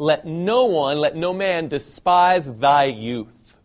let 0.00 0.24
no 0.26 0.64
one, 0.64 0.98
let 0.98 1.14
no 1.14 1.34
man 1.34 1.68
despise 1.68 2.50
thy 2.54 2.84
youth. 2.84 3.60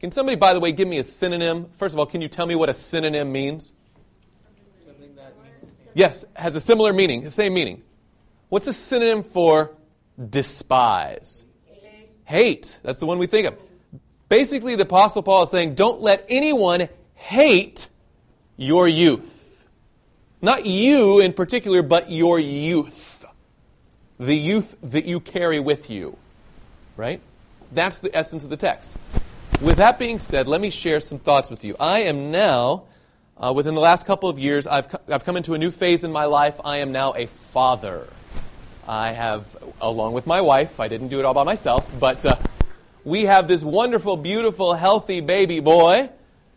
Can 0.00 0.10
somebody, 0.10 0.34
by 0.34 0.52
the 0.52 0.58
way, 0.58 0.72
give 0.72 0.88
me 0.88 0.98
a 0.98 1.04
synonym? 1.04 1.68
First 1.70 1.94
of 1.94 2.00
all, 2.00 2.06
can 2.06 2.20
you 2.20 2.26
tell 2.26 2.44
me 2.44 2.56
what 2.56 2.68
a 2.68 2.74
synonym 2.74 3.30
means? 3.30 3.72
Yes, 5.94 6.24
has 6.34 6.56
a 6.56 6.60
similar 6.60 6.92
meaning, 6.92 7.22
the 7.22 7.30
same 7.30 7.54
meaning. 7.54 7.82
What's 8.48 8.66
a 8.66 8.72
synonym 8.72 9.22
for 9.22 9.76
despise? 10.28 11.44
Hate. 11.70 12.08
Hate. 12.24 12.80
That's 12.82 12.98
the 12.98 13.06
one 13.06 13.18
we 13.18 13.28
think 13.28 13.46
of. 13.46 13.56
Basically, 14.28 14.74
the 14.74 14.82
Apostle 14.82 15.22
Paul 15.22 15.44
is 15.44 15.50
saying, 15.50 15.76
don't 15.76 16.00
let 16.00 16.26
anyone 16.28 16.88
hate 17.14 17.88
your 18.56 18.88
youth. 18.88 19.68
Not 20.42 20.66
you 20.66 21.20
in 21.20 21.32
particular, 21.32 21.82
but 21.82 22.10
your 22.10 22.40
youth. 22.40 23.13
The 24.18 24.36
youth 24.36 24.76
that 24.82 25.04
you 25.04 25.20
carry 25.20 25.60
with 25.60 25.90
you. 25.90 26.16
Right? 26.96 27.20
That's 27.72 27.98
the 27.98 28.16
essence 28.16 28.44
of 28.44 28.50
the 28.50 28.56
text. 28.56 28.96
With 29.60 29.76
that 29.78 29.98
being 29.98 30.18
said, 30.18 30.46
let 30.48 30.60
me 30.60 30.70
share 30.70 31.00
some 31.00 31.18
thoughts 31.18 31.50
with 31.50 31.64
you. 31.64 31.76
I 31.80 32.00
am 32.00 32.30
now, 32.30 32.84
uh, 33.36 33.52
within 33.54 33.74
the 33.74 33.80
last 33.80 34.06
couple 34.06 34.28
of 34.28 34.38
years, 34.38 34.66
I've, 34.66 34.88
co- 34.88 35.00
I've 35.08 35.24
come 35.24 35.36
into 35.36 35.54
a 35.54 35.58
new 35.58 35.70
phase 35.70 36.04
in 36.04 36.12
my 36.12 36.26
life. 36.26 36.60
I 36.64 36.78
am 36.78 36.92
now 36.92 37.14
a 37.14 37.26
father. 37.26 38.06
I 38.86 39.12
have, 39.12 39.56
along 39.80 40.12
with 40.12 40.26
my 40.26 40.40
wife, 40.40 40.78
I 40.78 40.88
didn't 40.88 41.08
do 41.08 41.18
it 41.18 41.24
all 41.24 41.34
by 41.34 41.44
myself, 41.44 41.92
but 41.98 42.24
uh, 42.26 42.36
we 43.04 43.24
have 43.24 43.48
this 43.48 43.64
wonderful, 43.64 44.16
beautiful, 44.16 44.74
healthy 44.74 45.20
baby 45.20 45.60
boy 45.60 46.10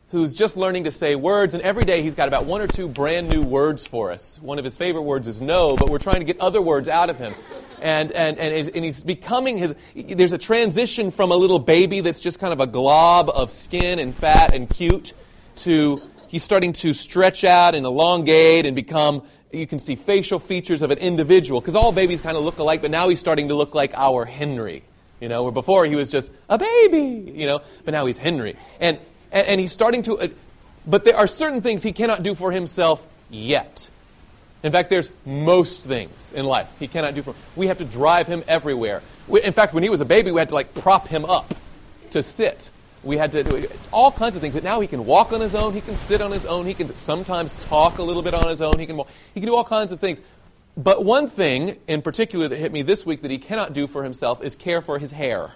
who's 0.09 0.33
just 0.33 0.55
learning 0.55 0.85
to 0.85 0.91
say 0.91 1.15
words, 1.15 1.53
and 1.53 1.61
every 1.63 1.83
day 1.83 2.01
he's 2.01 2.15
got 2.15 2.27
about 2.27 2.45
one 2.45 2.61
or 2.61 2.67
two 2.67 2.87
brand 2.87 3.27
new 3.29 3.43
words 3.43 3.85
for 3.85 4.11
us. 4.11 4.39
One 4.41 4.57
of 4.57 4.63
his 4.63 4.77
favorite 4.77 5.01
words 5.01 5.27
is 5.27 5.41
no, 5.41 5.75
but 5.75 5.89
we're 5.89 5.99
trying 5.99 6.19
to 6.19 6.25
get 6.25 6.39
other 6.39 6.61
words 6.61 6.87
out 6.87 7.09
of 7.09 7.17
him. 7.17 7.35
And, 7.81 8.11
and, 8.13 8.39
and, 8.39 8.69
and 8.73 8.85
he's 8.85 9.03
becoming 9.03 9.57
his, 9.57 9.75
there's 9.95 10.31
a 10.31 10.37
transition 10.37 11.11
from 11.11 11.31
a 11.31 11.35
little 11.35 11.59
baby 11.59 11.99
that's 11.99 12.19
just 12.19 12.39
kind 12.39 12.53
of 12.53 12.59
a 12.59 12.67
glob 12.67 13.29
of 13.29 13.51
skin 13.51 13.99
and 13.99 14.15
fat 14.15 14.55
and 14.55 14.69
cute 14.69 15.13
to 15.57 16.01
he's 16.27 16.43
starting 16.43 16.73
to 16.73 16.93
stretch 16.93 17.43
out 17.43 17.75
and 17.75 17.85
elongate 17.85 18.65
and 18.65 18.75
become, 18.75 19.23
you 19.51 19.67
can 19.67 19.79
see 19.79 19.95
facial 19.95 20.39
features 20.39 20.81
of 20.81 20.91
an 20.91 20.97
individual, 20.99 21.59
because 21.61 21.75
all 21.75 21.91
babies 21.91 22.21
kind 22.21 22.37
of 22.37 22.43
look 22.43 22.59
alike, 22.59 22.81
but 22.81 22.91
now 22.91 23.09
he's 23.09 23.19
starting 23.19 23.49
to 23.49 23.55
look 23.55 23.75
like 23.75 23.93
our 23.95 24.25
Henry. 24.25 24.83
You 25.19 25.29
know, 25.29 25.43
where 25.43 25.51
before 25.51 25.85
he 25.85 25.95
was 25.95 26.11
just 26.11 26.31
a 26.47 26.59
baby, 26.59 27.31
you 27.31 27.47
know, 27.47 27.61
but 27.83 27.91
now 27.91 28.05
he's 28.05 28.19
Henry. 28.19 28.55
And 28.79 28.99
and, 29.31 29.47
and 29.47 29.59
he's 29.59 29.71
starting 29.71 30.01
to. 30.03 30.17
Uh, 30.19 30.27
but 30.85 31.03
there 31.03 31.15
are 31.15 31.27
certain 31.27 31.61
things 31.61 31.83
he 31.83 31.91
cannot 31.91 32.23
do 32.23 32.33
for 32.33 32.51
himself 32.51 33.05
yet. 33.29 33.89
In 34.63 34.71
fact, 34.71 34.89
there's 34.89 35.11
most 35.25 35.83
things 35.85 36.31
in 36.33 36.45
life 36.45 36.67
he 36.79 36.87
cannot 36.87 37.13
do 37.13 37.21
for. 37.21 37.35
We 37.55 37.67
have 37.67 37.77
to 37.77 37.85
drive 37.85 38.27
him 38.27 38.43
everywhere. 38.47 39.01
We, 39.27 39.43
in 39.43 39.53
fact, 39.53 39.73
when 39.73 39.83
he 39.83 39.89
was 39.89 40.01
a 40.01 40.05
baby, 40.05 40.31
we 40.31 40.39
had 40.39 40.49
to 40.49 40.55
like 40.55 40.73
prop 40.73 41.07
him 41.07 41.25
up 41.25 41.53
to 42.11 42.23
sit. 42.23 42.71
We 43.03 43.17
had 43.17 43.31
to 43.33 43.43
do 43.43 43.67
all 43.91 44.11
kinds 44.11 44.35
of 44.35 44.41
things. 44.41 44.55
But 44.55 44.63
now 44.63 44.79
he 44.79 44.87
can 44.87 45.05
walk 45.05 45.31
on 45.31 45.41
his 45.41 45.53
own. 45.53 45.73
He 45.73 45.81
can 45.81 45.95
sit 45.95 46.21
on 46.21 46.31
his 46.31 46.45
own. 46.45 46.65
He 46.65 46.73
can 46.73 46.93
sometimes 46.95 47.55
talk 47.55 47.99
a 47.99 48.03
little 48.03 48.23
bit 48.23 48.33
on 48.33 48.47
his 48.47 48.61
own. 48.61 48.79
He 48.79 48.85
can 48.85 48.97
he 49.33 49.39
can 49.39 49.47
do 49.47 49.55
all 49.55 49.63
kinds 49.63 49.91
of 49.91 49.99
things. 49.99 50.21
But 50.75 51.03
one 51.03 51.27
thing 51.27 51.77
in 51.87 52.01
particular 52.01 52.47
that 52.47 52.57
hit 52.57 52.71
me 52.71 52.81
this 52.81 53.05
week 53.05 53.21
that 53.21 53.31
he 53.31 53.39
cannot 53.39 53.73
do 53.73 53.87
for 53.87 54.03
himself 54.03 54.43
is 54.43 54.55
care 54.55 54.81
for 54.81 54.99
his 54.99 55.11
hair. 55.11 55.51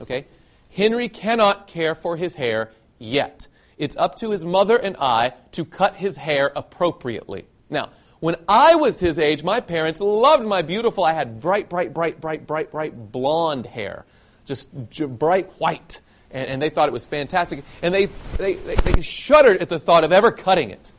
Okay, 0.00 0.26
Henry 0.70 1.08
cannot 1.08 1.66
care 1.66 1.94
for 1.94 2.16
his 2.16 2.34
hair 2.34 2.70
yet. 2.98 3.48
It's 3.78 3.96
up 3.96 4.16
to 4.16 4.30
his 4.30 4.44
mother 4.44 4.76
and 4.76 4.96
I 4.98 5.34
to 5.52 5.64
cut 5.64 5.96
his 5.96 6.16
hair 6.16 6.50
appropriately. 6.56 7.46
Now, 7.68 7.90
when 8.20 8.36
I 8.48 8.76
was 8.76 8.98
his 8.98 9.18
age, 9.18 9.42
my 9.42 9.60
parents 9.60 10.00
loved 10.00 10.44
my 10.44 10.62
beautiful, 10.62 11.04
I 11.04 11.12
had 11.12 11.40
bright, 11.40 11.68
bright, 11.68 11.92
bright, 11.92 12.20
bright, 12.20 12.46
bright, 12.46 12.70
bright 12.70 13.12
blonde 13.12 13.66
hair, 13.66 14.06
just 14.46 14.70
bright 15.18 15.50
white. 15.58 16.00
And, 16.30 16.48
and 16.48 16.62
they 16.62 16.70
thought 16.70 16.88
it 16.88 16.92
was 16.92 17.06
fantastic. 17.06 17.64
And 17.82 17.94
they, 17.94 18.06
they, 18.36 18.54
they, 18.54 18.74
they 18.76 19.00
shuddered 19.00 19.58
at 19.58 19.68
the 19.68 19.78
thought 19.78 20.04
of 20.04 20.12
ever 20.12 20.32
cutting 20.32 20.70
it. 20.70 20.92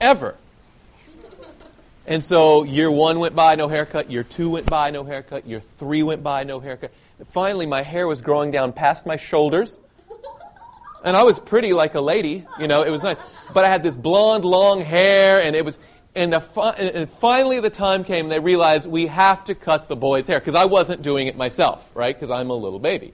Ever. 0.00 0.36
And 2.06 2.22
so 2.24 2.64
year 2.64 2.90
one 2.90 3.18
went 3.18 3.34
by, 3.34 3.54
no 3.54 3.68
haircut. 3.68 4.10
Year 4.10 4.22
two 4.22 4.50
went 4.50 4.66
by, 4.66 4.90
no 4.90 5.04
haircut. 5.04 5.46
Year 5.46 5.60
three 5.60 6.02
went 6.02 6.22
by, 6.22 6.44
no 6.44 6.60
haircut. 6.60 6.92
Finally, 7.26 7.66
my 7.66 7.82
hair 7.82 8.06
was 8.06 8.20
growing 8.20 8.50
down 8.50 8.72
past 8.72 9.04
my 9.04 9.16
shoulders. 9.16 9.78
And 11.04 11.16
I 11.16 11.22
was 11.22 11.38
pretty 11.38 11.72
like 11.72 11.94
a 11.94 12.00
lady, 12.00 12.46
you 12.58 12.66
know, 12.66 12.82
it 12.82 12.90
was 12.90 13.02
nice. 13.02 13.18
But 13.54 13.64
I 13.64 13.68
had 13.68 13.82
this 13.82 13.96
blonde, 13.96 14.44
long 14.44 14.80
hair, 14.80 15.40
and 15.42 15.54
it 15.54 15.64
was. 15.64 15.78
And, 16.14 16.32
the 16.32 16.40
fi- 16.40 16.72
and 16.72 17.08
finally, 17.08 17.60
the 17.60 17.70
time 17.70 18.02
came, 18.02 18.24
and 18.24 18.32
they 18.32 18.40
realized 18.40 18.90
we 18.90 19.06
have 19.06 19.44
to 19.44 19.54
cut 19.54 19.88
the 19.88 19.94
boy's 19.94 20.26
hair, 20.26 20.40
because 20.40 20.56
I 20.56 20.64
wasn't 20.64 21.02
doing 21.02 21.28
it 21.28 21.36
myself, 21.36 21.92
right? 21.94 22.14
Because 22.14 22.30
I'm 22.30 22.50
a 22.50 22.54
little 22.54 22.80
baby. 22.80 23.12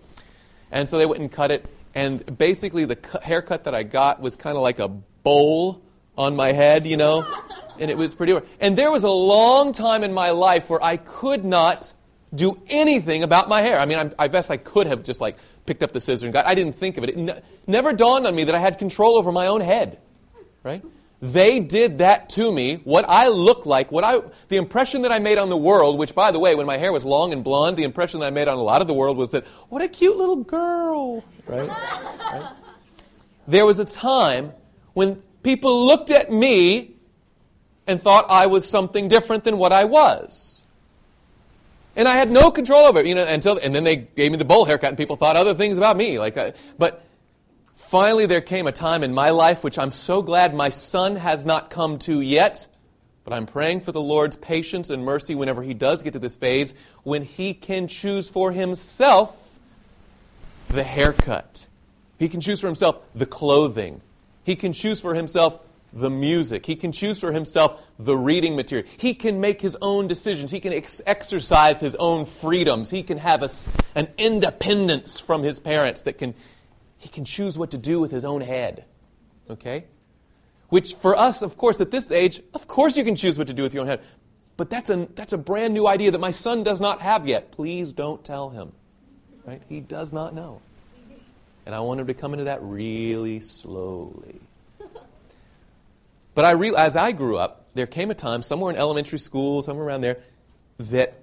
And 0.70 0.88
so 0.88 0.96
they 0.96 1.04
went 1.04 1.20
and 1.20 1.30
cut 1.30 1.50
it. 1.50 1.66
And 1.94 2.38
basically, 2.38 2.86
the 2.86 2.96
cu- 2.96 3.18
haircut 3.20 3.64
that 3.64 3.74
I 3.74 3.82
got 3.82 4.20
was 4.20 4.36
kind 4.36 4.56
of 4.56 4.62
like 4.62 4.78
a 4.78 4.88
bowl 4.88 5.82
on 6.16 6.34
my 6.34 6.52
head, 6.52 6.86
you 6.86 6.96
know? 6.96 7.26
And 7.78 7.90
it 7.90 7.98
was 7.98 8.14
pretty. 8.14 8.38
And 8.60 8.78
there 8.78 8.90
was 8.90 9.04
a 9.04 9.10
long 9.10 9.72
time 9.72 10.02
in 10.02 10.12
my 10.12 10.30
life 10.30 10.70
where 10.70 10.82
I 10.82 10.96
could 10.96 11.44
not 11.44 11.92
do 12.34 12.60
anything 12.68 13.22
about 13.22 13.48
my 13.48 13.60
hair. 13.60 13.78
I 13.78 13.86
mean, 13.86 13.98
I'm, 13.98 14.14
i 14.18 14.28
guess 14.28 14.50
I 14.50 14.56
could 14.56 14.86
have 14.86 15.02
just 15.02 15.20
like 15.20 15.36
picked 15.66 15.82
up 15.82 15.92
the 15.92 16.00
scissors 16.00 16.22
and 16.22 16.32
got. 16.32 16.46
I 16.46 16.54
didn't 16.54 16.74
think 16.74 16.98
of 16.98 17.04
it. 17.04 17.10
It 17.10 17.16
ne- 17.16 17.40
never 17.66 17.92
dawned 17.92 18.26
on 18.26 18.34
me 18.34 18.44
that 18.44 18.54
I 18.54 18.58
had 18.58 18.78
control 18.78 19.16
over 19.16 19.32
my 19.32 19.46
own 19.46 19.60
head. 19.60 19.98
Right? 20.62 20.82
They 21.20 21.58
did 21.60 21.98
that 21.98 22.28
to 22.30 22.52
me. 22.52 22.76
What 22.84 23.06
I 23.08 23.28
looked 23.28 23.66
like, 23.66 23.90
what 23.90 24.04
I, 24.04 24.20
the 24.48 24.56
impression 24.56 25.02
that 25.02 25.12
I 25.12 25.20
made 25.20 25.38
on 25.38 25.48
the 25.48 25.56
world, 25.56 25.98
which, 25.98 26.14
by 26.14 26.30
the 26.32 26.38
way, 26.38 26.54
when 26.54 26.66
my 26.66 26.76
hair 26.76 26.92
was 26.92 27.04
long 27.04 27.32
and 27.32 27.42
blonde, 27.42 27.76
the 27.76 27.84
impression 27.84 28.20
that 28.20 28.26
I 28.26 28.30
made 28.30 28.46
on 28.46 28.58
a 28.58 28.62
lot 28.62 28.82
of 28.82 28.88
the 28.88 28.94
world 28.94 29.16
was 29.16 29.30
that, 29.30 29.46
what 29.70 29.80
a 29.80 29.88
cute 29.88 30.16
little 30.16 30.36
girl. 30.36 31.24
Right? 31.46 31.68
right? 31.68 32.52
There 33.48 33.64
was 33.64 33.78
a 33.78 33.86
time 33.86 34.52
when 34.92 35.22
people 35.42 35.86
looked 35.86 36.10
at 36.10 36.30
me 36.30 36.94
and 37.86 38.02
thought 38.02 38.26
I 38.28 38.46
was 38.46 38.68
something 38.68 39.08
different 39.08 39.44
than 39.44 39.56
what 39.56 39.72
I 39.72 39.84
was. 39.84 40.53
And 41.96 42.08
I 42.08 42.16
had 42.16 42.30
no 42.30 42.50
control 42.50 42.86
over 42.86 42.98
it, 43.00 43.06
you 43.06 43.14
know, 43.14 43.24
until, 43.24 43.58
and 43.58 43.74
then 43.74 43.84
they 43.84 43.96
gave 43.96 44.32
me 44.32 44.38
the 44.38 44.44
bowl 44.44 44.64
haircut 44.64 44.88
and 44.88 44.98
people 44.98 45.16
thought 45.16 45.36
other 45.36 45.54
things 45.54 45.78
about 45.78 45.96
me. 45.96 46.18
Like, 46.18 46.36
uh, 46.36 46.52
but 46.76 47.04
finally 47.74 48.26
there 48.26 48.40
came 48.40 48.66
a 48.66 48.72
time 48.72 49.02
in 49.04 49.14
my 49.14 49.30
life 49.30 49.62
which 49.62 49.78
I'm 49.78 49.92
so 49.92 50.22
glad 50.22 50.54
my 50.54 50.70
son 50.70 51.16
has 51.16 51.44
not 51.44 51.70
come 51.70 51.98
to 52.00 52.20
yet, 52.20 52.66
but 53.22 53.32
I'm 53.32 53.46
praying 53.46 53.80
for 53.80 53.92
the 53.92 54.00
Lord's 54.00 54.36
patience 54.36 54.90
and 54.90 55.04
mercy 55.04 55.34
whenever 55.34 55.62
he 55.62 55.74
does 55.74 56.02
get 56.02 56.14
to 56.14 56.18
this 56.18 56.36
phase, 56.36 56.74
when 57.04 57.22
he 57.22 57.54
can 57.54 57.86
choose 57.86 58.28
for 58.28 58.50
himself 58.50 59.58
the 60.68 60.82
haircut. 60.82 61.68
He 62.18 62.28
can 62.28 62.40
choose 62.40 62.60
for 62.60 62.66
himself 62.66 63.00
the 63.14 63.26
clothing. 63.26 64.00
He 64.44 64.56
can 64.56 64.72
choose 64.72 65.00
for 65.00 65.14
himself 65.14 65.58
the 65.94 66.10
music. 66.10 66.66
He 66.66 66.74
can 66.74 66.92
choose 66.92 67.20
for 67.20 67.32
himself 67.32 67.80
the 67.98 68.16
reading 68.16 68.56
material. 68.56 68.86
He 68.96 69.14
can 69.14 69.40
make 69.40 69.62
his 69.62 69.76
own 69.80 70.08
decisions. 70.08 70.50
He 70.50 70.60
can 70.60 70.72
ex- 70.72 71.00
exercise 71.06 71.80
his 71.80 71.94
own 71.94 72.24
freedoms. 72.24 72.90
He 72.90 73.04
can 73.04 73.16
have 73.18 73.42
a, 73.42 73.50
an 73.94 74.08
independence 74.18 75.20
from 75.20 75.44
his 75.44 75.60
parents 75.60 76.02
that 76.02 76.18
can, 76.18 76.34
he 76.98 77.08
can 77.08 77.24
choose 77.24 77.56
what 77.56 77.70
to 77.70 77.78
do 77.78 78.00
with 78.00 78.10
his 78.10 78.24
own 78.24 78.40
head. 78.40 78.84
Okay? 79.48 79.84
Which 80.68 80.94
for 80.94 81.16
us, 81.16 81.42
of 81.42 81.56
course, 81.56 81.80
at 81.80 81.92
this 81.92 82.10
age, 82.10 82.42
of 82.52 82.66
course 82.66 82.96
you 82.96 83.04
can 83.04 83.14
choose 83.14 83.38
what 83.38 83.46
to 83.46 83.54
do 83.54 83.62
with 83.62 83.72
your 83.72 83.82
own 83.82 83.86
head. 83.86 84.02
But 84.56 84.70
that's 84.70 84.90
a, 84.90 85.08
that's 85.14 85.32
a 85.32 85.38
brand 85.38 85.74
new 85.74 85.86
idea 85.86 86.10
that 86.10 86.20
my 86.20 86.32
son 86.32 86.64
does 86.64 86.80
not 86.80 87.00
have 87.00 87.28
yet. 87.28 87.52
Please 87.52 87.92
don't 87.92 88.24
tell 88.24 88.50
him. 88.50 88.72
Right? 89.44 89.62
He 89.68 89.80
does 89.80 90.12
not 90.12 90.34
know. 90.34 90.60
And 91.66 91.74
I 91.74 91.80
want 91.80 92.00
him 92.00 92.08
to 92.08 92.14
come 92.14 92.34
into 92.34 92.44
that 92.44 92.62
really 92.62 93.40
slowly. 93.40 94.40
But 96.34 96.44
I 96.44 96.52
re- 96.52 96.74
as 96.76 96.96
I 96.96 97.12
grew 97.12 97.36
up, 97.36 97.66
there 97.74 97.86
came 97.86 98.10
a 98.10 98.14
time, 98.14 98.42
somewhere 98.42 98.72
in 98.72 98.78
elementary 98.78 99.18
school, 99.18 99.62
somewhere 99.62 99.86
around 99.86 100.00
there, 100.00 100.18
that 100.78 101.14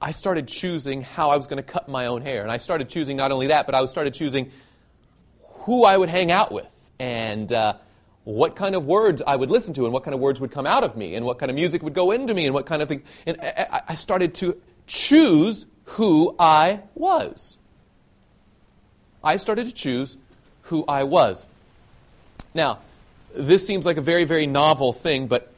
I 0.00 0.10
started 0.10 0.48
choosing 0.48 1.02
how 1.02 1.30
I 1.30 1.36
was 1.36 1.46
going 1.46 1.56
to 1.56 1.62
cut 1.62 1.88
my 1.88 2.06
own 2.06 2.22
hair. 2.22 2.42
And 2.42 2.50
I 2.50 2.58
started 2.58 2.88
choosing 2.88 3.16
not 3.16 3.32
only 3.32 3.48
that, 3.48 3.66
but 3.66 3.74
I 3.74 3.84
started 3.86 4.14
choosing 4.14 4.50
who 5.64 5.84
I 5.84 5.96
would 5.96 6.08
hang 6.08 6.30
out 6.30 6.52
with 6.52 6.90
and 6.98 7.50
uh, 7.52 7.74
what 8.24 8.56
kind 8.56 8.74
of 8.74 8.86
words 8.86 9.22
I 9.26 9.36
would 9.36 9.50
listen 9.50 9.74
to 9.74 9.84
and 9.84 9.92
what 9.92 10.04
kind 10.04 10.14
of 10.14 10.20
words 10.20 10.40
would 10.40 10.50
come 10.50 10.66
out 10.66 10.84
of 10.84 10.96
me 10.96 11.14
and 11.14 11.24
what 11.24 11.38
kind 11.38 11.50
of 11.50 11.56
music 11.56 11.82
would 11.82 11.94
go 11.94 12.10
into 12.10 12.34
me 12.34 12.44
and 12.44 12.54
what 12.54 12.66
kind 12.66 12.82
of 12.82 12.88
thing. 12.88 13.02
And 13.26 13.38
I, 13.40 13.82
I 13.88 13.94
started 13.94 14.34
to 14.36 14.60
choose 14.86 15.66
who 15.84 16.34
I 16.38 16.82
was. 16.94 17.58
I 19.22 19.36
started 19.36 19.66
to 19.66 19.72
choose 19.72 20.16
who 20.62 20.84
I 20.86 21.04
was. 21.04 21.46
Now, 22.52 22.80
this 23.34 23.66
seems 23.66 23.84
like 23.84 23.96
a 23.96 24.02
very, 24.02 24.24
very 24.24 24.46
novel 24.46 24.92
thing, 24.92 25.26
but 25.26 25.52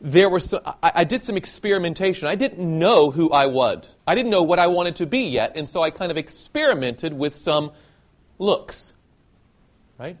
there 0.00 0.28
were 0.28 0.40
some, 0.40 0.60
I, 0.64 0.92
I, 0.96 1.04
did 1.04 1.22
some 1.22 1.36
experimentation. 1.36 2.28
I 2.28 2.36
didn't 2.36 2.60
know 2.60 3.10
who 3.10 3.30
I 3.30 3.46
was. 3.46 3.94
I 4.06 4.14
didn't 4.14 4.30
know 4.30 4.44
what 4.44 4.58
I 4.58 4.68
wanted 4.68 4.96
to 4.96 5.06
be 5.06 5.28
yet, 5.28 5.56
and 5.56 5.68
so 5.68 5.82
I 5.82 5.90
kind 5.90 6.10
of 6.10 6.16
experimented 6.16 7.12
with 7.12 7.34
some 7.34 7.72
looks. 8.38 8.92
Right? 9.98 10.16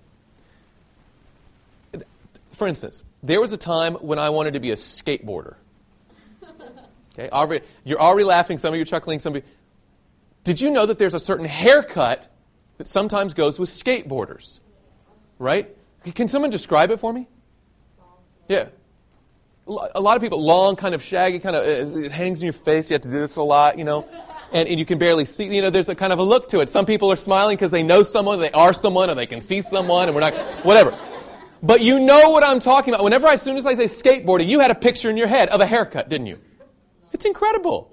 For 2.52 2.66
instance, 2.66 3.04
there 3.22 3.40
was 3.40 3.52
a 3.52 3.56
time 3.56 3.94
when 3.94 4.18
I 4.18 4.30
wanted 4.30 4.54
to 4.54 4.60
be 4.60 4.72
a 4.72 4.76
skateboarder. 4.76 5.54
Okay, 7.12 7.30
already, 7.30 7.64
you're 7.84 8.00
already 8.00 8.24
laughing. 8.24 8.58
Some 8.58 8.74
of 8.74 8.76
you 8.76 8.82
are 8.82 8.84
chuckling. 8.84 9.18
Some 9.18 9.34
of 9.34 9.42
you. 9.42 9.50
Did 10.44 10.60
you 10.60 10.70
know 10.70 10.86
that 10.86 10.98
there's 10.98 11.14
a 11.14 11.20
certain 11.20 11.46
haircut 11.46 12.28
that 12.78 12.86
sometimes 12.86 13.34
goes 13.34 13.58
with 13.58 13.68
skateboarders? 13.68 14.60
Right? 15.38 15.76
Can 16.12 16.28
someone 16.28 16.50
describe 16.50 16.90
it 16.90 17.00
for 17.00 17.12
me? 17.12 17.28
Yeah. 18.48 18.68
A 19.66 20.00
lot 20.00 20.16
of 20.16 20.22
people, 20.22 20.42
long, 20.42 20.76
kind 20.76 20.94
of 20.94 21.02
shaggy, 21.02 21.38
kind 21.38 21.54
of, 21.54 21.62
uh, 21.62 21.98
uh, 21.98 22.00
it 22.00 22.12
hangs 22.12 22.40
in 22.40 22.44
your 22.44 22.54
face. 22.54 22.88
You 22.88 22.94
have 22.94 23.02
to 23.02 23.10
do 23.10 23.20
this 23.20 23.36
a 23.36 23.42
lot, 23.42 23.76
you 23.76 23.84
know 23.84 24.08
and, 24.52 24.68
and 24.68 24.78
you 24.78 24.86
can 24.86 24.98
barely 24.98 25.24
see. 25.24 25.54
You 25.54 25.62
know, 25.62 25.70
there's 25.70 25.88
a 25.88 25.94
kind 25.94 26.12
of 26.12 26.18
a 26.18 26.22
look 26.22 26.48
to 26.50 26.60
it. 26.60 26.68
Some 26.68 26.86
people 26.86 27.10
are 27.12 27.16
smiling 27.16 27.56
because 27.56 27.70
they 27.70 27.82
know 27.82 28.02
someone, 28.02 28.40
they 28.40 28.50
are 28.52 28.72
someone, 28.72 29.10
or 29.10 29.14
they 29.14 29.26
can 29.26 29.40
see 29.40 29.60
someone, 29.60 30.08
and 30.08 30.14
we're 30.14 30.20
not, 30.20 30.34
whatever. 30.64 30.96
But 31.62 31.80
you 31.80 31.98
know 31.98 32.30
what 32.30 32.44
I'm 32.44 32.60
talking 32.60 32.94
about. 32.94 33.04
Whenever, 33.04 33.26
I, 33.26 33.34
as 33.34 33.42
soon 33.42 33.56
as 33.56 33.66
I 33.66 33.74
say 33.74 33.84
skateboarding, 33.84 34.48
you 34.48 34.60
had 34.60 34.70
a 34.70 34.74
picture 34.74 35.10
in 35.10 35.16
your 35.16 35.26
head 35.26 35.48
of 35.48 35.60
a 35.60 35.66
haircut, 35.66 36.08
didn't 36.08 36.28
you? 36.28 36.38
It's 37.12 37.24
incredible. 37.24 37.90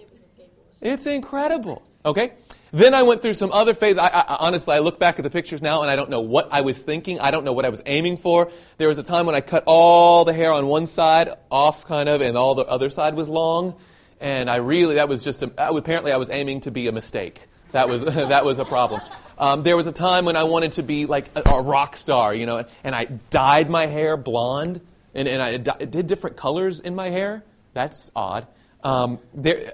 It's 0.81 1.05
incredible. 1.05 1.81
Okay? 2.05 2.33
Then 2.75 2.93
I 2.93 3.03
went 3.03 3.21
through 3.21 3.35
some 3.35 3.51
other 3.51 3.73
phases. 3.73 3.99
I, 3.99 4.07
I, 4.07 4.37
honestly, 4.39 4.75
I 4.75 4.79
look 4.79 4.99
back 4.99 5.17
at 5.17 5.23
the 5.23 5.29
pictures 5.29 5.61
now 5.61 5.81
and 5.81 5.89
I 5.89 5.95
don't 5.95 6.09
know 6.09 6.21
what 6.21 6.49
I 6.51 6.61
was 6.61 6.81
thinking. 6.81 7.19
I 7.19 7.31
don't 7.31 7.45
know 7.45 7.53
what 7.53 7.65
I 7.65 7.69
was 7.69 7.81
aiming 7.85 8.17
for. 8.17 8.51
There 8.77 8.87
was 8.87 8.97
a 8.97 9.03
time 9.03 9.25
when 9.25 9.35
I 9.35 9.41
cut 9.41 9.63
all 9.65 10.25
the 10.25 10.33
hair 10.33 10.51
on 10.51 10.67
one 10.67 10.85
side 10.85 11.29
off, 11.49 11.85
kind 11.85 12.09
of, 12.09 12.21
and 12.21 12.37
all 12.37 12.53
the 12.53 12.65
other 12.65 12.89
side 12.89 13.15
was 13.15 13.29
long 13.29 13.75
and 14.19 14.49
I 14.49 14.57
really 14.57 14.95
that 14.95 15.09
was 15.09 15.23
just 15.23 15.43
a, 15.43 15.51
apparently 15.69 16.11
I 16.11 16.17
was 16.17 16.29
aiming 16.29 16.61
to 16.61 16.71
be 16.71 16.87
a 16.87 16.91
mistake. 16.91 17.41
That 17.71 17.89
was 17.89 18.03
that 18.05 18.45
was 18.45 18.59
a 18.59 18.65
problem. 18.65 19.01
Um, 19.37 19.63
there 19.63 19.75
was 19.75 19.87
a 19.87 19.91
time 19.91 20.25
when 20.25 20.37
I 20.37 20.43
wanted 20.43 20.73
to 20.73 20.83
be 20.83 21.05
like 21.05 21.29
a, 21.35 21.41
a, 21.45 21.61
rock 21.61 21.97
star, 21.97 22.33
you 22.33 22.45
know, 22.45 22.63
and 22.85 22.95
I 22.95 23.05
dyed 23.05 23.69
my 23.69 23.85
hair 23.85 24.15
blonde, 24.15 24.79
and, 25.13 25.27
and 25.27 25.41
I 25.41 25.57
did 25.57 26.07
different 26.07 26.37
colors 26.37 26.79
in 26.79 26.95
my 26.95 27.09
hair. 27.09 27.43
That's 27.73 28.11
odd. 28.15 28.47
Um, 28.81 29.19
there, 29.33 29.73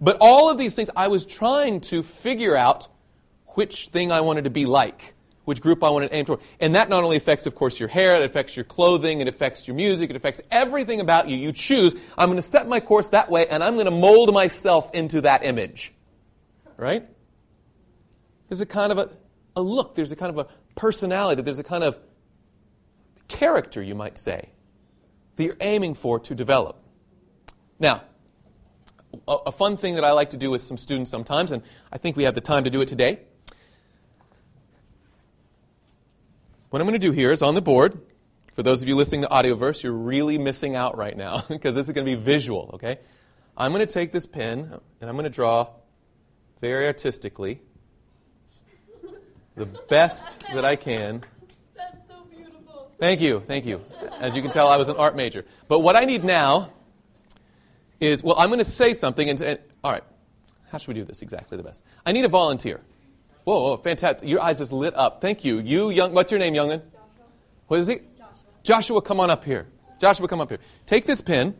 but 0.00 0.16
all 0.20 0.50
of 0.50 0.58
these 0.58 0.74
things, 0.74 0.90
I 0.94 1.08
was 1.08 1.26
trying 1.26 1.80
to 1.82 2.02
figure 2.02 2.56
out 2.56 2.88
which 3.54 3.88
thing 3.88 4.12
I 4.12 4.20
wanted 4.20 4.44
to 4.44 4.50
be 4.50 4.66
like 4.66 5.14
which 5.48 5.62
group 5.62 5.82
I 5.82 5.88
wanted 5.88 6.10
to 6.10 6.14
aim 6.14 6.26
toward. 6.26 6.40
And 6.60 6.74
that 6.74 6.90
not 6.90 7.04
only 7.04 7.16
affects, 7.16 7.46
of 7.46 7.54
course, 7.54 7.80
your 7.80 7.88
hair, 7.88 8.16
it 8.16 8.22
affects 8.22 8.54
your 8.54 8.66
clothing, 8.66 9.22
it 9.22 9.28
affects 9.28 9.66
your 9.66 9.74
music, 9.74 10.10
it 10.10 10.16
affects 10.16 10.42
everything 10.50 11.00
about 11.00 11.26
you. 11.26 11.38
You 11.38 11.52
choose, 11.52 11.94
I'm 12.18 12.28
going 12.28 12.36
to 12.36 12.42
set 12.42 12.68
my 12.68 12.80
course 12.80 13.08
that 13.10 13.30
way, 13.30 13.46
and 13.46 13.64
I'm 13.64 13.72
going 13.72 13.86
to 13.86 13.90
mold 13.90 14.30
myself 14.34 14.90
into 14.92 15.22
that 15.22 15.46
image. 15.46 15.94
Right? 16.76 17.08
There's 18.50 18.60
a 18.60 18.66
kind 18.66 18.92
of 18.92 18.98
a, 18.98 19.10
a 19.56 19.62
look, 19.62 19.94
there's 19.94 20.12
a 20.12 20.16
kind 20.16 20.28
of 20.28 20.46
a 20.46 20.50
personality, 20.74 21.40
there's 21.40 21.58
a 21.58 21.64
kind 21.64 21.82
of 21.82 21.98
character, 23.26 23.82
you 23.82 23.94
might 23.94 24.18
say, 24.18 24.50
that 25.36 25.44
you're 25.44 25.56
aiming 25.62 25.94
for 25.94 26.20
to 26.20 26.34
develop. 26.34 26.76
Now, 27.78 28.02
a, 29.26 29.36
a 29.46 29.52
fun 29.52 29.76
thing 29.76 29.94
that 29.94 30.04
I 30.04 30.12
like 30.12 30.30
to 30.30 30.36
do 30.36 30.50
with 30.50 30.62
some 30.62 30.76
students 30.76 31.10
sometimes, 31.10 31.52
and 31.52 31.62
I 31.92 31.98
think 31.98 32.16
we 32.16 32.24
have 32.24 32.34
the 32.34 32.40
time 32.40 32.64
to 32.64 32.70
do 32.70 32.80
it 32.80 32.88
today, 32.88 33.20
What 36.70 36.82
I'm 36.82 36.86
going 36.86 37.00
to 37.00 37.06
do 37.06 37.12
here 37.12 37.32
is 37.32 37.40
on 37.40 37.54
the 37.54 37.62
board. 37.62 37.98
For 38.54 38.62
those 38.62 38.82
of 38.82 38.88
you 38.88 38.94
listening 38.94 39.22
to 39.22 39.28
Audioverse, 39.28 39.82
you're 39.82 39.90
really 39.90 40.36
missing 40.36 40.76
out 40.76 40.98
right 40.98 41.16
now 41.16 41.40
because 41.48 41.74
this 41.74 41.88
is 41.88 41.94
going 41.94 42.06
to 42.06 42.16
be 42.16 42.22
visual, 42.22 42.72
okay? 42.74 42.98
I'm 43.56 43.72
going 43.72 43.86
to 43.86 43.92
take 43.92 44.12
this 44.12 44.26
pen 44.26 44.78
and 45.00 45.08
I'm 45.08 45.16
going 45.16 45.24
to 45.24 45.30
draw 45.30 45.68
very 46.60 46.86
artistically 46.86 47.62
the 49.56 49.64
best 49.64 50.40
that 50.52 50.64
I 50.64 50.76
can. 50.76 51.22
That's 51.74 51.96
so 52.06 52.24
beautiful. 52.30 52.92
Thank 52.98 53.22
you, 53.22 53.40
thank 53.40 53.64
you. 53.64 53.82
As 54.20 54.36
you 54.36 54.42
can 54.42 54.50
tell, 54.50 54.68
I 54.68 54.76
was 54.76 54.90
an 54.90 54.96
art 54.96 55.16
major. 55.16 55.46
But 55.68 55.78
what 55.78 55.96
I 55.96 56.04
need 56.04 56.22
now 56.22 56.70
is, 58.00 58.22
well, 58.22 58.36
I'm 58.38 58.48
going 58.48 58.58
to 58.58 58.64
say 58.64 58.94
something, 58.94 59.28
and, 59.28 59.40
and 59.40 59.58
all 59.82 59.92
right, 59.92 60.04
how 60.70 60.78
should 60.78 60.88
we 60.88 60.94
do 60.94 61.04
this 61.04 61.22
exactly 61.22 61.56
the 61.56 61.62
best? 61.62 61.82
I 62.04 62.12
need 62.12 62.24
a 62.24 62.28
volunteer. 62.28 62.80
Whoa, 63.44 63.62
whoa, 63.62 63.76
fantastic. 63.78 64.28
Your 64.28 64.42
eyes 64.42 64.58
just 64.58 64.72
lit 64.72 64.94
up. 64.94 65.20
Thank 65.20 65.44
you. 65.44 65.58
You, 65.58 65.90
young, 65.90 66.12
what's 66.12 66.30
your 66.30 66.38
name, 66.38 66.54
youngin? 66.54 66.82
Joshua. 66.82 67.24
What 67.66 67.80
is 67.80 67.86
he? 67.88 67.96
Joshua. 67.96 68.44
Joshua, 68.62 69.02
come 69.02 69.20
on 69.20 69.30
up 69.30 69.44
here. 69.44 69.66
Joshua, 69.98 70.28
come 70.28 70.40
up 70.40 70.50
here. 70.50 70.60
Take 70.86 71.06
this 71.06 71.20
pen, 71.22 71.54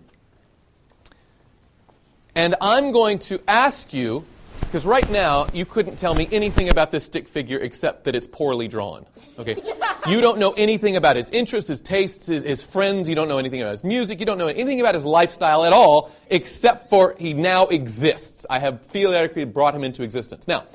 and 2.35 2.55
I'm 2.61 2.93
going 2.93 3.19
to 3.21 3.41
ask 3.49 3.93
you, 3.93 4.25
because 4.69 4.85
right 4.85 5.09
now 5.11 5.47
you 5.55 5.65
couldn't 5.65 5.97
tell 5.97 6.15
me 6.15 6.29
anything 6.31 6.69
about 6.69 6.91
this 6.91 7.03
stick 7.03 7.27
figure 7.27 7.59
except 7.59 8.05
that 8.05 8.15
it's 8.15 8.27
poorly 8.27 8.69
drawn. 8.69 9.07
Okay? 9.39 9.57
you 10.07 10.21
don't 10.21 10.39
know 10.39 10.53
anything 10.59 10.97
about 10.97 11.17
his 11.17 11.31
interests, 11.31 11.69
his 11.69 11.81
tastes, 11.81 12.27
his, 12.27 12.43
his 12.45 12.63
friends. 12.63 13.09
You 13.09 13.15
don't 13.15 13.29
know 13.29 13.39
anything 13.39 13.63
about 13.63 13.71
his 13.71 13.83
music. 13.83 14.21
You 14.21 14.27
don't 14.27 14.37
know 14.37 14.49
anything 14.49 14.79
about 14.79 14.95
his 14.95 15.07
lifestyle 15.07 15.65
at 15.65 15.73
all, 15.73 16.13
except 16.29 16.91
for 16.91 17.17
he 17.19 17.33
now 17.33 17.67
exists. 17.69 18.45
I 18.51 18.59
have 18.59 18.83
theoretically 18.83 19.47
brought 19.47 19.75
him 19.75 19.85
into 19.85 20.03
existence. 20.03 20.47
Now, 20.47 20.67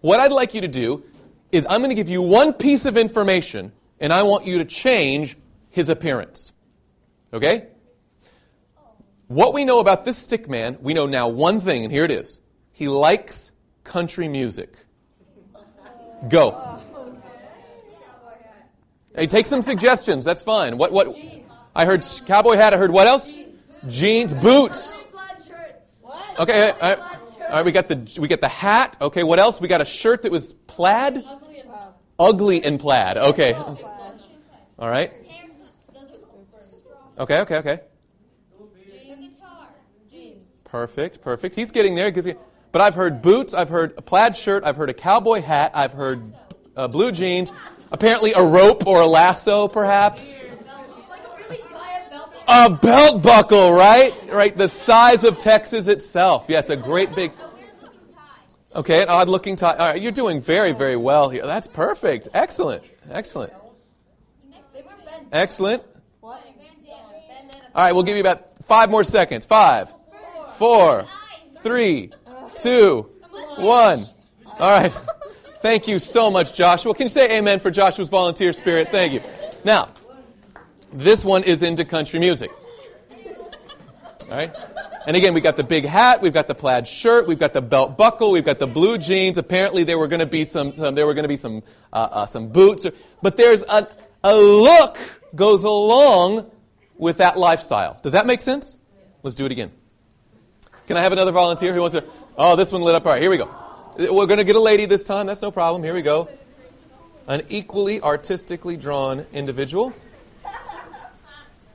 what 0.00 0.18
I'd 0.18 0.32
like 0.32 0.52
you 0.52 0.62
to 0.62 0.68
do 0.68 1.04
is 1.52 1.66
I'm 1.70 1.78
going 1.78 1.90
to 1.90 1.94
give 1.94 2.08
you 2.08 2.22
one 2.22 2.52
piece 2.52 2.84
of 2.84 2.96
information, 2.96 3.70
and 4.00 4.12
I 4.12 4.24
want 4.24 4.44
you 4.44 4.58
to 4.58 4.64
change 4.64 5.38
his 5.70 5.88
appearance. 5.88 6.52
Okay? 7.32 7.68
What 9.28 9.54
we 9.54 9.64
know 9.64 9.78
about 9.78 10.04
this 10.04 10.18
stick 10.18 10.48
man, 10.48 10.78
we 10.80 10.94
know 10.94 11.06
now 11.06 11.28
one 11.28 11.60
thing, 11.60 11.84
and 11.84 11.92
here 11.92 12.04
it 12.04 12.10
is. 12.10 12.40
He 12.76 12.88
likes 12.88 13.52
country 13.84 14.28
music. 14.28 14.76
Go. 16.28 16.78
Hey, 19.14 19.26
take 19.26 19.46
some 19.46 19.62
suggestions. 19.62 20.26
That's 20.26 20.42
fine. 20.42 20.76
What? 20.76 20.92
What? 20.92 21.16
I 21.74 21.86
heard 21.86 22.04
cowboy 22.26 22.56
hat. 22.56 22.74
I 22.74 22.76
heard 22.76 22.90
what 22.90 23.06
else? 23.06 23.32
Jeans, 23.88 24.34
boots. 24.34 25.06
Okay. 26.38 26.70
All 26.70 26.96
right, 27.50 27.64
we 27.64 27.72
got 27.72 27.88
the 27.88 28.18
we 28.20 28.28
got 28.28 28.42
the 28.42 28.48
hat. 28.48 28.98
Okay, 29.00 29.22
what 29.22 29.38
else? 29.38 29.58
We 29.58 29.68
got 29.68 29.80
a 29.80 29.86
shirt 29.86 30.20
that 30.24 30.30
was 30.30 30.52
plaid. 30.66 31.24
Ugly 31.26 31.60
and 31.60 31.70
ugly. 31.70 31.86
Ugly 32.18 32.64
and 32.64 32.78
plaid. 32.78 33.16
Okay. 33.16 33.54
All 33.54 34.90
right. 34.90 35.14
Okay, 37.18 37.40
okay, 37.40 37.56
okay. 37.56 37.80
Perfect, 40.64 41.22
perfect. 41.22 41.54
He's 41.54 41.70
getting 41.70 41.94
there. 41.94 42.12
But 42.76 42.82
I've 42.82 42.94
heard 42.94 43.22
boots. 43.22 43.54
I've 43.54 43.70
heard 43.70 43.94
a 43.96 44.02
plaid 44.02 44.36
shirt. 44.36 44.62
I've 44.62 44.76
heard 44.76 44.90
a 44.90 44.92
cowboy 44.92 45.40
hat. 45.40 45.70
I've 45.72 45.94
heard 45.94 46.20
uh, 46.76 46.88
blue 46.88 47.10
jeans. 47.10 47.50
Apparently, 47.90 48.34
a 48.34 48.42
rope 48.42 48.86
or 48.86 49.00
a 49.00 49.06
lasso, 49.06 49.66
perhaps. 49.66 50.44
A 52.46 52.68
belt 52.68 53.22
buckle, 53.22 53.72
right? 53.72 54.12
Right, 54.30 54.54
the 54.54 54.68
size 54.68 55.24
of 55.24 55.38
Texas 55.38 55.88
itself. 55.88 56.44
Yes, 56.50 56.68
a 56.68 56.76
great 56.76 57.14
big. 57.14 57.32
Okay, 58.74 59.02
an 59.02 59.08
odd 59.08 59.30
looking 59.30 59.56
tie. 59.56 59.74
All 59.74 59.92
right, 59.92 60.02
you're 60.02 60.12
doing 60.12 60.42
very, 60.42 60.72
very 60.72 60.96
well 60.96 61.30
here. 61.30 61.46
That's 61.46 61.68
perfect. 61.68 62.28
Excellent. 62.34 62.84
Excellent. 63.10 63.54
Excellent. 65.32 65.82
All 66.22 66.30
right, 67.74 67.92
we'll 67.92 68.02
give 68.04 68.16
you 68.16 68.22
about 68.22 68.66
five 68.66 68.90
more 68.90 69.02
seconds. 69.02 69.46
Five, 69.46 69.90
four, 70.58 71.06
three, 71.62 72.10
two, 72.56 73.02
one. 73.56 74.06
All 74.58 74.80
right. 74.80 74.92
Thank 75.60 75.88
you 75.88 75.98
so 75.98 76.30
much, 76.30 76.54
Joshua. 76.54 76.94
Can 76.94 77.04
you 77.04 77.08
say 77.08 77.38
amen 77.38 77.60
for 77.60 77.70
Joshua's 77.70 78.08
volunteer 78.08 78.52
spirit? 78.52 78.90
Thank 78.90 79.12
you. 79.12 79.22
Now, 79.64 79.88
this 80.92 81.24
one 81.24 81.42
is 81.42 81.62
into 81.62 81.84
country 81.84 82.20
music. 82.20 82.50
All 84.22 84.28
right? 84.30 84.54
And 85.06 85.16
again, 85.16 85.34
we've 85.34 85.42
got 85.42 85.56
the 85.56 85.64
big 85.64 85.84
hat, 85.84 86.20
we've 86.20 86.32
got 86.32 86.48
the 86.48 86.54
plaid 86.54 86.86
shirt, 86.88 87.28
we've 87.28 87.38
got 87.38 87.52
the 87.52 87.62
belt 87.62 87.96
buckle, 87.96 88.32
we've 88.32 88.44
got 88.44 88.58
the 88.58 88.66
blue 88.66 88.98
jeans. 88.98 89.38
Apparently, 89.38 89.84
there 89.84 89.98
were 89.98 90.08
going 90.08 90.20
to 90.20 90.26
be 90.26 90.44
some, 90.44 90.72
some 90.72 90.96
there 90.96 91.06
were 91.06 91.14
going 91.14 91.24
to 91.24 91.28
be 91.28 91.36
some 91.36 91.62
uh, 91.92 92.08
uh, 92.10 92.26
some 92.26 92.48
boots, 92.48 92.86
but 93.22 93.36
there's 93.36 93.62
a 93.64 93.86
a 94.24 94.34
look 94.36 94.98
goes 95.34 95.62
along 95.62 96.50
with 96.96 97.18
that 97.18 97.38
lifestyle. 97.38 98.00
Does 98.02 98.12
that 98.12 98.26
make 98.26 98.40
sense? 98.40 98.76
Let's 99.22 99.36
do 99.36 99.46
it 99.46 99.52
again. 99.52 99.70
Can 100.86 100.96
I 100.96 101.02
have 101.02 101.12
another 101.12 101.32
volunteer 101.32 101.74
who 101.74 101.80
wants 101.80 101.96
to? 101.96 102.04
Oh, 102.38 102.56
this 102.56 102.70
one 102.70 102.82
lit 102.82 102.94
up. 102.94 103.04
All 103.06 103.12
right, 103.12 103.20
here 103.20 103.30
we 103.30 103.36
go. 103.36 103.50
We're 103.98 104.26
going 104.26 104.38
to 104.38 104.44
get 104.44 104.56
a 104.56 104.60
lady 104.60 104.86
this 104.86 105.02
time. 105.02 105.26
That's 105.26 105.42
no 105.42 105.50
problem. 105.50 105.82
Here 105.82 105.94
we 105.94 106.02
go. 106.02 106.28
An 107.26 107.42
equally 107.48 108.00
artistically 108.00 108.76
drawn 108.76 109.26
individual. 109.32 109.92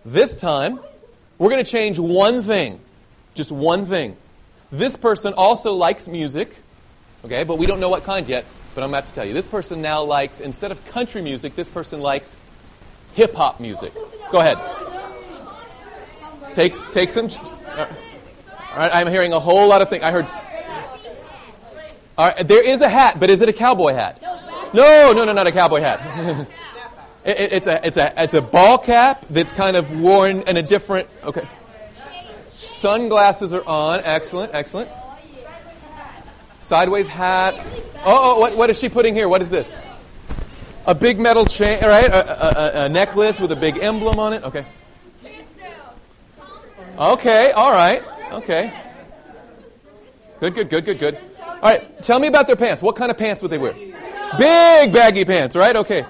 This 0.06 0.38
time, 0.38 0.80
we're 1.38 1.50
going 1.50 1.64
to 1.64 1.70
change 1.70 2.00
one 2.00 2.42
thing. 2.42 2.80
Just 3.34 3.52
one 3.52 3.86
thing. 3.86 4.16
This 4.72 4.96
person 4.96 5.34
also 5.36 5.74
likes 5.74 6.08
music, 6.08 6.56
okay, 7.26 7.44
but 7.44 7.58
we 7.58 7.66
don't 7.66 7.82
know 7.82 7.90
what 7.90 8.06
kind 8.06 8.28
yet, 8.28 8.46
but 8.74 8.84
I'm 8.84 8.90
about 8.90 9.08
to 9.08 9.14
tell 9.14 9.26
you. 9.26 9.34
This 9.34 9.48
person 9.48 9.82
now 9.82 10.04
likes, 10.04 10.40
instead 10.40 10.72
of 10.72 10.84
country 10.86 11.22
music, 11.22 11.56
this 11.56 11.68
person 11.68 12.00
likes 12.00 12.38
hip 13.14 13.36
hop 13.36 13.60
music. 13.60 13.94
Go 14.32 14.40
ahead. 14.40 14.58
Take, 16.54 16.74
take 16.92 17.10
some. 17.10 17.30
Uh, 17.66 17.88
I'm 18.74 19.08
hearing 19.08 19.34
a 19.34 19.40
whole 19.40 19.68
lot 19.68 19.82
of 19.82 19.90
things. 19.90 20.04
I 20.04 20.12
heard. 20.12 20.28
All 22.18 22.28
right, 22.28 22.48
there 22.48 22.64
is 22.64 22.82
a 22.82 22.90
hat, 22.90 23.20
but 23.20 23.30
is 23.30 23.42
it 23.42 23.50
a 23.50 23.54
cowboy 23.54 23.94
hat? 23.94 24.22
No, 24.74 25.12
no, 25.14 25.26
no, 25.26 25.34
not 25.34 25.48
a 25.48 25.52
cowboy 25.52 25.82
hat. 25.82 26.48
It, 27.24 27.54
it's, 27.54 27.68
a, 27.68 27.86
it's, 27.86 27.98
a, 27.98 28.14
it's 28.24 28.34
a 28.34 28.42
ball 28.42 28.80
cap 28.80 29.26
that's 29.30 29.52
kind 29.52 29.78
of 29.78 30.00
worn 30.00 30.42
in 30.42 30.58
a 30.58 30.64
different. 30.64 31.08
Okay. 31.24 31.48
Sunglasses 32.48 33.54
are 33.54 33.64
on. 33.68 34.02
Excellent, 34.04 34.56
excellent. 34.56 34.90
Sideways 36.62 37.08
hat. 37.08 37.54
Oh, 37.98 38.36
oh 38.38 38.40
what, 38.40 38.58
what 38.58 38.70
is 38.72 38.80
she 38.80 38.90
putting 38.90 39.14
here? 39.14 39.30
What 39.30 39.44
is 39.44 39.52
this? 39.52 39.72
A 40.88 40.96
big 40.96 41.20
metal 41.20 41.46
chain, 41.46 41.80
right? 41.84 42.10
A, 42.10 42.82
a, 42.82 42.86
a, 42.86 42.90
necklace 42.90 43.40
with 43.40 43.52
a 43.52 43.56
big 43.56 43.78
emblem 43.78 44.18
on 44.18 44.34
it. 44.34 44.44
Okay. 44.44 44.66
Okay, 46.98 47.52
all 47.52 47.72
right. 47.72 48.04
Okay. 48.32 48.74
Good, 50.40 50.56
good, 50.56 50.70
good, 50.70 50.86
good, 50.86 51.00
good. 51.00 51.18
All 51.40 51.60
right, 51.62 52.04
tell 52.04 52.20
me 52.20 52.28
about 52.28 52.48
their 52.48 52.56
pants. 52.56 52.82
What 52.82 52.96
kind 52.96 53.12
of 53.12 53.18
pants 53.18 53.42
would 53.42 53.52
they 53.52 53.58
wear? 53.58 53.74
Big 53.74 54.94
baggy 54.94 55.26
pants, 55.26 55.56
right? 55.56 55.76
Okay. 55.76 56.02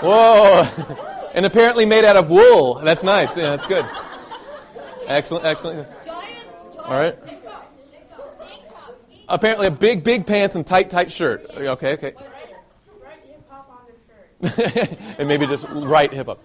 Whoa. 0.00 0.68
and 1.34 1.46
apparently 1.46 1.86
made 1.86 2.04
out 2.04 2.16
of 2.16 2.30
wool. 2.30 2.74
That's 2.74 3.02
nice. 3.02 3.36
Yeah, 3.36 3.56
that's 3.56 3.66
good. 3.66 3.84
Excellent, 5.06 5.44
excellent. 5.44 5.90
All 6.78 7.00
right. 7.00 7.16
Apparently, 9.28 9.66
a 9.68 9.70
big, 9.70 10.04
big 10.04 10.26
pants 10.26 10.56
and 10.56 10.66
tight, 10.66 10.90
tight 10.90 11.10
shirt. 11.10 11.46
Okay, 11.50 11.94
okay. 11.94 12.12
Right 13.02 13.20
hip 13.24 13.42
hop 13.48 13.70
on 13.70 13.86
the 14.40 14.50
shirt. 14.50 14.98
And 15.18 15.26
maybe 15.26 15.46
just 15.46 15.64
right 15.68 16.12
hip 16.12 16.26
hop. 16.26 16.40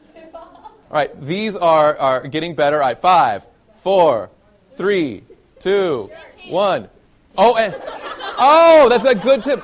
All 0.89 0.96
right, 0.98 1.22
these 1.22 1.56
are, 1.58 1.98
are 1.98 2.27
getting 2.27 2.56
better. 2.56 2.77
All 2.77 2.88
right, 2.88 2.98
five, 2.98 3.46
four, 3.79 4.29
three, 4.77 5.24
two, 5.60 6.10
one. 6.48 6.88
Oh, 7.38 7.55
and, 7.55 7.75
oh, 8.38 8.88
that's 8.89 9.05
a 9.05 9.15
good 9.15 9.43
tip. 9.43 9.63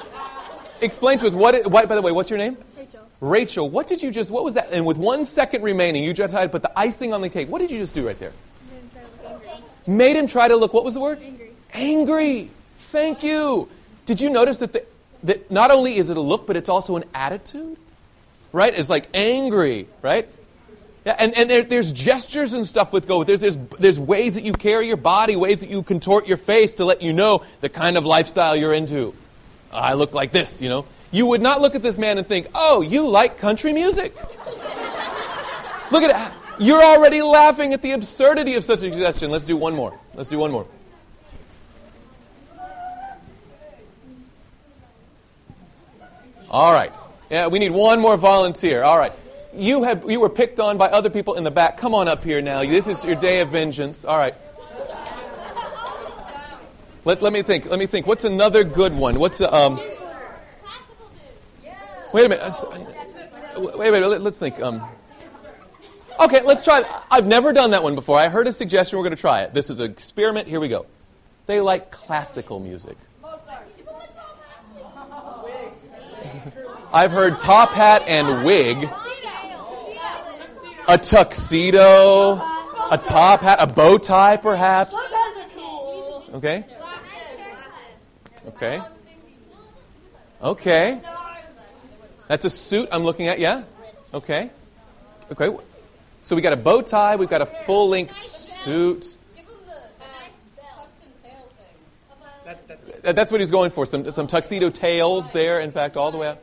Explain 0.82 1.20
to 1.20 1.28
us 1.28 1.34
what, 1.34 1.56
It, 1.56 1.70
what. 1.70 1.88
By 1.88 1.96
the 1.96 2.02
way, 2.02 2.12
what's 2.12 2.30
your 2.30 2.38
name? 2.40 2.58
Rachel. 2.76 3.08
Rachel, 3.22 3.70
what 3.70 3.88
did 3.88 4.04
you 4.04 4.12
just? 4.12 4.32
What 4.32 4.44
was 4.44 4.56
that? 4.56 4.72
And 4.72 4.86
with 4.86 4.98
one 4.98 5.24
second 5.24 5.64
remaining, 5.64 6.04
you 6.04 6.14
just 6.14 6.34
had 6.34 6.44
to 6.44 6.50
put 6.50 6.62
the 6.62 6.78
icing 6.78 7.14
on 7.14 7.22
the 7.22 7.30
cake. 7.30 7.48
What 7.48 7.60
did 7.60 7.72
you 7.72 7.80
just 7.80 7.96
do 7.96 8.06
right 8.06 8.20
there? 8.20 8.34
Made 9.86 10.16
him 10.16 10.28
try 10.28 10.48
to 10.48 10.56
look. 10.56 10.74
What 10.74 10.84
was 10.84 10.94
the 10.94 11.00
word? 11.00 11.20
Angry. 11.22 11.52
Angry. 11.74 12.50
Thank 12.80 13.24
you. 13.24 13.70
Did 14.06 14.22
you 14.22 14.30
notice 14.30 14.58
that 14.58 14.74
the, 14.74 14.86
that 15.24 15.52
not 15.52 15.72
only 15.72 15.96
is 15.96 16.10
it 16.10 16.18
a 16.18 16.22
look, 16.22 16.48
but 16.48 16.56
it's 16.56 16.70
also 16.70 16.96
an 16.96 17.06
attitude? 17.14 17.78
Right? 18.52 18.78
It's 18.78 18.90
like 18.90 19.08
angry, 19.14 19.88
right? 20.02 20.28
Yeah, 21.06 21.16
and, 21.20 21.36
and 21.36 21.50
there, 21.50 21.64
there's 21.64 21.92
gestures 21.92 22.54
and 22.54 22.66
stuff 22.66 22.94
with 22.94 23.08
go. 23.08 23.24
There's, 23.24 23.42
there's, 23.42 23.58
there's 23.80 24.00
ways 24.00 24.36
that 24.36 24.44
you 24.44 24.54
carry 24.54 24.88
your 24.88 24.98
body, 24.98 25.36
ways 25.36 25.60
that 25.60 25.70
you 25.70 25.84
contort 25.84 26.28
your 26.28 26.38
face 26.38 26.74
to 26.74 26.86
let 26.86 27.02
you 27.02 27.12
know 27.12 27.44
the 27.60 27.68
kind 27.68 27.98
of 27.98 28.06
lifestyle 28.06 28.56
you're 28.56 28.74
into. 28.74 29.14
I 29.72 29.94
look 29.94 30.14
like 30.14 30.32
this, 30.32 30.62
you 30.62 30.70
know. 30.70 30.86
You 31.12 31.26
would 31.28 31.42
not 31.42 31.60
look 31.60 31.76
at 31.76 31.84
this 31.84 31.98
man 31.98 32.18
and 32.18 32.26
think, 32.26 32.48
oh, 32.56 32.82
you 32.82 33.08
like 33.08 33.38
country 33.38 33.74
music. 33.74 34.16
look 35.92 36.04
at 36.04 36.10
it. 36.10 36.16
Ah, 36.16 36.34
you're 36.60 36.84
already 36.84 37.22
laughing 37.22 37.74
at 37.74 37.82
the 37.82 37.92
absurdity 37.92 38.56
of 38.56 38.64
such 38.64 38.78
a 38.78 38.92
suggestion. 38.92 39.30
Let's 39.30 39.46
do 39.46 39.58
one 39.58 39.76
more. 39.76 39.98
Let's 40.14 40.30
do 40.30 40.40
one 40.40 40.52
more. 40.52 40.66
All 46.50 46.72
right. 46.72 46.94
Yeah, 47.30 47.48
we 47.48 47.60
need 47.60 47.72
one 47.72 48.00
more 48.00 48.16
volunteer. 48.16 48.84
All 48.84 48.98
right. 48.98 49.12
You 49.56 49.84
have 49.84 50.10
you 50.10 50.20
were 50.20 50.30
picked 50.30 50.60
on 50.60 50.78
by 50.78 50.88
other 50.88 51.10
people 51.10 51.36
in 51.36 51.44
the 51.44 51.52
back. 51.52 51.78
Come 51.78 51.94
on 51.94 52.08
up 52.08 52.24
here 52.24 52.42
now. 52.42 52.62
This 52.62 52.88
is 52.88 53.06
your 53.06 53.16
day 53.16 53.42
of 53.42 53.50
vengeance. 53.50 54.04
All 54.04 54.18
right. 54.18 54.34
Let, 57.06 57.22
let 57.22 57.34
me 57.34 57.42
think. 57.42 57.66
Let 57.66 57.78
me 57.78 57.86
think. 57.86 58.08
What's 58.08 58.24
another 58.24 58.64
good 58.64 58.96
one? 58.96 59.20
What's 59.20 59.42
a, 59.42 59.54
um? 59.54 59.80
Wait 62.14 62.26
a 62.26 62.30
minute. 62.30 62.54
Wait 63.58 63.90
a 63.90 63.92
minute. 63.92 64.22
Let's 64.22 64.38
think. 64.38 64.60
Um. 64.60 64.84
Okay, 66.20 66.42
let's 66.44 66.64
try. 66.64 66.84
I've 67.12 67.28
never 67.28 67.54
done 67.54 67.72
that 67.72 67.84
one 67.84 67.96
before. 67.96 68.18
I 68.18 68.30
heard 68.30 68.48
a 68.48 68.54
suggestion. 68.54 68.98
We're 68.98 69.04
going 69.04 69.16
to 69.16 69.22
try 69.22 69.42
it. 69.42 69.54
This 69.54 69.70
is 69.70 69.80
an 69.80 69.92
experiment. 69.92 70.48
Here 70.48 70.60
we 70.60 70.70
go. 70.70 70.86
They 71.46 71.60
like 71.60 71.92
classical 71.92 72.60
music. 72.60 72.98
I've 76.94 77.12
heard 77.12 77.40
top 77.40 77.72
hat 77.72 78.04
and 78.08 78.46
wig, 78.46 78.78
a 80.88 80.98
tuxedo, 80.98 82.36
a 82.92 83.00
top 83.04 83.42
hat, 83.42 83.58
a 83.62 83.68
bow 83.68 83.98
tie, 83.98 84.38
perhaps. 84.38 84.96
Okay. 86.34 86.66
Okay. 88.48 88.82
Okay. 90.42 91.02
That's 92.28 92.46
a 92.46 92.50
suit 92.50 92.90
I'm 92.92 93.04
looking 93.04 93.28
at, 93.28 93.40
yeah? 93.40 93.64
Okay. 94.14 94.50
Okay. 95.32 95.58
So 96.24 96.36
we 96.36 96.42
got 96.42 96.54
a 96.54 96.58
bow 96.58 96.82
tie, 96.82 97.16
we've 97.16 97.30
got 97.30 97.42
a 97.42 97.46
full 97.46 97.90
length 97.90 98.22
suit. 98.22 99.18
That's 103.02 103.32
what 103.32 103.42
he's 103.42 103.52
going 103.52 103.72
for. 103.72 103.86
Some, 103.86 104.10
some 104.12 104.28
tuxedo 104.28 104.70
tails 104.70 105.30
there, 105.32 105.60
in 105.60 105.72
fact, 105.72 105.98
all 105.98 106.12
the 106.12 106.18
way 106.18 106.28
up. 106.30 106.42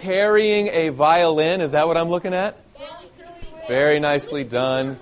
Carrying 0.00 0.68
a 0.68 0.88
violin, 0.88 1.60
is 1.60 1.72
that 1.72 1.86
what 1.86 1.96
I'm 1.98 2.08
looking 2.08 2.32
at? 2.32 2.56
Very 3.68 4.00
nicely 4.00 4.44
done. 4.44 4.98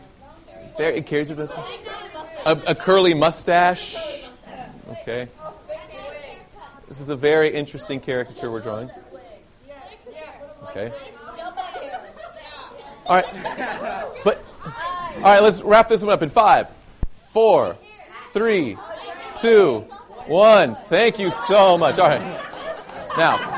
There, 0.76 0.90
it 0.90 1.06
carries 1.06 1.28
his 1.28 1.38
a, 1.38 1.54
a 2.44 2.74
curly 2.74 3.14
mustache. 3.14 3.96
Okay. 4.88 5.28
This 6.88 7.00
is 7.00 7.10
a 7.10 7.16
very 7.16 7.54
interesting 7.54 8.00
caricature 8.00 8.50
we're 8.50 8.60
drawing. 8.60 8.90
Okay. 10.64 10.92
All 13.06 13.16
right. 13.16 14.06
But 14.24 14.44
all 15.16 15.22
right, 15.22 15.42
let's 15.42 15.62
wrap 15.62 15.88
this 15.88 16.02
one 16.02 16.12
up 16.12 16.22
in 16.22 16.28
five, 16.28 16.68
four, 17.30 17.76
three, 18.32 18.76
two, 19.36 19.80
one. 20.26 20.74
Thank 20.74 21.18
you 21.18 21.30
so 21.30 21.78
much. 21.78 21.98
All 21.98 22.08
right. 22.08 22.40
Now, 23.16 23.57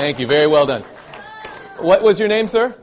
thank 0.00 0.18
you. 0.18 0.26
Very 0.26 0.46
well 0.46 0.64
done. 0.64 0.82
What 1.78 2.02
was 2.02 2.18
your 2.18 2.28
name, 2.28 2.48
sir? 2.48 2.74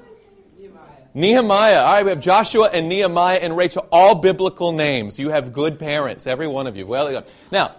Nehemiah. 0.55 0.83
Nehemiah. 1.15 1.79
All 1.79 1.93
right, 1.93 2.05
we 2.05 2.11
have 2.11 2.19
Joshua 2.19 2.69
and 2.71 2.87
Nehemiah 2.87 3.39
and 3.41 3.57
Rachel, 3.57 3.87
all 3.91 4.13
biblical 4.13 4.71
names. 4.71 5.17
You 5.17 5.29
have 5.29 5.51
good 5.51 5.79
parents, 5.79 6.27
every 6.27 6.47
one 6.47 6.67
of 6.67 6.77
you. 6.77 6.85
Well, 6.85 7.23
now, 7.51 7.75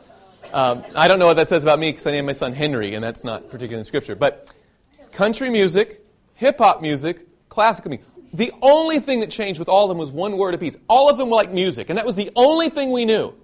um, 0.53 0.85
I 0.97 1.07
don't 1.07 1.21
know 1.21 1.27
what 1.27 1.37
that 1.37 1.49
says 1.49 1.63
about 1.63 1.79
me 1.79 1.91
because 1.91 2.05
I 2.07 2.11
named 2.11 2.27
my 2.27 2.33
son 2.33 2.53
Henry, 2.53 2.95
and 2.95 3.05
that's 3.05 3.23
not 3.23 3.45
particularly 3.45 3.79
in 3.79 3.85
Scripture. 3.85 4.17
But 4.17 4.53
country 5.13 5.51
music, 5.51 6.05
hip 6.35 6.59
hop 6.59 6.83
music, 6.83 7.27
classical 7.49 7.91
music. 7.91 8.07
The 8.33 8.53
only 8.61 8.99
thing 8.99 9.21
that 9.21 9.31
changed 9.31 9.61
with 9.61 9.69
all 9.69 9.85
of 9.85 9.89
them 9.89 9.99
was 9.99 10.11
one 10.11 10.37
word 10.37 10.55
apiece. 10.55 10.77
All 10.89 11.09
of 11.09 11.17
them 11.17 11.31
were 11.31 11.37
like 11.37 11.53
music, 11.53 11.91
and 11.91 11.97
that 11.97 12.05
was 12.05 12.17
the 12.17 12.31
only 12.35 12.71
thing 12.71 12.91
we 12.91 13.05
knew. 13.05 13.35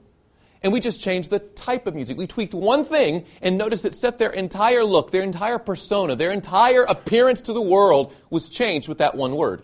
And 0.65 0.73
we 0.73 0.81
just 0.81 1.01
changed 1.03 1.29
the 1.29 1.41
type 1.41 1.87
of 1.87 1.95
music. 1.95 2.17
We 2.17 2.27
tweaked 2.27 2.55
one 2.55 2.85
thing 2.85 3.27
and 3.43 3.59
noticed 3.59 3.85
it 3.85 3.95
set 3.95 4.19
their 4.19 4.31
entire 4.31 4.83
look, 4.83 5.11
their 5.11 5.23
entire 5.23 5.59
persona, 5.59 6.17
their 6.17 6.33
entire 6.33 6.85
appearance 6.85 7.43
to 7.43 7.53
the 7.53 7.61
world 7.61 8.15
was 8.31 8.49
changed 8.49 8.89
with 8.89 8.99
that 8.99 9.15
one 9.15 9.37
word. 9.37 9.63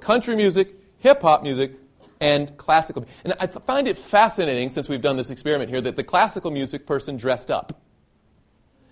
Country 0.00 0.36
music, 0.36 0.74
hip 0.98 1.22
hop 1.22 1.42
music, 1.42 1.72
and 2.20 2.54
classical. 2.58 3.06
And 3.24 3.32
I 3.40 3.46
find 3.46 3.88
it 3.88 3.96
fascinating, 3.96 4.68
since 4.68 4.90
we've 4.90 5.00
done 5.00 5.16
this 5.16 5.30
experiment 5.30 5.70
here, 5.70 5.80
that 5.80 5.96
the 5.96 6.04
classical 6.04 6.50
music 6.50 6.86
person 6.86 7.16
dressed 7.16 7.50
up. 7.50 7.80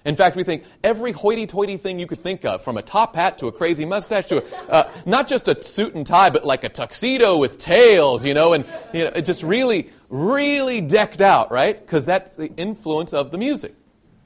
In 0.05 0.17
fact, 0.17 0.35
we 0.35 0.43
think 0.43 0.65
every 0.83 1.13
hoity 1.13 1.47
toity 1.47 1.77
thing 1.77 2.01
you 2.01 2.07
could 2.07 2.23
think 2.23 2.45
of, 2.45 2.63
from 2.63 2.77
a 2.77 2.83
top 2.83 3.15
hat 3.15 3.39
to 3.39 3.47
a 3.47 3.53
crazy 3.53 3.85
mustache 3.85 4.27
to 4.27 4.43
a, 4.43 4.71
uh, 4.71 4.91
not 5.07 5.29
just 5.29 5.47
a 5.47 5.63
suit 5.63 5.95
and 5.95 6.07
tie, 6.07 6.31
but 6.31 6.45
like 6.45 6.65
a 6.65 6.69
tuxedo 6.69 7.39
with 7.39 7.59
tails, 7.59 8.25
you 8.25 8.35
know, 8.35 8.53
and 8.53 8.65
you 8.93 9.05
know, 9.05 9.11
it 9.15 9.25
just 9.25 9.43
really, 9.45 9.91
really 10.13 10.83
decked 10.83 11.23
out, 11.23 11.51
right? 11.51 11.81
Because 11.81 12.05
that's 12.05 12.37
the 12.37 12.55
influence 12.57 13.15
of 13.15 13.31
the 13.31 13.39
music. 13.39 13.75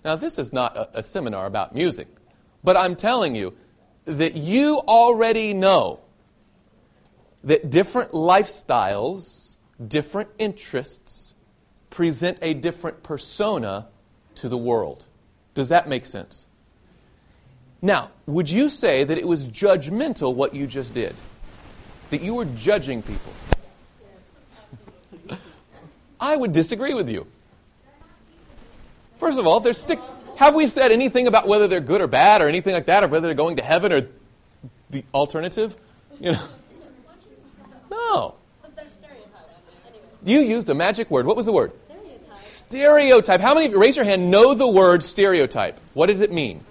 Now, 0.04 0.16
this 0.16 0.36
is 0.38 0.52
not 0.52 0.76
a, 0.76 0.98
a 0.98 1.02
seminar 1.02 1.46
about 1.46 1.74
music, 1.74 2.08
but 2.64 2.76
I'm 2.76 2.96
telling 2.96 3.36
you 3.36 3.54
that 4.04 4.34
you 4.34 4.78
already 4.88 5.54
know 5.54 6.00
that 7.44 7.70
different 7.70 8.10
lifestyles, 8.10 9.54
different 9.86 10.30
interests, 10.38 11.34
present 11.88 12.38
a 12.42 12.52
different 12.52 13.04
persona 13.04 13.86
to 14.34 14.48
the 14.48 14.58
world. 14.58 15.04
Does 15.54 15.68
that 15.68 15.88
make 15.88 16.04
sense? 16.04 16.46
Now, 17.80 18.10
would 18.26 18.50
you 18.50 18.68
say 18.68 19.04
that 19.04 19.18
it 19.18 19.28
was 19.28 19.48
judgmental 19.48 20.34
what 20.34 20.52
you 20.52 20.66
just 20.66 20.94
did? 20.94 21.14
That 22.10 22.22
you 22.22 22.34
were 22.34 22.44
judging 22.44 23.02
people? 23.02 23.32
I 26.20 26.36
would 26.36 26.52
disagree 26.52 26.94
with 26.94 27.10
you. 27.10 27.26
First 29.16 29.38
of 29.38 29.46
all, 29.46 29.60
there's 29.60 29.78
stick. 29.78 29.98
Have 30.36 30.54
we 30.54 30.66
said 30.66 30.92
anything 30.92 31.26
about 31.26 31.48
whether 31.48 31.66
they're 31.66 31.80
good 31.80 32.00
or 32.00 32.06
bad 32.06 32.42
or 32.42 32.48
anything 32.48 32.74
like 32.74 32.86
that, 32.86 33.04
or 33.04 33.08
whether 33.08 33.28
they're 33.28 33.34
going 33.34 33.56
to 33.56 33.62
heaven 33.62 33.92
or 33.92 34.08
the 34.90 35.04
alternative? 35.14 35.76
You 36.20 36.32
know. 36.32 36.48
No. 37.90 38.34
You 40.26 40.40
used 40.40 40.68
a 40.68 40.74
magic 40.74 41.08
word. 41.08 41.24
What 41.24 41.36
was 41.36 41.46
the 41.46 41.52
word? 41.52 41.70
Stereotype. 42.32 43.40
How 43.40 43.54
many, 43.54 43.66
of 43.66 43.72
you, 43.72 43.80
raise 43.80 43.94
your 43.94 44.04
hand, 44.04 44.30
know 44.30 44.54
the 44.54 44.68
word 44.68 45.04
stereotype? 45.04 45.78
What 45.94 46.06
does 46.06 46.20
it 46.20 46.32
mean? 46.32 46.62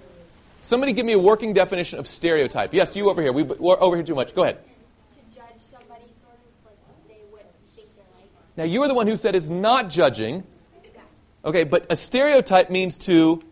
Somebody 0.60 0.92
give 0.92 1.06
me 1.06 1.14
a 1.14 1.18
working 1.18 1.54
definition 1.54 1.98
of 1.98 2.06
stereotype. 2.06 2.74
Yes, 2.74 2.94
you 2.94 3.08
over 3.08 3.22
here. 3.22 3.32
We, 3.32 3.44
we're 3.44 3.80
over 3.80 3.96
here 3.96 4.04
too 4.04 4.14
much. 4.14 4.34
Go 4.34 4.42
ahead. 4.42 4.58
to 4.58 5.34
judge 5.34 5.46
somebody, 5.60 6.04
sort 6.20 6.34
of 6.34 6.66
like 6.66 6.76
to 6.76 7.08
say 7.08 7.20
what 7.30 7.46
you 7.62 7.68
think 7.74 7.88
they're 7.96 8.04
like. 8.14 8.28
Now, 8.56 8.64
you 8.64 8.80
were 8.80 8.88
the 8.88 8.94
one 8.94 9.06
who 9.06 9.16
said 9.16 9.34
it's 9.36 9.48
not 9.48 9.90
judging. 9.90 10.44
Okay, 11.44 11.62
but 11.62 11.86
a 11.90 11.96
stereotype 11.96 12.70
means 12.70 12.98
to 12.98 13.42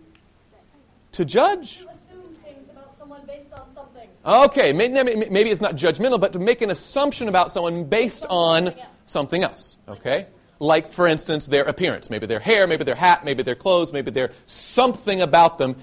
to 1.13 1.25
judge. 1.25 1.85
Assume 1.89 2.35
things 2.43 2.69
about 2.69 2.97
someone 2.97 3.25
based 3.25 3.53
on 3.53 3.73
something. 3.73 4.09
Okay, 4.27 4.73
maybe 4.73 5.31
maybe 5.31 5.51
it's 5.51 5.61
not 5.61 5.77
judgmental, 5.77 6.21
but 6.21 6.33
to 6.33 6.41
make 6.41 6.61
an 6.61 6.71
assumption 6.71 7.29
about 7.29 7.53
someone 7.53 7.85
based 7.85 8.27
on 8.29 8.75
something 9.07 9.45
else. 9.45 9.79
Okay? 9.87 10.27
Like, 10.59 10.91
for 10.93 11.07
instance, 11.07 11.47
their 11.47 11.65
appearance. 11.65 12.11
Maybe 12.11 12.27
their 12.27 12.41
hair, 12.41 12.67
maybe 12.67 12.85
their 12.85 12.95
hat, 12.95 13.25
maybe 13.25 13.43
their 13.45 13.55
clothes, 13.55 13.93
maybe 13.93 14.11
their 14.11 14.33
something 14.47 15.21
about 15.21 15.59
them. 15.59 15.77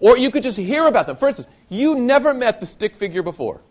Or 0.00 0.18
you 0.18 0.30
could 0.30 0.42
just 0.42 0.58
hear 0.58 0.86
about 0.86 1.06
them. 1.06 1.16
For 1.16 1.28
instance, 1.28 1.48
you 1.70 1.94
never 1.94 2.34
met 2.34 2.60
the 2.60 2.66
stick 2.66 2.96
figure 2.96 3.22
before. 3.22 3.62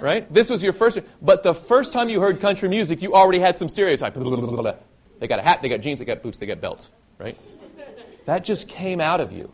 Right? 0.00 0.32
This 0.32 0.48
was 0.48 0.62
your 0.62 0.72
first, 0.72 0.98
but 1.20 1.42
the 1.42 1.54
first 1.54 1.92
time 1.92 2.08
you 2.08 2.20
heard 2.20 2.40
country 2.40 2.68
music, 2.68 3.02
you 3.02 3.14
already 3.14 3.38
had 3.38 3.58
some 3.58 3.68
stereotype. 3.68 4.14
They 4.14 5.26
got 5.26 5.38
a 5.38 5.42
hat, 5.42 5.60
they 5.62 5.68
got 5.68 5.80
jeans, 5.80 5.98
they 5.98 6.04
got 6.04 6.22
boots, 6.22 6.38
they 6.38 6.46
got 6.46 6.60
belts. 6.60 6.90
Right? 7.18 7.38
That 8.24 8.44
just 8.44 8.68
came 8.68 9.00
out 9.00 9.20
of 9.20 9.32
you. 9.32 9.52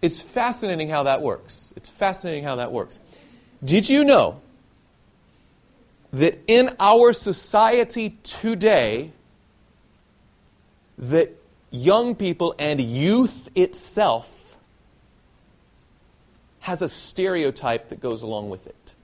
It's 0.00 0.20
fascinating 0.20 0.88
how 0.88 1.04
that 1.04 1.22
works. 1.22 1.72
It's 1.76 1.88
fascinating 1.88 2.44
how 2.44 2.56
that 2.56 2.70
works. 2.70 3.00
Did 3.64 3.88
you 3.88 4.04
know 4.04 4.40
that 6.12 6.38
in 6.46 6.70
our 6.78 7.12
society 7.12 8.18
today, 8.22 9.10
that 10.96 11.32
young 11.70 12.14
people 12.14 12.54
and 12.58 12.80
youth 12.80 13.48
itself 13.54 14.47
has 16.68 16.82
a 16.82 16.88
stereotype 16.88 17.88
that 17.88 18.00
goes 18.00 18.22
along 18.22 18.50
with 18.50 18.66
it? 18.66 18.94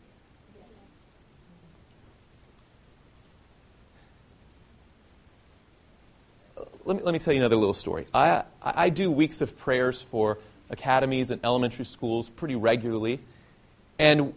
let 6.84 6.96
me, 6.96 7.02
let 7.02 7.12
me 7.12 7.18
tell 7.18 7.32
you 7.32 7.40
another 7.40 7.56
little 7.56 7.74
story. 7.74 8.06
I, 8.12 8.44
I 8.62 8.90
do 8.90 9.10
weeks 9.10 9.40
of 9.40 9.58
prayers 9.58 10.02
for 10.02 10.38
academies 10.70 11.30
and 11.30 11.40
elementary 11.44 11.84
schools 11.84 12.28
pretty 12.28 12.56
regularly. 12.56 13.20
And 13.98 14.34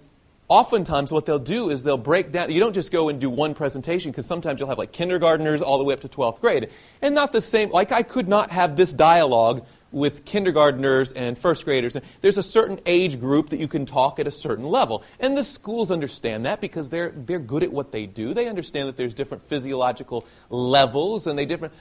oftentimes, 0.48 1.12
what 1.12 1.26
they'll 1.26 1.40
do 1.40 1.70
is 1.70 1.84
they'll 1.84 1.98
break 1.98 2.32
down. 2.32 2.52
You 2.52 2.60
don't 2.60 2.74
just 2.74 2.92
go 2.92 3.10
and 3.10 3.20
do 3.20 3.30
one 3.30 3.54
presentation, 3.54 4.12
because 4.12 4.26
sometimes 4.26 4.60
you'll 4.60 4.70
have 4.70 4.78
like 4.78 4.92
kindergartners 4.92 5.62
all 5.62 5.78
the 5.78 5.84
way 5.84 5.94
up 5.94 6.02
to 6.02 6.08
12th 6.08 6.40
grade. 6.40 6.70
And 7.02 7.16
not 7.16 7.32
the 7.32 7.42
same, 7.42 7.70
like 7.72 7.92
I 7.92 8.04
could 8.04 8.28
not 8.28 8.52
have 8.52 8.76
this 8.76 8.94
dialogue 8.94 9.66
with 9.92 10.26
kindergartners 10.26 11.12
and 11.14 11.38
first 11.38 11.66
graders. 11.66 11.96
and 11.96 12.04
There's 12.22 12.38
a 12.38 12.44
certain 12.44 12.80
age 12.86 13.20
group 13.20 13.50
that 13.50 13.58
you 13.58 13.68
can 13.68 13.86
talk 13.86 14.20
at 14.20 14.28
a 14.28 14.32
certain 14.32 14.66
level. 14.66 15.04
And 15.20 15.38
the 15.38 15.44
schools 15.44 15.92
understand 15.92 16.46
that 16.46 16.60
because 16.60 16.90
they're, 16.90 17.14
they're 17.16 17.40
good 17.40 17.64
at 17.64 17.72
what 17.72 17.92
they 17.92 18.06
do. 18.06 18.34
They 18.34 18.48
understand 18.48 18.90
that 18.90 18.98
there's 18.98 19.14
different 19.14 19.44
physiological 19.44 20.26
levels 20.50 21.28
and 21.28 21.40
they 21.40 21.46
different 21.46 21.74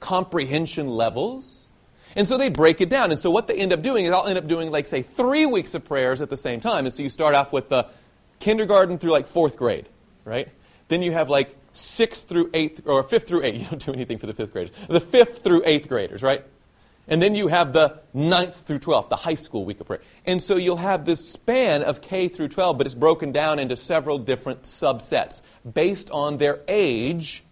comprehension 0.00 0.88
levels. 0.88 1.68
And 2.16 2.26
so 2.26 2.38
they 2.38 2.48
break 2.48 2.80
it 2.80 2.88
down. 2.88 3.10
And 3.10 3.20
so 3.20 3.30
what 3.30 3.46
they 3.46 3.56
end 3.56 3.72
up 3.72 3.82
doing 3.82 4.04
is 4.04 4.10
I'll 4.10 4.26
end 4.26 4.38
up 4.38 4.48
doing, 4.48 4.70
like, 4.70 4.86
say, 4.86 5.02
three 5.02 5.46
weeks 5.46 5.74
of 5.74 5.84
prayers 5.84 6.20
at 6.20 6.30
the 6.30 6.36
same 6.36 6.60
time. 6.60 6.84
And 6.86 6.92
so 6.92 7.02
you 7.02 7.10
start 7.10 7.34
off 7.34 7.52
with 7.52 7.68
the 7.68 7.86
kindergarten 8.40 8.98
through, 8.98 9.12
like, 9.12 9.26
fourth 9.26 9.56
grade, 9.56 9.88
right? 10.24 10.48
Then 10.88 11.02
you 11.02 11.12
have, 11.12 11.28
like, 11.28 11.54
sixth 11.72 12.28
through 12.28 12.50
eighth, 12.54 12.82
or 12.86 13.02
fifth 13.02 13.28
through 13.28 13.44
eighth. 13.44 13.58
You 13.62 13.66
don't 13.68 13.84
do 13.84 13.92
anything 13.92 14.18
for 14.18 14.26
the 14.26 14.34
fifth 14.34 14.52
graders. 14.52 14.74
The 14.88 15.00
fifth 15.00 15.44
through 15.44 15.62
eighth 15.64 15.88
graders, 15.88 16.22
right? 16.22 16.44
And 17.08 17.22
then 17.22 17.34
you 17.34 17.48
have 17.48 17.72
the 17.72 18.00
ninth 18.12 18.54
through 18.66 18.80
12th, 18.80 19.08
the 19.08 19.16
high 19.16 19.34
school 19.34 19.64
week 19.64 19.80
of 19.80 19.86
prayer. 19.86 20.02
And 20.26 20.42
so 20.42 20.56
you'll 20.56 20.76
have 20.76 21.06
this 21.06 21.26
span 21.26 21.82
of 21.82 22.02
K 22.02 22.28
through 22.28 22.48
12, 22.48 22.76
but 22.76 22.86
it's 22.86 22.94
broken 22.94 23.32
down 23.32 23.58
into 23.58 23.76
several 23.76 24.18
different 24.18 24.62
subsets 24.64 25.40
based 25.72 26.10
on 26.10 26.36
their 26.36 26.60
age 26.68 27.42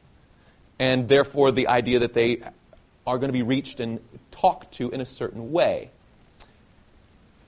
and 0.79 1.09
therefore 1.09 1.53
the 1.53 1.69
idea 1.69 2.01
that 2.01 2.13
they 2.13 2.43
are 3.07 3.19
going 3.19 3.29
to 3.29 3.33
be 3.33 3.43
reached 3.43 3.81
and 3.81 4.01
talked 4.31 4.75
to 4.75 4.91
in 4.91 5.01
a 5.01 5.07
certain 5.07 5.53
way. 5.53 5.91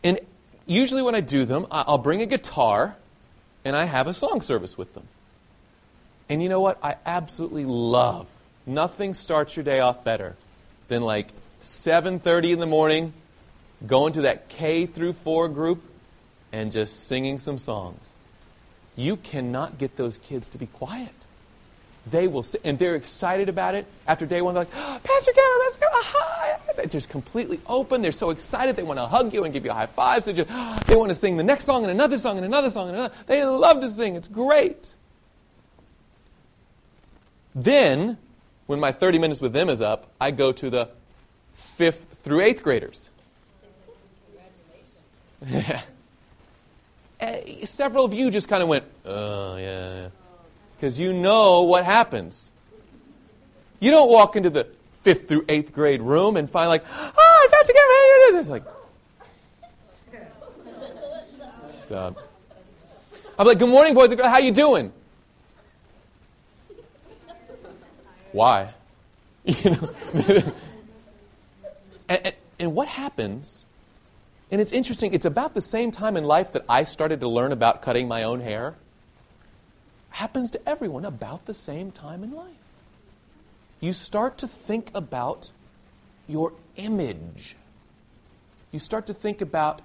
And 0.02 0.18
usually 0.66 1.02
when 1.02 1.14
I 1.14 1.20
do 1.20 1.44
them, 1.44 1.66
I'll 1.70 1.98
bring 1.98 2.22
a 2.22 2.26
guitar 2.26 2.96
and 3.64 3.76
I 3.76 3.84
have 3.84 4.06
a 4.06 4.14
song 4.14 4.40
service 4.40 4.78
with 4.78 4.94
them. 4.94 5.06
And 6.30 6.42
you 6.42 6.48
know 6.48 6.60
what? 6.60 6.78
I 6.82 6.96
absolutely 7.04 7.64
love. 7.64 8.26
Nothing 8.66 9.14
starts 9.14 9.56
your 9.56 9.64
day 9.64 9.80
off 9.80 10.04
better 10.04 10.36
than 10.88 11.02
like 11.02 11.28
7:30 11.60 12.52
in 12.52 12.60
the 12.60 12.66
morning 12.66 13.12
going 13.86 14.12
to 14.14 14.22
that 14.22 14.48
K 14.48 14.86
through 14.86 15.12
4 15.12 15.48
group 15.48 15.82
and 16.52 16.72
just 16.72 17.06
singing 17.06 17.38
some 17.38 17.58
songs. 17.58 18.14
You 18.96 19.16
cannot 19.16 19.78
get 19.78 19.96
those 19.96 20.18
kids 20.18 20.48
to 20.50 20.58
be 20.58 20.66
quiet 20.66 21.14
they 22.10 22.26
will 22.26 22.42
sit, 22.42 22.60
and 22.64 22.78
they're 22.78 22.94
excited 22.94 23.48
about 23.48 23.74
it. 23.74 23.86
After 24.06 24.26
day 24.26 24.42
one, 24.42 24.54
they're 24.54 24.62
like, 24.64 24.72
oh, 24.74 25.00
Pastor 25.02 25.32
Kameron, 25.32 25.64
Pastor 25.64 25.80
Kameron, 25.80 25.92
ah, 25.92 26.14
hi. 26.16 26.72
They're 26.76 26.86
just 26.86 27.08
completely 27.08 27.60
open. 27.66 28.02
They're 28.02 28.12
so 28.12 28.30
excited. 28.30 28.76
They 28.76 28.82
want 28.82 28.98
to 28.98 29.06
hug 29.06 29.32
you 29.32 29.44
and 29.44 29.52
give 29.52 29.64
you 29.64 29.72
high 29.72 29.86
fives. 29.86 30.26
Ah, 30.26 30.32
they 30.32 30.44
just, 30.44 30.86
they 30.86 30.96
want 30.96 31.10
to 31.10 31.14
sing 31.14 31.36
the 31.36 31.42
next 31.42 31.64
song 31.64 31.82
and 31.82 31.90
another 31.90 32.18
song 32.18 32.36
and 32.36 32.46
another 32.46 32.70
song 32.70 32.88
and 32.88 32.96
another. 32.96 33.14
They 33.26 33.44
love 33.44 33.80
to 33.80 33.88
sing. 33.88 34.16
It's 34.16 34.28
great. 34.28 34.94
Then, 37.54 38.16
when 38.66 38.78
my 38.78 38.92
30 38.92 39.18
minutes 39.18 39.40
with 39.40 39.52
them 39.52 39.68
is 39.68 39.80
up, 39.80 40.10
I 40.20 40.30
go 40.30 40.52
to 40.52 40.70
the 40.70 40.88
fifth 41.58 42.20
through 42.22 42.40
eighth 42.40 42.62
graders. 42.62 43.10
Yeah. 45.46 45.82
Eh, 47.20 47.66
Several 47.66 48.04
of 48.04 48.14
you 48.14 48.30
just 48.30 48.48
kind 48.48 48.62
of 48.62 48.68
went, 48.68 48.84
oh, 49.04 49.56
yeah, 49.56 50.02
yeah 50.02 50.08
because 50.78 51.00
you 51.00 51.12
know 51.12 51.62
what 51.62 51.84
happens. 51.84 52.52
You 53.80 53.90
don't 53.90 54.08
walk 54.08 54.36
into 54.36 54.48
the 54.48 54.68
fifth 55.00 55.26
through 55.26 55.44
eighth 55.48 55.72
grade 55.72 56.00
room 56.00 56.36
and 56.36 56.48
find 56.48 56.68
like, 56.68 56.84
"Hi, 56.86 57.48
Pastor 57.50 57.72
Kevin, 57.72 57.90
how 57.90 58.04
you 58.04 58.30
doing?" 58.30 58.40
It's 58.40 58.48
like, 58.48 58.64
so, 61.84 62.14
I'm 63.38 63.46
like, 63.46 63.58
"Good 63.58 63.68
morning, 63.68 63.94
boys 63.94 64.10
and 64.12 64.18
girls. 64.20 64.30
How 64.30 64.38
you 64.38 64.52
doing?" 64.52 64.92
Why? 68.32 68.72
You 69.44 69.70
know. 69.70 70.52
And, 72.08 72.34
and, 72.58 72.74
what 72.74 72.88
happens? 72.88 73.64
And 74.50 74.60
it's 74.60 74.72
interesting. 74.72 75.12
It's 75.12 75.26
about 75.26 75.54
the 75.54 75.60
same 75.60 75.90
time 75.90 76.16
in 76.16 76.24
life 76.24 76.52
that 76.52 76.64
I 76.68 76.84
started 76.84 77.20
to 77.20 77.28
learn 77.28 77.52
about 77.52 77.82
cutting 77.82 78.08
my 78.08 78.22
own 78.22 78.40
hair 78.40 78.76
happens 80.10 80.50
to 80.50 80.68
everyone 80.68 81.04
about 81.04 81.46
the 81.46 81.54
same 81.54 81.90
time 81.90 82.24
in 82.24 82.32
life. 82.32 82.48
You 83.80 83.92
start 83.92 84.38
to 84.38 84.48
think 84.48 84.90
about 84.94 85.50
your 86.26 86.54
image. 86.76 87.56
You 88.72 88.78
start 88.78 89.06
to 89.06 89.14
think 89.14 89.40
about 89.40 89.82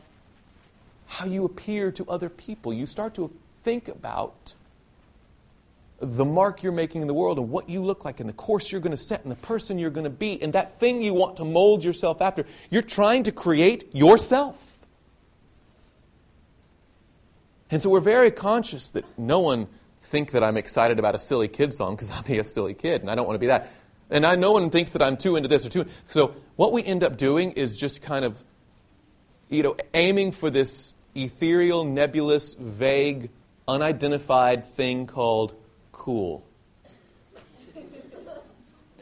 how 1.05 1.25
you 1.25 1.45
appear 1.45 1.91
to 1.91 2.05
other 2.09 2.29
people. 2.29 2.73
You 2.73 2.85
start 2.85 3.13
to 3.15 3.31
think 3.63 3.87
about 3.87 4.55
the 5.99 6.25
mark 6.25 6.63
you're 6.63 6.71
making 6.71 7.01
in 7.01 7.07
the 7.07 7.13
world 7.13 7.37
and 7.37 7.49
what 7.49 7.69
you 7.69 7.81
look 7.81 8.03
like 8.03 8.19
and 8.19 8.27
the 8.27 8.33
course 8.33 8.71
you're 8.71 8.81
going 8.81 8.91
to 8.91 8.97
set 8.97 9.23
and 9.23 9.31
the 9.31 9.37
person 9.37 9.77
you're 9.77 9.89
going 9.89 10.03
to 10.03 10.09
be 10.09 10.41
and 10.41 10.53
that 10.53 10.79
thing 10.79 11.01
you 11.01 11.13
want 11.13 11.37
to 11.37 11.45
mold 11.45 11.83
yourself 11.83 12.21
after. 12.21 12.45
You're 12.69 12.81
trying 12.81 13.23
to 13.23 13.31
create 13.31 13.95
yourself. 13.95 14.85
And 17.71 17.81
so 17.81 17.89
we're 17.89 18.01
very 18.01 18.31
conscious 18.31 18.91
that 18.91 19.05
no 19.17 19.39
one 19.39 19.67
think 20.01 20.31
that 20.31 20.43
I'm 20.43 20.57
excited 20.57 20.99
about 20.99 21.15
a 21.15 21.19
silly 21.19 21.47
kid 21.47 21.73
song 21.73 21.95
because 21.95 22.11
I'll 22.13 22.23
be 22.23 22.39
a 22.39 22.43
silly 22.43 22.73
kid 22.73 23.01
and 23.01 23.09
I 23.09 23.15
don't 23.15 23.25
want 23.25 23.35
to 23.35 23.39
be 23.39 23.47
that. 23.47 23.71
And 24.09 24.25
I, 24.25 24.35
no 24.35 24.51
one 24.51 24.69
thinks 24.69 24.91
that 24.91 25.01
I'm 25.01 25.17
too 25.17 25.37
into 25.37 25.49
this 25.49 25.65
or 25.65 25.69
too. 25.69 25.85
So 26.05 26.35
what 26.55 26.71
we 26.71 26.83
end 26.83 27.03
up 27.03 27.17
doing 27.17 27.51
is 27.51 27.75
just 27.77 28.01
kind 28.01 28.25
of, 28.25 28.43
you 29.49 29.63
know, 29.63 29.75
aiming 29.93 30.33
for 30.33 30.49
this 30.49 30.93
ethereal, 31.15 31.83
nebulous, 31.83 32.53
vague, 32.55 33.29
unidentified 33.67 34.65
thing 34.65 35.07
called 35.07 35.55
cool. 36.03 36.43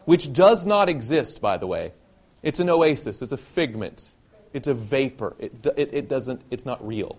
Which 0.06 0.32
does 0.32 0.68
not 0.68 0.88
exist, 0.88 1.42
by 1.42 1.58
the 1.58 1.66
way. 1.66 1.94
It's 2.44 2.60
an 2.60 2.70
oasis. 2.70 3.24
It's 3.24 3.32
a 3.32 3.38
figment. 3.38 4.12
It's 4.54 4.68
a 4.68 4.74
vapor. 4.76 5.36
It, 5.40 5.66
it, 5.76 5.94
it 5.94 6.10
doesn't, 6.10 6.42
it's 6.52 6.64
not 6.64 6.86
real. 6.86 7.18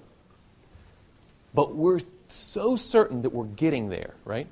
But 1.52 1.74
we're 1.74 1.98
so 2.28 2.76
certain 2.76 3.22
that 3.22 3.30
we're 3.30 3.44
getting 3.44 3.88
there, 3.88 4.14
right? 4.24 4.46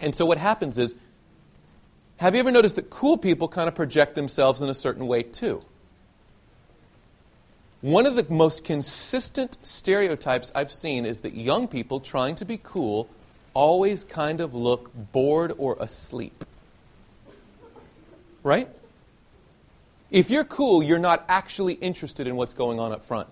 And 0.00 0.12
so 0.12 0.26
what 0.26 0.38
happens 0.38 0.76
is, 0.76 0.96
have 2.16 2.34
you 2.34 2.40
ever 2.40 2.50
noticed 2.50 2.76
that 2.76 2.90
cool 2.90 3.16
people 3.16 3.46
kind 3.46 3.68
of 3.68 3.76
project 3.76 4.16
themselves 4.16 4.60
in 4.60 4.68
a 4.68 4.74
certain 4.74 5.06
way 5.06 5.22
too? 5.22 5.62
One 7.80 8.06
of 8.06 8.16
the 8.16 8.26
most 8.28 8.64
consistent 8.64 9.56
stereotypes 9.62 10.50
I've 10.52 10.72
seen 10.72 11.06
is 11.06 11.20
that 11.20 11.34
young 11.34 11.68
people 11.68 12.00
trying 12.00 12.34
to 12.36 12.44
be 12.44 12.58
cool 12.60 13.08
always 13.54 14.04
kind 14.04 14.40
of 14.40 14.54
look 14.54 14.90
bored 15.12 15.52
or 15.58 15.76
asleep. 15.80 16.44
Right? 18.42 18.68
If 20.10 20.30
you're 20.30 20.44
cool, 20.44 20.82
you're 20.82 20.98
not 20.98 21.24
actually 21.28 21.74
interested 21.74 22.26
in 22.26 22.36
what's 22.36 22.54
going 22.54 22.80
on 22.80 22.92
up 22.92 23.02
front. 23.02 23.28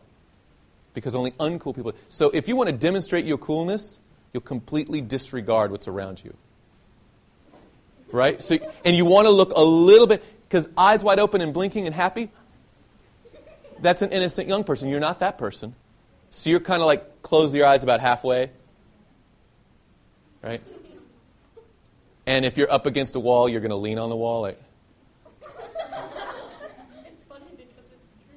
Because 0.95 1.15
only 1.15 1.33
uncool 1.33 1.75
people. 1.75 1.93
So 2.09 2.31
if 2.31 2.49
you 2.49 2.57
want 2.57 2.69
to 2.69 2.77
demonstrate 2.77 3.25
your 3.25 3.39
coolness, 3.39 3.99
you'll 4.33 4.43
completely 4.43 5.01
disregard 5.01 5.71
what's 5.71 5.89
around 5.89 6.23
you. 6.25 6.35
Right? 8.11 8.43
So, 8.43 8.59
and 8.85 8.97
you 8.97 9.05
want 9.05 9.27
to 9.27 9.31
look 9.31 9.53
a 9.53 9.63
little 9.63 10.07
bit, 10.07 10.25
because 10.49 10.69
eyes 10.77 11.05
wide 11.05 11.19
open 11.19 11.41
and 11.41 11.53
blinking 11.53 11.87
and 11.87 11.95
happy, 11.95 12.31
that's 13.81 14.03
an 14.03 14.11
innocent 14.11 14.49
young 14.49 14.65
person. 14.65 14.89
You're 14.89 15.01
not 15.01 15.21
that 15.21 15.39
person. 15.39 15.75
So 16.31 16.51
you're 16.51 16.61
kind 16.61 16.83
of 16.83 16.87
like 16.87 17.23
close 17.23 17.55
your 17.55 17.67
eyes 17.67 17.83
about 17.83 18.01
halfway. 18.01 18.51
Right? 20.43 20.61
And 22.27 22.45
if 22.45 22.57
you're 22.57 22.71
up 22.71 22.87
against 22.87 23.17
a 23.17 23.21
wall, 23.21 23.49
you're 23.49 23.61
going 23.61 23.71
to 23.71 23.77
lean 23.77 23.99
on 23.99 24.11
the 24.11 24.17
wall. 24.17 24.43
Like, 24.43 24.61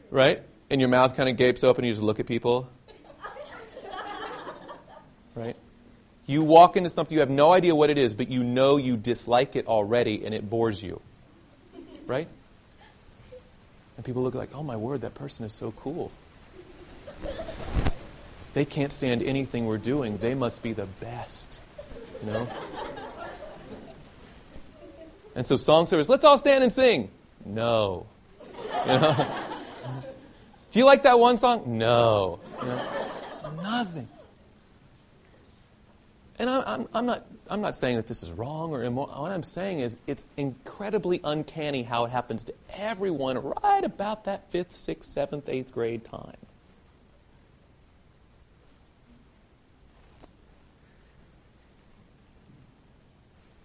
right? 0.09 0.41
And 0.69 0.79
your 0.79 0.89
mouth 0.89 1.15
kind 1.15 1.29
of 1.29 1.37
gapes 1.37 1.63
open, 1.63 1.83
you 1.83 1.91
just 1.91 2.03
look 2.03 2.19
at 2.19 2.25
people. 2.25 2.69
Right? 5.35 5.55
You 6.25 6.43
walk 6.43 6.77
into 6.77 6.89
something, 6.89 7.13
you 7.13 7.19
have 7.19 7.29
no 7.29 7.53
idea 7.53 7.75
what 7.75 7.89
it 7.89 7.97
is, 7.97 8.13
but 8.13 8.29
you 8.29 8.43
know 8.43 8.77
you 8.77 8.97
dislike 8.97 9.55
it 9.55 9.67
already 9.67 10.25
and 10.25 10.35
it 10.35 10.49
bores 10.49 10.81
you. 10.83 11.01
Right? 12.05 12.27
And 13.97 14.05
people 14.05 14.23
look 14.23 14.35
like, 14.35 14.49
oh 14.53 14.63
my 14.63 14.75
word, 14.75 15.01
that 15.01 15.13
person 15.13 15.45
is 15.45 15.53
so 15.53 15.71
cool. 15.71 16.11
They 18.53 18.65
can't 18.65 18.91
stand 18.91 19.23
anything 19.23 19.65
we're 19.65 19.77
doing. 19.77 20.17
They 20.17 20.35
must 20.35 20.61
be 20.61 20.73
the 20.73 20.85
best. 20.85 21.59
You 22.23 22.31
know? 22.31 22.47
And 25.35 25.45
so 25.45 25.57
song 25.57 25.85
service, 25.85 26.09
let's 26.09 26.25
all 26.25 26.37
stand 26.37 26.63
and 26.63 26.71
sing. 26.71 27.09
No. 27.45 28.05
You 28.85 28.87
know? 28.87 29.27
Do 30.71 30.79
you 30.79 30.85
like 30.85 31.03
that 31.03 31.19
one 31.19 31.37
song? 31.37 31.77
No. 31.77 32.39
You 32.61 32.67
know? 32.67 33.01
Nothing. 33.61 34.07
And 36.39 36.49
I'm, 36.49 36.63
I'm, 36.65 36.87
I'm, 36.93 37.05
not, 37.05 37.25
I'm 37.49 37.61
not 37.61 37.75
saying 37.75 37.97
that 37.97 38.07
this 38.07 38.23
is 38.23 38.31
wrong 38.31 38.71
or 38.71 38.83
immoral. 38.83 39.21
What 39.21 39.31
I'm 39.31 39.43
saying 39.43 39.81
is 39.81 39.97
it's 40.07 40.25
incredibly 40.37 41.21
uncanny 41.23 41.83
how 41.83 42.05
it 42.05 42.11
happens 42.11 42.45
to 42.45 42.53
everyone 42.73 43.37
right 43.37 43.83
about 43.83 44.23
that 44.25 44.49
fifth, 44.51 44.75
sixth, 44.75 45.09
seventh, 45.09 45.49
eighth 45.49 45.71
grade 45.71 46.03
time. 46.03 46.37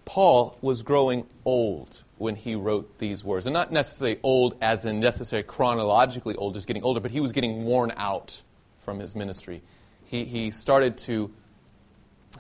Paul 0.07 0.57
was 0.63 0.83
growing 0.83 1.27
old 1.45 2.03
when 2.17 2.37
he 2.37 2.55
wrote 2.55 2.99
these 2.99 3.23
words. 3.23 3.47
And 3.47 3.53
not 3.53 3.71
necessarily 3.71 4.19
old 4.23 4.57
as 4.63 4.87
in 4.87 5.01
necessarily 5.01 5.47
chronologically 5.47 6.35
old, 6.37 6.55
just 6.55 6.67
getting 6.67 6.85
older, 6.85 7.01
but 7.01 7.11
he 7.11 7.21
was 7.21 7.33
getting 7.33 7.65
worn 7.65 7.93
out 7.97 8.43
from 8.79 8.99
his 9.01 9.15
ministry. 9.15 9.63
He, 10.05 10.25
he 10.25 10.51
started 10.53 10.97
to, 10.99 11.35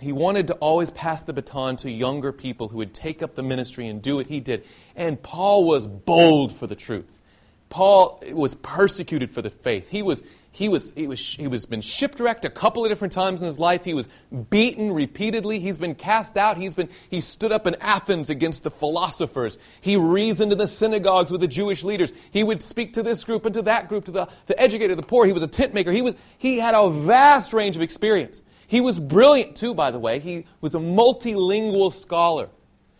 he 0.00 0.12
wanted 0.12 0.46
to 0.46 0.54
always 0.54 0.90
pass 0.90 1.24
the 1.24 1.32
baton 1.32 1.76
to 1.78 1.90
younger 1.90 2.32
people 2.32 2.68
who 2.68 2.78
would 2.78 2.94
take 2.94 3.22
up 3.22 3.34
the 3.34 3.42
ministry 3.42 3.88
and 3.88 4.00
do 4.00 4.16
what 4.16 4.28
he 4.28 4.40
did. 4.40 4.64
And 4.94 5.20
Paul 5.20 5.66
was 5.66 5.86
bold 5.86 6.54
for 6.54 6.66
the 6.66 6.76
truth. 6.76 7.20
Paul 7.68 8.22
was 8.32 8.54
persecuted 8.54 9.32
for 9.32 9.42
the 9.42 9.50
faith. 9.50 9.90
He 9.90 10.02
was, 10.02 10.22
he 10.56 10.70
was, 10.70 10.90
he 10.96 11.06
was, 11.06 11.20
he 11.20 11.48
was 11.48 11.66
been 11.66 11.82
shipwrecked 11.82 12.46
a 12.46 12.48
couple 12.48 12.82
of 12.82 12.88
different 12.88 13.12
times 13.12 13.42
in 13.42 13.46
his 13.46 13.58
life. 13.58 13.84
He 13.84 13.92
was 13.92 14.08
beaten 14.48 14.90
repeatedly. 14.90 15.58
He's 15.58 15.76
been 15.76 15.94
cast 15.94 16.38
out. 16.38 16.56
He's 16.56 16.74
been, 16.74 16.88
he 17.10 17.20
stood 17.20 17.52
up 17.52 17.66
in 17.66 17.74
Athens 17.78 18.30
against 18.30 18.64
the 18.64 18.70
philosophers. 18.70 19.58
He 19.82 19.98
reasoned 19.98 20.52
in 20.52 20.56
the 20.56 20.66
synagogues 20.66 21.30
with 21.30 21.42
the 21.42 21.46
Jewish 21.46 21.84
leaders. 21.84 22.10
He 22.30 22.42
would 22.42 22.62
speak 22.62 22.94
to 22.94 23.02
this 23.02 23.22
group 23.22 23.44
and 23.44 23.52
to 23.52 23.60
that 23.62 23.90
group, 23.90 24.06
to 24.06 24.10
the, 24.10 24.28
the 24.46 24.58
educated, 24.58 24.96
the 24.96 25.02
poor. 25.02 25.26
He 25.26 25.34
was 25.34 25.42
a 25.42 25.46
tent 25.46 25.74
maker. 25.74 25.92
He 25.92 26.00
was, 26.00 26.14
he 26.38 26.58
had 26.58 26.74
a 26.74 26.88
vast 26.88 27.52
range 27.52 27.76
of 27.76 27.82
experience. 27.82 28.40
He 28.66 28.80
was 28.80 28.98
brilliant 28.98 29.56
too, 29.56 29.74
by 29.74 29.90
the 29.90 29.98
way. 29.98 30.20
He 30.20 30.46
was 30.62 30.74
a 30.74 30.78
multilingual 30.78 31.92
scholar. 31.92 32.48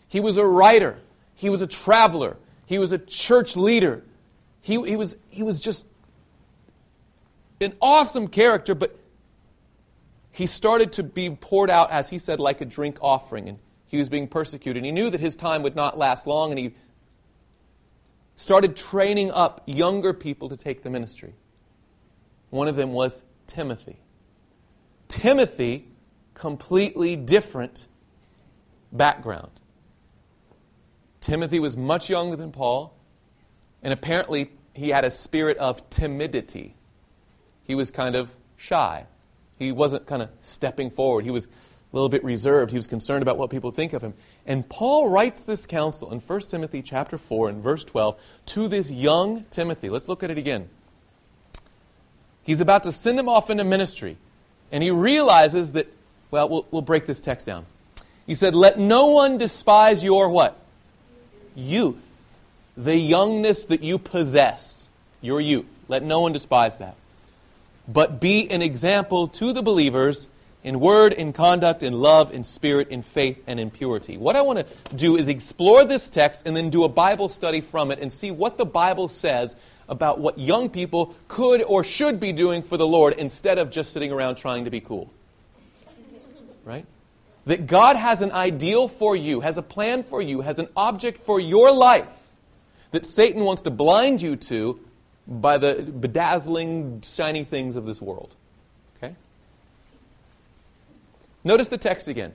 He 0.08 0.20
was 0.20 0.36
a 0.36 0.44
writer. 0.44 0.98
He 1.34 1.48
was 1.48 1.62
a 1.62 1.66
traveler. 1.66 2.36
He 2.66 2.78
was 2.78 2.92
a 2.92 2.98
church 2.98 3.56
leader. 3.56 4.04
He, 4.60 4.74
he, 4.82 4.96
was, 4.96 5.16
he 5.30 5.42
was 5.42 5.58
just 5.58 5.86
an 7.60 7.74
awesome 7.80 8.28
character, 8.28 8.74
but 8.74 8.98
he 10.30 10.46
started 10.46 10.92
to 10.94 11.02
be 11.02 11.30
poured 11.30 11.70
out, 11.70 11.90
as 11.90 12.10
he 12.10 12.18
said, 12.18 12.38
like 12.40 12.60
a 12.60 12.66
drink 12.66 12.98
offering, 13.00 13.48
and 13.48 13.58
he 13.86 13.98
was 13.98 14.08
being 14.08 14.28
persecuted. 14.28 14.78
And 14.78 14.86
He 14.86 14.92
knew 14.92 15.10
that 15.10 15.20
his 15.20 15.34
time 15.36 15.62
would 15.62 15.74
not 15.74 15.96
last 15.96 16.26
long, 16.26 16.50
and 16.50 16.58
he 16.58 16.74
started 18.34 18.76
training 18.76 19.30
up 19.30 19.62
younger 19.64 20.12
people 20.12 20.50
to 20.50 20.56
take 20.56 20.82
the 20.82 20.90
ministry. 20.90 21.34
One 22.50 22.68
of 22.68 22.76
them 22.76 22.92
was 22.92 23.22
Timothy. 23.46 23.98
Timothy, 25.08 25.88
completely 26.34 27.16
different 27.16 27.86
background. 28.92 29.52
Timothy 31.20 31.58
was 31.58 31.76
much 31.76 32.10
younger 32.10 32.36
than 32.36 32.52
Paul, 32.52 32.94
and 33.82 33.92
apparently 33.92 34.52
he 34.74 34.90
had 34.90 35.04
a 35.04 35.10
spirit 35.10 35.56
of 35.56 35.88
timidity 35.88 36.75
he 37.66 37.74
was 37.74 37.90
kind 37.90 38.14
of 38.14 38.34
shy. 38.56 39.06
He 39.58 39.72
wasn't 39.72 40.06
kind 40.06 40.22
of 40.22 40.30
stepping 40.40 40.90
forward. 40.90 41.24
He 41.24 41.30
was 41.30 41.46
a 41.46 41.50
little 41.92 42.08
bit 42.08 42.22
reserved. 42.22 42.70
He 42.70 42.76
was 42.76 42.86
concerned 42.86 43.22
about 43.22 43.38
what 43.38 43.50
people 43.50 43.70
think 43.70 43.92
of 43.92 44.02
him. 44.02 44.14
And 44.46 44.68
Paul 44.68 45.08
writes 45.10 45.42
this 45.42 45.66
counsel 45.66 46.12
in 46.12 46.20
1 46.20 46.40
Timothy 46.42 46.82
chapter 46.82 47.18
4 47.18 47.48
and 47.48 47.62
verse 47.62 47.84
12 47.84 48.18
to 48.46 48.68
this 48.68 48.90
young 48.90 49.44
Timothy. 49.50 49.88
Let's 49.88 50.08
look 50.08 50.22
at 50.22 50.30
it 50.30 50.38
again. 50.38 50.68
He's 52.42 52.60
about 52.60 52.84
to 52.84 52.92
send 52.92 53.18
him 53.18 53.28
off 53.28 53.50
into 53.50 53.64
ministry. 53.64 54.18
And 54.70 54.82
he 54.82 54.90
realizes 54.90 55.72
that, 55.72 55.88
well, 56.30 56.48
well, 56.48 56.66
we'll 56.70 56.82
break 56.82 57.06
this 57.06 57.20
text 57.20 57.46
down. 57.46 57.66
He 58.26 58.34
said, 58.34 58.54
Let 58.54 58.78
no 58.78 59.06
one 59.06 59.38
despise 59.38 60.02
your 60.02 60.28
what? 60.28 60.58
Youth. 61.54 62.02
The 62.76 62.96
youngness 62.96 63.64
that 63.64 63.82
you 63.82 63.98
possess. 63.98 64.88
Your 65.20 65.40
youth. 65.40 65.66
Let 65.88 66.02
no 66.02 66.20
one 66.20 66.32
despise 66.32 66.76
that 66.78 66.96
but 67.88 68.20
be 68.20 68.50
an 68.50 68.62
example 68.62 69.28
to 69.28 69.52
the 69.52 69.62
believers 69.62 70.28
in 70.66 70.80
word, 70.80 71.12
in 71.12 71.32
conduct, 71.32 71.84
in 71.84 71.92
love, 71.92 72.34
in 72.34 72.42
spirit, 72.42 72.88
in 72.88 73.00
faith, 73.00 73.40
and 73.46 73.60
in 73.60 73.70
purity. 73.70 74.16
What 74.18 74.34
I 74.34 74.42
want 74.42 74.58
to 74.58 74.96
do 74.96 75.16
is 75.16 75.28
explore 75.28 75.84
this 75.84 76.10
text 76.10 76.44
and 76.44 76.56
then 76.56 76.70
do 76.70 76.82
a 76.82 76.88
Bible 76.88 77.28
study 77.28 77.60
from 77.60 77.92
it 77.92 78.00
and 78.00 78.10
see 78.10 78.32
what 78.32 78.58
the 78.58 78.66
Bible 78.66 79.06
says 79.06 79.54
about 79.88 80.18
what 80.18 80.38
young 80.40 80.68
people 80.68 81.14
could 81.28 81.62
or 81.62 81.84
should 81.84 82.18
be 82.18 82.32
doing 82.32 82.62
for 82.62 82.76
the 82.76 82.86
Lord 82.86 83.14
instead 83.14 83.58
of 83.58 83.70
just 83.70 83.92
sitting 83.92 84.10
around 84.10 84.34
trying 84.34 84.64
to 84.64 84.70
be 84.70 84.80
cool. 84.80 85.08
Right? 86.64 86.84
That 87.44 87.68
God 87.68 87.94
has 87.94 88.20
an 88.20 88.32
ideal 88.32 88.88
for 88.88 89.14
you, 89.14 89.42
has 89.42 89.58
a 89.58 89.62
plan 89.62 90.02
for 90.02 90.20
you, 90.20 90.40
has 90.40 90.58
an 90.58 90.66
object 90.76 91.20
for 91.20 91.38
your 91.38 91.70
life 91.70 92.08
that 92.90 93.06
Satan 93.06 93.44
wants 93.44 93.62
to 93.62 93.70
blind 93.70 94.20
you 94.20 94.34
to 94.34 94.80
by 95.26 95.58
the 95.58 95.82
bedazzling, 95.82 97.02
shiny 97.02 97.44
things 97.44 97.76
of 97.76 97.84
this 97.84 98.00
world. 98.00 98.34
Okay? 98.96 99.14
Notice 101.44 101.68
the 101.68 101.78
text 101.78 102.08
again. 102.08 102.32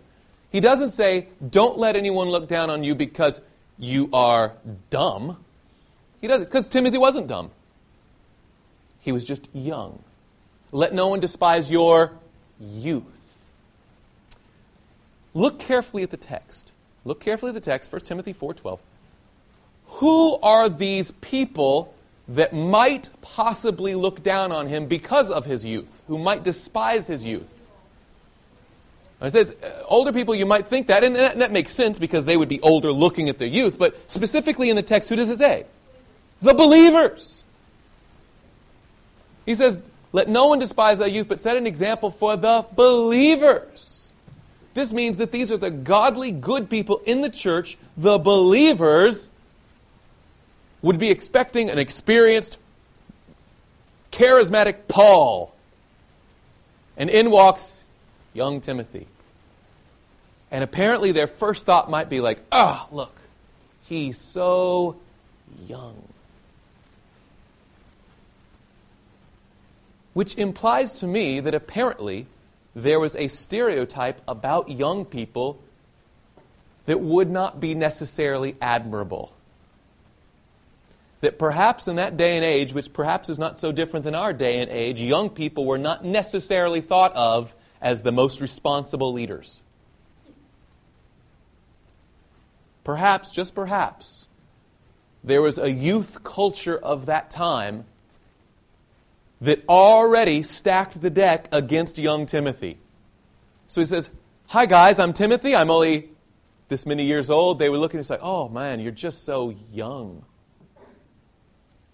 He 0.52 0.60
doesn't 0.60 0.90
say, 0.90 1.28
don't 1.50 1.78
let 1.78 1.96
anyone 1.96 2.30
look 2.30 2.48
down 2.48 2.70
on 2.70 2.84
you 2.84 2.94
because 2.94 3.40
you 3.80 4.10
are 4.12 4.54
dumb. 4.90 5.38
He 6.20 6.28
doesn't, 6.28 6.48
because 6.48 6.68
Timothy 6.68 6.98
wasn't 6.98 7.28
dumb. 7.28 7.52
He 9.00 9.12
was 9.12 9.26
just 9.26 9.48
young. 9.54 10.04
Let 10.72 10.94
no 10.94 11.08
one 11.08 11.20
despise 11.20 11.72
your 11.72 12.14
youth. 12.60 13.06
Look 15.34 15.60
carefully 15.60 16.04
at 16.04 16.12
the 16.12 16.18
text. 16.18 16.72
Look 17.06 17.20
carefully 17.20 17.50
at 17.50 17.56
the 17.56 17.62
text, 17.62 17.92
1 17.92 18.02
Timothy 18.02 18.34
4:12. 18.34 18.80
Who 19.86 20.38
are 20.42 20.70
these 20.70 21.12
people 21.12 21.94
that 22.32 22.54
might 22.54 23.10
possibly 23.22 23.96
look 23.96 24.24
down 24.24 24.52
on 24.52 24.68
him 24.68 24.88
because 24.88 25.30
of 25.32 25.46
his 25.46 25.66
youth, 25.66 26.02
who 26.08 26.18
might 26.18 26.44
despise 26.44 27.08
his 27.08 27.26
youth. 27.26 27.54
It 29.22 29.32
says, 29.32 29.56
uh, 29.64 29.84
older 29.86 30.12
people, 30.12 30.34
you 30.34 30.48
might 30.48 30.66
think 30.66 30.88
that, 30.88 31.04
and 31.04 31.16
that, 31.16 31.34
and 31.34 31.42
that 31.42 31.52
makes 31.52 31.74
sense 31.74 32.00
because 32.00 32.26
they 32.26 32.38
would 32.38 32.50
be 32.50 32.60
older 32.62 32.92
looking 32.92 33.30
at 33.30 33.38
their 33.38 33.48
youth, 33.48 33.78
but 33.78 33.96
specifically 34.10 34.70
in 34.70 34.76
the 34.76 34.82
text, 34.82 35.10
who 35.10 35.16
does 35.16 35.30
it 35.30 35.38
say? 35.38 35.66
The 36.42 36.56
believers. 36.56 37.44
He 39.46 39.54
says, 39.54 39.80
let 40.12 40.28
no 40.28 40.48
one 40.48 40.58
despise 40.58 40.98
thy 40.98 41.06
youth, 41.06 41.28
but 41.28 41.40
set 41.40 41.56
an 41.56 41.68
example 41.68 42.10
for 42.10 42.36
the 42.36 42.66
believers. 42.76 44.12
This 44.74 44.92
means 44.94 45.18
that 45.18 45.32
these 45.32 45.52
are 45.52 45.58
the 45.58 45.70
godly, 45.70 46.32
good 46.32 46.70
people 46.70 47.02
in 47.06 47.22
the 47.22 47.30
church, 47.30 47.78
the 47.98 48.18
believers, 48.18 49.30
would 50.82 50.98
be 50.98 51.12
expecting 51.12 51.70
an 51.70 51.78
experienced, 51.78 52.58
charismatic 54.12 54.88
Paul. 54.88 55.54
And 56.98 57.10
in 57.10 57.32
walks 57.32 57.84
young 58.34 58.62
Timothy. 58.62 59.08
And 60.50 60.64
apparently 60.64 61.12
their 61.12 61.28
first 61.28 61.66
thought 61.66 61.90
might 61.90 62.10
be 62.10 62.20
like, 62.20 62.40
ah, 62.52 62.88
oh, 62.92 62.96
look, 62.96 63.16
he's 63.84 64.18
so 64.18 64.98
young. 65.66 66.02
Which 70.14 70.38
implies 70.38 70.96
to 70.96 71.08
me 71.08 71.40
that 71.40 71.56
apparently 71.56 72.28
there 72.76 73.00
was 73.00 73.16
a 73.16 73.30
stereotype 73.30 74.22
about 74.28 74.70
young 74.70 75.06
people 75.06 75.62
that 76.86 77.00
would 77.00 77.30
not 77.30 77.62
be 77.62 77.74
necessarily 77.76 78.56
admirable. 78.62 79.32
That 81.22 81.38
perhaps 81.38 81.88
in 81.88 81.96
that 81.98 82.18
day 82.18 82.36
and 82.36 82.44
age, 82.44 82.74
which 82.74 82.92
perhaps 82.94 83.30
is 83.30 83.38
not 83.40 83.58
so 83.58 83.72
different 83.72 84.04
than 84.04 84.16
our 84.16 84.34
day 84.34 84.60
and 84.60 84.70
age, 84.70 85.00
young 85.00 85.30
people 85.30 85.66
were 85.66 85.78
not 85.78 86.04
necessarily 86.04 86.82
thought 86.82 87.16
of 87.16 87.56
as 87.80 88.02
the 88.02 88.12
most 88.12 88.42
responsible 88.42 89.14
leaders. 89.14 89.64
Perhaps, 92.84 93.32
just 93.32 93.54
perhaps, 93.54 94.28
there 95.24 95.42
was 95.42 95.58
a 95.58 95.72
youth 95.72 96.24
culture 96.24 96.78
of 96.78 97.06
that 97.06 97.30
time 97.30 97.86
that 99.40 99.64
already 99.68 100.44
stacked 100.44 101.02
the 101.02 101.10
deck 101.10 101.48
against 101.52 101.98
young 101.98 102.26
Timothy. 102.26 102.78
So 103.68 103.82
he 103.82 103.86
says, 103.86 104.12
Hi, 104.48 104.66
guys, 104.66 105.00
I'm 105.00 105.14
Timothy. 105.14 105.56
I'm 105.56 105.72
only 105.72 106.10
this 106.68 106.86
many 106.86 107.06
years 107.06 107.30
old. 107.30 107.58
They 107.58 107.70
were 107.70 107.78
looking 107.78 108.00
at 108.00 108.02
him 108.02 108.04
say, 108.06 108.18
Oh, 108.22 108.50
man, 108.50 108.80
you're 108.80 108.92
just 108.92 109.24
so 109.24 109.56
young. 109.72 110.26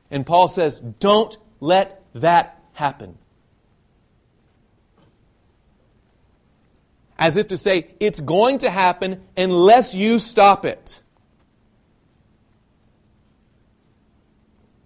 And 0.10 0.26
Paul 0.26 0.48
says, 0.48 0.80
Don't 0.80 1.38
let 1.60 2.04
that 2.14 2.62
happen. 2.74 3.18
As 7.18 7.38
if 7.38 7.50
to 7.50 7.58
say, 7.58 7.96
It's 8.00 8.20
going 8.20 8.60
to 8.60 8.70
happen 8.70 9.24
unless 9.36 9.94
you 9.94 10.20
stop 10.20 10.66
it. 10.66 11.02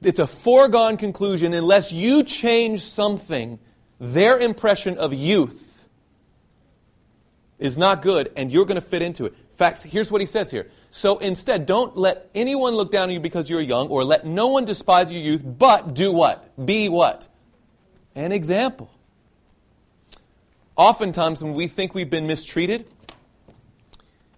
it's 0.04 0.20
a 0.20 0.28
foregone 0.28 0.98
conclusion 0.98 1.54
unless 1.54 1.92
you 1.92 2.24
change 2.24 2.82
something, 2.82 3.60
their 4.00 4.40
impression 4.40 4.98
of 4.98 5.14
youth 5.14 5.88
is 7.60 7.78
not 7.78 8.02
good 8.02 8.32
and 8.36 8.52
you're 8.52 8.66
going 8.66 8.76
to 8.76 8.82
fit 8.82 9.04
into 9.04 9.26
it. 9.26 9.34
In 9.34 9.58
fact, 9.58 9.84
here's 9.84 10.12
what 10.12 10.22
he 10.22 10.28
says 10.28 10.50
here. 10.50 10.70
So 10.92 11.18
instead, 11.18 11.66
don't 11.66 11.98
let 11.98 12.30
anyone 12.36 12.76
look 12.76 12.92
down 12.92 13.04
on 13.04 13.12
you 13.12 13.20
because 13.20 13.50
you're 13.50 13.62
young, 13.62 13.88
or 13.88 14.04
let 14.04 14.26
no 14.26 14.48
one 14.48 14.66
despise 14.66 15.12
your 15.12 15.22
youth, 15.22 15.42
but 15.44 15.94
do 15.94 16.12
what? 16.12 16.66
Be 16.66 16.90
what? 16.90 17.28
An 18.14 18.32
example. 18.32 18.92
Oftentimes, 20.76 21.44
when 21.44 21.54
we 21.54 21.68
think 21.68 21.96
we've 21.96 22.10
been 22.10 22.28
mistreated, 22.28 22.86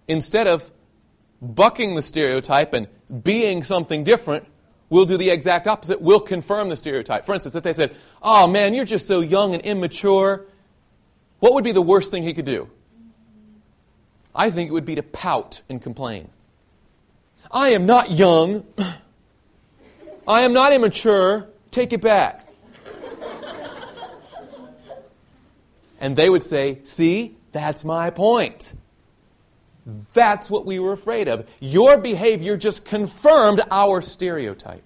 instead 0.08 0.46
of 0.46 0.70
bucking 1.42 1.96
the 1.96 2.02
stereotype 2.02 2.72
and 2.72 2.86
being 3.22 3.62
something 3.62 4.04
different, 4.04 4.46
We'll 4.90 5.06
do 5.06 5.16
the 5.16 5.30
exact 5.30 5.66
opposite. 5.66 6.00
We'll 6.00 6.20
confirm 6.20 6.68
the 6.68 6.76
stereotype. 6.76 7.24
For 7.24 7.34
instance, 7.34 7.54
if 7.54 7.64
they 7.64 7.72
said, 7.72 7.96
Oh 8.22 8.46
man, 8.46 8.74
you're 8.74 8.84
just 8.84 9.08
so 9.08 9.20
young 9.20 9.54
and 9.54 9.62
immature, 9.64 10.46
what 11.40 11.54
would 11.54 11.64
be 11.64 11.72
the 11.72 11.82
worst 11.82 12.12
thing 12.12 12.22
he 12.22 12.32
could 12.32 12.44
do? 12.44 12.70
I 14.34 14.50
think 14.50 14.68
it 14.68 14.72
would 14.72 14.84
be 14.84 14.94
to 14.96 15.02
pout 15.02 15.62
and 15.68 15.82
complain. 15.82 16.30
I 17.54 17.70
am 17.70 17.86
not 17.86 18.10
young. 18.10 18.66
I 20.26 20.40
am 20.40 20.52
not 20.52 20.72
immature. 20.72 21.48
Take 21.70 21.92
it 21.92 22.00
back. 22.00 22.48
and 26.00 26.16
they 26.16 26.28
would 26.28 26.42
say, 26.42 26.80
See, 26.82 27.36
that's 27.52 27.84
my 27.84 28.10
point. 28.10 28.74
That's 30.12 30.50
what 30.50 30.66
we 30.66 30.78
were 30.78 30.92
afraid 30.92 31.28
of. 31.28 31.46
Your 31.60 31.98
behavior 31.98 32.56
just 32.56 32.84
confirmed 32.84 33.60
our 33.70 34.02
stereotype. 34.02 34.82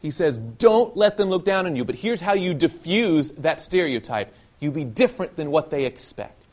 He 0.00 0.10
says, 0.10 0.38
don't 0.38 0.96
let 0.96 1.16
them 1.16 1.30
look 1.30 1.44
down 1.46 1.64
on 1.64 1.76
you, 1.76 1.84
but 1.84 1.94
here's 1.94 2.20
how 2.20 2.34
you 2.34 2.52
diffuse 2.52 3.30
that 3.32 3.60
stereotype 3.60 4.34
you 4.60 4.70
be 4.70 4.84
different 4.84 5.36
than 5.36 5.50
what 5.50 5.70
they 5.70 5.84
expect. 5.84 6.43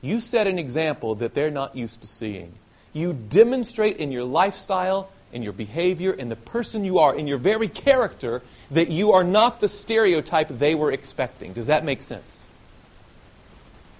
You 0.00 0.20
set 0.20 0.46
an 0.46 0.58
example 0.58 1.16
that 1.16 1.34
they're 1.34 1.50
not 1.50 1.74
used 1.76 2.00
to 2.02 2.06
seeing. 2.06 2.52
You 2.92 3.12
demonstrate 3.12 3.96
in 3.96 4.12
your 4.12 4.24
lifestyle, 4.24 5.10
in 5.32 5.42
your 5.42 5.52
behavior, 5.52 6.12
in 6.12 6.28
the 6.28 6.36
person 6.36 6.84
you 6.84 6.98
are, 6.98 7.14
in 7.14 7.26
your 7.26 7.38
very 7.38 7.68
character, 7.68 8.42
that 8.70 8.90
you 8.90 9.12
are 9.12 9.24
not 9.24 9.60
the 9.60 9.68
stereotype 9.68 10.48
they 10.48 10.74
were 10.74 10.92
expecting. 10.92 11.52
Does 11.52 11.66
that 11.66 11.84
make 11.84 12.02
sense? 12.02 12.46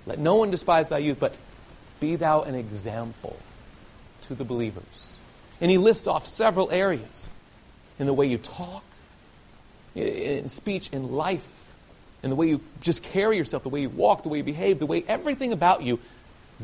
Let 0.07 0.19
no 0.19 0.37
one 0.37 0.51
despise 0.51 0.89
thy 0.89 0.99
youth, 0.99 1.19
but 1.21 1.35
be 2.01 2.17
thou 2.17 2.43
an 2.43 2.55
example 2.55 3.39
to 4.23 4.35
the 4.35 4.45
believers. 4.45 4.85
And 5.61 5.71
he 5.71 5.79
lists 5.79 6.07
off 6.07 6.27
several 6.27 6.71
areas 6.71 7.29
in 7.99 8.07
the 8.07 8.15
way 8.15 8.27
you 8.27 8.39
talk, 8.39 8.85
in 9.95 10.49
speech, 10.49 10.89
in 10.93 11.13
life, 11.13 11.68
in 12.23 12.31
the 12.31 12.37
way 12.37 12.49
you 12.49 12.61
just 12.81 13.03
carry 13.03 13.37
yourself, 13.37 13.63
the 13.63 13.69
way 13.69 13.83
you 13.83 13.89
walk, 13.89 14.23
the 14.23 14.29
way 14.29 14.39
you 14.39 14.45
behave, 14.45 14.79
the 14.79 14.87
way 14.87 15.05
everything 15.07 15.53
about 15.53 15.83
you. 15.83 15.99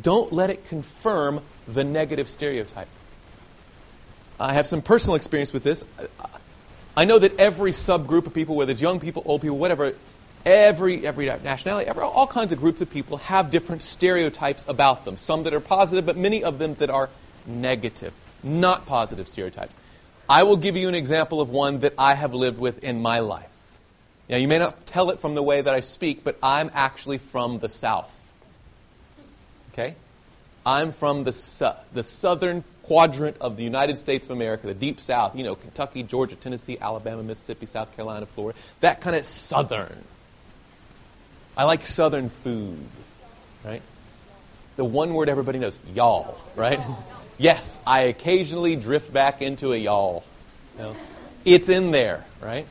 Don't 0.00 0.32
let 0.32 0.50
it 0.50 0.66
confirm 0.66 1.40
the 1.68 1.84
negative 1.84 2.28
stereotype. 2.28 2.88
I 4.40 4.54
have 4.54 4.66
some 4.66 4.82
personal 4.82 5.14
experience 5.14 5.52
with 5.52 5.62
this. 5.62 5.84
I 6.96 7.04
know 7.04 7.18
that 7.18 7.38
every 7.38 7.70
subgroup 7.70 8.26
of 8.26 8.34
people, 8.34 8.56
whether 8.56 8.72
it's 8.72 8.80
young 8.80 8.98
people, 9.00 9.22
old 9.26 9.42
people, 9.42 9.58
whatever, 9.58 9.94
Every, 10.46 11.06
every 11.06 11.24
nationality, 11.24 11.88
every, 11.88 12.02
all 12.02 12.26
kinds 12.26 12.52
of 12.52 12.60
groups 12.60 12.82
of 12.82 12.90
people 12.90 13.16
have 13.16 13.50
different 13.50 13.80
stereotypes 13.80 14.66
about 14.68 15.06
them. 15.06 15.16
Some 15.16 15.44
that 15.44 15.54
are 15.54 15.60
positive, 15.60 16.04
but 16.04 16.18
many 16.18 16.44
of 16.44 16.58
them 16.58 16.74
that 16.74 16.90
are 16.90 17.08
negative, 17.46 18.12
not 18.42 18.84
positive 18.84 19.26
stereotypes. 19.26 19.74
I 20.28 20.42
will 20.42 20.58
give 20.58 20.76
you 20.76 20.86
an 20.86 20.94
example 20.94 21.40
of 21.40 21.48
one 21.48 21.80
that 21.80 21.94
I 21.96 22.14
have 22.14 22.34
lived 22.34 22.58
with 22.58 22.84
in 22.84 23.00
my 23.00 23.20
life. 23.20 23.53
Now, 24.28 24.36
you 24.36 24.48
may 24.48 24.58
not 24.58 24.86
tell 24.86 25.10
it 25.10 25.18
from 25.18 25.34
the 25.34 25.42
way 25.42 25.60
that 25.60 25.72
I 25.72 25.80
speak, 25.80 26.24
but 26.24 26.38
I'm 26.42 26.70
actually 26.74 27.18
from 27.18 27.58
the 27.58 27.68
South. 27.68 28.10
Okay? 29.72 29.94
I'm 30.64 30.92
from 30.92 31.24
the, 31.24 31.32
su- 31.32 31.72
the 31.92 32.02
southern 32.02 32.64
quadrant 32.84 33.36
of 33.40 33.56
the 33.56 33.64
United 33.64 33.98
States 33.98 34.24
of 34.24 34.30
America, 34.30 34.66
the 34.66 34.74
deep 34.74 35.00
South. 35.00 35.36
You 35.36 35.44
know, 35.44 35.54
Kentucky, 35.54 36.02
Georgia, 36.02 36.36
Tennessee, 36.36 36.78
Alabama, 36.80 37.22
Mississippi, 37.22 37.66
South 37.66 37.94
Carolina, 37.96 38.26
Florida. 38.26 38.58
That 38.80 39.00
kind 39.00 39.16
of 39.16 39.24
southern. 39.26 40.04
I 41.56 41.64
like 41.64 41.84
southern 41.84 42.30
food, 42.30 42.78
right? 43.64 43.82
The 44.76 44.84
one 44.84 45.14
word 45.14 45.28
everybody 45.28 45.58
knows, 45.58 45.78
y'all, 45.92 46.36
right? 46.56 46.80
yes, 47.38 47.78
I 47.86 48.02
occasionally 48.02 48.74
drift 48.74 49.12
back 49.12 49.40
into 49.40 49.72
a 49.72 49.76
y'all. 49.76 50.24
You 50.76 50.82
know? 50.82 50.96
It's 51.44 51.68
in 51.68 51.90
there, 51.90 52.24
right? 52.40 52.66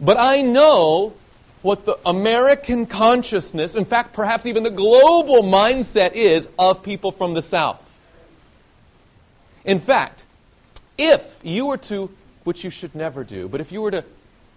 But 0.00 0.18
I 0.18 0.42
know 0.42 1.14
what 1.62 1.84
the 1.84 1.98
American 2.06 2.86
consciousness, 2.86 3.74
in 3.74 3.84
fact, 3.84 4.14
perhaps 4.14 4.46
even 4.46 4.62
the 4.62 4.70
global 4.70 5.42
mindset 5.42 6.12
is 6.14 6.48
of 6.58 6.82
people 6.82 7.12
from 7.12 7.34
the 7.34 7.42
South. 7.42 7.86
In 9.64 9.78
fact, 9.78 10.24
if 10.96 11.40
you 11.42 11.66
were 11.66 11.76
to, 11.76 12.10
which 12.44 12.64
you 12.64 12.70
should 12.70 12.94
never 12.94 13.24
do, 13.24 13.48
but 13.48 13.60
if 13.60 13.72
you 13.72 13.82
were 13.82 13.90
to 13.90 14.04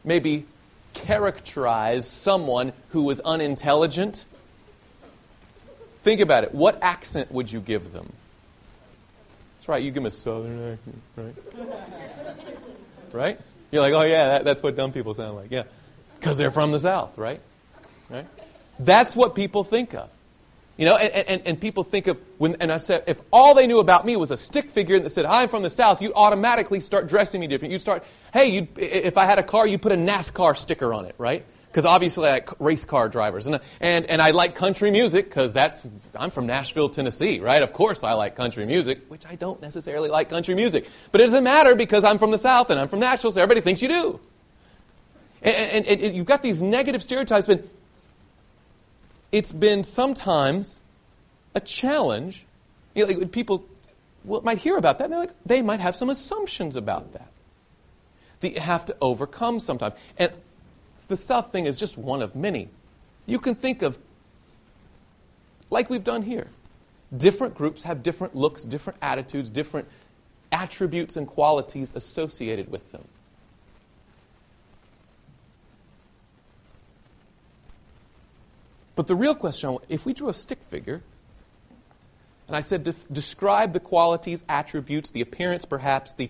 maybe 0.05 0.45
characterize 0.93 2.07
someone 2.07 2.73
who 2.89 3.03
was 3.03 3.19
unintelligent? 3.21 4.25
Think 6.03 6.21
about 6.21 6.43
it. 6.43 6.53
What 6.53 6.77
accent 6.81 7.31
would 7.31 7.51
you 7.51 7.59
give 7.59 7.91
them? 7.91 8.11
That's 9.55 9.67
right, 9.67 9.81
you 9.81 9.89
give 9.91 9.95
them 9.95 10.05
a 10.05 10.11
southern 10.11 10.73
accent, 10.73 11.01
right? 11.15 11.35
right? 13.11 13.39
You're 13.73 13.81
like, 13.81 13.93
oh, 13.93 14.03
yeah, 14.03 14.27
that, 14.27 14.45
that's 14.45 14.61
what 14.61 14.75
dumb 14.75 14.91
people 14.91 15.15
sound 15.15 15.35
like. 15.35 15.49
Yeah. 15.49 15.63
Because 16.13 16.37
they're 16.37 16.51
from 16.51 16.71
the 16.71 16.79
South, 16.79 17.17
right? 17.17 17.41
Right? 18.07 18.27
That's 18.77 19.15
what 19.15 19.33
people 19.33 19.63
think 19.63 19.95
of. 19.95 20.11
You 20.77 20.85
know, 20.85 20.95
and, 20.95 21.27
and, 21.27 21.41
and 21.47 21.59
people 21.59 21.83
think 21.83 22.05
of, 22.05 22.19
when, 22.37 22.55
and 22.59 22.71
I 22.71 22.77
said, 22.77 23.03
if 23.07 23.19
all 23.31 23.55
they 23.55 23.65
knew 23.65 23.79
about 23.79 24.05
me 24.05 24.15
was 24.15 24.29
a 24.29 24.37
stick 24.37 24.69
figure 24.69 24.99
that 24.99 25.09
said, 25.09 25.25
I'm 25.25 25.49
from 25.49 25.63
the 25.63 25.71
South, 25.71 26.03
you'd 26.03 26.13
automatically 26.15 26.81
start 26.81 27.07
dressing 27.07 27.41
me 27.41 27.47
different. 27.47 27.71
You'd 27.71 27.79
start, 27.79 28.03
hey, 28.31 28.67
if 28.77 29.17
I 29.17 29.25
had 29.25 29.39
a 29.39 29.43
car, 29.43 29.65
you'd 29.65 29.81
put 29.81 29.91
a 29.91 29.95
NASCAR 29.95 30.55
sticker 30.55 30.93
on 30.93 31.05
it, 31.05 31.15
right? 31.17 31.43
Because 31.73 31.85
obviously 31.85 32.29
I 32.29 32.33
like 32.33 32.49
race 32.59 32.85
car 32.85 33.09
drivers. 33.09 33.47
And, 33.47 33.59
and, 33.81 34.05
and 34.05 34.21
I 34.21 34.29
like 34.29 34.53
country 34.53 34.91
music 34.91 35.27
because 35.27 35.53
that's, 35.53 35.81
I'm 36.13 36.29
from 36.29 36.45
Nashville, 36.45 36.87
Tennessee, 36.87 37.39
right? 37.39 37.63
Of 37.63 37.73
course 37.73 38.03
I 38.03 38.13
like 38.13 38.35
country 38.35 38.67
music, 38.67 39.01
which 39.07 39.25
I 39.25 39.33
don't 39.33 39.59
necessarily 39.59 40.11
like 40.11 40.29
country 40.29 40.53
music. 40.53 40.87
But 41.11 41.21
it 41.21 41.23
doesn't 41.23 41.43
matter 41.43 41.73
because 41.73 42.03
I'm 42.03 42.19
from 42.19 42.29
the 42.29 42.37
South 42.37 42.69
and 42.69 42.79
I'm 42.79 42.87
from 42.89 42.99
Nashville, 42.99 43.31
so 43.31 43.41
everybody 43.41 43.61
thinks 43.61 43.81
you 43.81 43.87
do. 43.87 44.19
And, 45.41 45.87
and, 45.87 45.99
and 45.99 46.15
you've 46.15 46.27
got 46.27 46.43
these 46.43 46.61
negative 46.61 47.01
stereotypes, 47.01 47.47
but 47.47 47.67
it's 49.31 49.51
been 49.51 49.83
sometimes 49.83 50.79
a 51.55 51.59
challenge. 51.59 52.45
You 52.93 53.07
know, 53.07 53.17
like 53.17 53.31
people 53.31 53.65
might 54.23 54.59
hear 54.59 54.77
about 54.77 54.99
that, 54.99 55.05
and 55.05 55.15
like, 55.15 55.33
they 55.43 55.63
might 55.63 55.79
have 55.79 55.95
some 55.95 56.11
assumptions 56.11 56.75
about 56.75 57.13
that 57.13 57.31
that 58.41 58.51
you 58.51 58.59
have 58.59 58.85
to 58.85 58.95
overcome 59.01 59.59
sometimes. 59.59 59.95
And 60.19 60.31
the 61.07 61.17
South 61.17 61.51
thing 61.51 61.65
is 61.65 61.77
just 61.77 61.97
one 61.97 62.21
of 62.21 62.35
many. 62.35 62.69
You 63.25 63.39
can 63.39 63.55
think 63.55 63.81
of, 63.81 63.97
like 65.69 65.89
we've 65.89 66.03
done 66.03 66.23
here, 66.23 66.47
different 67.15 67.55
groups 67.55 67.83
have 67.83 68.03
different 68.03 68.35
looks, 68.35 68.63
different 68.63 68.99
attitudes, 69.01 69.49
different 69.49 69.87
attributes 70.51 71.15
and 71.17 71.27
qualities 71.27 71.93
associated 71.95 72.71
with 72.71 72.91
them. 72.91 73.03
But 78.95 79.07
the 79.07 79.15
real 79.15 79.35
question 79.35 79.77
if 79.89 80.05
we 80.05 80.13
drew 80.13 80.29
a 80.29 80.33
stick 80.33 80.61
figure, 80.61 81.01
and 82.47 82.55
I 82.55 82.61
said, 82.61 82.83
de- 82.83 82.93
describe 83.11 83.73
the 83.73 83.79
qualities, 83.79 84.43
attributes, 84.47 85.09
the 85.09 85.21
appearance 85.21 85.65
perhaps 85.65 86.13
the, 86.13 86.29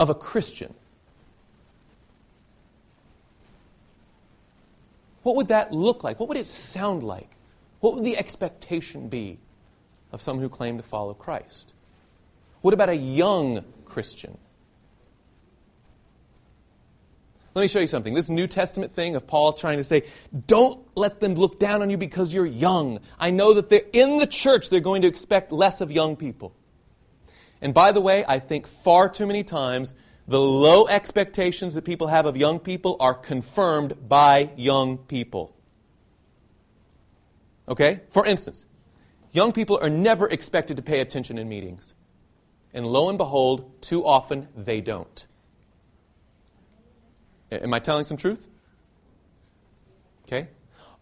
of 0.00 0.08
a 0.08 0.14
Christian, 0.14 0.74
What 5.22 5.36
would 5.36 5.48
that 5.48 5.72
look 5.72 6.04
like? 6.04 6.18
What 6.18 6.28
would 6.28 6.38
it 6.38 6.46
sound 6.46 7.02
like? 7.02 7.30
What 7.80 7.94
would 7.94 8.04
the 8.04 8.16
expectation 8.16 9.08
be 9.08 9.38
of 10.12 10.20
someone 10.20 10.42
who 10.42 10.48
claimed 10.48 10.78
to 10.78 10.82
follow 10.82 11.14
Christ? 11.14 11.72
What 12.60 12.74
about 12.74 12.88
a 12.88 12.96
young 12.96 13.64
Christian? 13.84 14.38
Let 17.54 17.62
me 17.62 17.68
show 17.68 17.80
you 17.80 17.86
something. 17.86 18.14
This 18.14 18.30
New 18.30 18.46
Testament 18.46 18.92
thing 18.92 19.14
of 19.14 19.26
Paul 19.26 19.52
trying 19.52 19.76
to 19.76 19.84
say, 19.84 20.04
don't 20.46 20.80
let 20.96 21.20
them 21.20 21.34
look 21.34 21.58
down 21.58 21.82
on 21.82 21.90
you 21.90 21.98
because 21.98 22.32
you're 22.32 22.46
young. 22.46 23.00
I 23.18 23.30
know 23.30 23.52
that 23.54 23.68
they're 23.68 23.82
in 23.92 24.18
the 24.18 24.26
church, 24.26 24.70
they're 24.70 24.80
going 24.80 25.02
to 25.02 25.08
expect 25.08 25.52
less 25.52 25.80
of 25.82 25.90
young 25.90 26.16
people. 26.16 26.54
And 27.60 27.74
by 27.74 27.92
the 27.92 28.00
way, 28.00 28.24
I 28.26 28.38
think 28.38 28.66
far 28.66 29.08
too 29.08 29.26
many 29.26 29.44
times 29.44 29.94
the 30.32 30.40
low 30.40 30.86
expectations 30.86 31.74
that 31.74 31.84
people 31.84 32.06
have 32.06 32.24
of 32.24 32.38
young 32.38 32.58
people 32.58 32.96
are 32.98 33.12
confirmed 33.12 34.08
by 34.08 34.50
young 34.56 34.96
people. 34.96 35.54
Okay? 37.68 38.00
For 38.08 38.26
instance, 38.26 38.64
young 39.32 39.52
people 39.52 39.78
are 39.82 39.90
never 39.90 40.26
expected 40.26 40.78
to 40.78 40.82
pay 40.82 41.00
attention 41.00 41.36
in 41.36 41.50
meetings. 41.50 41.92
And 42.72 42.86
lo 42.86 43.10
and 43.10 43.18
behold, 43.18 43.82
too 43.82 44.06
often 44.06 44.48
they 44.56 44.80
don't. 44.80 45.26
Am 47.50 47.74
I 47.74 47.78
telling 47.78 48.04
some 48.04 48.16
truth? 48.16 48.48
Okay? 50.26 50.48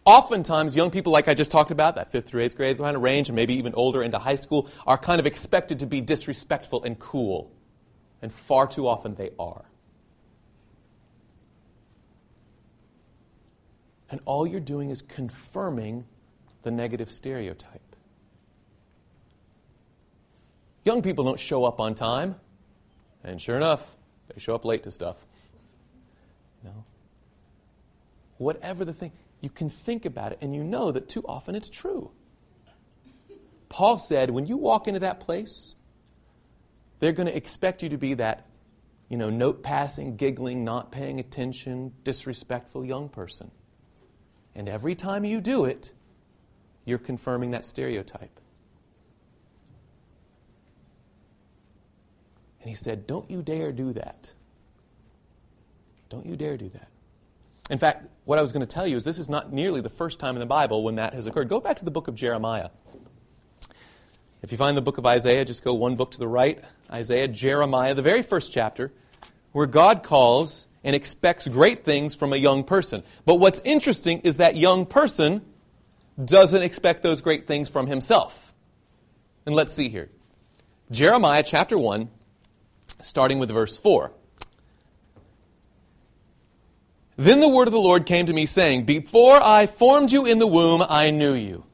Oftentimes, 0.03 0.75
young 0.75 0.91
people, 0.91 1.13
like 1.13 1.29
I 1.29 1.33
just 1.35 1.51
talked 1.51 1.71
about, 1.71 1.95
that 1.95 2.11
fifth 2.11 2.27
through 2.27 2.41
eighth 2.41 2.57
grade 2.57 2.77
kind 2.77 2.97
of 2.97 3.01
range, 3.01 3.29
and 3.29 3.37
maybe 3.37 3.53
even 3.53 3.73
older 3.75 4.03
into 4.03 4.19
high 4.19 4.35
school, 4.35 4.67
are 4.85 4.97
kind 4.97 5.21
of 5.21 5.25
expected 5.25 5.79
to 5.79 5.85
be 5.85 6.01
disrespectful 6.01 6.83
and 6.83 6.99
cool. 6.99 7.49
And 8.21 8.31
far 8.31 8.67
too 8.67 8.87
often 8.87 9.15
they 9.15 9.31
are. 9.39 9.65
And 14.09 14.19
all 14.25 14.45
you're 14.45 14.59
doing 14.59 14.89
is 14.89 15.01
confirming 15.01 16.05
the 16.63 16.71
negative 16.71 17.09
stereotype. 17.09 17.95
Young 20.83 21.01
people 21.01 21.23
don't 21.23 21.39
show 21.39 21.63
up 21.63 21.79
on 21.79 21.95
time, 21.95 22.35
and 23.23 23.39
sure 23.39 23.55
enough, 23.55 23.95
they 24.27 24.39
show 24.39 24.55
up 24.55 24.65
late 24.65 24.83
to 24.83 24.91
stuff. 24.91 25.25
No. 26.63 26.83
Whatever 28.37 28.83
the 28.83 28.93
thing, 28.93 29.11
you 29.41 29.49
can 29.49 29.69
think 29.69 30.05
about 30.05 30.31
it 30.31 30.39
and 30.41 30.55
you 30.55 30.63
know 30.63 30.91
that 30.91 31.09
too 31.09 31.23
often 31.27 31.55
it's 31.55 31.69
true. 31.69 32.11
Paul 33.69 33.97
said, 33.97 34.29
when 34.29 34.45
you 34.47 34.57
walk 34.57 34.87
into 34.87 34.99
that 34.99 35.19
place, 35.19 35.75
they're 37.01 37.11
going 37.11 37.27
to 37.27 37.35
expect 37.35 37.81
you 37.83 37.89
to 37.89 37.97
be 37.97 38.13
that, 38.13 38.45
you 39.09 39.17
know, 39.17 39.29
note 39.29 39.63
passing, 39.63 40.15
giggling, 40.15 40.63
not 40.63 40.91
paying 40.91 41.19
attention, 41.19 41.91
disrespectful 42.03 42.85
young 42.85 43.09
person. 43.09 43.49
And 44.53 44.69
every 44.69 44.93
time 44.93 45.25
you 45.25 45.41
do 45.41 45.65
it, 45.65 45.93
you're 46.85 46.99
confirming 46.99 47.51
that 47.51 47.65
stereotype. 47.65 48.39
And 52.61 52.69
he 52.69 52.75
said, 52.75 53.07
Don't 53.07 53.29
you 53.31 53.41
dare 53.41 53.71
do 53.71 53.93
that. 53.93 54.33
Don't 56.09 56.27
you 56.27 56.35
dare 56.35 56.55
do 56.55 56.69
that. 56.69 56.87
In 57.71 57.79
fact, 57.79 58.05
what 58.25 58.37
I 58.37 58.43
was 58.43 58.51
going 58.51 58.65
to 58.65 58.71
tell 58.71 58.85
you 58.85 58.97
is 58.97 59.05
this 59.05 59.17
is 59.17 59.29
not 59.29 59.51
nearly 59.51 59.81
the 59.81 59.89
first 59.89 60.19
time 60.19 60.35
in 60.35 60.39
the 60.39 60.45
Bible 60.45 60.83
when 60.83 60.95
that 60.95 61.15
has 61.15 61.25
occurred. 61.25 61.49
Go 61.49 61.59
back 61.59 61.77
to 61.77 61.85
the 61.85 61.91
book 61.91 62.07
of 62.07 62.13
Jeremiah. 62.13 62.69
If 64.41 64.51
you 64.51 64.57
find 64.57 64.75
the 64.75 64.81
book 64.81 64.97
of 64.97 65.05
Isaiah, 65.05 65.45
just 65.45 65.63
go 65.63 65.73
one 65.73 65.95
book 65.95 66.11
to 66.11 66.17
the 66.17 66.27
right. 66.27 66.63
Isaiah, 66.91 67.27
Jeremiah, 67.27 67.93
the 67.93 68.01
very 68.01 68.21
first 68.21 68.51
chapter, 68.51 68.91
where 69.51 69.65
God 69.65 70.03
calls 70.03 70.67
and 70.83 70.95
expects 70.95 71.47
great 71.47 71.83
things 71.83 72.15
from 72.15 72.33
a 72.33 72.37
young 72.37 72.63
person. 72.63 73.03
But 73.25 73.35
what's 73.35 73.61
interesting 73.63 74.19
is 74.21 74.37
that 74.37 74.55
young 74.55 74.85
person 74.85 75.41
doesn't 76.23 76.61
expect 76.61 77.03
those 77.03 77.21
great 77.21 77.47
things 77.47 77.69
from 77.69 77.87
himself. 77.87 78.53
And 79.45 79.55
let's 79.55 79.73
see 79.73 79.89
here. 79.89 80.09
Jeremiah 80.89 81.43
chapter 81.43 81.77
1, 81.77 82.09
starting 83.01 83.39
with 83.39 83.49
verse 83.49 83.77
4. 83.77 84.11
Then 87.17 87.39
the 87.39 87.49
word 87.49 87.67
of 87.67 87.73
the 87.73 87.79
Lord 87.79 88.05
came 88.05 88.25
to 88.25 88.33
me, 88.33 88.45
saying, 88.45 88.85
Before 88.85 89.39
I 89.41 89.67
formed 89.67 90.11
you 90.11 90.25
in 90.25 90.39
the 90.39 90.47
womb, 90.47 90.83
I 90.87 91.11
knew 91.11 91.33
you. 91.33 91.65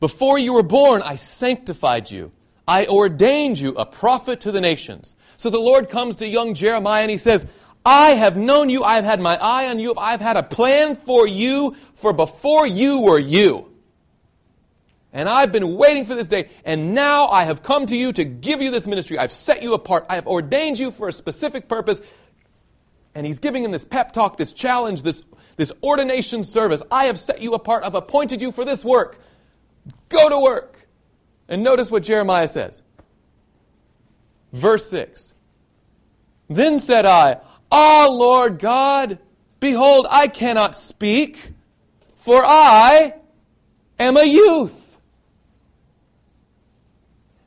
Before 0.00 0.38
you 0.38 0.54
were 0.54 0.62
born, 0.62 1.00
I 1.02 1.14
sanctified 1.14 2.10
you. 2.10 2.32
I 2.66 2.86
ordained 2.86 3.58
you 3.58 3.70
a 3.70 3.86
prophet 3.86 4.40
to 4.40 4.52
the 4.52 4.60
nations. 4.60 5.16
So 5.36 5.50
the 5.50 5.58
Lord 5.58 5.88
comes 5.88 6.16
to 6.16 6.26
young 6.26 6.54
Jeremiah 6.54 7.02
and 7.02 7.10
he 7.10 7.16
says, 7.16 7.46
I 7.84 8.10
have 8.10 8.36
known 8.36 8.70
you. 8.70 8.84
I've 8.84 9.04
had 9.04 9.20
my 9.20 9.36
eye 9.36 9.68
on 9.68 9.80
you. 9.80 9.94
I've 9.96 10.20
had 10.20 10.36
a 10.36 10.42
plan 10.42 10.94
for 10.94 11.26
you 11.26 11.74
for 11.94 12.12
before 12.12 12.66
you 12.66 13.02
were 13.02 13.18
you. 13.18 13.68
And 15.12 15.28
I've 15.28 15.52
been 15.52 15.76
waiting 15.76 16.06
for 16.06 16.14
this 16.14 16.28
day. 16.28 16.48
And 16.64 16.94
now 16.94 17.26
I 17.26 17.42
have 17.42 17.62
come 17.62 17.86
to 17.86 17.96
you 17.96 18.12
to 18.14 18.24
give 18.24 18.62
you 18.62 18.70
this 18.70 18.86
ministry. 18.86 19.18
I've 19.18 19.32
set 19.32 19.62
you 19.62 19.74
apart. 19.74 20.06
I 20.08 20.14
have 20.14 20.26
ordained 20.26 20.78
you 20.78 20.90
for 20.90 21.08
a 21.08 21.12
specific 21.12 21.68
purpose. 21.68 22.00
And 23.14 23.26
he's 23.26 23.38
giving 23.38 23.62
him 23.62 23.72
this 23.72 23.84
pep 23.84 24.12
talk, 24.12 24.38
this 24.38 24.54
challenge, 24.54 25.02
this, 25.02 25.22
this 25.56 25.72
ordination 25.82 26.44
service. 26.44 26.82
I 26.90 27.06
have 27.06 27.18
set 27.18 27.42
you 27.42 27.52
apart. 27.52 27.84
I've 27.84 27.94
appointed 27.94 28.40
you 28.40 28.52
for 28.52 28.64
this 28.64 28.84
work. 28.84 29.18
Go 30.08 30.30
to 30.30 30.38
work. 30.38 30.81
And 31.52 31.62
notice 31.62 31.90
what 31.90 32.02
Jeremiah 32.02 32.48
says. 32.48 32.80
Verse 34.54 34.88
6. 34.88 35.34
Then 36.48 36.78
said 36.78 37.04
I, 37.04 37.40
Ah, 37.70 38.08
Lord 38.10 38.58
God, 38.58 39.18
behold, 39.60 40.06
I 40.10 40.28
cannot 40.28 40.74
speak, 40.74 41.52
for 42.16 42.42
I 42.42 43.16
am 43.98 44.16
a 44.16 44.24
youth. 44.24 44.96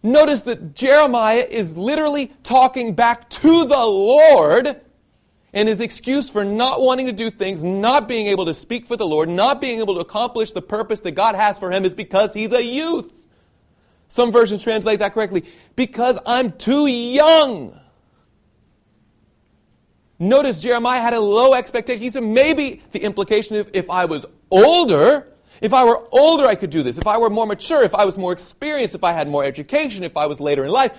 Notice 0.04 0.42
that 0.42 0.76
Jeremiah 0.76 1.48
is 1.50 1.76
literally 1.76 2.32
talking 2.44 2.94
back 2.94 3.28
to 3.32 3.66
the 3.66 3.86
Lord 3.86 4.82
and 5.52 5.68
his 5.68 5.82
excuse 5.82 6.30
for 6.30 6.46
not 6.46 6.80
wanting 6.80 7.08
to 7.08 7.12
do 7.12 7.32
things, 7.32 7.64
not 7.64 8.08
being 8.08 8.28
able 8.28 8.46
to 8.46 8.54
speak 8.54 8.86
for 8.86 8.98
the 8.98 9.08
Lord, 9.08 9.30
not 9.30 9.60
being 9.60 9.80
able 9.80 9.96
to 9.96 10.02
accomplish 10.02 10.52
the 10.52 10.62
purpose 10.62 11.00
that 11.00 11.14
God 11.14 11.34
has 11.34 11.58
for 11.58 11.72
him 11.72 11.86
is 11.86 11.96
because 11.96 12.36
he's 12.36 12.54
a 12.54 12.64
youth. 12.64 13.15
Some 14.08 14.32
versions 14.32 14.64
translate 14.64 15.00
that 15.00 15.14
correctly. 15.14 15.46
Because 15.76 16.20
I'm 16.26 16.52
too 16.54 16.88
young. 16.88 17.80
Notice 20.18 20.62
Jeremiah 20.62 21.02
had 21.02 21.14
a 21.14 21.20
low 21.20 21.54
expectation. 21.54 22.02
He 22.02 22.10
said 22.10 22.24
maybe 22.24 22.82
the 22.92 23.00
implication 23.00 23.58
if, 23.58 23.70
if 23.74 23.90
I 23.90 24.06
was 24.06 24.26
older, 24.50 25.28
if 25.62 25.74
I 25.74 25.84
were 25.84 26.08
older, 26.12 26.46
I 26.46 26.56
could 26.56 26.70
do 26.70 26.84
this. 26.84 26.98
If 26.98 27.08
I 27.08 27.18
were 27.18 27.30
more 27.30 27.46
mature, 27.46 27.84
if 27.84 27.94
I 27.94 28.06
was 28.06 28.18
more 28.18 28.32
experienced, 28.32 28.96
if 28.96 29.04
I 29.04 29.12
had 29.12 29.28
more 29.28 29.44
education, 29.44 30.04
if 30.04 30.16
I 30.16 30.26
was 30.28 30.40
later 30.40 30.66
in 30.66 30.72
life, 30.72 30.92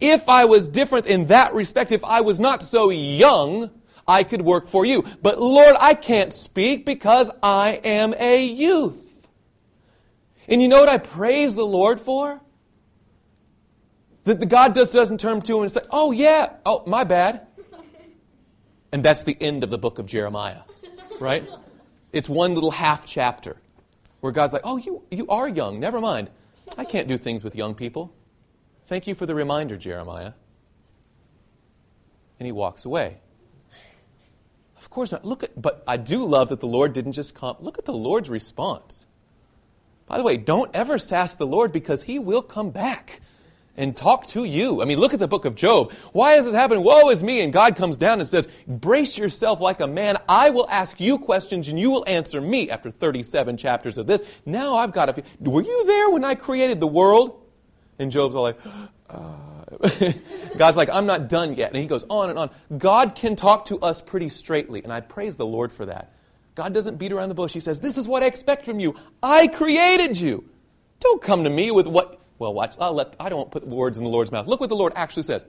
if 0.00 0.28
I 0.28 0.44
was 0.44 0.68
different 0.68 1.06
in 1.06 1.26
that 1.26 1.54
respect, 1.54 1.92
if 1.92 2.04
I 2.04 2.20
was 2.20 2.38
not 2.38 2.62
so 2.62 2.90
young, 2.90 3.70
I 4.06 4.22
could 4.22 4.42
work 4.42 4.68
for 4.68 4.84
you. 4.84 5.04
But 5.22 5.40
Lord, 5.40 5.76
I 5.78 5.94
can't 5.94 6.32
speak 6.32 6.86
because 6.86 7.30
I 7.42 7.80
am 7.84 8.14
a 8.18 8.44
youth. 8.44 9.28
And 10.46 10.62
you 10.62 10.68
know 10.68 10.80
what 10.80 10.88
I 10.88 10.98
praise 10.98 11.54
the 11.54 11.66
Lord 11.66 12.00
for? 12.00 12.40
That 14.28 14.40
the 14.40 14.46
God 14.46 14.74
just 14.74 14.92
doesn't 14.92 15.20
turn 15.20 15.40
to 15.40 15.56
him 15.56 15.62
and 15.62 15.72
say, 15.72 15.80
oh 15.90 16.12
yeah, 16.12 16.52
oh, 16.66 16.82
my 16.86 17.02
bad. 17.02 17.46
And 18.92 19.02
that's 19.02 19.22
the 19.22 19.34
end 19.40 19.64
of 19.64 19.70
the 19.70 19.78
book 19.78 19.98
of 19.98 20.04
Jeremiah, 20.04 20.60
right? 21.18 21.48
It's 22.12 22.28
one 22.28 22.52
little 22.54 22.70
half 22.70 23.06
chapter 23.06 23.56
where 24.20 24.30
God's 24.30 24.52
like, 24.52 24.66
oh, 24.66 24.76
you, 24.76 25.02
you 25.10 25.26
are 25.28 25.48
young. 25.48 25.80
Never 25.80 25.98
mind. 25.98 26.28
I 26.76 26.84
can't 26.84 27.08
do 27.08 27.16
things 27.16 27.42
with 27.42 27.56
young 27.56 27.74
people. 27.74 28.12
Thank 28.84 29.06
you 29.06 29.14
for 29.14 29.24
the 29.24 29.34
reminder, 29.34 29.78
Jeremiah. 29.78 30.34
And 32.38 32.44
he 32.44 32.52
walks 32.52 32.84
away. 32.84 33.20
Of 34.76 34.90
course 34.90 35.10
not. 35.10 35.24
Look 35.24 35.42
at, 35.42 35.58
but 35.58 35.82
I 35.86 35.96
do 35.96 36.22
love 36.26 36.50
that 36.50 36.60
the 36.60 36.66
Lord 36.66 36.92
didn't 36.92 37.12
just 37.12 37.34
come. 37.34 37.56
Look 37.60 37.78
at 37.78 37.86
the 37.86 37.94
Lord's 37.94 38.28
response. 38.28 39.06
By 40.04 40.18
the 40.18 40.22
way, 40.22 40.36
don't 40.36 40.70
ever 40.76 40.98
sass 40.98 41.34
the 41.34 41.46
Lord 41.46 41.72
because 41.72 42.02
he 42.02 42.18
will 42.18 42.42
come 42.42 42.68
back 42.68 43.22
and 43.78 43.96
talk 43.96 44.26
to 44.26 44.44
you. 44.44 44.82
I 44.82 44.84
mean, 44.84 44.98
look 44.98 45.14
at 45.14 45.20
the 45.20 45.28
book 45.28 45.46
of 45.46 45.54
Job. 45.54 45.92
Why 46.12 46.32
has 46.32 46.44
this 46.44 46.52
happened? 46.52 46.84
Woe 46.84 47.08
is 47.08 47.22
me. 47.22 47.40
And 47.40 47.52
God 47.52 47.76
comes 47.76 47.96
down 47.96 48.18
and 48.18 48.28
says, 48.28 48.48
Brace 48.66 49.16
yourself 49.16 49.60
like 49.60 49.80
a 49.80 49.86
man. 49.86 50.18
I 50.28 50.50
will 50.50 50.68
ask 50.68 51.00
you 51.00 51.18
questions 51.18 51.68
and 51.68 51.78
you 51.78 51.90
will 51.90 52.04
answer 52.06 52.40
me 52.40 52.68
after 52.70 52.90
37 52.90 53.56
chapters 53.56 53.96
of 53.96 54.06
this. 54.06 54.20
Now 54.44 54.74
I've 54.74 54.92
got 54.92 55.06
to. 55.06 55.22
Were 55.40 55.62
you 55.62 55.86
there 55.86 56.10
when 56.10 56.24
I 56.24 56.34
created 56.34 56.80
the 56.80 56.88
world? 56.88 57.40
And 58.00 58.10
Job's 58.10 58.34
all 58.34 58.42
like, 58.42 58.58
uh, 59.08 59.32
God's 60.56 60.76
like, 60.76 60.90
I'm 60.90 61.06
not 61.06 61.28
done 61.28 61.54
yet. 61.54 61.70
And 61.70 61.80
he 61.80 61.86
goes 61.86 62.04
on 62.08 62.30
and 62.30 62.38
on. 62.38 62.50
God 62.76 63.14
can 63.14 63.36
talk 63.36 63.66
to 63.66 63.78
us 63.80 64.02
pretty 64.02 64.28
straightly, 64.28 64.82
and 64.82 64.92
I 64.92 65.00
praise 65.00 65.36
the 65.36 65.46
Lord 65.46 65.72
for 65.72 65.86
that. 65.86 66.12
God 66.54 66.74
doesn't 66.74 66.96
beat 66.96 67.12
around 67.12 67.28
the 67.28 67.34
bush. 67.34 67.52
He 67.52 67.60
says, 67.60 67.80
This 67.80 67.96
is 67.96 68.08
what 68.08 68.22
I 68.22 68.26
expect 68.26 68.64
from 68.64 68.80
you. 68.80 68.96
I 69.22 69.46
created 69.46 70.20
you. 70.20 70.48
Don't 71.00 71.22
come 71.22 71.44
to 71.44 71.50
me 71.50 71.70
with 71.70 71.86
what. 71.86 72.20
Well, 72.38 72.54
watch. 72.54 72.76
I'll 72.80 72.92
let, 72.92 73.16
I 73.18 73.28
don't 73.28 73.50
put 73.50 73.66
words 73.66 73.98
in 73.98 74.04
the 74.04 74.10
Lord's 74.10 74.30
mouth. 74.30 74.46
Look 74.46 74.60
what 74.60 74.68
the 74.68 74.76
Lord 74.76 74.92
actually 74.96 75.24
says. 75.24 75.44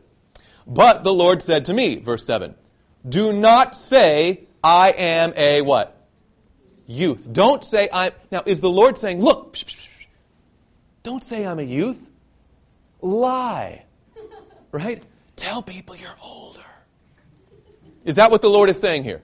But 0.65 1.03
the 1.03 1.13
Lord 1.13 1.41
said 1.41 1.65
to 1.65 1.73
me, 1.73 1.97
verse 1.97 2.25
7, 2.25 2.55
Do 3.07 3.33
not 3.33 3.75
say, 3.75 4.47
I 4.63 4.91
am 4.91 5.33
a 5.35 5.61
what? 5.61 5.95
Youth. 6.87 7.31
Don't 7.31 7.63
say, 7.63 7.89
I'm. 7.93 8.11
Now, 8.31 8.41
is 8.45 8.61
the 8.61 8.69
Lord 8.69 8.97
saying, 8.97 9.21
Look, 9.21 9.53
psh, 9.53 9.65
psh, 9.65 9.77
psh, 9.77 10.05
don't 11.03 11.23
say 11.23 11.45
I'm 11.45 11.59
a 11.59 11.63
youth? 11.63 12.09
Lie. 13.01 13.85
Right? 14.71 15.01
Tell 15.35 15.63
people 15.63 15.95
you're 15.95 16.15
older. 16.21 16.61
Is 18.05 18.15
that 18.15 18.29
what 18.29 18.43
the 18.43 18.49
Lord 18.51 18.69
is 18.69 18.79
saying 18.79 19.03
here? 19.03 19.23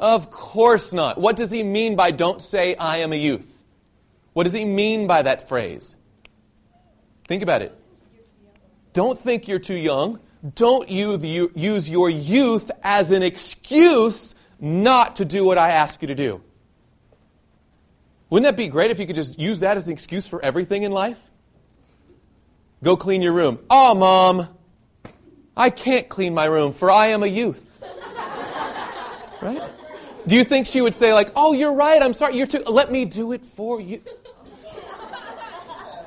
Of 0.00 0.30
course 0.30 0.92
not. 0.92 1.16
What 1.16 1.36
does 1.36 1.52
he 1.52 1.62
mean 1.62 1.94
by 1.94 2.10
don't 2.10 2.42
say 2.42 2.74
I 2.74 2.98
am 2.98 3.12
a 3.12 3.16
youth? 3.16 3.62
What 4.32 4.44
does 4.44 4.52
he 4.52 4.64
mean 4.64 5.06
by 5.06 5.22
that 5.22 5.48
phrase? 5.48 5.94
Think 7.26 7.42
about 7.42 7.62
it. 7.62 7.76
Don't 8.92 9.18
think 9.18 9.48
you're 9.48 9.58
too 9.58 9.74
young. 9.74 10.20
Don't 10.54 10.88
you 10.88 11.18
use 11.54 11.88
your 11.88 12.10
youth 12.10 12.70
as 12.82 13.10
an 13.10 13.22
excuse 13.22 14.34
not 14.60 15.16
to 15.16 15.24
do 15.24 15.44
what 15.44 15.58
I 15.58 15.70
ask 15.70 16.02
you 16.02 16.08
to 16.08 16.14
do. 16.14 16.42
Wouldn't 18.30 18.44
that 18.44 18.56
be 18.56 18.68
great 18.68 18.90
if 18.90 18.98
you 18.98 19.06
could 19.06 19.16
just 19.16 19.38
use 19.38 19.60
that 19.60 19.76
as 19.76 19.86
an 19.86 19.92
excuse 19.92 20.26
for 20.26 20.44
everything 20.44 20.82
in 20.82 20.92
life? 20.92 21.20
Go 22.82 22.96
clean 22.96 23.22
your 23.22 23.32
room. 23.32 23.58
Oh, 23.70 23.94
mom, 23.94 24.48
I 25.56 25.70
can't 25.70 26.08
clean 26.08 26.34
my 26.34 26.44
room, 26.44 26.72
for 26.72 26.90
I 26.90 27.08
am 27.08 27.22
a 27.22 27.26
youth. 27.26 27.78
Right? 29.40 29.62
Do 30.26 30.36
you 30.36 30.44
think 30.44 30.66
she 30.66 30.80
would 30.80 30.94
say, 30.94 31.12
like, 31.12 31.30
oh, 31.36 31.52
you're 31.52 31.74
right, 31.74 32.00
I'm 32.02 32.14
sorry, 32.14 32.36
you're 32.36 32.46
too, 32.46 32.62
let 32.66 32.90
me 32.90 33.04
do 33.04 33.32
it 33.32 33.44
for 33.44 33.80
you? 33.80 34.00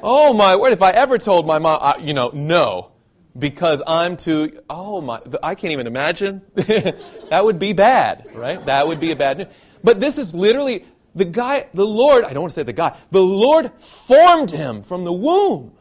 Oh, 0.03 0.33
my 0.33 0.55
word, 0.55 0.73
if 0.73 0.81
I 0.81 0.91
ever 0.91 1.17
told 1.17 1.47
my 1.47 1.59
mom, 1.59 1.79
uh, 1.81 1.93
you 1.99 2.13
know, 2.13 2.29
no, 2.33 2.91
because 3.37 3.81
I'm 3.85 4.17
too, 4.17 4.59
oh, 4.69 5.01
my, 5.01 5.21
I 5.43 5.55
can't 5.55 5.73
even 5.73 5.87
imagine. 5.87 6.41
that 6.55 7.41
would 7.43 7.59
be 7.59 7.73
bad, 7.73 8.29
right? 8.33 8.63
That 8.65 8.87
would 8.87 8.99
be 8.99 9.11
a 9.11 9.15
bad 9.15 9.37
news. 9.37 9.47
But 9.83 9.99
this 9.99 10.17
is 10.17 10.33
literally, 10.33 10.85
the 11.15 11.25
guy, 11.25 11.67
the 11.73 11.85
Lord, 11.85 12.25
I 12.25 12.33
don't 12.33 12.41
want 12.41 12.51
to 12.51 12.55
say 12.55 12.63
the 12.63 12.73
guy, 12.73 12.97
the 13.11 13.21
Lord 13.21 13.71
formed 13.79 14.51
him 14.51 14.83
from 14.83 15.03
the 15.03 15.13
womb. 15.13 15.73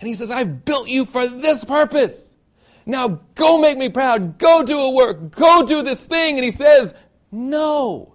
And 0.00 0.08
he 0.08 0.14
says, 0.14 0.30
I've 0.30 0.64
built 0.64 0.88
you 0.88 1.04
for 1.04 1.26
this 1.26 1.64
purpose. 1.64 2.34
Now 2.84 3.20
go 3.34 3.58
make 3.58 3.78
me 3.78 3.88
proud. 3.88 4.38
Go 4.38 4.62
do 4.64 4.78
a 4.78 4.90
work. 4.90 5.30
Go 5.30 5.64
do 5.64 5.82
this 5.82 6.06
thing. 6.06 6.36
And 6.36 6.44
he 6.44 6.50
says, 6.50 6.92
No. 7.30 8.11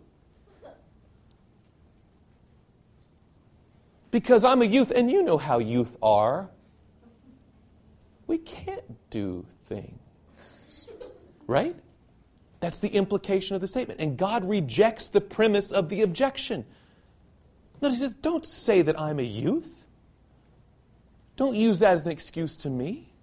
Because 4.17 4.43
I'm 4.43 4.63
a 4.63 4.65
youth, 4.65 4.89
and 4.89 5.11
you 5.11 5.21
know 5.21 5.37
how 5.37 5.59
youth 5.59 5.95
are. 6.01 6.49
We 8.25 8.39
can't 8.39 9.11
do 9.11 9.45
things. 9.65 9.99
Right? 11.45 11.75
That's 12.59 12.79
the 12.79 12.87
implication 12.87 13.53
of 13.53 13.61
the 13.61 13.67
statement. 13.67 13.99
And 13.99 14.17
God 14.17 14.43
rejects 14.43 15.09
the 15.09 15.21
premise 15.21 15.71
of 15.71 15.89
the 15.89 16.01
objection. 16.01 16.65
Notice 17.79 17.99
he 17.99 18.05
says, 18.05 18.15
Don't 18.15 18.43
say 18.43 18.81
that 18.81 18.99
I'm 18.99 19.19
a 19.19 19.23
youth. 19.23 19.85
Don't 21.35 21.55
use 21.55 21.77
that 21.77 21.93
as 21.93 22.07
an 22.07 22.11
excuse 22.11 22.57
to 22.57 22.71
me. 22.71 23.13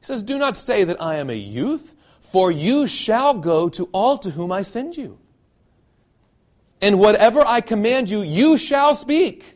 He 0.00 0.04
says, 0.04 0.22
Do 0.22 0.36
not 0.36 0.58
say 0.58 0.84
that 0.84 1.00
I 1.00 1.16
am 1.16 1.30
a 1.30 1.34
youth, 1.34 1.94
for 2.20 2.50
you 2.50 2.86
shall 2.86 3.32
go 3.32 3.70
to 3.70 3.88
all 3.90 4.18
to 4.18 4.32
whom 4.32 4.52
I 4.52 4.60
send 4.60 4.98
you. 4.98 5.18
And 6.82 6.98
whatever 6.98 7.40
I 7.40 7.62
command 7.62 8.10
you, 8.10 8.20
you 8.20 8.58
shall 8.58 8.94
speak. 8.94 9.55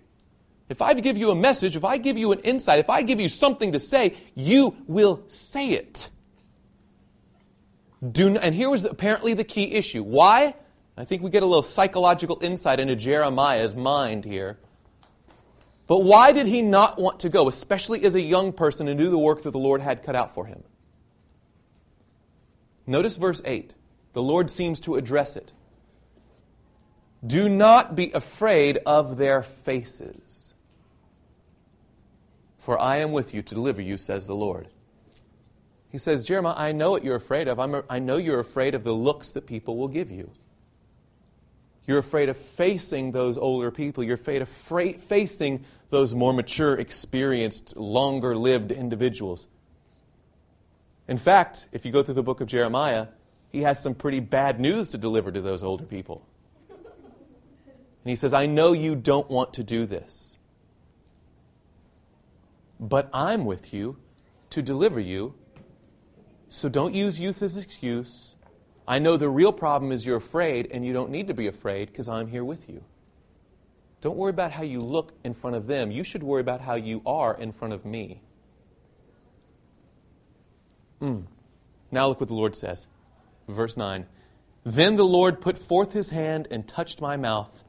If 0.71 0.81
I 0.81 0.95
give 0.95 1.18
you 1.18 1.31
a 1.31 1.35
message, 1.35 1.77
if 1.77 1.85
I 1.85 1.99
give 1.99 2.16
you 2.16 2.33
an 2.33 2.39
insight, 2.41 2.79
if 2.79 2.89
I 2.89 3.03
give 3.03 3.21
you 3.21 3.29
something 3.29 3.73
to 3.73 3.81
say, 3.81 4.14
you 4.35 4.77
will 4.87 5.23
say 5.27 5.71
it. 5.71 6.09
Do 8.09 8.37
and 8.39 8.55
here 8.55 8.71
was 8.71 8.85
apparently 8.85 9.35
the 9.35 9.45
key 9.45 9.75
issue. 9.75 10.03
Why? 10.03 10.55
I 10.97 11.05
think 11.05 11.23
we 11.23 11.31
get 11.31 11.43
a 11.43 11.47
little 11.47 11.64
psychological 11.64 12.39
insight 12.41 12.81
into 12.81 12.95
Jeremiah's 12.95 13.75
mind 13.75 14.25
here. 14.25 14.59
But 15.89 16.05
why 16.05 16.31
did 16.31 16.47
he 16.47 16.62
not 16.62 17.01
want 17.01 17.21
to 17.21 17.29
go, 17.29 17.49
especially 17.49 18.05
as 18.05 18.14
a 18.14 18.21
young 18.21 18.53
person, 18.53 18.87
and 18.87 18.97
do 18.97 19.11
the 19.11 19.18
work 19.18 19.43
that 19.43 19.51
the 19.51 19.59
Lord 19.59 19.83
had 19.83 20.05
cut 20.05 20.14
out 20.14 20.33
for 20.33 20.47
him? 20.47 20.62
Notice 22.87 23.16
verse 23.16 23.43
8. 23.45 23.75
The 24.12 24.23
Lord 24.23 24.51
seems 24.51 24.79
to 24.81 24.95
address 24.95 25.35
it. 25.35 25.53
Do 27.27 27.49
not 27.49 27.97
be 27.97 28.12
afraid 28.12 28.79
of 28.87 29.16
their 29.16 29.43
faces, 29.43 30.50
for 32.61 32.79
I 32.79 32.99
am 32.99 33.11
with 33.11 33.33
you 33.35 33.41
to 33.41 33.55
deliver 33.55 33.81
you, 33.81 33.97
says 33.97 34.27
the 34.27 34.35
Lord. 34.35 34.69
He 35.89 35.99
says, 35.99 36.25
Jeremiah, 36.25 36.55
I 36.57 36.73
know 36.73 36.91
what 36.91 37.03
you're 37.03 37.17
afraid 37.17 37.49
of. 37.49 37.59
I'm, 37.59 37.83
I 37.89 37.99
know 37.99 38.19
you're 38.19 38.39
afraid 38.39 38.75
of 38.75 38.85
the 38.85 38.93
looks 38.93 39.33
that 39.33 39.47
people 39.47 39.77
will 39.77 39.89
give 39.89 40.11
you. 40.11 40.31
You're 41.87 41.99
afraid 41.99 42.29
of 42.29 42.37
facing 42.37 43.13
those 43.13 43.39
older 43.39 43.71
people. 43.71 44.05
You're 44.05 44.15
afraid 44.15 44.43
of 44.43 44.49
fra- 44.49 44.93
facing 44.93 45.65
those 45.89 46.15
more 46.15 46.33
mature, 46.33 46.79
experienced, 46.79 47.77
longer 47.77 48.37
lived 48.37 48.71
individuals. 48.71 49.49
In 51.09 51.17
fact, 51.17 51.67
if 51.73 51.85
you 51.85 51.91
go 51.91 52.03
through 52.03 52.15
the 52.15 52.23
book 52.23 52.41
of 52.41 52.47
Jeremiah, 52.47 53.09
he 53.49 53.63
has 53.63 53.83
some 53.83 53.95
pretty 53.95 54.21
bad 54.21 54.61
news 54.61 54.91
to 54.91 54.99
deliver 54.99 55.33
to 55.33 55.41
those 55.41 55.65
older 55.65 55.85
people. 55.85 56.25
And 56.69 58.11
he 58.11 58.17
says, 58.17 58.33
I 58.35 58.47
know 58.47 58.75
you 58.75 58.95
don't 58.95 59.29
want 59.29 59.55
to 59.55 59.65
do 59.65 59.87
this, 59.87 60.37
but 62.81 63.11
I'm 63.12 63.45
with 63.45 63.74
you 63.74 63.99
to 64.49 64.62
deliver 64.62 64.99
you. 64.99 65.35
So 66.49 66.68
don't 66.68 66.95
use 66.95 67.20
youth 67.20 67.43
as 67.43 67.57
an 67.57 67.62
excuse. 67.62 68.35
I 68.89 68.99
know 68.99 69.16
the 69.16 69.28
real 69.28 69.53
problem 69.53 69.93
is 69.93 70.05
you're 70.05 70.16
afraid, 70.16 70.68
and 70.72 70.85
you 70.85 70.93
don't 70.93 71.11
need 71.11 71.28
to 71.28 71.35
be 71.35 71.47
afraid 71.47 71.89
because 71.89 72.09
I'm 72.09 72.26
here 72.26 72.43
with 72.43 72.68
you. 72.68 72.83
Don't 74.01 74.16
worry 74.16 74.31
about 74.31 74.53
how 74.53 74.62
you 74.62 74.81
look 74.81 75.12
in 75.22 75.35
front 75.35 75.57
of 75.57 75.66
them. 75.66 75.91
You 75.91 76.03
should 76.03 76.22
worry 76.22 76.41
about 76.41 76.62
how 76.62 76.74
you 76.74 77.03
are 77.05 77.37
in 77.37 77.53
front 77.53 77.74
of 77.74 77.85
me. 77.85 78.22
Mm. 81.03 81.26
Now 81.91 82.09
look 82.09 82.18
what 82.18 82.28
the 82.28 82.35
Lord 82.35 82.57
says. 82.57 82.89
Verse 83.47 83.76
9. 83.76 84.07
Then 84.64 84.97
the 84.97 85.05
Lord 85.05 85.41
put 85.41 85.59
forth 85.59 85.93
his 85.93 86.11
hand 86.11 86.49
and 86.51 86.66
touched 86.66 87.01
my 87.01 87.16
mouth. 87.16 87.64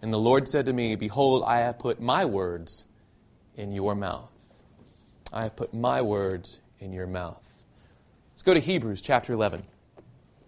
And 0.00 0.12
the 0.12 0.18
Lord 0.18 0.46
said 0.46 0.66
to 0.66 0.72
me, 0.72 0.94
Behold, 0.94 1.42
I 1.46 1.58
have 1.58 1.78
put 1.78 2.00
my 2.00 2.24
words 2.24 2.84
in 3.56 3.72
your 3.72 3.94
mouth. 3.94 4.35
I 5.32 5.42
have 5.42 5.56
put 5.56 5.74
my 5.74 6.02
words 6.02 6.60
in 6.80 6.92
your 6.92 7.06
mouth. 7.06 7.42
Let's 8.32 8.42
go 8.42 8.54
to 8.54 8.60
Hebrews 8.60 9.00
chapter 9.00 9.32
11. 9.32 9.62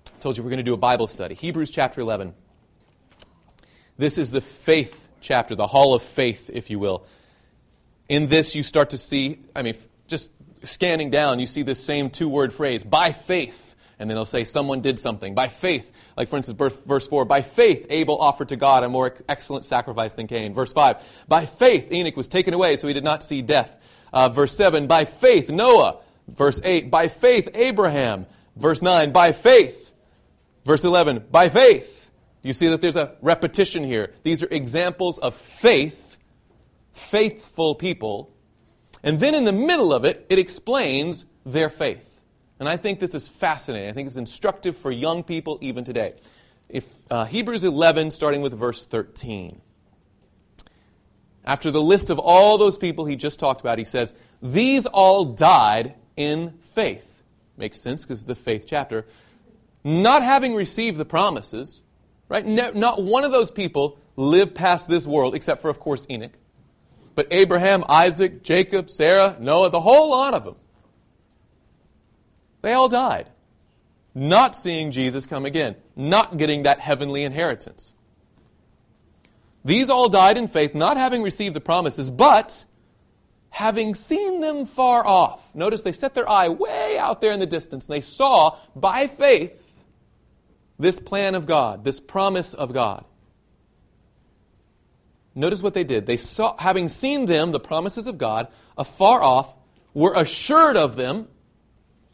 I 0.07 0.21
told 0.21 0.37
you 0.37 0.43
we're 0.43 0.51
going 0.51 0.59
to 0.59 0.65
do 0.65 0.75
a 0.75 0.79
Bible 0.79 1.07
study. 1.07 1.35
Hebrews 1.35 1.71
chapter 1.71 2.01
11. 2.01 2.35
This 3.97 4.19
is 4.19 4.31
the 4.31 4.41
faith 4.41 5.09
chapter, 5.21 5.55
the 5.55 5.67
hall 5.67 5.95
of 5.95 6.03
faith, 6.03 6.51
if 6.53 6.71
you 6.71 6.79
will. 6.79 7.05
In 8.09 8.29
this, 8.29 8.55
you 8.55 8.63
start 8.63 8.91
to 8.91 8.99
see, 8.99 9.41
I 9.57 9.63
mean, 9.63 9.75
just 10.07 10.31
scanning 10.63 11.11
down, 11.11 11.41
you 11.41 11.47
see 11.47 11.63
this 11.63 11.83
same 11.83 12.11
two 12.11 12.29
word 12.29 12.53
phrase, 12.53 12.85
by 12.85 13.13
faith. 13.13 13.75
And 13.99 14.09
then 14.09 14.17
it'll 14.17 14.25
say, 14.25 14.45
someone 14.45 14.81
did 14.81 14.99
something. 14.99 15.35
By 15.35 15.49
faith. 15.49 15.93
Like, 16.17 16.29
for 16.29 16.37
instance, 16.37 16.57
verse 16.87 17.09
4, 17.09 17.25
by 17.25 17.43
faith, 17.43 17.87
Abel 17.91 18.17
offered 18.19 18.51
to 18.51 18.57
God 18.57 18.85
a 18.85 18.89
more 18.89 19.13
excellent 19.29 19.65
sacrifice 19.65 20.15
than 20.15 20.29
Cain. 20.29 20.55
Verse 20.55 20.73
5, 20.73 21.25
by 21.27 21.47
faith, 21.47 21.91
Enoch 21.91 22.17
was 22.17 22.29
taken 22.29 22.55
away, 22.55 22.77
so 22.77 22.87
he 22.87 22.95
did 22.95 23.03
not 23.03 23.25
see 23.25 23.43
death. 23.43 23.77
Uh, 24.13 24.29
verse 24.29 24.57
7, 24.57 24.87
by 24.87 25.05
faith, 25.05 25.51
Noah. 25.51 25.99
Verse 26.29 26.61
8, 26.63 26.91
by 26.91 27.09
faith, 27.09 27.49
Abraham. 27.55 28.27
Verse 28.57 28.83
9, 28.83 29.13
by 29.13 29.33
faith, 29.33 29.89
Verse 30.69 30.85
11, 30.85 31.25
by 31.31 31.49
faith. 31.49 32.11
You 32.43 32.53
see 32.53 32.69
that 32.69 32.83
there's 32.83 32.95
a 32.95 33.17
repetition 33.23 33.85
here. 33.85 34.13
These 34.23 34.43
are 34.43 34.49
examples 34.51 35.19
of 35.19 35.35
faith, 35.35 36.19
faithful 36.93 37.75
people. 37.75 38.31
And 39.03 39.19
then 39.19 39.35
in 39.35 39.45
the 39.45 39.53
middle 39.53 39.95
of 39.95 40.05
it, 40.05 40.27
it 40.29 40.39
explains 40.39 41.25
their 41.47 41.71
faith. 41.71 42.21
And 42.61 42.69
I 42.69 42.77
think 42.77 43.01
this 43.01 43.15
is 43.15 43.27
fascinating. 43.27 43.89
I 43.89 43.95
think 43.95 44.09
it's 44.09 44.19
instructive 44.19 44.77
for 44.77 44.91
young 44.91 45.23
people 45.23 45.57
even 45.63 45.85
today. 45.85 46.17
If 46.69 46.87
uh, 47.11 47.25
Hebrews 47.25 47.65
11, 47.65 48.11
starting 48.11 48.43
with 48.43 48.53
verse 48.53 48.85
13. 48.85 49.63
After 51.49 51.71
the 51.71 51.81
list 51.81 52.11
of 52.11 52.19
all 52.19 52.59
those 52.59 52.77
people 52.77 53.07
he 53.07 53.17
just 53.17 53.41
talked 53.41 53.63
about, 53.63 53.79
he 53.79 53.85
says, 53.85 54.13
These 54.43 54.85
all 54.85 55.25
died 55.25 55.95
in 56.15 56.59
faith. 56.61 57.23
Makes 57.57 57.81
sense 57.81 58.03
because 58.03 58.25
the 58.25 58.37
faith 58.37 58.67
chapter 58.67 59.07
not 59.83 60.23
having 60.23 60.55
received 60.55 60.99
the 60.99 61.07
promises, 61.07 61.81
right? 62.29 62.45
not 62.45 63.03
one 63.03 63.25
of 63.25 63.33
those 63.33 63.51
people 63.51 63.99
lived 64.17 64.55
past 64.55 64.89
this 64.91 65.07
world, 65.07 65.35
except 65.35 65.63
for, 65.63 65.71
of 65.71 65.81
course, 65.81 66.07
Enoch. 66.11 66.37
But 67.15 67.29
Abraham, 67.31 67.83
Isaac, 67.89 68.43
Jacob, 68.43 68.91
Sarah, 68.91 69.35
Noah, 69.41 69.71
the 69.71 69.81
whole 69.81 70.11
lot 70.11 70.35
of 70.35 70.45
them, 70.45 70.57
they 72.61 72.75
all 72.75 72.91
died, 72.91 73.31
not 74.15 74.55
seeing 74.55 74.91
Jesus 74.91 75.25
come 75.25 75.47
again. 75.47 75.77
not 75.97 76.37
getting 76.37 76.65
that 76.65 76.81
heavenly 76.81 77.25
inheritance. 77.25 77.93
These 79.69 79.91
all 79.91 80.09
died 80.09 80.39
in 80.39 80.47
faith, 80.47 80.75
not 80.75 80.97
having 80.97 81.23
received 81.23 81.55
the 81.55 81.61
promises, 81.61 82.11
but 82.11 82.65
having 83.51 83.95
seen 83.95 84.41
them 84.41 84.65
far 84.65 85.07
off. 85.07 85.55
Notice 85.55 85.83
they 85.83 85.93
set 85.93 86.15
their 86.15 86.27
eye 86.27 86.49
way 86.49 86.97
out 86.99 87.21
there 87.21 87.33
in 87.33 87.39
the 87.39 87.45
distance, 87.45 87.87
and 87.87 87.95
they 87.95 88.01
saw 88.01 88.57
by 88.75 89.07
faith 89.09 89.85
this 90.79 90.99
plan 90.99 91.35
of 91.35 91.45
God, 91.45 91.85
this 91.85 92.01
promise 92.01 92.55
of 92.55 92.73
God. 92.73 93.05
Notice 95.35 95.63
what 95.63 95.75
they 95.75 95.85
did. 95.85 96.07
They 96.07 96.17
saw, 96.17 96.57
having 96.57 96.89
seen 96.89 97.27
them, 97.27 97.53
the 97.53 97.61
promises 97.61 98.07
of 98.07 98.17
God, 98.17 98.49
afar 98.79 99.23
off, 99.23 99.55
were 99.93 100.15
assured 100.15 100.79
of 100.79 100.97
them. 100.97 101.29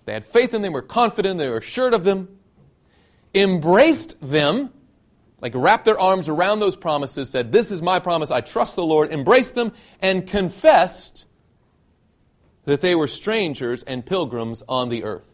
They 0.07 0.13
had 0.13 0.27
faith 0.27 0.55
in 0.55 0.63
them, 0.63 0.73
were 0.73 0.83
confident, 0.83 1.39
they 1.39 1.49
were 1.49 1.59
assured 1.59 1.95
of 1.95 2.03
them, 2.03 2.37
embraced 3.33 4.17
them, 4.21 4.73
like 5.45 5.53
wrapped 5.55 5.84
their 5.84 6.01
arms 6.01 6.30
around 6.30 6.61
those 6.61 6.74
promises, 6.74 7.28
said, 7.28 7.53
This 7.53 7.70
is 7.70 7.82
my 7.82 7.99
promise, 7.99 8.30
I 8.30 8.40
trust 8.40 8.76
the 8.76 8.82
Lord, 8.82 9.11
embraced 9.12 9.55
them, 9.55 9.72
and 10.01 10.26
confessed 10.26 11.26
that 12.64 12.80
they 12.80 12.95
were 12.95 13.07
strangers 13.07 13.82
and 13.82 14.07
pilgrims 14.07 14.62
on 14.66 14.88
the 14.88 15.05
earth. 15.05 15.28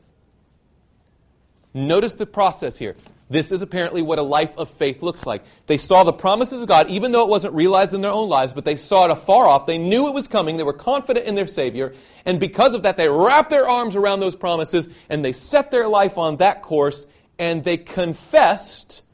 Notice 1.72 2.16
the 2.16 2.26
process 2.26 2.76
here. 2.76 2.96
This 3.28 3.52
is 3.52 3.62
apparently 3.62 4.02
what 4.02 4.18
a 4.18 4.22
life 4.22 4.58
of 4.58 4.68
faith 4.68 5.00
looks 5.00 5.26
like. 5.26 5.44
They 5.68 5.76
saw 5.76 6.02
the 6.02 6.12
promises 6.12 6.60
of 6.60 6.66
God, 6.66 6.90
even 6.90 7.12
though 7.12 7.22
it 7.22 7.28
wasn't 7.28 7.54
realized 7.54 7.94
in 7.94 8.00
their 8.00 8.10
own 8.10 8.28
lives, 8.28 8.52
but 8.52 8.64
they 8.64 8.74
saw 8.74 9.04
it 9.04 9.12
afar 9.12 9.46
off. 9.46 9.66
They 9.66 9.78
knew 9.78 10.08
it 10.08 10.14
was 10.14 10.26
coming. 10.26 10.56
They 10.56 10.64
were 10.64 10.72
confident 10.72 11.26
in 11.26 11.36
their 11.36 11.46
Savior. 11.46 11.94
And 12.24 12.40
because 12.40 12.74
of 12.74 12.82
that, 12.82 12.96
they 12.96 13.08
wrapped 13.08 13.50
their 13.50 13.68
arms 13.68 13.94
around 13.94 14.18
those 14.18 14.34
promises 14.34 14.88
and 15.08 15.24
they 15.24 15.32
set 15.32 15.70
their 15.70 15.86
life 15.86 16.18
on 16.18 16.38
that 16.38 16.62
course 16.62 17.06
and 17.38 17.62
they 17.62 17.76
confessed 17.76 19.04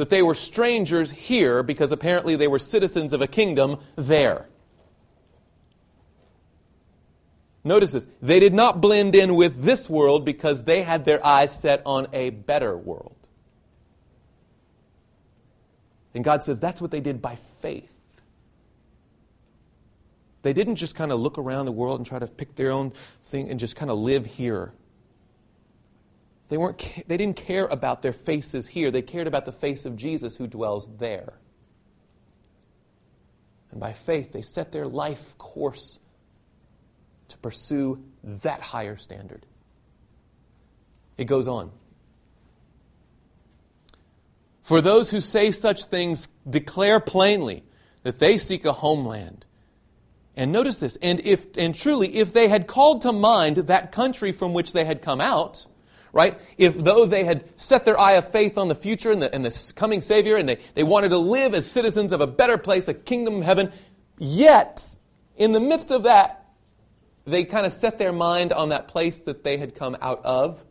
that 0.00 0.08
they 0.08 0.22
were 0.22 0.34
strangers 0.34 1.10
here 1.10 1.62
because 1.62 1.92
apparently 1.92 2.34
they 2.34 2.48
were 2.48 2.58
citizens 2.58 3.12
of 3.12 3.20
a 3.20 3.26
kingdom 3.26 3.76
there. 3.96 4.48
Notice 7.64 7.92
this. 7.92 8.06
They 8.22 8.40
did 8.40 8.54
not 8.54 8.80
blend 8.80 9.14
in 9.14 9.34
with 9.34 9.62
this 9.62 9.90
world 9.90 10.24
because 10.24 10.64
they 10.64 10.80
had 10.80 11.04
their 11.04 11.24
eyes 11.24 11.60
set 11.60 11.82
on 11.84 12.08
a 12.14 12.30
better 12.30 12.74
world. 12.78 13.14
And 16.14 16.24
God 16.24 16.42
says 16.44 16.58
that's 16.58 16.80
what 16.80 16.90
they 16.90 17.00
did 17.00 17.20
by 17.20 17.34
faith. 17.34 17.94
They 20.40 20.54
didn't 20.54 20.76
just 20.76 20.94
kind 20.94 21.12
of 21.12 21.20
look 21.20 21.36
around 21.36 21.66
the 21.66 21.72
world 21.72 22.00
and 22.00 22.06
try 22.06 22.18
to 22.18 22.26
pick 22.26 22.54
their 22.54 22.70
own 22.70 22.94
thing 23.24 23.50
and 23.50 23.60
just 23.60 23.76
kind 23.76 23.90
of 23.90 23.98
live 23.98 24.24
here. 24.24 24.72
They, 26.50 26.58
weren't, 26.58 26.84
they 27.06 27.16
didn't 27.16 27.36
care 27.36 27.66
about 27.66 28.02
their 28.02 28.12
faces 28.12 28.66
here. 28.66 28.90
They 28.90 29.02
cared 29.02 29.28
about 29.28 29.44
the 29.44 29.52
face 29.52 29.86
of 29.86 29.94
Jesus 29.94 30.36
who 30.36 30.48
dwells 30.48 30.88
there. 30.98 31.34
And 33.70 33.78
by 33.78 33.92
faith, 33.92 34.32
they 34.32 34.42
set 34.42 34.72
their 34.72 34.88
life 34.88 35.38
course 35.38 36.00
to 37.28 37.38
pursue 37.38 38.02
that 38.24 38.60
higher 38.60 38.96
standard. 38.96 39.46
It 41.16 41.26
goes 41.26 41.46
on. 41.46 41.70
For 44.60 44.80
those 44.80 45.10
who 45.10 45.20
say 45.20 45.52
such 45.52 45.84
things 45.84 46.26
declare 46.48 46.98
plainly 46.98 47.62
that 48.02 48.18
they 48.18 48.38
seek 48.38 48.64
a 48.64 48.72
homeland. 48.72 49.46
And 50.36 50.50
notice 50.50 50.78
this, 50.78 50.96
and 50.96 51.20
if 51.20 51.46
and 51.56 51.74
truly 51.74 52.16
if 52.16 52.32
they 52.32 52.48
had 52.48 52.66
called 52.66 53.02
to 53.02 53.12
mind 53.12 53.56
that 53.56 53.92
country 53.92 54.32
from 54.32 54.52
which 54.52 54.72
they 54.72 54.84
had 54.84 55.02
come 55.02 55.20
out, 55.20 55.66
right? 56.12 56.40
If 56.58 56.76
though 56.76 57.06
they 57.06 57.24
had 57.24 57.44
set 57.58 57.84
their 57.84 57.98
eye 57.98 58.12
of 58.12 58.30
faith 58.30 58.58
on 58.58 58.68
the 58.68 58.74
future 58.74 59.10
and 59.10 59.22
the, 59.22 59.34
and 59.34 59.44
the 59.44 59.72
coming 59.74 60.00
Savior, 60.00 60.36
and 60.36 60.48
they, 60.48 60.58
they 60.74 60.82
wanted 60.82 61.10
to 61.10 61.18
live 61.18 61.54
as 61.54 61.70
citizens 61.70 62.12
of 62.12 62.20
a 62.20 62.26
better 62.26 62.58
place, 62.58 62.88
a 62.88 62.94
kingdom 62.94 63.36
of 63.36 63.44
heaven, 63.44 63.72
yet 64.18 64.96
in 65.36 65.52
the 65.52 65.60
midst 65.60 65.90
of 65.90 66.02
that, 66.04 66.48
they 67.26 67.44
kind 67.44 67.66
of 67.66 67.72
set 67.72 67.98
their 67.98 68.12
mind 68.12 68.52
on 68.52 68.70
that 68.70 68.88
place 68.88 69.18
that 69.20 69.44
they 69.44 69.56
had 69.56 69.74
come 69.74 69.96
out 70.00 70.24
of. 70.24 70.64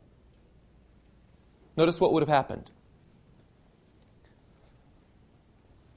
Notice 1.77 1.99
what 1.99 2.11
would 2.13 2.21
have 2.21 2.29
happened. 2.29 2.71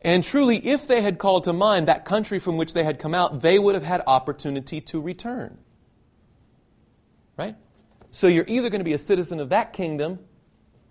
And 0.02 0.24
truly, 0.24 0.56
if 0.56 0.88
they 0.88 1.00
had 1.00 1.18
called 1.18 1.44
to 1.44 1.52
mind 1.52 1.88
that 1.88 2.04
country 2.04 2.38
from 2.38 2.56
which 2.56 2.74
they 2.74 2.82
had 2.82 2.98
come 2.98 3.14
out, 3.14 3.42
they 3.42 3.58
would 3.58 3.74
have 3.74 3.84
had 3.84 4.02
opportunity 4.06 4.80
to 4.80 5.00
return. 5.00 5.58
Right? 7.36 7.56
So 8.12 8.28
you're 8.28 8.44
either 8.46 8.70
going 8.70 8.80
to 8.80 8.84
be 8.84 8.92
a 8.92 8.98
citizen 8.98 9.40
of 9.40 9.48
that 9.48 9.72
kingdom 9.72 10.20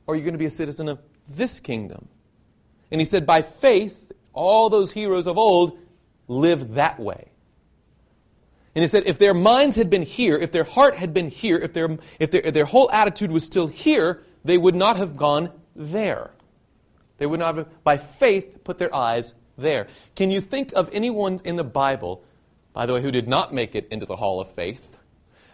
or 0.08 0.16
you're 0.16 0.26
going 0.26 0.34
to 0.34 0.40
be 0.40 0.46
a 0.46 0.50
citizen 0.50 0.90
of 0.90 1.00
this 1.30 1.60
kingdom. 1.60 2.10
And 2.92 3.00
he 3.00 3.06
said, 3.06 3.26
by 3.26 3.44
faith, 3.44 4.12
all 4.34 4.70
those 4.70 4.92
heroes 4.92 5.28
of 5.28 5.38
old 5.38 5.78
lived 6.28 6.74
that 6.74 7.00
way. 7.00 7.30
And 8.74 8.82
he 8.82 8.88
said, 8.88 9.04
if 9.06 9.20
their 9.20 9.34
minds 9.34 9.76
had 9.76 9.90
been 9.90 10.02
here, 10.02 10.36
if 10.36 10.52
their 10.52 10.64
heart 10.64 10.96
had 10.96 11.14
been 11.14 11.30
here, 11.30 11.58
if 11.58 11.74
their, 11.74 11.98
if 12.20 12.32
their, 12.32 12.42
if 12.42 12.54
their 12.54 12.66
whole 12.66 12.90
attitude 12.92 13.32
was 13.32 13.46
still 13.46 13.68
here, 13.68 14.24
they 14.44 14.58
would 14.58 14.76
not 14.76 14.98
have 14.98 15.16
gone 15.16 15.52
there. 15.76 16.32
They 17.18 17.28
would 17.28 17.40
not 17.40 17.56
have, 17.56 17.84
by 17.84 17.98
faith, 17.98 18.64
put 18.64 18.78
their 18.78 18.94
eyes 18.96 19.36
there. 19.58 19.88
Can 20.16 20.32
you 20.32 20.42
think 20.42 20.74
of 20.74 20.90
anyone 20.92 21.40
in 21.46 21.56
the 21.56 21.64
Bible, 21.64 22.24
by 22.74 22.88
the 22.88 22.94
way, 22.94 23.02
who 23.02 23.12
did 23.12 23.28
not 23.28 23.54
make 23.54 23.76
it 23.76 23.88
into 23.92 24.06
the 24.06 24.16
hall 24.16 24.42
of 24.42 24.50
faith, 24.50 24.98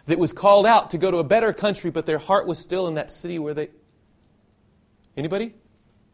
that 0.08 0.18
was 0.18 0.32
called 0.32 0.66
out 0.66 0.90
to 0.90 0.98
go 0.98 1.10
to 1.10 1.18
a 1.18 1.24
better 1.24 1.52
country, 1.52 1.90
but 1.90 2.06
their 2.06 2.18
heart 2.18 2.46
was 2.46 2.58
still 2.58 2.88
in 2.88 2.94
that 2.94 3.10
city 3.10 3.38
where 3.38 3.52
they. 3.52 3.68
Anybody? 5.16 5.54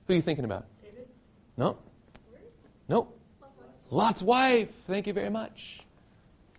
Who 0.06 0.12
are 0.12 0.16
you 0.16 0.22
thinking 0.22 0.44
about? 0.44 0.66
David? 0.82 1.08
No. 1.56 1.78
No. 2.88 3.08
Lot's 3.90 4.20
wife. 4.20 4.74
Thank 4.86 5.06
you 5.06 5.12
very 5.12 5.30
much. 5.30 5.80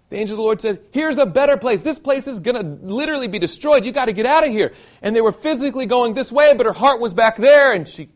The 0.10 0.18
angel 0.18 0.36
of 0.36 0.38
the 0.38 0.44
Lord 0.44 0.62
said, 0.62 0.82
Here's 0.92 1.18
a 1.18 1.26
better 1.26 1.58
place. 1.58 1.82
This 1.82 2.00
place 2.00 2.26
is 2.26 2.40
going 2.40 2.56
to 2.56 2.86
literally 2.86 3.28
be 3.28 3.40
destroyed. 3.40 3.86
You 3.86 3.92
got 3.92 4.06
to 4.06 4.14
get 4.14 4.26
out 4.26 4.46
of 4.46 4.52
here. 4.52 4.74
And 5.02 5.14
they 5.14 5.22
were 5.22 5.34
physically 5.34 5.88
going 5.88 6.14
this 6.14 6.32
way, 6.32 6.54
but 6.56 6.66
her 6.66 6.72
heart 6.72 7.02
was 7.02 7.14
back 7.14 7.36
there, 7.36 7.74
and 7.74 7.86
she 7.86 8.08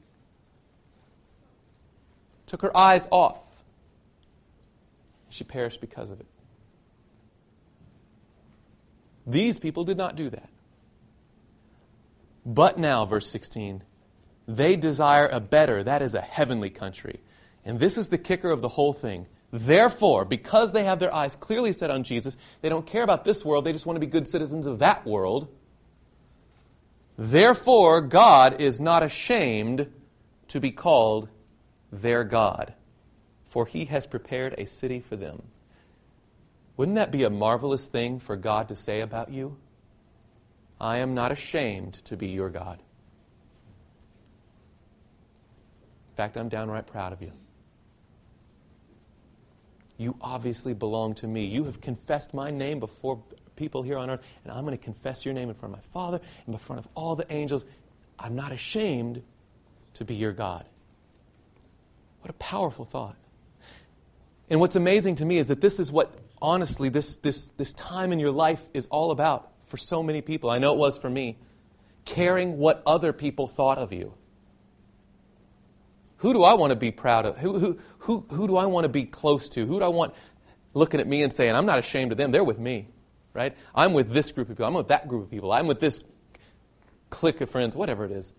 took 2.46 2.62
her 2.62 2.76
eyes 2.76 3.06
off. 3.12 3.38
She 5.30 5.44
perished 5.44 5.82
because 5.82 6.10
of 6.10 6.22
it. 6.22 6.29
These 9.30 9.60
people 9.60 9.84
did 9.84 9.98
not 9.98 10.16
do 10.16 10.30
that. 10.32 10.50
But 12.46 12.80
now, 12.80 13.06
verse 13.06 13.28
16, 13.28 13.84
they 14.48 14.76
desire 14.76 15.28
a 15.28 15.40
better, 15.40 15.84
that 15.84 16.02
is 16.02 16.16
a 16.16 16.22
heavenly 16.22 16.72
country. 16.72 17.20
And 17.64 17.80
this 17.80 17.96
is 17.98 18.10
the 18.10 18.18
kicker 18.18 18.50
of 18.50 18.62
the 18.62 18.70
whole 18.70 18.94
thing. 18.94 19.28
Therefore, 19.52 20.26
because 20.26 20.72
they 20.72 20.84
have 20.84 21.00
their 21.00 21.14
eyes 21.14 21.36
clearly 21.36 21.74
set 21.74 21.92
on 21.92 22.04
Jesus, 22.04 22.38
they 22.62 22.70
don't 22.70 22.88
care 22.88 23.04
about 23.04 23.24
this 23.24 23.46
world, 23.46 23.66
they 23.66 23.74
just 23.74 23.86
want 23.86 23.98
to 23.98 24.02
be 24.02 24.08
good 24.08 24.28
citizens 24.28 24.66
of 24.66 24.80
that 24.80 25.06
world. 25.06 25.48
Therefore, 27.16 28.02
God 28.02 28.60
is 28.60 28.80
not 28.80 29.04
ashamed 29.04 29.92
to 30.48 30.60
be 30.60 30.72
called 30.72 31.30
their 31.92 32.24
God, 32.24 32.74
for 33.46 33.68
he 33.68 33.86
has 33.86 34.08
prepared 34.08 34.56
a 34.58 34.66
city 34.66 35.00
for 35.00 35.16
them. 35.16 35.44
Wouldn't 36.80 36.96
that 36.96 37.12
be 37.12 37.26
a 37.26 37.30
marvelous 37.30 37.88
thing 37.88 38.20
for 38.20 38.38
God 38.38 38.70
to 38.70 38.76
say 38.76 39.02
about 39.02 39.34
you? 39.34 39.58
I 40.80 41.00
am 41.00 41.14
not 41.14 41.30
ashamed 41.30 41.96
to 42.06 42.16
be 42.16 42.28
your 42.28 42.50
God. 42.50 42.80
In 46.12 46.16
fact, 46.16 46.38
I'm 46.38 46.48
downright 46.48 46.88
proud 46.88 47.12
of 47.12 47.22
you. 47.22 47.34
You 49.98 50.16
obviously 50.22 50.74
belong 50.74 51.16
to 51.16 51.28
me. 51.28 51.44
You 51.44 51.66
have 51.66 51.82
confessed 51.82 52.34
my 52.34 52.50
name 52.50 52.80
before 52.80 53.22
people 53.58 53.84
here 53.84 53.98
on 53.98 54.10
earth, 54.10 54.22
and 54.46 54.54
I'm 54.54 54.64
going 54.64 54.78
to 54.78 54.82
confess 54.82 55.26
your 55.26 55.34
name 55.34 55.50
in 55.50 55.56
front 55.56 55.76
of 55.76 55.82
my 55.82 55.86
Father 55.92 56.22
and 56.46 56.56
in 56.56 56.60
front 56.60 56.80
of 56.80 56.88
all 56.96 57.18
the 57.18 57.30
angels. 57.30 57.66
I'm 58.18 58.38
not 58.38 58.54
ashamed 58.54 59.22
to 59.96 60.06
be 60.06 60.16
your 60.16 60.32
God. 60.32 60.64
What 62.22 62.30
a 62.30 62.36
powerful 62.36 62.86
thought. 62.86 63.18
And 64.50 64.62
what's 64.62 64.78
amazing 64.78 65.16
to 65.16 65.26
me 65.26 65.40
is 65.40 65.50
that 65.50 65.60
this 65.60 65.78
is 65.78 65.92
what, 65.92 66.16
honestly, 66.42 66.90
this, 66.90 67.18
this, 67.18 67.50
this 67.58 67.74
time 67.74 68.12
in 68.12 68.20
your 68.20 68.32
life 68.32 68.68
is 68.74 68.88
all 68.88 69.12
about 69.12 69.52
for 69.64 69.78
so 69.78 70.02
many 70.02 70.22
people. 70.22 70.50
I 70.50 70.60
know 70.60 70.74
it 70.74 70.78
was 70.78 70.98
for 70.98 71.10
me. 71.10 71.38
Caring 72.06 72.58
what 72.58 72.82
other 72.86 73.14
people 73.14 73.48
thought 73.48 73.78
of 73.78 73.94
you. 73.94 74.14
Who 76.18 76.34
do 76.34 76.44
I 76.44 76.56
want 76.56 76.72
to 76.72 76.76
be 76.76 76.92
proud 76.92 77.26
of? 77.26 77.38
Who, 77.38 77.60
who, 77.60 77.80
who, 78.00 78.26
who 78.32 78.48
do 78.48 78.58
I 78.58 78.66
want 78.66 78.86
to 78.86 78.90
be 78.90 79.06
close 79.06 79.48
to? 79.50 79.66
Who 79.66 79.80
do 79.80 79.86
I 79.86 79.90
want 79.90 80.14
looking 80.74 81.00
at 81.00 81.08
me 81.08 81.24
and 81.24 81.32
saying, 81.32 81.56
I'm 81.56 81.66
not 81.66 81.80
ashamed 81.80 82.12
of 82.12 82.18
them, 82.18 82.32
they're 82.32 82.44
with 82.44 82.60
me, 82.60 82.88
right? 83.34 83.56
I'm 83.74 83.94
with 83.94 84.12
this 84.12 84.32
group 84.32 84.50
of 84.50 84.56
people, 84.56 84.66
I'm 84.66 84.74
with 84.74 84.90
that 84.90 85.08
group 85.08 85.24
of 85.24 85.32
people, 85.32 85.52
I'm 85.52 85.68
with 85.68 85.80
this 85.80 86.02
clique 87.10 87.42
of 87.42 87.50
friends, 87.50 87.76
whatever 87.76 88.06
it 88.06 88.12
is. 88.12 88.34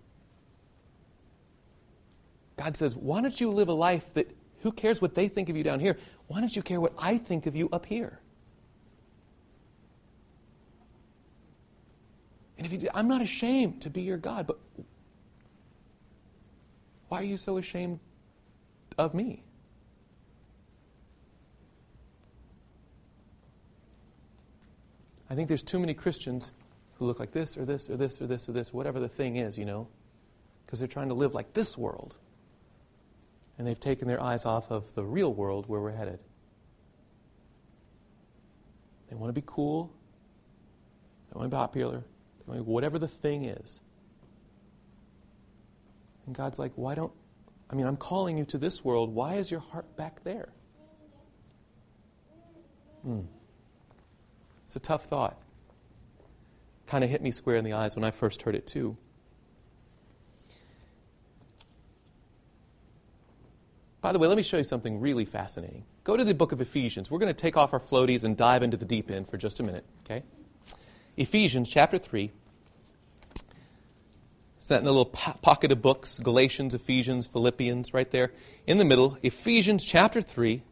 God 2.57 2.77
says, 2.77 2.95
why 2.95 3.21
don't 3.21 3.41
you 3.41 3.51
live 3.51 3.69
a 3.69 3.73
life 3.73 4.13
that 4.15 4.31
who 4.61 4.73
cares 4.73 5.01
what 5.01 5.15
they 5.15 5.29
think 5.29 5.49
of 5.49 5.57
you 5.57 5.63
down 5.63 5.81
here? 5.81 5.97
Why 6.27 6.41
don't 6.41 6.55
you 6.55 6.63
care 6.63 6.81
what 6.81 6.95
I 6.99 7.19
think 7.19 7.47
of 7.47 7.57
you 7.57 7.69
up 7.73 7.87
here? 7.87 8.21
And 12.57 12.67
if 12.67 12.73
you 12.73 12.79
do, 12.79 12.89
I'm 12.93 13.09
not 13.09 13.23
ashamed 13.23 13.83
to 13.83 13.91
be 13.91 14.03
your 14.03 14.19
God, 14.19 14.47
but 14.47 14.59
Why 17.11 17.21
are 17.21 17.25
you 17.25 17.37
so 17.37 17.59
ashamed 17.59 17.99
of 18.97 19.15
me? 19.15 19.43
I 25.29 25.35
think 25.35 25.49
there's 25.49 25.65
too 25.65 25.81
many 25.81 25.93
Christians 25.93 26.53
who 26.95 27.07
look 27.07 27.19
like 27.19 27.33
this 27.33 27.57
or 27.57 27.65
this 27.65 27.91
or 27.91 27.97
this 27.97 28.21
or 28.21 28.29
this 28.29 28.49
or 28.49 28.53
this, 28.53 28.73
whatever 28.73 29.01
the 29.01 29.09
thing 29.09 29.37
is, 29.37 29.59
you 29.59 29.65
know, 29.65 29.89
because 30.65 30.79
they're 30.79 30.89
trying 30.89 31.09
to 31.09 31.15
live 31.15 31.35
like 31.35 31.53
this 31.53 31.77
world. 31.77 32.15
And 33.61 33.67
they've 33.67 33.79
taken 33.79 34.09
their 34.09 34.23
eyes 34.23 34.47
off 34.47 34.71
of 34.71 34.95
the 34.95 35.05
real 35.05 35.35
world 35.35 35.69
where 35.69 35.83
we're 35.83 35.91
headed. 35.91 36.19
They 39.11 39.17
want 39.17 39.29
to 39.29 39.39
be 39.39 39.45
cool, 39.45 39.93
they 41.29 41.39
want 41.39 41.51
to 41.51 41.55
be 41.55 41.61
popular, 41.61 41.99
they 41.99 42.45
want 42.47 42.59
to 42.61 42.65
be 42.65 42.71
whatever 42.73 42.99
the 42.99 43.07
thing 43.07 43.45
is. 43.45 43.81
And 46.25 46.35
God's 46.35 46.59
like, 46.59 46.73
why 46.75 46.95
don't, 46.95 47.13
I 47.69 47.75
mean, 47.75 47.85
I'm 47.85 47.99
calling 47.99 48.39
you 48.39 48.47
to 48.47 48.57
this 48.57 48.83
world. 48.83 49.15
Why 49.15 49.35
is 49.35 49.51
your 49.51 49.61
heart 49.61 49.95
back 49.95 50.25
there? 50.25 50.49
Hmm. 53.03 53.25
It's 54.65 54.75
a 54.75 54.81
tough 54.81 55.05
thought. 55.05 55.39
Kind 56.87 57.05
of 57.05 57.11
hit 57.11 57.21
me 57.21 57.31
square 57.31 57.57
in 57.57 57.67
the 57.67 57.75
eyes 57.75 57.95
when 57.95 58.05
I 58.05 58.11
first 58.11 58.41
heard 58.41 58.55
it, 58.55 58.67
too. 58.67 58.97
By 64.01 64.13
the 64.13 64.19
way, 64.19 64.29
let 64.29 64.37
me 64.37 64.43
show 64.43 64.57
you 64.57 64.65
something 64.65 64.99
really 64.99 65.27
fascinating. 65.27 65.85
Go 66.05 66.17
to 66.17 66.25
the 66.25 66.35
book 66.35 66.53
of 66.53 66.61
Ephesians. 66.61 67.11
We're 67.11 67.19
going 67.19 67.33
to 67.33 67.39
take 67.39 67.57
off 67.57 67.75
our 67.75 67.81
floaties 67.81 68.25
and 68.25 68.37
dive 68.37 68.63
into 68.63 68.77
the 68.77 68.87
deep 68.87 69.11
end 69.11 69.29
for 69.29 69.37
just 69.37 69.61
a 69.61 69.63
minute, 69.63 69.85
okay? 70.05 70.23
Ephesians 71.17 71.69
chapter 71.69 71.99
3. 71.99 72.31
It's 74.57 74.69
that 74.69 74.79
in 74.79 74.85
the 74.85 74.91
little 74.91 75.07
po- 75.07 75.35
pocket 75.43 75.71
of 75.73 75.83
books 75.83 76.19
Galatians, 76.19 76.75
Ephesians, 76.75 77.27
Philippians, 77.27 77.93
right 77.93 78.11
there. 78.11 78.33
In 78.67 78.79
the 78.79 78.85
middle, 78.85 79.19
Ephesians 79.23 79.85
chapter 79.85 80.23
3. 80.23 80.63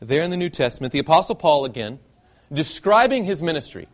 There 0.00 0.22
in 0.22 0.30
the 0.30 0.36
New 0.36 0.50
Testament, 0.50 0.92
the 0.92 0.98
Apostle 0.98 1.34
Paul 1.34 1.64
again, 1.64 1.98
describing 2.52 3.24
his 3.24 3.42
ministry. 3.42 3.88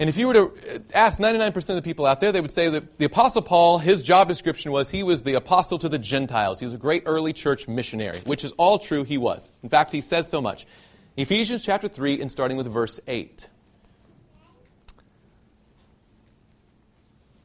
And 0.00 0.08
if 0.08 0.16
you 0.16 0.26
were 0.28 0.32
to 0.32 0.46
uh, 0.46 0.78
ask 0.94 1.20
99% 1.20 1.54
of 1.68 1.76
the 1.76 1.82
people 1.82 2.06
out 2.06 2.22
there, 2.22 2.32
they 2.32 2.40
would 2.40 2.50
say 2.50 2.70
that 2.70 2.96
the 2.98 3.04
Apostle 3.04 3.42
Paul, 3.42 3.78
his 3.78 4.02
job 4.02 4.28
description 4.28 4.72
was 4.72 4.90
he 4.90 5.02
was 5.02 5.22
the 5.22 5.34
apostle 5.34 5.78
to 5.78 5.90
the 5.90 5.98
Gentiles. 5.98 6.58
He 6.58 6.64
was 6.64 6.72
a 6.72 6.78
great 6.78 7.02
early 7.04 7.34
church 7.34 7.68
missionary, 7.68 8.18
which 8.24 8.42
is 8.42 8.52
all 8.52 8.78
true, 8.78 9.04
he 9.04 9.18
was. 9.18 9.52
In 9.62 9.68
fact, 9.68 9.92
he 9.92 10.00
says 10.00 10.26
so 10.26 10.40
much. 10.40 10.66
Ephesians 11.18 11.62
chapter 11.62 11.86
3, 11.86 12.22
and 12.22 12.30
starting 12.30 12.56
with 12.56 12.66
verse 12.66 12.98
8. 13.06 13.50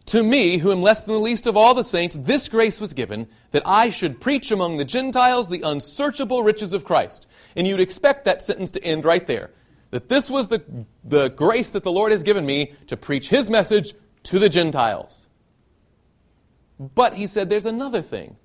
To 0.08 0.24
me, 0.24 0.60
who 0.60 0.72
am 0.72 0.82
less 0.82 1.04
than 1.04 1.16
the 1.16 1.20
least 1.20 1.48
of 1.48 1.58
all 1.58 1.74
the 1.74 1.84
saints, 1.84 2.16
this 2.16 2.48
grace 2.48 2.80
was 2.80 2.94
given 2.94 3.28
that 3.52 3.64
I 3.66 3.90
should 3.90 4.22
preach 4.22 4.50
among 4.50 4.78
the 4.78 4.86
Gentiles 4.86 5.50
the 5.50 5.64
unsearchable 5.64 6.42
riches 6.42 6.72
of 6.72 6.86
Christ. 6.86 7.28
And 7.58 7.68
you'd 7.68 7.82
expect 7.82 8.24
that 8.24 8.42
sentence 8.42 8.72
to 8.72 8.84
end 8.84 9.04
right 9.04 9.28
there 9.28 9.50
that 9.96 10.10
this 10.10 10.30
was 10.30 10.50
the, 10.50 10.62
the 11.06 11.30
grace 11.30 11.70
that 11.70 11.84
the 11.84 11.92
Lord 11.92 12.12
has 12.12 12.22
given 12.22 12.46
me 12.46 12.74
to 12.88 12.98
preach 12.98 13.30
his 13.30 13.50
message 13.50 13.94
to 14.24 14.40
the 14.40 14.50
Gentiles. 14.50 15.28
But 16.78 17.14
he 17.14 17.28
said 17.28 17.50
there's 17.50 17.66
another 17.66 18.02
thing, 18.02 18.36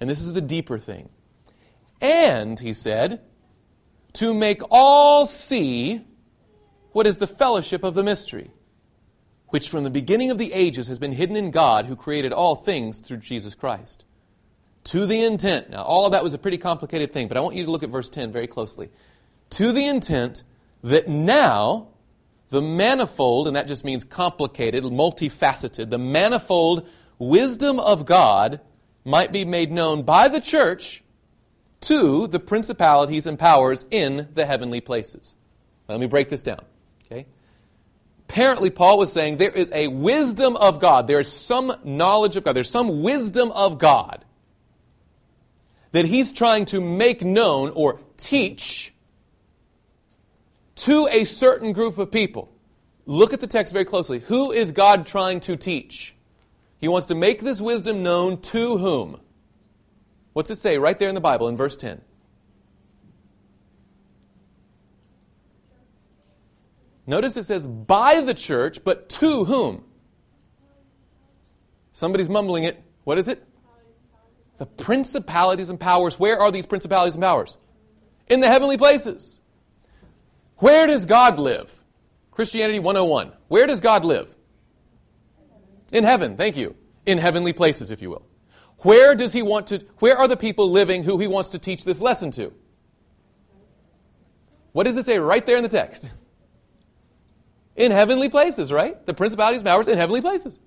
and 0.00 0.10
this 0.10 0.20
is 0.20 0.32
the 0.32 0.40
deeper 0.40 0.76
thing. 0.76 1.08
And, 2.00 2.58
he 2.58 2.72
said, 2.72 3.20
to 4.14 4.34
make 4.34 4.60
all 4.72 5.24
see 5.26 6.04
what 6.90 7.06
is 7.06 7.18
the 7.18 7.28
fellowship 7.28 7.84
of 7.84 7.94
the 7.94 8.02
mystery, 8.02 8.50
which 9.50 9.68
from 9.68 9.84
the 9.84 9.90
beginning 9.90 10.32
of 10.32 10.38
the 10.38 10.52
ages 10.52 10.88
has 10.88 10.98
been 10.98 11.12
hidden 11.12 11.36
in 11.36 11.52
God 11.52 11.86
who 11.86 11.94
created 11.94 12.32
all 12.32 12.56
things 12.56 12.98
through 12.98 13.18
Jesus 13.18 13.54
Christ. 13.54 14.04
To 14.84 15.06
the 15.06 15.22
intent, 15.22 15.70
now 15.70 15.82
all 15.82 16.06
of 16.06 16.12
that 16.12 16.24
was 16.24 16.34
a 16.34 16.38
pretty 16.38 16.58
complicated 16.58 17.12
thing, 17.12 17.28
but 17.28 17.36
I 17.36 17.40
want 17.40 17.54
you 17.54 17.64
to 17.64 17.70
look 17.70 17.84
at 17.84 17.90
verse 17.90 18.08
10 18.08 18.32
very 18.32 18.48
closely. 18.48 18.90
To 19.50 19.70
the 19.70 19.86
intent 19.86 20.42
that 20.82 21.08
now 21.08 21.88
the 22.50 22.62
manifold, 22.62 23.46
and 23.46 23.56
that 23.56 23.66
just 23.66 23.84
means 23.84 24.04
complicated, 24.04 24.84
multifaceted, 24.84 25.90
the 25.90 25.98
manifold 25.98 26.88
wisdom 27.18 27.78
of 27.78 28.06
God 28.06 28.60
might 29.04 29.32
be 29.32 29.44
made 29.44 29.70
known 29.70 30.02
by 30.02 30.28
the 30.28 30.40
church 30.40 31.02
to 31.80 32.26
the 32.26 32.40
principalities 32.40 33.26
and 33.26 33.38
powers 33.38 33.84
in 33.90 34.28
the 34.34 34.46
heavenly 34.46 34.80
places. 34.80 35.34
Let 35.88 36.00
me 36.00 36.06
break 36.06 36.28
this 36.28 36.42
down. 36.42 36.60
Okay? 37.06 37.26
Apparently, 38.28 38.70
Paul 38.70 38.98
was 38.98 39.12
saying 39.12 39.36
there 39.36 39.50
is 39.50 39.70
a 39.72 39.88
wisdom 39.88 40.56
of 40.56 40.80
God. 40.80 41.06
There 41.06 41.20
is 41.20 41.32
some 41.32 41.72
knowledge 41.84 42.36
of 42.36 42.44
God. 42.44 42.54
There's 42.54 42.70
some 42.70 43.02
wisdom 43.02 43.50
of 43.52 43.78
God 43.78 44.24
that 45.92 46.04
he's 46.04 46.32
trying 46.32 46.66
to 46.66 46.80
make 46.80 47.22
known 47.22 47.70
or 47.74 48.00
teach 48.16 48.92
to 50.78 51.08
a 51.10 51.24
certain 51.24 51.72
group 51.72 51.98
of 51.98 52.10
people. 52.10 52.52
Look 53.06 53.32
at 53.32 53.40
the 53.40 53.46
text 53.46 53.72
very 53.72 53.84
closely. 53.84 54.20
Who 54.20 54.52
is 54.52 54.70
God 54.72 55.06
trying 55.06 55.40
to 55.40 55.56
teach? 55.56 56.14
He 56.78 56.88
wants 56.88 57.08
to 57.08 57.14
make 57.14 57.40
this 57.40 57.60
wisdom 57.60 58.02
known 58.02 58.40
to 58.42 58.78
whom? 58.78 59.20
What's 60.32 60.50
it 60.50 60.56
say 60.56 60.78
right 60.78 60.98
there 60.98 61.08
in 61.08 61.14
the 61.14 61.20
Bible 61.20 61.48
in 61.48 61.56
verse 61.56 61.76
10? 61.76 62.00
Notice 67.06 67.36
it 67.38 67.44
says 67.44 67.66
by 67.66 68.20
the 68.20 68.34
church, 68.34 68.84
but 68.84 69.08
to 69.08 69.44
whom? 69.44 69.84
Somebody's 71.92 72.28
mumbling 72.28 72.64
it. 72.64 72.80
What 73.04 73.18
is 73.18 73.26
it? 73.26 73.42
The 74.58 74.66
principalities 74.66 75.70
and 75.70 75.80
powers. 75.80 76.18
Where 76.18 76.38
are 76.38 76.52
these 76.52 76.66
principalities 76.66 77.14
and 77.14 77.22
powers? 77.22 77.56
In 78.28 78.40
the 78.40 78.48
heavenly 78.48 78.76
places. 78.76 79.40
Where 80.58 80.86
does 80.86 81.06
God 81.06 81.38
live? 81.38 81.84
Christianity 82.30 82.78
101. 82.78 83.32
Where 83.48 83.66
does 83.66 83.80
God 83.80 84.04
live? 84.04 84.34
In 85.92 86.04
heaven, 86.04 86.36
thank 86.36 86.56
you. 86.56 86.76
In 87.06 87.18
heavenly 87.18 87.52
places, 87.52 87.90
if 87.90 88.02
you 88.02 88.10
will. 88.10 88.26
Where 88.82 89.14
does 89.14 89.32
he 89.32 89.42
want 89.42 89.68
to, 89.68 89.84
where 89.98 90.16
are 90.16 90.28
the 90.28 90.36
people 90.36 90.70
living 90.70 91.02
who 91.02 91.18
he 91.18 91.26
wants 91.26 91.50
to 91.50 91.58
teach 91.58 91.84
this 91.84 92.00
lesson 92.00 92.30
to? 92.32 92.52
What 94.72 94.84
does 94.84 94.96
it 94.96 95.06
say 95.06 95.18
right 95.18 95.44
there 95.44 95.56
in 95.56 95.62
the 95.62 95.68
text? 95.68 96.10
In 97.74 97.90
heavenly 97.90 98.28
places, 98.28 98.70
right? 98.70 99.04
The 99.06 99.14
principalities, 99.14 99.62
powers 99.62 99.88
in 99.88 99.96
heavenly 99.96 100.20
places. 100.20 100.60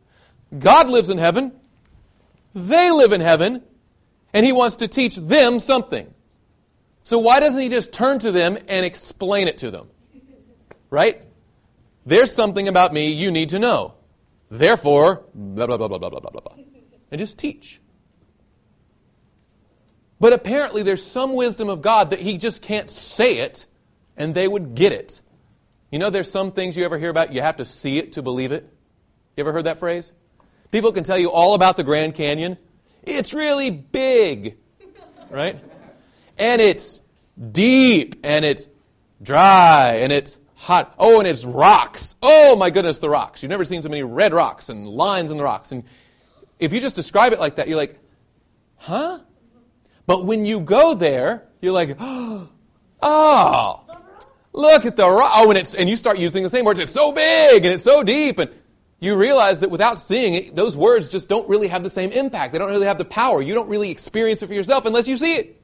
God 0.57 0.89
lives 0.89 1.09
in 1.09 1.17
heaven. 1.17 1.53
They 2.53 2.91
live 2.91 3.13
in 3.13 3.21
heaven. 3.21 3.63
And 4.33 4.45
he 4.45 4.51
wants 4.51 4.77
to 4.77 4.87
teach 4.87 5.17
them 5.17 5.59
something. 5.59 6.13
So 7.03 7.19
why 7.19 7.39
doesn't 7.39 7.59
he 7.59 7.69
just 7.69 7.91
turn 7.91 8.19
to 8.19 8.31
them 8.31 8.57
and 8.67 8.85
explain 8.85 9.47
it 9.47 9.57
to 9.59 9.71
them? 9.71 9.87
Right? 10.89 11.23
There's 12.05 12.31
something 12.31 12.67
about 12.67 12.93
me 12.93 13.11
you 13.11 13.31
need 13.31 13.49
to 13.49 13.59
know. 13.59 13.95
Therefore, 14.49 15.23
blah, 15.33 15.67
blah, 15.67 15.77
blah, 15.77 15.87
blah, 15.87 15.97
blah, 15.97 16.09
blah, 16.09 16.19
blah, 16.19 16.31
blah. 16.31 16.55
And 17.11 17.19
just 17.19 17.37
teach. 17.37 17.81
But 20.19 20.33
apparently 20.33 20.83
there's 20.83 21.03
some 21.03 21.33
wisdom 21.33 21.69
of 21.69 21.81
God 21.81 22.11
that 22.11 22.19
he 22.19 22.37
just 22.37 22.61
can't 22.61 22.89
say 22.91 23.39
it 23.39 23.65
and 24.15 24.35
they 24.35 24.47
would 24.47 24.75
get 24.75 24.91
it. 24.91 25.21
You 25.91 25.99
know, 25.99 26.09
there's 26.09 26.29
some 26.29 26.51
things 26.51 26.77
you 26.77 26.85
ever 26.85 26.97
hear 26.97 27.09
about, 27.09 27.33
you 27.33 27.41
have 27.41 27.57
to 27.57 27.65
see 27.65 27.97
it 27.97 28.13
to 28.13 28.21
believe 28.21 28.51
it. 28.51 28.71
You 29.35 29.41
ever 29.41 29.51
heard 29.51 29.65
that 29.65 29.79
phrase? 29.79 30.11
People 30.69 30.91
can 30.91 31.03
tell 31.03 31.17
you 31.17 31.31
all 31.31 31.53
about 31.53 31.75
the 31.75 31.83
Grand 31.83 32.15
Canyon. 32.15 32.57
It's 33.03 33.33
really 33.33 33.71
big, 33.71 34.57
right? 35.29 35.59
And 36.41 36.59
it's 36.59 37.01
deep 37.51 38.15
and 38.23 38.43
it's 38.43 38.67
dry 39.21 39.97
and 39.97 40.11
it's 40.11 40.39
hot. 40.55 40.93
Oh, 40.97 41.19
and 41.19 41.27
it's 41.27 41.45
rocks. 41.45 42.15
Oh 42.21 42.55
my 42.55 42.71
goodness, 42.71 42.97
the 42.99 43.09
rocks. 43.09 43.43
You've 43.43 43.51
never 43.51 43.63
seen 43.63 43.83
so 43.83 43.89
many 43.89 44.01
red 44.01 44.33
rocks 44.33 44.69
and 44.69 44.87
lines 44.87 45.29
in 45.29 45.37
the 45.37 45.43
rocks. 45.43 45.71
And 45.71 45.83
if 46.59 46.73
you 46.73 46.81
just 46.81 46.95
describe 46.95 47.31
it 47.31 47.39
like 47.39 47.55
that, 47.57 47.67
you're 47.67 47.77
like, 47.77 47.99
huh? 48.77 49.19
But 50.07 50.25
when 50.25 50.45
you 50.45 50.61
go 50.61 50.95
there, 50.95 51.47
you're 51.61 51.73
like, 51.73 51.95
oh, 51.99 52.49
look 54.51 54.85
at 54.85 54.95
the 54.95 55.09
rock. 55.09 55.31
Oh, 55.35 55.51
and 55.51 55.59
it's 55.59 55.75
and 55.75 55.87
you 55.87 55.95
start 55.95 56.17
using 56.17 56.41
the 56.41 56.49
same 56.49 56.65
words. 56.65 56.79
It's 56.79 56.91
so 56.91 57.11
big 57.11 57.63
and 57.63 57.71
it's 57.71 57.83
so 57.83 58.01
deep, 58.01 58.39
and 58.39 58.49
you 58.99 59.15
realize 59.15 59.59
that 59.59 59.69
without 59.69 59.99
seeing 59.99 60.33
it, 60.33 60.55
those 60.55 60.75
words 60.75 61.07
just 61.07 61.29
don't 61.29 61.47
really 61.47 61.67
have 61.67 61.83
the 61.83 61.89
same 61.89 62.09
impact. 62.11 62.51
They 62.51 62.57
don't 62.57 62.71
really 62.71 62.87
have 62.87 62.97
the 62.97 63.05
power. 63.05 63.43
You 63.43 63.53
don't 63.53 63.69
really 63.69 63.91
experience 63.91 64.41
it 64.41 64.47
for 64.47 64.55
yourself 64.55 64.85
unless 64.87 65.07
you 65.07 65.17
see 65.17 65.35
it. 65.35 65.60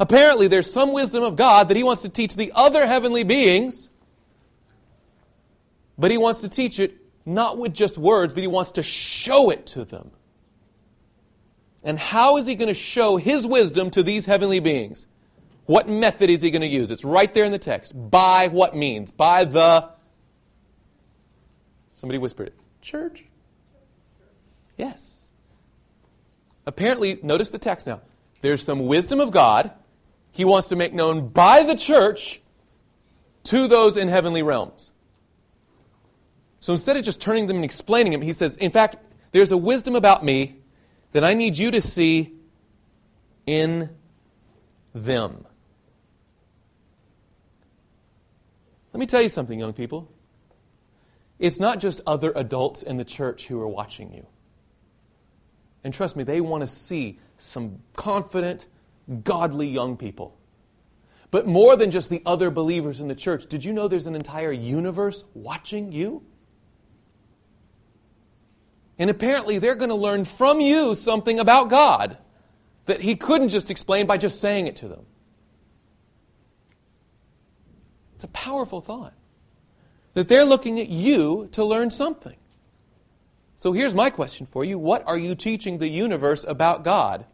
Apparently, 0.00 0.46
there's 0.46 0.72
some 0.72 0.92
wisdom 0.92 1.24
of 1.24 1.36
God 1.36 1.68
that 1.68 1.76
He 1.76 1.82
wants 1.82 2.02
to 2.02 2.08
teach 2.08 2.36
the 2.36 2.52
other 2.54 2.86
heavenly 2.86 3.24
beings, 3.24 3.88
but 5.98 6.10
He 6.10 6.18
wants 6.18 6.42
to 6.42 6.48
teach 6.48 6.78
it 6.78 6.96
not 7.26 7.58
with 7.58 7.74
just 7.74 7.98
words, 7.98 8.32
but 8.32 8.42
He 8.42 8.46
wants 8.46 8.72
to 8.72 8.82
show 8.82 9.50
it 9.50 9.66
to 9.68 9.84
them. 9.84 10.12
And 11.82 11.98
how 11.98 12.36
is 12.36 12.46
He 12.46 12.54
going 12.54 12.68
to 12.68 12.74
show 12.74 13.16
His 13.16 13.46
wisdom 13.46 13.90
to 13.90 14.02
these 14.02 14.24
heavenly 14.24 14.60
beings? 14.60 15.06
What 15.66 15.88
method 15.88 16.30
is 16.30 16.42
He 16.42 16.50
going 16.50 16.62
to 16.62 16.68
use? 16.68 16.90
It's 16.90 17.04
right 17.04 17.32
there 17.34 17.44
in 17.44 17.52
the 17.52 17.58
text. 17.58 17.92
By 18.10 18.48
what 18.48 18.76
means? 18.76 19.10
By 19.10 19.44
the. 19.44 19.90
Somebody 21.94 22.18
whispered 22.18 22.48
it. 22.48 22.54
Church? 22.80 23.26
Yes. 24.76 25.28
Apparently, 26.66 27.18
notice 27.22 27.50
the 27.50 27.58
text 27.58 27.88
now. 27.88 28.00
There's 28.40 28.62
some 28.62 28.86
wisdom 28.86 29.18
of 29.18 29.32
God 29.32 29.72
he 30.38 30.44
wants 30.44 30.68
to 30.68 30.76
make 30.76 30.94
known 30.94 31.26
by 31.30 31.64
the 31.64 31.74
church 31.74 32.40
to 33.42 33.66
those 33.66 33.96
in 33.96 34.06
heavenly 34.06 34.40
realms. 34.40 34.92
So 36.60 36.72
instead 36.72 36.96
of 36.96 37.02
just 37.02 37.20
turning 37.20 37.48
them 37.48 37.56
and 37.56 37.64
explaining 37.64 38.12
them, 38.12 38.22
he 38.22 38.32
says, 38.32 38.54
in 38.54 38.70
fact, 38.70 38.98
there's 39.32 39.50
a 39.50 39.56
wisdom 39.56 39.96
about 39.96 40.24
me 40.24 40.58
that 41.10 41.24
I 41.24 41.34
need 41.34 41.58
you 41.58 41.72
to 41.72 41.80
see 41.80 42.34
in 43.46 43.90
them. 44.94 45.44
Let 48.92 49.00
me 49.00 49.06
tell 49.06 49.22
you 49.22 49.28
something, 49.28 49.58
young 49.58 49.72
people. 49.72 50.08
It's 51.40 51.58
not 51.58 51.80
just 51.80 52.00
other 52.06 52.32
adults 52.36 52.84
in 52.84 52.96
the 52.96 53.04
church 53.04 53.48
who 53.48 53.60
are 53.60 53.66
watching 53.66 54.14
you. 54.14 54.24
And 55.82 55.92
trust 55.92 56.14
me, 56.14 56.22
they 56.22 56.40
want 56.40 56.60
to 56.60 56.68
see 56.68 57.18
some 57.38 57.80
confident, 57.96 58.68
godly 59.24 59.68
young 59.68 59.96
people. 59.96 60.38
But 61.30 61.46
more 61.46 61.76
than 61.76 61.90
just 61.90 62.08
the 62.10 62.22
other 62.24 62.50
believers 62.50 63.00
in 63.00 63.08
the 63.08 63.14
church, 63.14 63.46
did 63.46 63.64
you 63.64 63.72
know 63.72 63.88
there's 63.88 64.06
an 64.06 64.14
entire 64.14 64.52
universe 64.52 65.24
watching 65.34 65.92
you? 65.92 66.22
And 68.98 69.10
apparently, 69.10 69.58
they're 69.58 69.74
going 69.74 69.90
to 69.90 69.94
learn 69.94 70.24
from 70.24 70.60
you 70.60 70.94
something 70.94 71.38
about 71.38 71.70
God 71.70 72.18
that 72.86 73.00
He 73.00 73.14
couldn't 73.14 73.50
just 73.50 73.70
explain 73.70 74.06
by 74.06 74.16
just 74.16 74.40
saying 74.40 74.66
it 74.66 74.76
to 74.76 74.88
them. 74.88 75.06
It's 78.14 78.24
a 78.24 78.28
powerful 78.28 78.80
thought. 78.80 79.14
That 80.14 80.26
they're 80.26 80.44
looking 80.44 80.80
at 80.80 80.88
you 80.88 81.48
to 81.52 81.64
learn 81.64 81.90
something. 81.90 82.36
So 83.54 83.72
here's 83.72 83.94
my 83.94 84.10
question 84.10 84.46
for 84.46 84.64
you 84.64 84.78
What 84.78 85.06
are 85.06 85.18
you 85.18 85.34
teaching 85.34 85.78
the 85.78 85.88
universe 85.88 86.44
about 86.48 86.82
God 86.82 87.26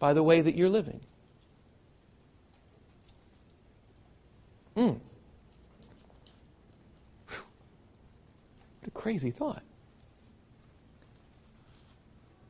by 0.00 0.12
the 0.12 0.22
way 0.24 0.40
that 0.40 0.56
you're 0.56 0.68
living? 0.68 1.00
Hmm. 4.74 4.94
What 7.28 8.88
a 8.88 8.90
crazy 8.90 9.30
thought. 9.30 9.62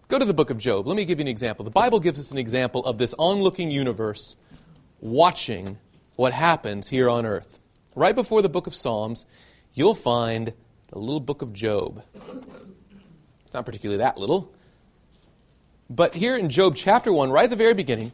Go 0.08 0.18
to 0.18 0.24
the 0.24 0.34
book 0.34 0.50
of 0.50 0.58
Job. 0.58 0.86
Let 0.86 0.96
me 0.96 1.04
give 1.04 1.18
you 1.18 1.24
an 1.24 1.28
example. 1.28 1.64
The 1.64 1.70
Bible 1.70 2.00
gives 2.00 2.18
us 2.18 2.32
an 2.32 2.38
example 2.38 2.84
of 2.84 2.98
this 2.98 3.14
onlooking 3.18 3.70
universe 3.70 4.36
watching 5.00 5.78
what 6.16 6.32
happens 6.32 6.88
here 6.88 7.08
on 7.08 7.26
earth. 7.26 7.58
Right 7.94 8.14
before 8.14 8.42
the 8.42 8.48
book 8.48 8.66
of 8.66 8.74
Psalms, 8.74 9.26
you'll 9.74 9.94
find 9.94 10.52
the 10.88 10.98
little 10.98 11.20
book 11.20 11.42
of 11.42 11.52
Job. 11.52 12.02
It's 13.44 13.54
not 13.54 13.66
particularly 13.66 13.98
that 13.98 14.18
little. 14.18 14.52
But 15.90 16.14
here 16.14 16.36
in 16.36 16.48
Job 16.48 16.76
chapter 16.76 17.12
1, 17.12 17.30
right 17.30 17.44
at 17.44 17.50
the 17.50 17.56
very 17.56 17.74
beginning, 17.74 18.12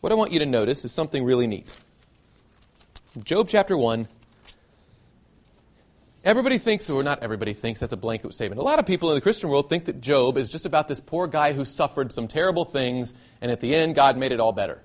what 0.00 0.10
I 0.10 0.14
want 0.14 0.32
you 0.32 0.38
to 0.38 0.46
notice 0.46 0.84
is 0.86 0.90
something 0.90 1.22
really 1.22 1.46
neat. 1.46 1.76
Job 3.22 3.46
chapter 3.48 3.76
1, 3.76 4.08
Everybody 6.22 6.58
thinks, 6.58 6.90
or 6.90 7.02
not 7.02 7.22
everybody 7.22 7.54
thinks, 7.54 7.80
that's 7.80 7.94
a 7.94 7.96
blanket 7.96 8.34
statement. 8.34 8.60
A 8.60 8.62
lot 8.62 8.78
of 8.78 8.84
people 8.84 9.08
in 9.08 9.14
the 9.14 9.22
Christian 9.22 9.48
world 9.48 9.70
think 9.70 9.86
that 9.86 10.02
Job 10.02 10.36
is 10.36 10.50
just 10.50 10.66
about 10.66 10.86
this 10.86 11.00
poor 11.00 11.26
guy 11.26 11.54
who 11.54 11.64
suffered 11.64 12.12
some 12.12 12.28
terrible 12.28 12.66
things, 12.66 13.14
and 13.40 13.50
at 13.50 13.60
the 13.60 13.74
end, 13.74 13.94
God 13.94 14.18
made 14.18 14.30
it 14.30 14.38
all 14.38 14.52
better. 14.52 14.82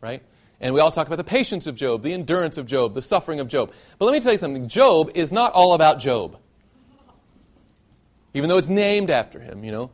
Right? 0.00 0.24
And 0.60 0.74
we 0.74 0.80
all 0.80 0.90
talk 0.90 1.06
about 1.06 1.18
the 1.18 1.24
patience 1.24 1.68
of 1.68 1.76
Job, 1.76 2.02
the 2.02 2.12
endurance 2.12 2.58
of 2.58 2.66
Job, 2.66 2.94
the 2.94 3.02
suffering 3.02 3.38
of 3.38 3.46
Job. 3.46 3.72
But 3.98 4.06
let 4.06 4.12
me 4.12 4.18
tell 4.18 4.32
you 4.32 4.38
something 4.38 4.68
Job 4.68 5.12
is 5.14 5.30
not 5.30 5.52
all 5.52 5.74
about 5.74 6.00
Job. 6.00 6.36
Even 8.34 8.48
though 8.48 8.58
it's 8.58 8.68
named 8.68 9.10
after 9.10 9.38
him, 9.38 9.62
you 9.62 9.70
know. 9.70 9.90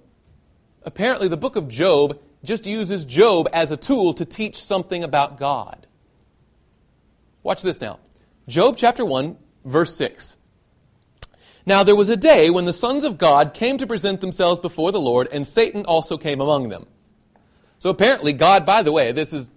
Apparently, 0.84 1.28
the 1.28 1.36
book 1.36 1.56
of 1.56 1.68
Job 1.68 2.20
just 2.44 2.66
uses 2.66 3.04
Job 3.04 3.48
as 3.52 3.70
a 3.70 3.76
tool 3.76 4.14
to 4.14 4.24
teach 4.24 4.62
something 4.62 5.04
about 5.04 5.38
God. 5.38 5.86
Watch 7.42 7.62
this 7.62 7.80
now. 7.80 8.00
Job 8.48 8.76
chapter 8.76 9.04
1, 9.04 9.36
verse 9.64 9.94
6. 9.96 10.36
Now 11.64 11.84
there 11.84 11.94
was 11.94 12.08
a 12.08 12.16
day 12.16 12.50
when 12.50 12.64
the 12.64 12.72
sons 12.72 13.04
of 13.04 13.18
God 13.18 13.54
came 13.54 13.78
to 13.78 13.86
present 13.86 14.20
themselves 14.20 14.58
before 14.58 14.90
the 14.90 15.00
Lord, 15.00 15.28
and 15.32 15.46
Satan 15.46 15.84
also 15.84 16.18
came 16.18 16.40
among 16.40 16.68
them. 16.68 16.86
So 17.78 17.90
apparently, 17.90 18.32
God, 18.32 18.66
by 18.66 18.82
the 18.82 18.92
way, 18.92 19.12
this 19.12 19.32
is, 19.32 19.52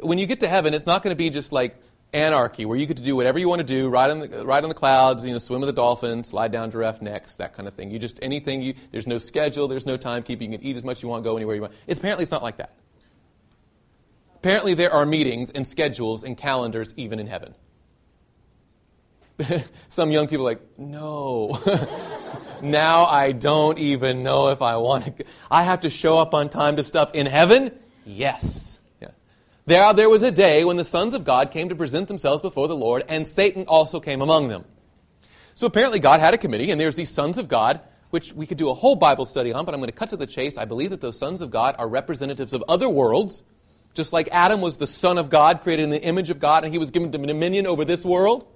when 0.00 0.18
you 0.18 0.26
get 0.26 0.40
to 0.40 0.48
heaven, 0.48 0.72
it's 0.72 0.86
not 0.86 1.02
going 1.02 1.12
to 1.12 1.16
be 1.16 1.30
just 1.30 1.52
like 1.52 1.76
anarchy, 2.12 2.64
where 2.64 2.78
you 2.78 2.86
get 2.86 2.96
to 2.96 3.02
do 3.02 3.14
whatever 3.16 3.38
you 3.38 3.48
want 3.48 3.60
to 3.60 3.66
do, 3.66 3.88
ride 3.88 4.10
on 4.10 4.20
the, 4.20 4.46
ride 4.46 4.62
on 4.62 4.68
the 4.68 4.74
clouds, 4.74 5.24
you 5.24 5.32
know, 5.32 5.38
swim 5.38 5.60
with 5.60 5.68
the 5.68 5.74
dolphins, 5.74 6.28
slide 6.28 6.52
down 6.52 6.70
giraffe 6.70 7.02
necks, 7.02 7.36
that 7.36 7.54
kind 7.54 7.68
of 7.68 7.74
thing. 7.74 7.90
You 7.90 7.98
just, 7.98 8.18
anything, 8.22 8.62
you, 8.62 8.74
there's 8.90 9.06
no 9.06 9.18
schedule, 9.18 9.68
there's 9.68 9.86
no 9.86 9.98
timekeeping, 9.98 10.52
you 10.52 10.58
can 10.58 10.62
eat 10.62 10.76
as 10.76 10.84
much 10.84 10.98
as 10.98 11.02
you 11.02 11.08
want, 11.08 11.24
go 11.24 11.36
anywhere 11.36 11.54
you 11.54 11.62
want. 11.62 11.74
It's 11.86 12.00
apparently 12.00 12.22
it's 12.22 12.32
not 12.32 12.42
like 12.42 12.58
that. 12.58 12.74
Apparently 14.36 14.74
there 14.74 14.92
are 14.92 15.04
meetings 15.04 15.50
and 15.50 15.66
schedules 15.66 16.22
and 16.22 16.36
calendars 16.36 16.94
even 16.96 17.18
in 17.18 17.26
heaven. 17.26 17.54
Some 19.88 20.10
young 20.10 20.28
people 20.28 20.46
are 20.46 20.50
like, 20.50 20.78
no. 20.78 21.58
now 22.62 23.04
I 23.04 23.32
don't 23.32 23.78
even 23.78 24.22
know 24.22 24.48
if 24.50 24.62
I 24.62 24.76
want 24.76 25.18
to. 25.18 25.24
I 25.50 25.64
have 25.64 25.80
to 25.80 25.90
show 25.90 26.18
up 26.18 26.34
on 26.34 26.48
time 26.48 26.76
to 26.76 26.84
stuff 26.84 27.14
in 27.14 27.26
heaven? 27.26 27.76
Yes. 28.04 28.77
There, 29.68 29.92
there 29.92 30.08
was 30.08 30.22
a 30.22 30.30
day 30.30 30.64
when 30.64 30.78
the 30.78 30.84
sons 30.84 31.12
of 31.12 31.24
God 31.24 31.50
came 31.50 31.68
to 31.68 31.74
present 31.74 32.08
themselves 32.08 32.40
before 32.40 32.68
the 32.68 32.74
Lord, 32.74 33.04
and 33.06 33.26
Satan 33.26 33.66
also 33.68 34.00
came 34.00 34.22
among 34.22 34.48
them. 34.48 34.64
So 35.54 35.66
apparently, 35.66 35.98
God 35.98 36.20
had 36.20 36.32
a 36.32 36.38
committee, 36.38 36.70
and 36.70 36.80
there's 36.80 36.96
these 36.96 37.10
sons 37.10 37.36
of 37.36 37.48
God, 37.48 37.82
which 38.08 38.32
we 38.32 38.46
could 38.46 38.56
do 38.56 38.70
a 38.70 38.74
whole 38.74 38.96
Bible 38.96 39.26
study 39.26 39.52
on, 39.52 39.66
but 39.66 39.74
I'm 39.74 39.80
going 39.80 39.90
to 39.90 39.94
cut 39.94 40.08
to 40.08 40.16
the 40.16 40.26
chase. 40.26 40.56
I 40.56 40.64
believe 40.64 40.88
that 40.88 41.02
those 41.02 41.18
sons 41.18 41.42
of 41.42 41.50
God 41.50 41.76
are 41.78 41.86
representatives 41.86 42.54
of 42.54 42.64
other 42.66 42.88
worlds, 42.88 43.42
just 43.92 44.10
like 44.10 44.30
Adam 44.32 44.62
was 44.62 44.78
the 44.78 44.86
son 44.86 45.18
of 45.18 45.28
God, 45.28 45.60
created 45.60 45.82
in 45.82 45.90
the 45.90 46.02
image 46.02 46.30
of 46.30 46.38
God, 46.38 46.64
and 46.64 46.72
he 46.72 46.78
was 46.78 46.90
given 46.90 47.10
dominion 47.10 47.66
over 47.66 47.84
this 47.84 48.06
world. 48.06 48.46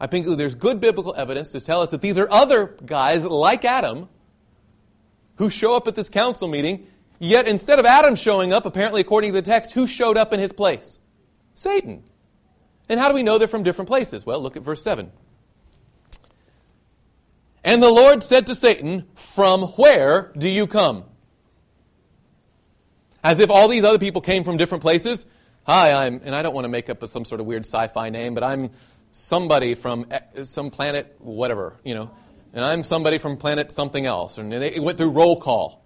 I 0.00 0.06
think 0.06 0.26
there's 0.38 0.54
good 0.54 0.80
biblical 0.80 1.14
evidence 1.14 1.52
to 1.52 1.60
tell 1.60 1.82
us 1.82 1.90
that 1.90 2.00
these 2.00 2.16
are 2.16 2.30
other 2.30 2.74
guys 2.86 3.26
like 3.26 3.66
Adam 3.66 4.08
who 5.36 5.50
show 5.50 5.76
up 5.76 5.86
at 5.86 5.94
this 5.94 6.08
council 6.08 6.48
meeting, 6.48 6.86
yet 7.20 7.46
instead 7.46 7.78
of 7.78 7.86
Adam 7.86 8.16
showing 8.16 8.52
up, 8.52 8.66
apparently 8.66 9.00
according 9.00 9.32
to 9.32 9.40
the 9.40 9.48
text, 9.48 9.72
who 9.72 9.86
showed 9.86 10.16
up 10.16 10.32
in 10.32 10.40
his 10.40 10.50
place? 10.50 10.98
Satan. 11.54 12.02
And 12.88 12.98
how 12.98 13.08
do 13.08 13.14
we 13.14 13.22
know 13.22 13.38
they're 13.38 13.46
from 13.46 13.62
different 13.62 13.88
places? 13.88 14.26
Well, 14.26 14.40
look 14.40 14.56
at 14.56 14.64
verse 14.64 14.82
7. 14.82 15.12
And 17.62 17.82
the 17.82 17.90
Lord 17.90 18.24
said 18.24 18.46
to 18.48 18.54
Satan, 18.54 19.06
From 19.14 19.62
where 19.62 20.32
do 20.36 20.48
you 20.48 20.66
come? 20.66 21.04
As 23.22 23.38
if 23.38 23.50
all 23.50 23.68
these 23.68 23.84
other 23.84 23.98
people 23.98 24.22
came 24.22 24.42
from 24.42 24.56
different 24.56 24.82
places. 24.82 25.26
Hi, 25.64 26.06
I'm, 26.06 26.22
and 26.24 26.34
I 26.34 26.42
don't 26.42 26.54
want 26.54 26.64
to 26.64 26.70
make 26.70 26.88
up 26.88 27.06
some 27.06 27.24
sort 27.24 27.40
of 27.40 27.46
weird 27.46 27.66
sci 27.66 27.86
fi 27.88 28.08
name, 28.08 28.34
but 28.34 28.42
I'm 28.42 28.70
somebody 29.12 29.74
from 29.74 30.06
some 30.44 30.70
planet, 30.70 31.14
whatever, 31.18 31.76
you 31.84 31.94
know, 31.94 32.10
and 32.52 32.64
I'm 32.64 32.82
somebody 32.82 33.18
from 33.18 33.36
planet 33.36 33.70
something 33.70 34.06
else. 34.06 34.38
And 34.38 34.50
they 34.50 34.80
went 34.80 34.96
through 34.96 35.10
roll 35.10 35.38
call. 35.38 35.79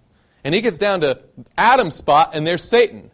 And 0.45 0.53
he 0.53 0.61
gets 0.61 0.77
down 0.77 1.01
to 1.01 1.19
Adam's 1.57 1.95
spot, 1.95 2.31
and 2.33 2.45
there's 2.45 2.63
Satan. 2.63 3.09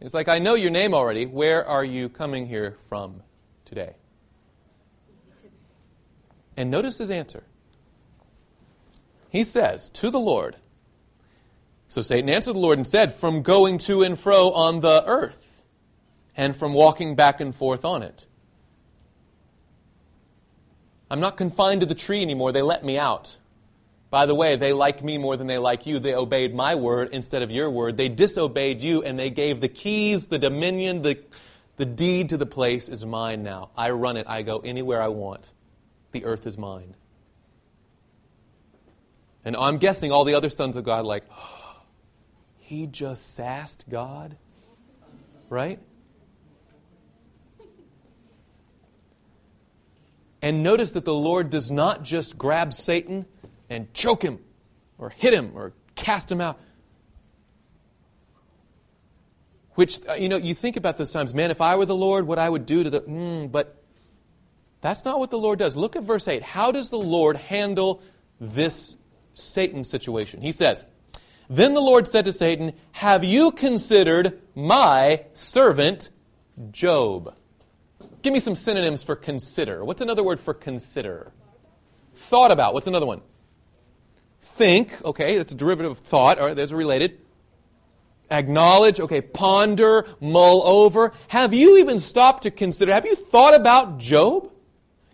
It's 0.00 0.14
like, 0.14 0.28
I 0.28 0.38
know 0.38 0.54
your 0.54 0.70
name 0.70 0.94
already. 0.94 1.26
Where 1.26 1.66
are 1.66 1.84
you 1.84 2.08
coming 2.08 2.46
here 2.46 2.76
from 2.88 3.22
today? 3.64 3.96
And 6.56 6.70
notice 6.70 6.98
his 6.98 7.10
answer. 7.10 7.42
He 9.30 9.42
says 9.42 9.90
to 9.90 10.10
the 10.10 10.20
Lord, 10.20 10.56
So 11.88 12.02
Satan 12.02 12.30
answered 12.30 12.54
the 12.54 12.60
Lord 12.60 12.78
and 12.78 12.86
said, 12.86 13.12
From 13.12 13.42
going 13.42 13.78
to 13.78 14.02
and 14.02 14.16
fro 14.16 14.52
on 14.52 14.78
the 14.78 15.02
earth 15.06 15.64
and 16.36 16.54
from 16.54 16.72
walking 16.72 17.16
back 17.16 17.40
and 17.40 17.52
forth 17.52 17.84
on 17.84 18.04
it. 18.04 18.26
I'm 21.10 21.20
not 21.20 21.36
confined 21.36 21.80
to 21.80 21.86
the 21.86 21.96
tree 21.96 22.22
anymore. 22.22 22.52
They 22.52 22.62
let 22.62 22.84
me 22.84 22.96
out. 22.96 23.38
By 24.12 24.26
the 24.26 24.34
way, 24.34 24.56
they 24.56 24.74
like 24.74 25.02
me 25.02 25.16
more 25.16 25.38
than 25.38 25.46
they 25.46 25.56
like 25.56 25.86
you. 25.86 25.98
They 25.98 26.14
obeyed 26.14 26.54
my 26.54 26.74
word 26.74 27.08
instead 27.12 27.40
of 27.40 27.50
your 27.50 27.70
word. 27.70 27.96
They 27.96 28.10
disobeyed 28.10 28.82
you, 28.82 29.02
and 29.02 29.18
they 29.18 29.30
gave 29.30 29.62
the 29.62 29.68
keys, 29.68 30.26
the 30.26 30.38
dominion, 30.38 31.00
the, 31.00 31.18
the 31.78 31.86
deed 31.86 32.28
to 32.28 32.36
the 32.36 32.44
place 32.44 32.90
is 32.90 33.06
mine 33.06 33.42
now. 33.42 33.70
I 33.74 33.92
run 33.92 34.18
it. 34.18 34.26
I 34.28 34.42
go 34.42 34.58
anywhere 34.58 35.00
I 35.00 35.08
want. 35.08 35.50
The 36.10 36.26
earth 36.26 36.46
is 36.46 36.58
mine. 36.58 36.94
And 39.46 39.56
I'm 39.56 39.78
guessing 39.78 40.12
all 40.12 40.24
the 40.24 40.34
other 40.34 40.50
sons 40.50 40.76
of 40.76 40.84
God, 40.84 41.06
like, 41.06 41.24
oh, 41.30 41.80
he 42.58 42.86
just 42.86 43.34
sassed 43.34 43.86
God? 43.88 44.36
Right? 45.48 45.80
And 50.42 50.62
notice 50.62 50.90
that 50.90 51.06
the 51.06 51.14
Lord 51.14 51.48
does 51.48 51.70
not 51.70 52.02
just 52.02 52.36
grab 52.36 52.74
Satan 52.74 53.24
and 53.72 53.92
choke 53.94 54.22
him 54.22 54.38
or 54.98 55.10
hit 55.10 55.34
him 55.34 55.52
or 55.54 55.72
cast 55.94 56.30
him 56.30 56.40
out. 56.40 56.60
Which, 59.74 60.00
uh, 60.06 60.14
you 60.14 60.28
know, 60.28 60.36
you 60.36 60.54
think 60.54 60.76
about 60.76 60.98
those 60.98 61.12
times, 61.12 61.32
man, 61.32 61.50
if 61.50 61.60
I 61.60 61.76
were 61.76 61.86
the 61.86 61.96
Lord, 61.96 62.26
what 62.26 62.38
I 62.38 62.48
would 62.48 62.66
do 62.66 62.84
to 62.84 62.90
the. 62.90 63.00
Mm, 63.00 63.50
but 63.50 63.82
that's 64.80 65.04
not 65.04 65.18
what 65.18 65.30
the 65.30 65.38
Lord 65.38 65.58
does. 65.58 65.76
Look 65.76 65.96
at 65.96 66.02
verse 66.02 66.28
8. 66.28 66.42
How 66.42 66.70
does 66.72 66.90
the 66.90 66.98
Lord 66.98 67.36
handle 67.36 68.02
this 68.42 68.96
Satan 69.34 69.84
situation. 69.84 70.40
He 70.40 70.52
says, 70.52 70.84
Then 71.48 71.74
the 71.74 71.80
Lord 71.80 72.08
said 72.08 72.24
to 72.24 72.32
Satan, 72.32 72.72
Have 72.92 73.24
you 73.24 73.52
considered 73.52 74.40
my 74.54 75.24
servant 75.32 76.10
Job? 76.70 77.34
Give 78.22 78.32
me 78.32 78.40
some 78.40 78.54
synonyms 78.54 79.02
for 79.02 79.16
consider. 79.16 79.84
What's 79.84 80.02
another 80.02 80.22
word 80.22 80.38
for 80.38 80.54
consider? 80.54 81.32
Thought 82.14 82.52
about. 82.52 82.74
What's 82.74 82.86
another 82.86 83.06
one? 83.06 83.22
Think. 84.62 85.04
Okay, 85.04 85.38
that's 85.38 85.50
a 85.50 85.56
derivative 85.56 85.90
of 85.90 85.98
thought. 85.98 86.38
Right, 86.38 86.54
there's 86.54 86.70
a 86.70 86.76
related. 86.76 87.18
Acknowledge. 88.30 89.00
Okay, 89.00 89.20
ponder, 89.20 90.06
mull 90.20 90.64
over. 90.64 91.12
Have 91.26 91.52
you 91.52 91.78
even 91.78 91.98
stopped 91.98 92.44
to 92.44 92.52
consider? 92.52 92.92
Have 92.92 93.04
you 93.04 93.16
thought 93.16 93.56
about 93.56 93.98
Job? 93.98 94.52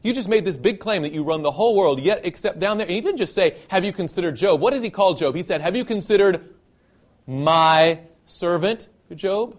You 0.03 0.13
just 0.13 0.29
made 0.29 0.45
this 0.45 0.59
big 0.59 0.81
claim 0.81 1.01
that 1.01 1.15
you 1.15 1.25
run 1.25 1.41
the 1.41 1.51
whole 1.51 1.75
world, 1.75 1.99
yet 1.99 2.27
except 2.27 2.61
down 2.61 2.77
there. 2.77 2.87
And 2.87 2.95
he 2.95 3.01
didn't 3.01 3.17
just 3.17 3.35
say, 3.35 3.57
Have 3.69 3.87
you 3.87 3.93
considered 3.95 4.37
Job? 4.37 4.61
What 4.61 4.75
does 4.75 4.83
he 4.83 4.91
call 4.91 5.15
Job? 5.15 5.35
He 5.35 5.43
said, 5.43 5.63
Have 5.63 5.75
you 5.75 5.87
considered 5.87 6.55
my 7.27 8.01
servant, 8.27 8.91
Job? 9.15 9.57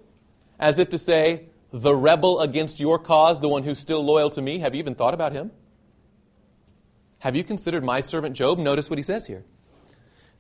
As 0.59 0.77
if 0.77 0.89
to 0.89 0.99
say, 0.99 1.45
The 1.71 1.95
rebel 1.95 2.41
against 2.41 2.79
your 2.79 2.99
cause, 2.99 3.41
the 3.41 3.49
one 3.49 3.63
who's 3.63 3.79
still 3.79 4.05
loyal 4.05 4.29
to 4.29 4.41
me. 4.43 4.59
Have 4.59 4.75
you 4.75 4.79
even 4.81 4.93
thought 4.93 5.15
about 5.15 5.31
him? 5.31 5.49
Have 7.21 7.35
you 7.35 7.43
considered 7.43 7.83
my 7.83 8.01
servant 8.01 8.35
Job? 8.35 8.59
Notice 8.59 8.87
what 8.87 8.99
he 8.99 9.03
says 9.03 9.25
here 9.25 9.45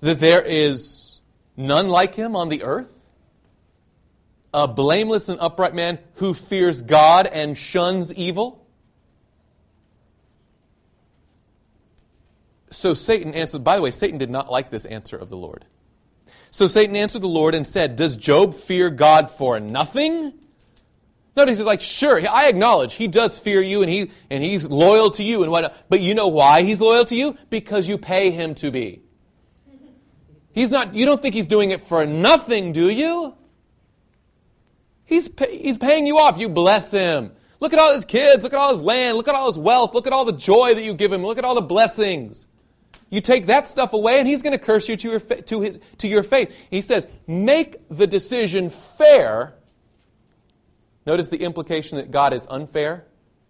that 0.01 0.19
there 0.19 0.41
is 0.41 1.19
none 1.57 1.89
like 1.89 2.15
him 2.15 2.35
on 2.35 2.49
the 2.49 2.63
earth 2.63 2.95
a 4.53 4.67
blameless 4.67 5.29
and 5.29 5.39
upright 5.39 5.75
man 5.75 5.99
who 6.15 6.33
fears 6.33 6.81
God 6.81 7.27
and 7.27 7.57
shuns 7.57 8.13
evil? 8.13 8.65
So 12.71 12.93
Satan 12.93 13.33
answered, 13.33 13.63
by 13.63 13.75
the 13.75 13.81
way, 13.81 13.91
Satan 13.91 14.17
did 14.17 14.29
not 14.29 14.51
like 14.51 14.69
this 14.69 14.85
answer 14.85 15.17
of 15.17 15.29
the 15.29 15.37
Lord. 15.37 15.65
So 16.51 16.67
Satan 16.67 16.95
answered 16.95 17.21
the 17.21 17.27
Lord 17.27 17.53
and 17.53 17.65
said, 17.65 17.95
Does 17.95 18.17
Job 18.17 18.55
fear 18.55 18.89
God 18.89 19.29
for 19.29 19.59
nothing? 19.59 20.33
Notice 21.35 21.57
he's 21.59 21.67
like, 21.67 21.81
sure, 21.81 22.19
I 22.27 22.47
acknowledge 22.47 22.95
he 22.95 23.07
does 23.07 23.39
fear 23.39 23.61
you 23.61 23.81
and 23.81 23.89
he 23.89 24.11
and 24.29 24.43
he's 24.43 24.67
loyal 24.67 25.11
to 25.11 25.23
you 25.23 25.43
and 25.43 25.51
what 25.51 25.75
but 25.89 26.01
you 26.01 26.13
know 26.13 26.27
why 26.27 26.63
he's 26.63 26.81
loyal 26.81 27.05
to 27.05 27.15
you? 27.15 27.37
Because 27.49 27.87
you 27.87 27.97
pay 27.97 28.31
him 28.31 28.55
to 28.55 28.71
be. 28.71 29.03
He's 30.51 30.71
not 30.71 30.95
you 30.95 31.05
don't 31.05 31.21
think 31.21 31.35
he's 31.35 31.47
doing 31.47 31.71
it 31.71 31.81
for 31.81 32.05
nothing, 32.05 32.73
do 32.73 32.89
you? 32.89 33.35
He's 35.05 35.27
pay, 35.27 35.57
he's 35.57 35.77
paying 35.77 36.05
you 36.05 36.17
off. 36.17 36.37
You 36.37 36.49
bless 36.49 36.91
him. 36.91 37.31
Look 37.59 37.73
at 37.73 37.79
all 37.79 37.91
his 37.91 38.05
kids, 38.05 38.43
look 38.43 38.53
at 38.53 38.59
all 38.59 38.71
his 38.71 38.81
land, 38.81 39.17
look 39.17 39.27
at 39.27 39.35
all 39.35 39.47
his 39.47 39.57
wealth, 39.57 39.93
look 39.93 40.07
at 40.07 40.13
all 40.13 40.23
the 40.23 40.33
joy 40.33 40.73
that 40.75 40.83
you 40.83 40.93
give 40.93 41.11
him, 41.11 41.23
look 41.23 41.37
at 41.37 41.43
all 41.43 41.55
the 41.55 41.61
blessings. 41.61 42.47
You 43.09 43.21
take 43.21 43.47
that 43.47 43.67
stuff 43.67 43.93
away, 43.93 44.19
and 44.19 44.27
he's 44.27 44.41
going 44.41 44.57
to 44.57 44.63
curse 44.63 44.87
you 44.87 44.95
to 44.95 45.09
your, 45.09 45.19
to, 45.19 45.61
his, 45.61 45.79
to 45.97 46.07
your 46.07 46.23
faith. 46.23 46.55
He 46.69 46.79
says, 46.79 47.07
make 47.27 47.75
the 47.89 48.07
decision 48.07 48.69
fair. 48.69 49.55
Notice 51.05 51.29
the 51.29 51.41
implication 51.41 51.97
that 51.97 52.11
God 52.11 52.33
is 52.33 52.45
unfair 52.49 53.05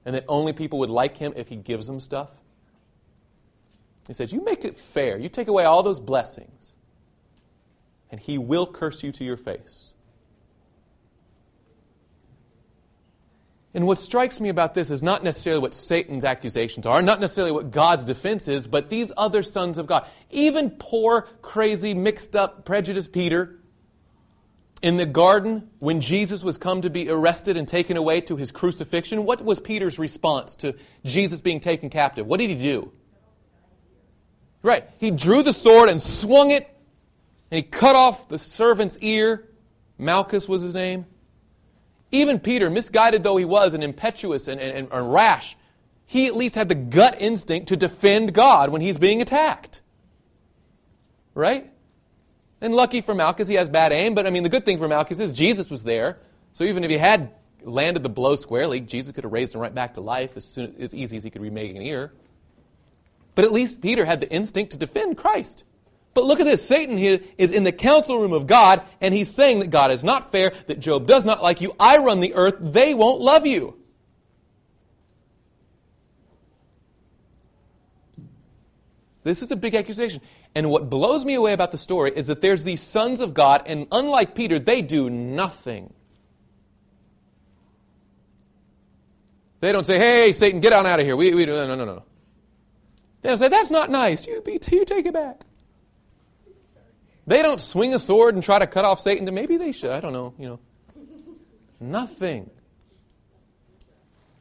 and 0.06 0.16
that 0.16 0.26
only 0.28 0.54
people 0.54 0.80
would 0.80 0.90
like 0.90 1.18
him 1.18 1.34
if 1.36 1.50
he 1.50 1.56
gives 1.56 1.88
them 1.88 2.00
stuff. 2.00 2.32
He 4.08 4.14
says, 4.14 4.34
You 4.34 4.44
make 4.44 4.66
it 4.66 4.76
fair. 4.76 5.20
You 5.20 5.30
take 5.30 5.48
away 5.48 5.66
all 5.66 5.84
those 5.84 6.00
blessings, 6.00 6.59
and 8.12 8.20
he 8.20 8.38
will 8.38 8.66
curse 8.68 9.04
you 9.04 9.12
to 9.14 9.24
your 9.24 9.38
face. 9.38 9.94
And 13.74 13.86
what 13.86 14.00
strikes 14.00 14.40
me 14.40 14.50
about 14.50 14.74
this 14.74 14.90
is 14.90 15.04
not 15.04 15.24
necessarily 15.24 15.62
what 15.62 15.76
Satan's 15.76 16.24
accusations 16.24 16.88
are, 16.88 17.04
not 17.04 17.20
necessarily 17.20 17.52
what 17.52 17.70
God's 17.70 18.04
defense 18.04 18.48
is, 18.48 18.66
but 18.66 18.90
these 18.90 19.12
other 19.16 19.44
sons 19.44 19.78
of 19.78 19.86
God. 19.86 20.08
Even 20.32 20.72
poor, 20.72 21.28
crazy, 21.42 21.94
mixed 21.94 22.36
up, 22.36 22.66
prejudiced 22.66 23.12
Peter 23.12 23.60
in 24.82 24.98
the 24.98 25.06
garden 25.06 25.70
when 25.80 26.02
Jesus 26.02 26.44
was 26.44 26.58
come 26.58 26.82
to 26.82 26.90
be 26.90 27.10
arrested 27.10 27.58
and 27.58 27.68
taken 27.68 27.96
away 27.96 28.22
to 28.22 28.36
his 28.38 28.52
crucifixion. 28.52 29.26
What 29.26 29.44
was 29.44 29.60
Peter's 29.60 30.00
response 30.00 30.56
to 30.56 30.76
Jesus 31.04 31.42
being 31.42 31.60
taken 31.60 31.90
captive? 31.90 32.26
What 32.26 32.40
did 32.40 32.50
he 32.50 32.56
do? 32.56 32.92
Right. 34.64 34.90
He 34.98 35.12
drew 35.12 35.44
the 35.44 35.54
sword 35.54 35.90
and 35.90 36.02
swung 36.02 36.52
it, 36.52 36.68
and 37.52 37.58
he 37.58 37.64
cut 37.64 37.96
off 37.96 38.30
the 38.30 38.40
servant's 38.40 38.98
ear. 39.00 39.48
Malchus 39.98 40.48
was 40.48 40.62
his 40.62 40.74
name. 40.74 41.06
Even 42.12 42.40
Peter, 42.40 42.70
misguided 42.70 43.24
though 43.24 43.38
he 43.38 43.46
was 43.46 43.74
and 43.74 43.84
impetuous 43.84 44.48
and, 44.48 44.60
and, 44.60 44.88
and 44.92 45.14
rash, 45.14 45.56
he 46.06 46.28
at 46.28 46.36
least 46.36 46.56
had 46.56 46.70
the 46.70 46.76
gut 46.76 47.18
instinct 47.20 47.68
to 47.70 47.78
defend 47.78 48.34
God 48.34 48.72
when 48.72 48.82
he's 48.82 48.98
being 48.98 49.22
attacked. 49.22 49.82
Right? 51.36 51.72
And 52.62 52.74
lucky 52.74 53.02
for 53.02 53.14
Malchus, 53.14 53.48
he 53.48 53.56
has 53.56 53.70
bad 53.70 53.92
aim, 53.92 54.16
but 54.16 54.26
I 54.26 54.32
mean, 54.32 54.44
the 54.44 54.50
good 54.50 54.66
thing 54.66 54.78
for 54.78 54.88
Malchus 54.88 55.20
is 55.20 55.34
Jesus 55.34 55.70
was 55.70 55.84
there. 55.84 56.18
So 56.52 56.64
even 56.64 56.84
if 56.84 56.90
he 56.90 56.98
had 56.98 57.32
landed 57.62 58.04
the 58.04 58.10
blow 58.10 58.36
squarely, 58.36 58.80
Jesus 58.82 59.12
could 59.12 59.24
have 59.24 59.32
raised 59.32 59.54
him 59.54 59.62
right 59.62 59.74
back 59.74 59.94
to 59.94 60.02
life 60.02 60.36
as, 60.36 60.46
soon, 60.46 60.76
as 60.80 60.96
easy 60.96 61.18
as 61.18 61.24
he 61.24 61.30
could 61.30 61.42
remake 61.42 61.76
an 61.76 61.82
ear. 61.82 62.12
But 63.36 63.46
at 63.46 63.52
least 63.52 63.82
Peter 63.82 64.04
had 64.04 64.20
the 64.20 64.30
instinct 64.32 64.72
to 64.74 64.78
defend 64.78 65.16
Christ. 65.16 65.64
But 66.20 66.26
look 66.26 66.42
at 66.42 66.46
this. 66.46 66.68
Satan 66.68 66.98
here 66.98 67.22
is 67.38 67.54
in 67.54 67.64
the 67.64 67.72
council 67.72 68.20
room 68.20 68.34
of 68.34 68.46
God, 68.46 68.82
and 69.00 69.14
he's 69.14 69.34
saying 69.34 69.60
that 69.60 69.70
God 69.70 69.90
is 69.90 70.04
not 70.04 70.30
fair, 70.34 70.52
that 70.68 70.82
Job 70.82 71.08
does 71.08 71.24
not 71.24 71.42
like 71.42 71.62
you. 71.62 71.74
I 71.80 72.00
run 72.00 72.20
the 72.20 72.36
earth. 72.36 72.56
They 72.60 72.94
won't 72.94 73.22
love 73.22 73.48
you. 73.48 73.78
This 79.24 79.42
is 79.42 79.50
a 79.52 79.56
big 79.56 79.76
accusation. 79.76 80.20
And 80.54 80.70
what 80.70 80.90
blows 80.90 81.24
me 81.24 81.36
away 81.36 81.54
about 81.54 81.72
the 81.72 81.78
story 81.78 82.12
is 82.14 82.28
that 82.28 82.42
there's 82.42 82.66
these 82.66 82.82
sons 82.82 83.22
of 83.22 83.34
God, 83.34 83.64
and 83.66 83.88
unlike 83.90 84.36
Peter, 84.36 84.60
they 84.60 84.82
do 84.82 85.10
nothing. 85.10 85.94
They 89.62 89.72
don't 89.72 89.86
say, 89.86 89.98
hey, 89.98 90.34
Satan, 90.34 90.60
get 90.60 90.74
on 90.74 90.86
out 90.86 91.00
of 91.00 91.06
here. 91.06 91.16
We, 91.16 91.34
we, 91.34 91.46
no, 91.46 91.66
no, 91.66 91.76
no, 91.76 91.86
no. 91.86 92.04
They 93.22 93.30
don't 93.30 93.38
say, 93.38 93.48
that's 93.48 93.72
not 93.72 93.90
nice. 93.90 94.28
You, 94.28 94.44
you 94.46 94.60
take 94.60 95.06
it 95.06 95.14
back. 95.14 95.46
They 97.30 97.44
don't 97.44 97.62
swing 97.62 97.94
a 97.94 98.00
sword 98.00 98.34
and 98.34 98.44
try 98.44 98.58
to 98.58 98.66
cut 98.66 98.86
off 98.86 99.00
Satan. 99.00 99.32
Maybe 99.32 99.58
they 99.58 99.72
should. 99.72 99.92
I 99.92 100.00
don't 100.00 100.14
know. 100.14 100.34
You 100.40 100.48
know, 100.48 100.60
nothing. 101.80 102.50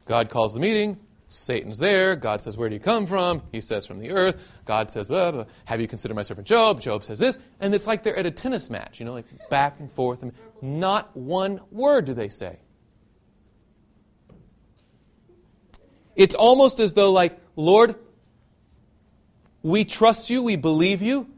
God 0.05 0.29
calls 0.29 0.55
the 0.55 0.59
meeting. 0.59 0.97
Satan's 1.27 1.77
there. 1.77 2.15
God 2.15 2.41
says, 2.41 2.57
Where 2.57 2.67
do 2.67 2.73
you 2.73 2.79
come 2.79 3.05
from? 3.05 3.43
He 3.51 3.61
says, 3.61 3.85
From 3.85 3.99
the 3.99 4.09
earth. 4.09 4.41
God 4.65 4.89
says, 4.89 5.07
blah, 5.07 5.29
blah. 5.29 5.45
Have 5.65 5.79
you 5.79 5.87
considered 5.87 6.15
my 6.15 6.23
servant 6.23 6.47
Job? 6.47 6.81
Job 6.81 7.03
says 7.03 7.19
this. 7.19 7.37
And 7.59 7.75
it's 7.75 7.85
like 7.85 8.01
they're 8.01 8.17
at 8.17 8.25
a 8.25 8.31
tennis 8.31 8.71
match, 8.71 8.99
you 8.99 9.05
know, 9.05 9.13
like 9.13 9.27
back 9.51 9.79
and 9.79 9.91
forth. 9.91 10.23
And 10.23 10.33
not 10.59 11.15
one 11.15 11.61
word 11.71 12.05
do 12.05 12.15
they 12.15 12.29
say. 12.29 12.57
It's 16.15 16.33
almost 16.33 16.79
as 16.79 16.93
though, 16.93 17.11
like, 17.11 17.39
Lord, 17.55 17.93
we 19.61 19.85
trust 19.85 20.31
you, 20.31 20.41
we 20.41 20.55
believe 20.55 21.03
you, 21.03 21.29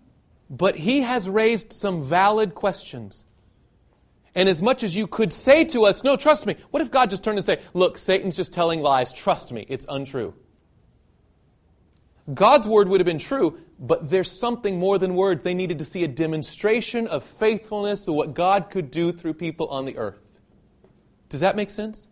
but 0.52 0.76
he 0.76 1.02
has 1.02 1.30
raised 1.30 1.72
some 1.72 2.04
valid 2.04 2.54
questions. 2.54 3.24
And 4.36 4.47
as 4.49 4.62
much 4.62 4.84
as 4.84 4.95
you 4.95 5.08
could 5.08 5.32
say 5.32 5.64
to 5.66 5.86
us, 5.86 6.04
no, 6.04 6.18
trust 6.18 6.45
me, 6.45 6.58
what 6.72 6.82
if 6.82 6.91
God 6.91 7.10
just 7.10 7.24
turned 7.24 7.38
and 7.38 7.45
said, 7.45 7.62
look, 7.74 7.97
Satan's 7.97 8.36
just 8.36 8.54
telling 8.54 8.82
lies, 8.82 9.14
trust 9.14 9.52
me, 9.54 9.66
it's 9.70 9.86
untrue? 9.88 10.34
God's 12.32 12.68
word 12.68 12.89
would 12.89 12.99
have 12.99 13.06
been 13.06 13.18
true, 13.18 13.60
but 13.80 14.10
there's 14.10 14.30
something 14.30 14.78
more 14.78 14.97
than 14.97 15.16
words. 15.16 15.43
They 15.43 15.54
needed 15.54 15.80
to 15.80 15.86
see 15.86 16.04
a 16.04 16.08
demonstration 16.08 17.08
of 17.08 17.24
faithfulness 17.24 18.08
of 18.08 18.14
what 18.14 18.34
God 18.34 18.70
could 18.70 18.91
do 18.91 19.12
through 19.12 19.34
people 19.36 19.68
on 19.70 19.86
the 19.86 19.97
earth. 19.97 20.39
Does 21.30 21.39
that 21.39 21.56
make 21.56 21.70
sense? 21.70 22.08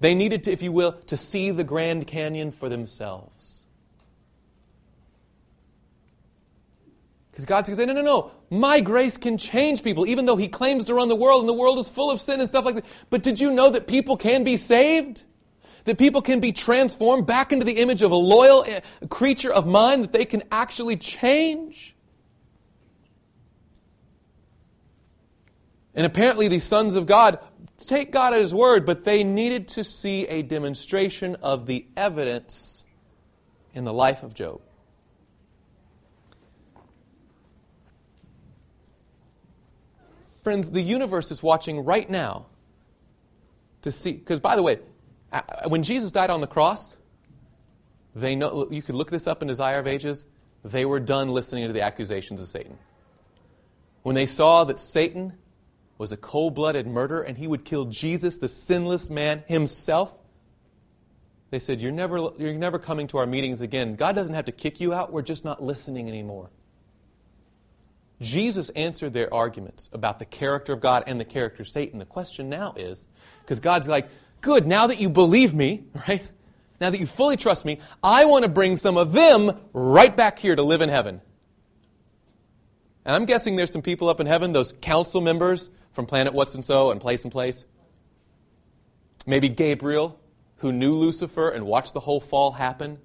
They 0.00 0.14
needed 0.14 0.44
to, 0.44 0.52
if 0.52 0.62
you 0.62 0.72
will, 0.72 0.92
to 1.06 1.16
see 1.16 1.50
the 1.50 1.64
Grand 1.64 2.06
Canyon 2.06 2.50
for 2.50 2.68
themselves. 2.68 3.33
Because 7.34 7.46
God's 7.46 7.68
going 7.68 7.76
to 7.76 7.82
say, 7.82 7.86
no, 7.86 8.00
no, 8.00 8.02
no. 8.02 8.30
My 8.48 8.78
grace 8.78 9.16
can 9.16 9.36
change 9.38 9.82
people, 9.82 10.06
even 10.06 10.24
though 10.24 10.36
He 10.36 10.46
claims 10.46 10.84
to 10.84 10.94
run 10.94 11.08
the 11.08 11.16
world 11.16 11.40
and 11.40 11.48
the 11.48 11.54
world 11.54 11.80
is 11.80 11.88
full 11.88 12.12
of 12.12 12.20
sin 12.20 12.38
and 12.38 12.48
stuff 12.48 12.64
like 12.64 12.76
that. 12.76 12.84
But 13.10 13.24
did 13.24 13.40
you 13.40 13.50
know 13.50 13.70
that 13.70 13.88
people 13.88 14.16
can 14.16 14.44
be 14.44 14.56
saved? 14.56 15.24
That 15.84 15.98
people 15.98 16.22
can 16.22 16.38
be 16.38 16.52
transformed 16.52 17.26
back 17.26 17.50
into 17.50 17.64
the 17.64 17.78
image 17.78 18.02
of 18.02 18.12
a 18.12 18.16
loyal 18.16 18.62
eh, 18.68 18.78
creature 19.10 19.52
of 19.52 19.66
mine, 19.66 20.02
that 20.02 20.12
they 20.12 20.24
can 20.24 20.44
actually 20.52 20.96
change? 20.96 21.96
And 25.92 26.06
apparently, 26.06 26.46
these 26.46 26.62
sons 26.62 26.94
of 26.94 27.06
God 27.06 27.40
take 27.78 28.12
God 28.12 28.32
at 28.32 28.42
His 28.42 28.54
word, 28.54 28.86
but 28.86 29.02
they 29.02 29.24
needed 29.24 29.66
to 29.68 29.82
see 29.82 30.24
a 30.28 30.42
demonstration 30.42 31.34
of 31.42 31.66
the 31.66 31.84
evidence 31.96 32.84
in 33.74 33.82
the 33.82 33.92
life 33.92 34.22
of 34.22 34.34
Job. 34.34 34.60
Friends, 40.44 40.70
the 40.70 40.82
universe 40.82 41.30
is 41.30 41.42
watching 41.42 41.84
right 41.84 42.08
now 42.08 42.46
to 43.80 43.90
see. 43.90 44.12
Because, 44.12 44.40
by 44.40 44.56
the 44.56 44.62
way, 44.62 44.78
when 45.68 45.82
Jesus 45.82 46.12
died 46.12 46.28
on 46.28 46.42
the 46.42 46.46
cross, 46.46 46.98
they 48.14 48.36
know, 48.36 48.68
you 48.70 48.82
could 48.82 48.94
look 48.94 49.10
this 49.10 49.26
up 49.26 49.40
in 49.40 49.48
Desire 49.48 49.78
of 49.78 49.86
Ages. 49.86 50.26
they 50.62 50.84
were 50.84 51.00
done 51.00 51.30
listening 51.30 51.66
to 51.66 51.72
the 51.72 51.80
accusations 51.80 52.42
of 52.42 52.48
Satan. 52.48 52.78
When 54.02 54.14
they 54.14 54.26
saw 54.26 54.64
that 54.64 54.78
Satan 54.78 55.32
was 55.96 56.12
a 56.12 56.16
cold 56.16 56.54
blooded 56.54 56.86
murderer 56.86 57.22
and 57.22 57.38
he 57.38 57.48
would 57.48 57.64
kill 57.64 57.86
Jesus, 57.86 58.36
the 58.36 58.48
sinless 58.48 59.08
man 59.08 59.44
himself, 59.46 60.14
they 61.50 61.58
said, 61.58 61.80
you're 61.80 61.90
never, 61.90 62.30
you're 62.36 62.52
never 62.52 62.78
coming 62.78 63.06
to 63.08 63.18
our 63.18 63.26
meetings 63.26 63.62
again. 63.62 63.94
God 63.94 64.14
doesn't 64.14 64.34
have 64.34 64.44
to 64.44 64.52
kick 64.52 64.78
you 64.78 64.92
out, 64.92 65.10
we're 65.10 65.22
just 65.22 65.44
not 65.44 65.62
listening 65.62 66.08
anymore. 66.08 66.50
Jesus 68.20 68.70
answered 68.70 69.12
their 69.12 69.32
arguments 69.32 69.90
about 69.92 70.18
the 70.18 70.24
character 70.24 70.72
of 70.72 70.80
God 70.80 71.04
and 71.06 71.20
the 71.20 71.24
character 71.24 71.62
of 71.62 71.68
Satan. 71.68 71.98
The 71.98 72.04
question 72.04 72.48
now 72.48 72.74
is 72.76 73.06
because 73.40 73.60
God's 73.60 73.88
like, 73.88 74.08
good, 74.40 74.66
now 74.66 74.86
that 74.86 75.00
you 75.00 75.08
believe 75.08 75.54
me, 75.54 75.84
right? 76.08 76.22
Now 76.80 76.90
that 76.90 77.00
you 77.00 77.06
fully 77.06 77.36
trust 77.36 77.64
me, 77.64 77.80
I 78.02 78.24
want 78.24 78.44
to 78.44 78.48
bring 78.48 78.76
some 78.76 78.96
of 78.96 79.12
them 79.12 79.58
right 79.72 80.14
back 80.14 80.38
here 80.38 80.56
to 80.56 80.62
live 80.62 80.80
in 80.80 80.88
heaven. 80.88 81.20
And 83.04 83.14
I'm 83.14 83.26
guessing 83.26 83.56
there's 83.56 83.72
some 83.72 83.82
people 83.82 84.08
up 84.08 84.20
in 84.20 84.26
heaven, 84.26 84.52
those 84.52 84.72
council 84.80 85.20
members 85.20 85.70
from 85.92 86.06
Planet 86.06 86.32
What's 86.32 86.54
and 86.54 86.64
So 86.64 86.90
and 86.90 87.00
Place 87.00 87.24
and 87.24 87.32
Place. 87.32 87.66
Maybe 89.26 89.48
Gabriel, 89.48 90.18
who 90.56 90.72
knew 90.72 90.94
Lucifer 90.94 91.50
and 91.50 91.66
watched 91.66 91.94
the 91.94 92.00
whole 92.00 92.20
fall 92.20 92.52
happen, 92.52 92.98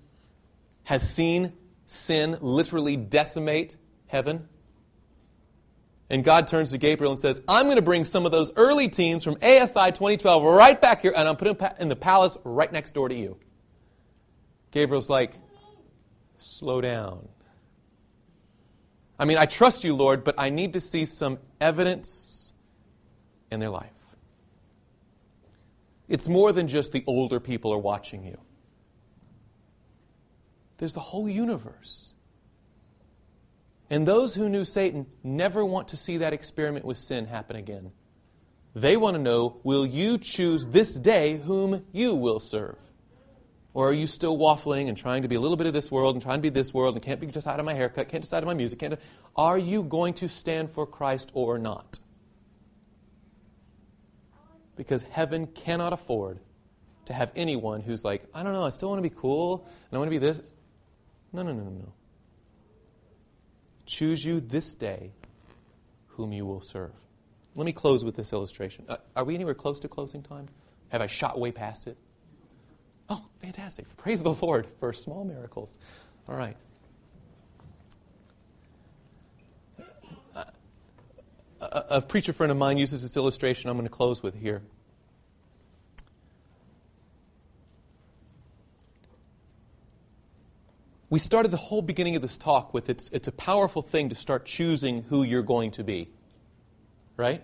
has 0.84 1.08
seen 1.08 1.54
sin 1.86 2.38
literally 2.42 2.96
decimate 2.96 3.78
heaven. 4.08 4.48
And 6.10 6.24
God 6.24 6.48
turns 6.48 6.72
to 6.72 6.78
Gabriel 6.78 7.12
and 7.12 7.20
says, 7.20 7.42
I'm 7.48 7.66
going 7.66 7.76
to 7.76 7.84
bring 7.84 8.04
some 8.04 8.26
of 8.26 8.32
those 8.32 8.52
early 8.56 8.90
teens 8.90 9.24
from 9.24 9.36
ASI 9.36 9.92
2012 9.92 10.44
right 10.44 10.80
back 10.80 11.02
here, 11.02 11.14
and 11.16 11.28
I'm 11.28 11.36
putting 11.36 11.54
them 11.54 11.72
in 11.80 11.90
the 11.90 11.96
palace 11.96 12.38
right 12.44 12.72
next 12.72 12.94
door 12.94 13.10
to 13.10 13.16
you. 13.16 13.38
Gabriel's 14.72 15.10
like, 15.10 15.34
slow 16.40 16.82
down. 16.82 17.28
I 19.20 19.26
mean, 19.26 19.38
I 19.38 19.46
trust 19.46 19.84
you, 19.84 19.94
Lord, 19.96 20.24
but 20.24 20.36
I 20.38 20.50
need 20.50 20.74
to 20.74 20.80
see 20.80 21.06
some 21.06 21.38
evidence 21.60 22.54
in 23.52 23.60
their 23.60 23.70
life. 23.70 23.92
It's 26.08 26.28
more 26.28 26.52
than 26.52 26.68
just 26.68 26.92
the 26.92 27.04
older 27.06 27.40
people 27.40 27.72
are 27.72 27.80
watching 27.80 28.24
you, 28.24 28.40
there's 30.78 30.94
the 30.94 31.00
whole 31.00 31.30
universe. 31.30 32.14
And 33.90 34.08
those 34.08 34.36
who 34.36 34.50
knew 34.50 34.66
Satan 34.66 35.08
never 35.24 35.66
want 35.66 35.90
to 35.90 35.98
see 35.98 36.18
that 36.18 36.34
experiment 36.34 36.86
with 36.86 36.98
sin 36.98 37.26
happen 37.26 37.56
again. 37.56 37.92
They 38.76 38.98
want 38.98 39.16
to 39.16 39.22
know 39.22 39.60
will 39.64 39.86
you 39.86 40.18
choose 40.18 40.68
this 40.68 40.94
day 40.96 41.38
whom 41.38 41.86
you 41.92 42.16
will 42.16 42.40
serve? 42.40 42.78
Or 43.74 43.90
are 43.90 43.94
you 43.94 44.08
still 44.08 44.38
waffling 44.38 44.88
and 44.88 44.98
trying 44.98 45.22
to 45.22 45.28
be 45.28 45.36
a 45.36 45.40
little 45.40 45.58
bit 45.58 45.68
of 45.68 45.74
this 45.74 45.92
world 45.92 46.16
and 46.16 46.22
trying 46.22 46.38
to 46.38 46.42
be 46.42 46.50
this 46.50 46.74
world 46.74 46.96
and 46.96 47.04
can't 47.04 47.20
be 47.20 47.28
just 47.28 47.48
out 47.48 47.60
of 47.60 47.66
my 47.66 47.74
haircut, 47.74 48.10
can't 48.10 48.22
decide 48.22 48.44
on 48.44 48.48
my 48.48 48.54
music? 48.54 48.80
Can't 48.80 49.00
are 49.36 49.58
you 49.58 49.84
going 49.84 50.14
to 50.16 50.28
stand 50.28 50.70
for 50.70 50.86
Christ 50.86 51.32
or 51.34 51.58
not? 51.58 52.00
Because 54.76 55.04
heaven 55.04 55.48
cannot 55.48 55.94
afford 55.94 56.40
to 57.06 57.14
have 57.14 57.32
anyone 57.36 57.82
who's 57.82 58.04
like, 58.04 58.24
I 58.34 58.44
don't 58.44 58.54
know, 58.54 58.64
I 58.64 58.70
still 58.70 58.90
want 58.90 59.00
to 59.00 59.10
be 59.10 59.16
cool 59.16 59.66
and 59.90 59.96
I 59.96 59.98
want 59.98 60.08
to 60.08 60.12
be 60.12 60.20
this. 60.20 60.42
No, 61.32 61.44
no, 61.44 61.54
no, 61.54 61.64
no, 61.64 61.70
no. 61.70 61.94
Choose 63.90 64.24
you 64.24 64.40
this 64.40 64.76
day 64.76 65.14
whom 66.10 66.32
you 66.32 66.46
will 66.46 66.62
serve. 66.62 66.92
Let 67.56 67.66
me 67.66 67.72
close 67.72 68.06
with 68.06 68.16
this 68.16 68.32
illustration. 68.32 68.86
Uh, 68.88 68.98
are 69.16 69.24
we 69.24 69.34
anywhere 69.34 69.56
close 69.56 69.80
to 69.80 69.88
closing 69.88 70.22
time? 70.22 70.48
Have 70.90 71.02
I 71.02 71.08
shot 71.08 71.40
way 71.40 71.52
past 71.52 71.88
it? 71.88 71.98
Oh, 73.10 73.26
fantastic. 73.42 73.86
Praise 73.98 74.22
the 74.22 74.32
Lord 74.32 74.68
for 74.80 74.94
small 74.94 75.26
miracles. 75.26 75.80
All 76.28 76.38
right. 76.38 76.56
A, 80.36 81.86
a 81.90 82.02
preacher 82.02 82.32
friend 82.32 82.52
of 82.52 82.60
mine 82.60 82.78
uses 82.78 83.02
this 83.02 83.18
illustration 83.18 83.72
I'm 83.72 83.76
going 83.76 83.88
to 83.88 83.92
close 83.92 84.22
with 84.22 84.36
here. 84.36 84.62
We 91.10 91.20
started 91.20 91.50
the 91.50 91.58
whole 91.58 91.82
beginning 91.82 92.16
of 92.16 92.22
this 92.22 92.38
talk 92.38 92.74
with 92.74 92.90
it's, 92.90 93.10
it's 93.10 93.28
a 93.28 93.32
powerful 93.32 93.82
thing 93.82 94.10
to 94.10 94.16
start 94.16 94.46
choosing 94.46 95.04
who 95.10 95.24
you're 95.24 95.42
going 95.42 95.72
to 95.72 95.84
be. 95.84 96.10
Right? 97.18 97.42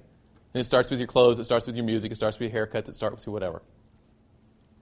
And 0.54 0.62
it 0.62 0.66
starts 0.66 0.90
with 0.90 1.00
your 1.00 1.08
clothes, 1.08 1.40
it 1.40 1.46
starts 1.46 1.66
with 1.66 1.76
your 1.76 1.84
music, 1.84 2.12
it 2.12 2.16
starts 2.16 2.40
with 2.40 2.54
your 2.54 2.66
haircuts, 2.66 2.90
it 2.90 2.96
starts 2.96 3.16
with 3.18 3.26
your 3.26 3.34
whatever. 3.34 3.62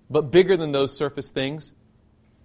But 0.09 0.31
bigger 0.31 0.57
than 0.57 0.71
those 0.71 0.95
surface 0.95 1.31
things, 1.31 1.71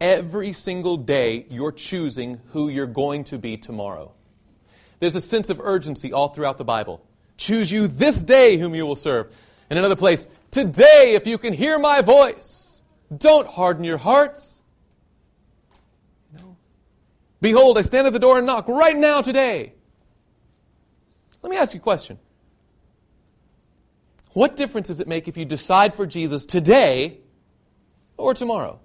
every 0.01 0.53
single 0.53 0.97
day 0.97 1.47
you're 1.51 1.72
choosing 1.72 2.41
who 2.53 2.68
you're 2.68 2.86
going 2.86 3.24
to 3.24 3.39
be 3.39 3.57
tomorrow. 3.57 4.12
There's 5.01 5.16
a 5.16 5.20
sense 5.20 5.51
of 5.51 5.61
urgency 5.61 6.12
all 6.12 6.28
throughout 6.28 6.57
the 6.57 6.64
Bible. 6.64 7.05
Choose 7.36 7.70
you 7.70 7.89
this 7.89 8.22
day 8.22 8.57
whom 8.57 8.74
you 8.74 8.86
will 8.86 8.97
serve. 8.97 9.34
In 9.70 9.76
another 9.76 9.97
place, 9.97 10.26
today, 10.51 11.14
if 11.14 11.26
you 11.26 11.36
can 11.36 11.53
hear 11.53 11.78
my 11.78 12.01
voice, 12.01 12.80
don't 13.16 13.47
harden 13.47 13.84
your 13.84 13.99
hearts 13.99 14.58
Behold, 17.41 17.78
I 17.78 17.82
stand 17.82 18.07
at 18.07 18.12
the 18.12 18.18
door 18.18 18.39
and 18.39 18.47
knock 18.47 18.68
right 18.68 18.97
now 18.97 19.22
today. 19.22 19.74
Let 21.43 21.51
me 21.51 21.57
ask 21.57 21.74
you 21.74 21.80
a 21.80 21.82
question. 21.82 22.18
What 24.32 24.57
difference 24.57 24.89
does 24.89 25.01
it 25.01 25.09
make 25.09 25.28
if 25.28 25.36
you 25.36 25.45
decide 25.45 25.95
for 25.95 26.07
Jesus 26.07 26.47
today 26.47 27.18
or 28.16 28.34
tomorrow? 28.34 28.80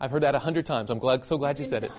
I've 0.00 0.10
heard 0.10 0.22
that 0.22 0.34
a 0.34 0.38
hundred 0.38 0.66
times. 0.66 0.90
I'm 0.90 0.98
glad, 0.98 1.24
so 1.24 1.38
glad 1.38 1.58
you 1.58 1.64
said 1.64 1.84
it. 1.84 1.92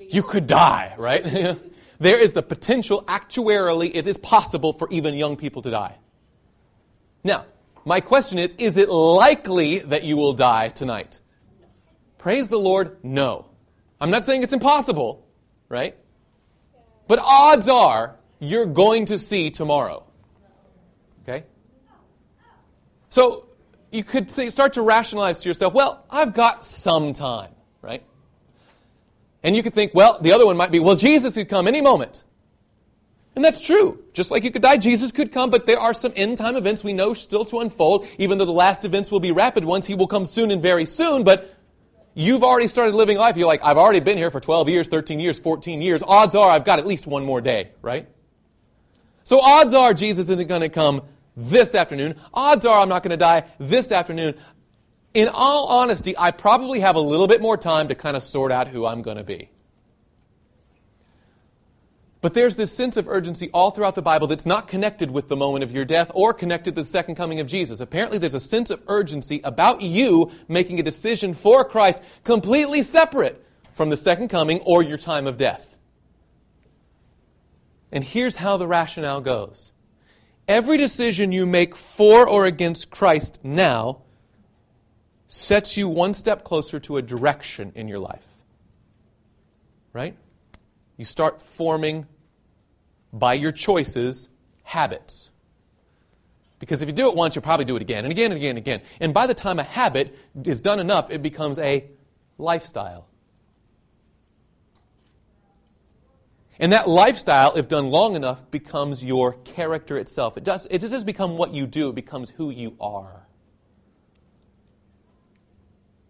You 0.00 0.22
could 0.22 0.46
die, 0.46 0.94
right? 0.98 1.24
there 1.98 2.20
is 2.20 2.32
the 2.32 2.42
potential, 2.42 3.02
actuarially, 3.04 3.90
it 3.94 4.06
is 4.06 4.18
possible 4.18 4.72
for 4.72 4.88
even 4.90 5.14
young 5.14 5.36
people 5.36 5.62
to 5.62 5.70
die. 5.70 5.96
Now, 7.24 7.46
my 7.84 8.00
question 8.00 8.38
is 8.38 8.54
is 8.58 8.76
it 8.76 8.88
likely 8.88 9.78
that 9.78 10.04
you 10.04 10.16
will 10.16 10.34
die 10.34 10.68
tonight? 10.68 11.20
Praise 12.28 12.48
the 12.48 12.58
Lord, 12.58 13.02
no. 13.02 13.46
I'm 13.98 14.10
not 14.10 14.22
saying 14.22 14.42
it's 14.42 14.52
impossible, 14.52 15.26
right? 15.70 15.96
But 17.06 17.20
odds 17.20 17.70
are 17.70 18.16
you're 18.38 18.66
going 18.66 19.06
to 19.06 19.16
see 19.16 19.50
tomorrow. 19.50 20.04
Okay? 21.22 21.46
So 23.08 23.46
you 23.90 24.04
could 24.04 24.28
th- 24.28 24.52
start 24.52 24.74
to 24.74 24.82
rationalize 24.82 25.38
to 25.38 25.48
yourself, 25.48 25.72
well, 25.72 26.04
I've 26.10 26.34
got 26.34 26.62
some 26.62 27.14
time, 27.14 27.52
right? 27.80 28.02
And 29.42 29.56
you 29.56 29.62
could 29.62 29.72
think, 29.72 29.94
well, 29.94 30.18
the 30.20 30.32
other 30.32 30.44
one 30.44 30.58
might 30.58 30.70
be, 30.70 30.80
well, 30.80 30.96
Jesus 30.96 31.32
could 31.32 31.48
come 31.48 31.66
any 31.66 31.80
moment. 31.80 32.24
And 33.36 33.42
that's 33.42 33.64
true. 33.64 34.04
Just 34.12 34.30
like 34.30 34.44
you 34.44 34.50
could 34.50 34.60
die, 34.60 34.76
Jesus 34.76 35.12
could 35.12 35.32
come, 35.32 35.48
but 35.48 35.64
there 35.64 35.80
are 35.80 35.94
some 35.94 36.12
end 36.14 36.36
time 36.36 36.56
events 36.56 36.84
we 36.84 36.92
know 36.92 37.14
still 37.14 37.46
to 37.46 37.60
unfold, 37.60 38.06
even 38.18 38.36
though 38.36 38.44
the 38.44 38.52
last 38.52 38.84
events 38.84 39.10
will 39.10 39.20
be 39.20 39.32
rapid 39.32 39.64
ones. 39.64 39.86
He 39.86 39.94
will 39.94 40.08
come 40.08 40.26
soon 40.26 40.50
and 40.50 40.60
very 40.60 40.84
soon, 40.84 41.24
but 41.24 41.54
You've 42.18 42.42
already 42.42 42.66
started 42.66 42.96
living 42.96 43.16
life. 43.16 43.36
You're 43.36 43.46
like, 43.46 43.62
I've 43.62 43.76
already 43.76 44.00
been 44.00 44.18
here 44.18 44.32
for 44.32 44.40
12 44.40 44.68
years, 44.68 44.88
13 44.88 45.20
years, 45.20 45.38
14 45.38 45.80
years. 45.80 46.02
Odds 46.02 46.34
are 46.34 46.50
I've 46.50 46.64
got 46.64 46.80
at 46.80 46.86
least 46.86 47.06
one 47.06 47.24
more 47.24 47.40
day, 47.40 47.70
right? 47.80 48.08
So 49.22 49.38
odds 49.40 49.72
are 49.72 49.94
Jesus 49.94 50.28
isn't 50.28 50.48
going 50.48 50.62
to 50.62 50.68
come 50.68 51.02
this 51.36 51.76
afternoon. 51.76 52.16
Odds 52.34 52.66
are 52.66 52.82
I'm 52.82 52.88
not 52.88 53.04
going 53.04 53.12
to 53.12 53.16
die 53.16 53.44
this 53.60 53.92
afternoon. 53.92 54.34
In 55.14 55.28
all 55.32 55.68
honesty, 55.68 56.18
I 56.18 56.32
probably 56.32 56.80
have 56.80 56.96
a 56.96 57.00
little 57.00 57.28
bit 57.28 57.40
more 57.40 57.56
time 57.56 57.86
to 57.86 57.94
kind 57.94 58.16
of 58.16 58.24
sort 58.24 58.50
out 58.50 58.66
who 58.66 58.84
I'm 58.84 59.00
going 59.00 59.18
to 59.18 59.22
be. 59.22 59.50
But 62.20 62.34
there's 62.34 62.56
this 62.56 62.72
sense 62.72 62.96
of 62.96 63.08
urgency 63.08 63.48
all 63.54 63.70
throughout 63.70 63.94
the 63.94 64.02
Bible 64.02 64.26
that's 64.26 64.46
not 64.46 64.66
connected 64.66 65.10
with 65.10 65.28
the 65.28 65.36
moment 65.36 65.62
of 65.62 65.70
your 65.70 65.84
death 65.84 66.10
or 66.14 66.34
connected 66.34 66.74
to 66.74 66.80
the 66.80 66.84
second 66.84 67.14
coming 67.14 67.38
of 67.38 67.46
Jesus. 67.46 67.80
Apparently, 67.80 68.18
there's 68.18 68.34
a 68.34 68.40
sense 68.40 68.70
of 68.70 68.82
urgency 68.88 69.40
about 69.44 69.82
you 69.82 70.32
making 70.48 70.80
a 70.80 70.82
decision 70.82 71.32
for 71.32 71.64
Christ 71.64 72.02
completely 72.24 72.82
separate 72.82 73.44
from 73.72 73.90
the 73.90 73.96
second 73.96 74.28
coming 74.28 74.60
or 74.62 74.82
your 74.82 74.98
time 74.98 75.28
of 75.28 75.36
death. 75.36 75.76
And 77.92 78.02
here's 78.02 78.36
how 78.36 78.56
the 78.56 78.66
rationale 78.66 79.20
goes 79.20 79.72
every 80.48 80.76
decision 80.76 81.30
you 81.30 81.46
make 81.46 81.76
for 81.76 82.26
or 82.26 82.46
against 82.46 82.90
Christ 82.90 83.38
now 83.44 84.02
sets 85.28 85.76
you 85.76 85.88
one 85.88 86.14
step 86.14 86.42
closer 86.42 86.80
to 86.80 86.96
a 86.96 87.02
direction 87.02 87.70
in 87.76 87.86
your 87.86 87.98
life. 88.00 88.26
Right? 89.92 90.16
You 90.98 91.06
start 91.06 91.40
forming, 91.40 92.06
by 93.12 93.34
your 93.34 93.52
choices, 93.52 94.28
habits. 94.64 95.30
Because 96.58 96.82
if 96.82 96.88
you 96.88 96.92
do 96.92 97.08
it 97.08 97.16
once, 97.16 97.34
you'll 97.34 97.42
probably 97.42 97.64
do 97.64 97.76
it 97.76 97.82
again 97.82 98.04
and 98.04 98.12
again 98.12 98.32
and 98.32 98.36
again 98.36 98.50
and 98.50 98.58
again. 98.58 98.82
And 99.00 99.14
by 99.14 99.26
the 99.26 99.34
time 99.34 99.58
a 99.58 99.62
habit 99.62 100.14
is 100.44 100.60
done 100.60 100.80
enough, 100.80 101.10
it 101.10 101.22
becomes 101.22 101.58
a 101.58 101.88
lifestyle. 102.36 103.06
And 106.58 106.72
that 106.72 106.88
lifestyle, 106.88 107.56
if 107.56 107.68
done 107.68 107.90
long 107.90 108.16
enough, 108.16 108.50
becomes 108.50 109.04
your 109.04 109.34
character 109.34 109.96
itself. 109.96 110.36
It, 110.36 110.42
does, 110.42 110.66
it 110.68 110.80
doesn't 110.80 111.06
become 111.06 111.36
what 111.36 111.54
you 111.54 111.66
do, 111.66 111.90
it 111.90 111.94
becomes 111.94 112.30
who 112.30 112.50
you 112.50 112.76
are. 112.80 113.28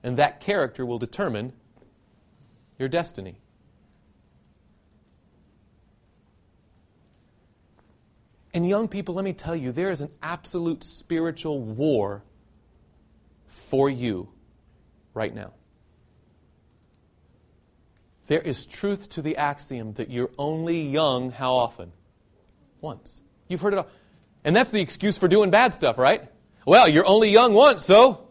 And 0.03 0.17
that 0.17 0.41
character 0.41 0.87
will 0.87 0.99
determine 0.99 1.53
your 2.79 2.89
destiny. 2.89 3.41
And 8.55 8.69
young 8.69 8.89
people, 8.89 9.15
let 9.15 9.25
me 9.25 9.33
tell 9.33 9.55
you, 9.55 9.73
there 9.73 9.91
is 9.91 10.01
an 10.01 10.11
absolute 10.23 10.83
spiritual 10.83 11.61
war 11.61 12.23
for 13.47 13.91
you 13.91 14.29
right 15.15 15.35
now. 15.35 15.53
There 18.27 18.41
is 18.41 18.67
truth 18.67 19.09
to 19.11 19.23
the 19.23 19.37
axiom 19.37 19.95
that 19.95 20.11
you're 20.11 20.31
only 20.39 20.81
young 20.81 21.31
how 21.31 21.55
often? 21.55 21.93
Once. 22.81 23.21
You've 23.49 23.61
heard 23.61 23.73
it 23.73 23.79
all. 23.79 23.89
And 24.45 24.55
that's 24.55 24.71
the 24.71 24.81
excuse 24.81 25.19
for 25.19 25.29
doing 25.29 25.51
bad 25.51 25.75
stuff, 25.75 25.99
right? 25.99 26.31
Well, 26.67 26.89
you're 26.89 27.07
only 27.07 27.31
young 27.31 27.55
once, 27.55 27.85
so 27.85 28.29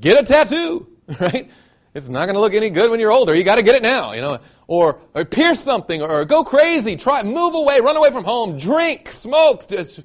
get 0.00 0.20
a 0.20 0.24
tattoo, 0.24 0.88
right? 1.20 1.50
It's 1.96 2.10
not 2.10 2.26
going 2.26 2.34
to 2.34 2.40
look 2.40 2.52
any 2.52 2.68
good 2.68 2.90
when 2.90 3.00
you're 3.00 3.10
older. 3.10 3.34
You 3.34 3.42
got 3.42 3.54
to 3.54 3.62
get 3.62 3.74
it 3.74 3.82
now, 3.82 4.12
you 4.12 4.20
know. 4.20 4.38
Or, 4.66 5.00
or 5.14 5.24
pierce 5.24 5.60
something, 5.60 6.02
or, 6.02 6.26
go 6.26 6.44
crazy, 6.44 6.94
try, 6.94 7.22
move 7.22 7.54
away, 7.54 7.80
run 7.80 7.96
away 7.96 8.10
from 8.10 8.22
home, 8.22 8.58
drink, 8.58 9.10
smoke, 9.10 9.66
just 9.66 10.02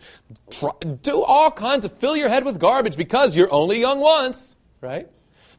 try, 0.49 0.71
do 1.01 1.21
all 1.21 1.51
kinds 1.51 1.83
of 1.83 1.91
fill 1.91 2.15
your 2.15 2.29
head 2.29 2.45
with 2.45 2.59
garbage 2.59 2.95
because 2.95 3.35
you're 3.35 3.51
only 3.51 3.81
young 3.81 3.99
once, 3.99 4.55
right? 4.79 5.09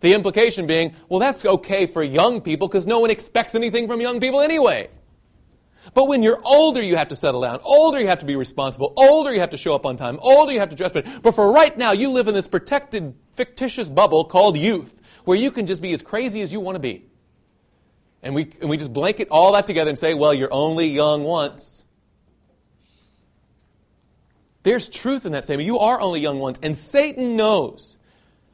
The 0.00 0.14
implication 0.14 0.66
being, 0.66 0.94
well, 1.10 1.20
that's 1.20 1.44
okay 1.44 1.86
for 1.86 2.02
young 2.02 2.40
people 2.40 2.66
because 2.66 2.86
no 2.86 3.00
one 3.00 3.10
expects 3.10 3.54
anything 3.54 3.86
from 3.86 4.00
young 4.00 4.18
people 4.18 4.40
anyway. 4.40 4.88
But 5.92 6.08
when 6.08 6.22
you're 6.22 6.40
older, 6.44 6.80
you 6.80 6.96
have 6.96 7.08
to 7.08 7.16
settle 7.16 7.42
down. 7.42 7.60
Older, 7.62 8.00
you 8.00 8.06
have 8.06 8.20
to 8.20 8.26
be 8.26 8.36
responsible. 8.36 8.94
Older, 8.96 9.34
you 9.34 9.40
have 9.40 9.50
to 9.50 9.58
show 9.58 9.74
up 9.74 9.84
on 9.84 9.96
time. 9.96 10.18
Older, 10.22 10.52
you 10.52 10.60
have 10.60 10.70
to 10.70 10.76
dress 10.76 10.92
better. 10.92 11.10
But 11.22 11.34
for 11.34 11.52
right 11.52 11.76
now, 11.76 11.92
you 11.92 12.10
live 12.10 12.28
in 12.28 12.34
this 12.34 12.48
protected, 12.48 13.14
fictitious 13.34 13.90
bubble 13.90 14.24
called 14.24 14.56
youth, 14.56 15.01
where 15.24 15.36
you 15.36 15.50
can 15.50 15.66
just 15.66 15.82
be 15.82 15.92
as 15.92 16.02
crazy 16.02 16.40
as 16.42 16.52
you 16.52 16.60
want 16.60 16.76
to 16.76 16.80
be. 16.80 17.04
And 18.22 18.34
we, 18.34 18.50
and 18.60 18.70
we 18.70 18.76
just 18.76 18.92
blanket 18.92 19.28
all 19.30 19.52
that 19.52 19.66
together 19.66 19.88
and 19.88 19.98
say, 19.98 20.14
well, 20.14 20.32
you're 20.32 20.52
only 20.52 20.86
young 20.86 21.24
once. 21.24 21.84
There's 24.62 24.88
truth 24.88 25.26
in 25.26 25.32
that 25.32 25.44
statement. 25.44 25.66
You 25.66 25.78
are 25.78 26.00
only 26.00 26.20
young 26.20 26.38
once. 26.38 26.58
And 26.62 26.76
Satan 26.76 27.36
knows 27.36 27.96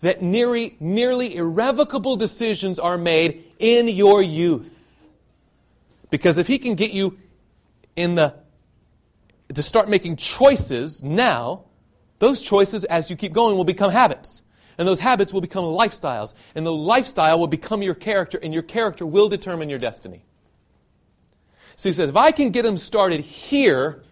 that 0.00 0.22
nearly, 0.22 0.76
nearly 0.80 1.36
irrevocable 1.36 2.16
decisions 2.16 2.78
are 2.78 2.96
made 2.96 3.44
in 3.58 3.88
your 3.88 4.22
youth. 4.22 5.08
Because 6.10 6.38
if 6.38 6.46
he 6.46 6.58
can 6.58 6.74
get 6.74 6.92
you 6.92 7.18
in 7.96 8.14
the 8.14 8.34
to 9.54 9.62
start 9.62 9.88
making 9.88 10.16
choices 10.16 11.02
now, 11.02 11.64
those 12.18 12.42
choices 12.42 12.84
as 12.84 13.08
you 13.10 13.16
keep 13.16 13.32
going 13.32 13.56
will 13.56 13.64
become 13.64 13.90
habits. 13.90 14.42
And 14.78 14.86
those 14.86 15.00
habits 15.00 15.32
will 15.32 15.40
become 15.40 15.64
lifestyles. 15.64 16.34
And 16.54 16.64
the 16.64 16.72
lifestyle 16.72 17.38
will 17.38 17.48
become 17.48 17.82
your 17.82 17.96
character, 17.96 18.38
and 18.40 18.54
your 18.54 18.62
character 18.62 19.04
will 19.04 19.28
determine 19.28 19.68
your 19.68 19.80
destiny. 19.80 20.24
So 21.74 21.88
he 21.88 21.92
says, 21.92 22.08
if 22.08 22.16
I 22.16 22.30
can 22.30 22.50
get 22.50 22.62
them 22.62 22.78
started 22.78 23.20
here, 23.20 24.02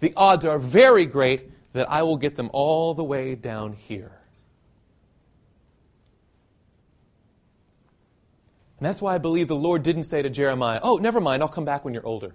the 0.00 0.12
odds 0.16 0.44
are 0.44 0.58
very 0.58 1.06
great 1.06 1.50
that 1.72 1.90
I 1.90 2.02
will 2.02 2.16
get 2.16 2.34
them 2.34 2.50
all 2.52 2.94
the 2.94 3.04
way 3.04 3.34
down 3.34 3.72
here. 3.72 4.12
And 8.78 8.86
that's 8.86 9.00
why 9.00 9.14
I 9.14 9.18
believe 9.18 9.48
the 9.48 9.56
Lord 9.56 9.82
didn't 9.82 10.02
say 10.02 10.20
to 10.20 10.28
Jeremiah, 10.28 10.80
Oh, 10.82 10.98
never 10.98 11.20
mind, 11.20 11.42
I'll 11.42 11.48
come 11.48 11.64
back 11.64 11.84
when 11.84 11.94
you're 11.94 12.06
older. 12.06 12.34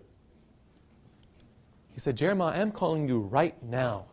He 1.92 2.00
said, 2.00 2.18
Jeremiah, 2.18 2.60
I'm 2.60 2.72
calling 2.72 3.08
you 3.08 3.20
right 3.20 3.62
now 3.62 4.06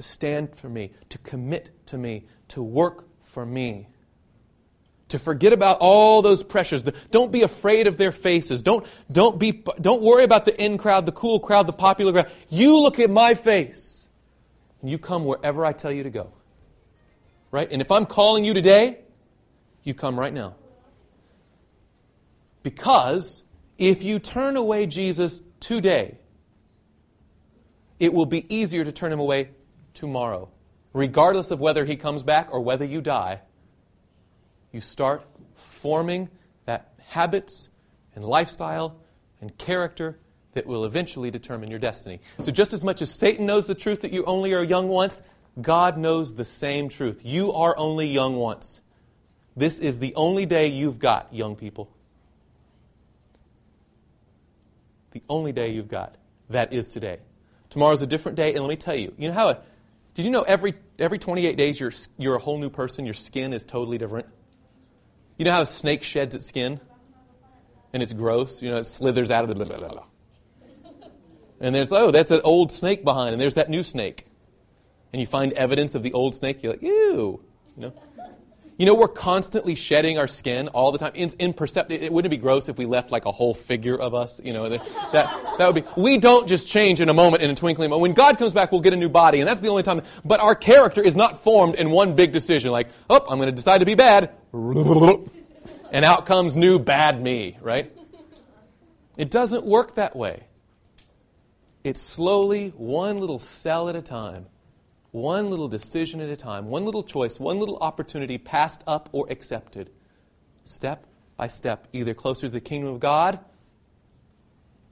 to 0.00 0.08
stand 0.08 0.56
for 0.56 0.68
me, 0.68 0.92
to 1.10 1.18
commit 1.18 1.70
to 1.86 1.98
me, 1.98 2.24
to 2.48 2.62
work 2.62 3.04
for 3.22 3.44
me. 3.44 3.86
To 5.08 5.18
forget 5.18 5.52
about 5.52 5.78
all 5.80 6.22
those 6.22 6.42
pressures. 6.42 6.84
Don't 7.10 7.30
be 7.30 7.42
afraid 7.42 7.86
of 7.86 7.98
their 7.98 8.12
faces. 8.12 8.62
Don't, 8.62 8.86
don't, 9.12 9.38
be, 9.38 9.62
don't 9.80 10.02
worry 10.02 10.24
about 10.24 10.46
the 10.46 10.58
in 10.62 10.78
crowd, 10.78 11.04
the 11.04 11.12
cool 11.12 11.38
crowd, 11.38 11.66
the 11.66 11.72
popular 11.72 12.12
crowd. 12.12 12.30
You 12.48 12.80
look 12.80 12.98
at 12.98 13.10
my 13.10 13.34
face 13.34 14.08
and 14.80 14.90
you 14.90 14.96
come 14.96 15.26
wherever 15.26 15.66
I 15.66 15.72
tell 15.72 15.92
you 15.92 16.04
to 16.04 16.10
go. 16.10 16.32
Right? 17.50 17.70
And 17.70 17.82
if 17.82 17.90
I'm 17.90 18.06
calling 18.06 18.44
you 18.44 18.54
today, 18.54 19.00
you 19.82 19.92
come 19.92 20.18
right 20.18 20.32
now. 20.32 20.54
Because 22.62 23.42
if 23.76 24.02
you 24.02 24.18
turn 24.18 24.56
away 24.56 24.86
Jesus 24.86 25.42
today, 25.58 26.16
it 27.98 28.14
will 28.14 28.26
be 28.26 28.46
easier 28.54 28.84
to 28.84 28.92
turn 28.92 29.12
him 29.12 29.20
away 29.20 29.50
tomorrow. 30.00 30.48
Regardless 30.94 31.50
of 31.50 31.60
whether 31.60 31.84
he 31.84 31.94
comes 31.94 32.22
back 32.22 32.48
or 32.50 32.60
whether 32.60 32.84
you 32.84 33.00
die, 33.02 33.40
you 34.72 34.80
start 34.80 35.22
forming 35.54 36.30
that 36.64 36.94
habits 37.08 37.68
and 38.14 38.24
lifestyle 38.24 38.96
and 39.40 39.56
character 39.58 40.18
that 40.52 40.66
will 40.66 40.84
eventually 40.84 41.30
determine 41.30 41.70
your 41.70 41.78
destiny. 41.78 42.18
So, 42.42 42.50
just 42.50 42.72
as 42.72 42.82
much 42.82 43.02
as 43.02 43.10
Satan 43.10 43.46
knows 43.46 43.66
the 43.66 43.74
truth 43.74 44.00
that 44.00 44.12
you 44.12 44.24
only 44.24 44.52
are 44.54 44.64
young 44.64 44.88
once, 44.88 45.22
God 45.60 45.96
knows 45.98 46.34
the 46.34 46.44
same 46.44 46.88
truth. 46.88 47.20
You 47.22 47.52
are 47.52 47.76
only 47.76 48.08
young 48.08 48.36
once. 48.36 48.80
This 49.54 49.78
is 49.78 49.98
the 49.98 50.14
only 50.14 50.46
day 50.46 50.68
you've 50.68 50.98
got, 50.98 51.32
young 51.32 51.54
people. 51.54 51.90
The 55.12 55.22
only 55.28 55.52
day 55.52 55.70
you've 55.70 55.88
got. 55.88 56.16
That 56.48 56.72
is 56.72 56.88
today. 56.88 57.18
Tomorrow's 57.68 58.02
a 58.02 58.06
different 58.06 58.36
day, 58.36 58.54
and 58.54 58.60
let 58.60 58.68
me 58.68 58.76
tell 58.76 58.96
you, 58.96 59.14
you 59.16 59.28
know 59.28 59.34
how, 59.34 59.48
a, 59.50 59.58
did 60.14 60.24
you 60.24 60.30
know 60.30 60.42
every, 60.42 60.74
every 60.98 61.18
28 61.18 61.56
days 61.56 61.78
you're, 61.80 61.92
you're 62.18 62.34
a 62.36 62.38
whole 62.38 62.58
new 62.58 62.70
person? 62.70 63.04
Your 63.04 63.14
skin 63.14 63.52
is 63.52 63.64
totally 63.64 63.98
different. 63.98 64.26
You 65.38 65.44
know 65.44 65.52
how 65.52 65.62
a 65.62 65.66
snake 65.66 66.02
sheds 66.02 66.34
its 66.34 66.46
skin? 66.46 66.80
And 67.92 68.02
it's 68.02 68.12
gross, 68.12 68.62
you 68.62 68.70
know, 68.70 68.76
it 68.76 68.84
slithers 68.84 69.30
out 69.30 69.42
of 69.42 69.48
the 69.48 69.54
blah, 69.54 69.64
blah, 69.64 69.88
blah. 69.88 70.04
And 71.60 71.74
there's, 71.74 71.92
oh, 71.92 72.10
that's 72.10 72.30
an 72.30 72.40
old 72.44 72.72
snake 72.72 73.04
behind, 73.04 73.32
and 73.32 73.40
there's 73.40 73.54
that 73.54 73.68
new 73.68 73.82
snake. 73.82 74.26
And 75.12 75.20
you 75.20 75.26
find 75.26 75.52
evidence 75.54 75.94
of 75.94 76.02
the 76.02 76.12
old 76.12 76.34
snake, 76.34 76.62
you're 76.62 76.72
like, 76.72 76.82
ew. 76.82 77.42
You 77.76 77.82
know? 77.82 77.92
You 78.80 78.86
know, 78.86 78.94
we're 78.94 79.08
constantly 79.08 79.74
shedding 79.74 80.16
our 80.16 80.26
skin 80.26 80.68
all 80.68 80.90
the 80.90 80.96
time. 80.96 81.12
In, 81.14 81.28
imperceptible. 81.38 82.02
It 82.02 82.10
wouldn't 82.10 82.32
it 82.32 82.38
be 82.38 82.40
gross 82.40 82.70
if 82.70 82.78
we 82.78 82.86
left 82.86 83.10
like 83.10 83.26
a 83.26 83.30
whole 83.30 83.52
figure 83.52 83.94
of 83.94 84.14
us. 84.14 84.40
You 84.42 84.54
know, 84.54 84.70
that, 84.70 84.82
that, 85.12 85.66
would 85.66 85.74
be. 85.74 85.90
We 85.98 86.16
don't 86.16 86.48
just 86.48 86.66
change 86.66 86.98
in 86.98 87.10
a 87.10 87.12
moment, 87.12 87.42
in 87.42 87.50
a 87.50 87.54
twinkling. 87.54 87.90
Moment. 87.90 88.00
When 88.00 88.14
God 88.14 88.38
comes 88.38 88.54
back, 88.54 88.72
we'll 88.72 88.80
get 88.80 88.94
a 88.94 88.96
new 88.96 89.10
body, 89.10 89.40
and 89.40 89.46
that's 89.46 89.60
the 89.60 89.68
only 89.68 89.82
time. 89.82 90.00
But 90.24 90.40
our 90.40 90.54
character 90.54 91.02
is 91.02 91.14
not 91.14 91.36
formed 91.36 91.74
in 91.74 91.90
one 91.90 92.16
big 92.16 92.32
decision. 92.32 92.72
Like, 92.72 92.88
oh, 93.10 93.22
I'm 93.28 93.36
going 93.36 93.50
to 93.50 93.54
decide 93.54 93.80
to 93.80 93.84
be 93.84 93.96
bad, 93.96 94.30
and 94.54 96.02
out 96.02 96.24
comes 96.24 96.56
new 96.56 96.78
bad 96.78 97.20
me. 97.20 97.58
Right? 97.60 97.94
It 99.18 99.30
doesn't 99.30 99.66
work 99.66 99.96
that 99.96 100.16
way. 100.16 100.44
It's 101.84 102.00
slowly, 102.00 102.70
one 102.78 103.20
little 103.20 103.40
cell 103.40 103.90
at 103.90 103.94
a 103.94 104.00
time 104.00 104.46
one 105.12 105.50
little 105.50 105.68
decision 105.68 106.20
at 106.20 106.28
a 106.28 106.36
time, 106.36 106.66
one 106.66 106.84
little 106.84 107.02
choice, 107.02 107.40
one 107.40 107.58
little 107.58 107.78
opportunity 107.78 108.38
passed 108.38 108.84
up 108.86 109.08
or 109.12 109.26
accepted, 109.30 109.90
step 110.64 111.06
by 111.36 111.48
step, 111.48 111.88
either 111.92 112.14
closer 112.14 112.46
to 112.46 112.52
the 112.52 112.60
kingdom 112.60 112.92
of 112.92 113.00
God 113.00 113.40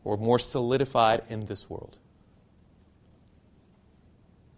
or 0.05 0.17
more 0.17 0.39
solidified 0.39 1.23
in 1.29 1.47
this 1.47 1.69
world. 1.71 1.99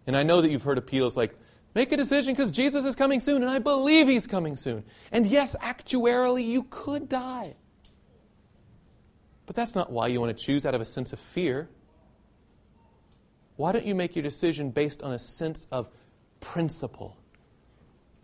And 0.07 0.17
I 0.17 0.23
know 0.23 0.41
that 0.41 0.49
you've 0.49 0.63
heard 0.63 0.77
appeals 0.77 1.15
like, 1.15 1.35
make 1.75 1.91
a 1.91 1.97
decision 1.97 2.33
because 2.33 2.51
Jesus 2.51 2.85
is 2.85 2.95
coming 2.95 3.19
soon, 3.19 3.41
and 3.43 3.51
I 3.51 3.59
believe 3.59 4.07
he's 4.07 4.27
coming 4.27 4.57
soon. 4.57 4.83
And 5.11 5.25
yes, 5.25 5.55
actuarially, 5.61 6.45
you 6.45 6.63
could 6.63 7.07
die. 7.07 7.55
But 9.45 9.55
that's 9.55 9.75
not 9.75 9.91
why 9.91 10.07
you 10.07 10.19
want 10.19 10.35
to 10.35 10.43
choose 10.43 10.65
out 10.65 10.75
of 10.75 10.81
a 10.81 10.85
sense 10.85 11.13
of 11.13 11.19
fear. 11.19 11.69
Why 13.61 13.71
don't 13.71 13.85
you 13.85 13.93
make 13.93 14.15
your 14.15 14.23
decision 14.23 14.71
based 14.71 15.03
on 15.03 15.13
a 15.13 15.19
sense 15.19 15.67
of 15.71 15.87
principle? 16.39 17.15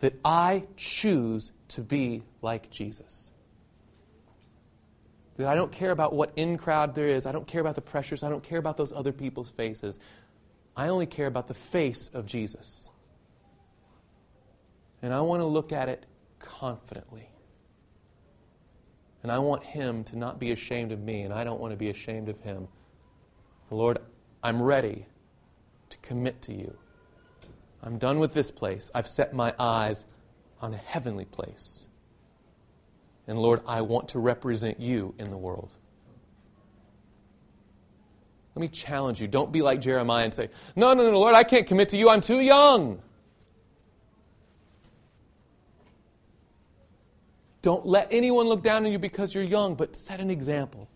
That 0.00 0.14
I 0.24 0.64
choose 0.76 1.52
to 1.68 1.80
be 1.80 2.24
like 2.42 2.70
Jesus. 2.70 3.30
That 5.36 5.46
I 5.46 5.54
don't 5.54 5.70
care 5.70 5.92
about 5.92 6.12
what 6.12 6.32
in 6.34 6.58
crowd 6.58 6.96
there 6.96 7.06
is. 7.06 7.24
I 7.24 7.30
don't 7.30 7.46
care 7.46 7.60
about 7.60 7.76
the 7.76 7.80
pressures. 7.80 8.24
I 8.24 8.30
don't 8.30 8.42
care 8.42 8.58
about 8.58 8.76
those 8.76 8.92
other 8.92 9.12
people's 9.12 9.48
faces. 9.48 10.00
I 10.76 10.88
only 10.88 11.06
care 11.06 11.28
about 11.28 11.46
the 11.46 11.54
face 11.54 12.10
of 12.12 12.26
Jesus. 12.26 12.90
And 15.02 15.14
I 15.14 15.20
want 15.20 15.40
to 15.40 15.46
look 15.46 15.70
at 15.70 15.88
it 15.88 16.04
confidently. 16.40 17.30
And 19.22 19.30
I 19.30 19.38
want 19.38 19.62
Him 19.62 20.02
to 20.02 20.18
not 20.18 20.40
be 20.40 20.50
ashamed 20.50 20.90
of 20.90 20.98
me, 20.98 21.22
and 21.22 21.32
I 21.32 21.44
don't 21.44 21.60
want 21.60 21.70
to 21.70 21.76
be 21.76 21.90
ashamed 21.90 22.28
of 22.28 22.40
Him. 22.40 22.66
Lord, 23.70 23.98
I'm 24.42 24.60
ready 24.60 25.06
commit 26.02 26.42
to 26.42 26.54
you. 26.54 26.76
I'm 27.82 27.98
done 27.98 28.18
with 28.18 28.34
this 28.34 28.50
place. 28.50 28.90
I've 28.94 29.08
set 29.08 29.32
my 29.32 29.54
eyes 29.58 30.06
on 30.60 30.74
a 30.74 30.76
heavenly 30.76 31.24
place. 31.24 31.86
And 33.26 33.38
Lord, 33.38 33.60
I 33.66 33.82
want 33.82 34.08
to 34.10 34.18
represent 34.18 34.80
you 34.80 35.14
in 35.18 35.28
the 35.28 35.36
world. 35.36 35.70
Let 38.54 38.62
me 38.62 38.68
challenge 38.68 39.20
you. 39.20 39.28
Don't 39.28 39.52
be 39.52 39.62
like 39.62 39.80
Jeremiah 39.80 40.24
and 40.24 40.34
say, 40.34 40.48
No, 40.74 40.92
no, 40.94 41.08
no, 41.08 41.18
Lord, 41.18 41.34
I 41.34 41.44
can't 41.44 41.66
commit 41.66 41.90
to 41.90 41.96
you. 41.96 42.10
I'm 42.10 42.20
too 42.20 42.40
young. 42.40 43.00
Don't 47.62 47.86
let 47.86 48.08
anyone 48.10 48.46
look 48.46 48.62
down 48.62 48.86
on 48.86 48.92
you 48.92 48.98
because 48.98 49.34
you're 49.34 49.44
young, 49.44 49.74
but 49.74 49.94
set 49.94 50.20
an 50.20 50.30
example. 50.30 50.88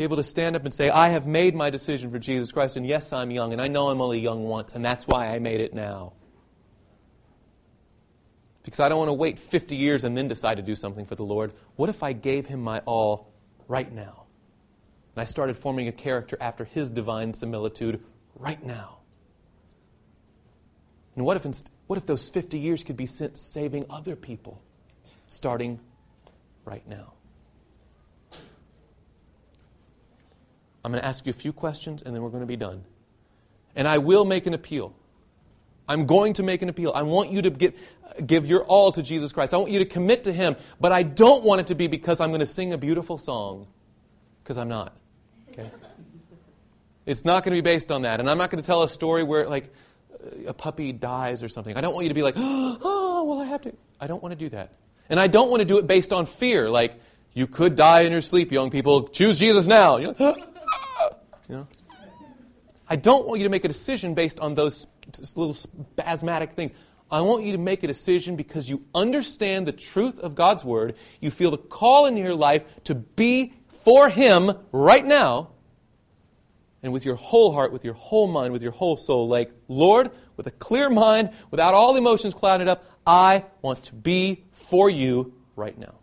Be 0.00 0.04
able 0.04 0.16
to 0.16 0.24
stand 0.24 0.56
up 0.56 0.64
and 0.64 0.72
say, 0.72 0.88
I 0.88 1.10
have 1.10 1.26
made 1.26 1.54
my 1.54 1.68
decision 1.68 2.10
for 2.10 2.18
Jesus 2.18 2.52
Christ, 2.52 2.74
and 2.78 2.86
yes, 2.86 3.12
I'm 3.12 3.30
young, 3.30 3.52
and 3.52 3.60
I 3.60 3.68
know 3.68 3.90
I'm 3.90 4.00
only 4.00 4.18
young 4.18 4.44
once, 4.44 4.72
and 4.72 4.82
that's 4.82 5.06
why 5.06 5.26
I 5.28 5.40
made 5.40 5.60
it 5.60 5.74
now. 5.74 6.14
Because 8.62 8.80
I 8.80 8.88
don't 8.88 8.96
want 8.96 9.10
to 9.10 9.12
wait 9.12 9.38
50 9.38 9.76
years 9.76 10.02
and 10.02 10.16
then 10.16 10.26
decide 10.26 10.54
to 10.54 10.62
do 10.62 10.74
something 10.74 11.04
for 11.04 11.16
the 11.16 11.22
Lord. 11.22 11.52
What 11.76 11.90
if 11.90 12.02
I 12.02 12.14
gave 12.14 12.46
him 12.46 12.62
my 12.62 12.78
all 12.86 13.30
right 13.68 13.92
now? 13.92 14.24
And 15.14 15.20
I 15.20 15.24
started 15.24 15.58
forming 15.58 15.86
a 15.86 15.92
character 15.92 16.38
after 16.40 16.64
his 16.64 16.90
divine 16.90 17.34
similitude 17.34 18.02
right 18.36 18.64
now. 18.64 19.00
And 21.14 21.26
what 21.26 21.36
if, 21.36 21.44
inst- 21.44 21.70
what 21.88 21.98
if 21.98 22.06
those 22.06 22.30
50 22.30 22.58
years 22.58 22.82
could 22.82 22.96
be 22.96 23.04
sent 23.04 23.36
saving 23.36 23.84
other 23.90 24.16
people 24.16 24.62
starting 25.28 25.78
right 26.64 26.88
now? 26.88 27.12
I'm 30.84 30.92
going 30.92 31.02
to 31.02 31.06
ask 31.06 31.26
you 31.26 31.30
a 31.30 31.34
few 31.34 31.52
questions 31.52 32.02
and 32.02 32.14
then 32.14 32.22
we're 32.22 32.30
going 32.30 32.42
to 32.42 32.46
be 32.46 32.56
done. 32.56 32.84
And 33.76 33.86
I 33.86 33.98
will 33.98 34.24
make 34.24 34.46
an 34.46 34.54
appeal. 34.54 34.94
I'm 35.88 36.06
going 36.06 36.34
to 36.34 36.42
make 36.42 36.62
an 36.62 36.68
appeal. 36.68 36.92
I 36.94 37.02
want 37.02 37.32
you 37.32 37.42
to 37.42 37.50
give, 37.50 37.74
give 38.24 38.46
your 38.46 38.62
all 38.64 38.92
to 38.92 39.02
Jesus 39.02 39.32
Christ. 39.32 39.52
I 39.52 39.56
want 39.56 39.72
you 39.72 39.80
to 39.80 39.84
commit 39.84 40.24
to 40.24 40.32
Him, 40.32 40.56
but 40.80 40.92
I 40.92 41.02
don't 41.02 41.42
want 41.42 41.60
it 41.62 41.66
to 41.68 41.74
be 41.74 41.88
because 41.88 42.20
I'm 42.20 42.30
going 42.30 42.40
to 42.40 42.46
sing 42.46 42.72
a 42.72 42.78
beautiful 42.78 43.18
song, 43.18 43.66
because 44.42 44.56
I'm 44.56 44.68
not. 44.68 44.96
Okay? 45.50 45.68
It's 47.06 47.24
not 47.24 47.42
going 47.42 47.56
to 47.56 47.60
be 47.60 47.68
based 47.68 47.90
on 47.90 48.02
that. 48.02 48.20
And 48.20 48.30
I'm 48.30 48.38
not 48.38 48.50
going 48.50 48.62
to 48.62 48.66
tell 48.66 48.84
a 48.84 48.88
story 48.88 49.24
where, 49.24 49.48
like, 49.48 49.72
a 50.46 50.54
puppy 50.54 50.92
dies 50.92 51.42
or 51.42 51.48
something. 51.48 51.76
I 51.76 51.80
don't 51.80 51.92
want 51.92 52.04
you 52.04 52.10
to 52.10 52.14
be 52.14 52.22
like, 52.22 52.34
oh, 52.38 53.24
well, 53.26 53.40
I 53.40 53.46
have 53.46 53.62
to. 53.62 53.72
I 54.00 54.06
don't 54.06 54.22
want 54.22 54.32
to 54.32 54.38
do 54.38 54.48
that. 54.50 54.72
And 55.08 55.18
I 55.18 55.26
don't 55.26 55.50
want 55.50 55.60
to 55.60 55.64
do 55.64 55.78
it 55.78 55.88
based 55.88 56.12
on 56.12 56.26
fear. 56.26 56.70
Like, 56.70 57.00
you 57.34 57.48
could 57.48 57.74
die 57.74 58.02
in 58.02 58.12
your 58.12 58.22
sleep, 58.22 58.52
young 58.52 58.70
people. 58.70 59.08
Choose 59.08 59.38
Jesus 59.40 59.66
now. 59.66 59.96
Know? 59.96 60.36
you 61.48 61.56
know? 61.56 61.68
I 62.88 62.96
don't 62.96 63.26
want 63.26 63.38
you 63.40 63.44
to 63.44 63.50
make 63.50 63.64
a 63.64 63.68
decision 63.68 64.14
based 64.14 64.40
on 64.40 64.54
those 64.54 64.86
little 65.36 65.54
spasmodic 65.54 66.52
things. 66.52 66.72
I 67.10 67.20
want 67.22 67.44
you 67.44 67.52
to 67.52 67.58
make 67.58 67.82
a 67.82 67.86
decision 67.86 68.36
because 68.36 68.68
you 68.68 68.84
understand 68.94 69.66
the 69.66 69.72
truth 69.72 70.18
of 70.18 70.34
God's 70.34 70.64
Word. 70.64 70.96
You 71.20 71.30
feel 71.30 71.50
the 71.50 71.58
call 71.58 72.06
in 72.06 72.16
your 72.16 72.34
life 72.34 72.64
to 72.84 72.94
be 72.94 73.54
for 73.68 74.08
Him 74.08 74.52
right 74.72 75.04
now. 75.04 75.50
And 76.82 76.92
with 76.92 77.04
your 77.04 77.16
whole 77.16 77.52
heart, 77.52 77.72
with 77.72 77.84
your 77.84 77.94
whole 77.94 78.26
mind, 78.26 78.52
with 78.52 78.62
your 78.62 78.72
whole 78.72 78.96
soul, 78.96 79.28
like, 79.28 79.52
Lord, 79.68 80.10
with 80.36 80.46
a 80.46 80.50
clear 80.52 80.88
mind, 80.88 81.30
without 81.50 81.74
all 81.74 81.96
emotions 81.96 82.32
clouded 82.32 82.68
up, 82.68 82.84
I 83.06 83.44
want 83.60 83.84
to 83.84 83.94
be 83.94 84.44
for 84.52 84.88
you 84.88 85.34
right 85.56 85.76
now. 85.78 85.94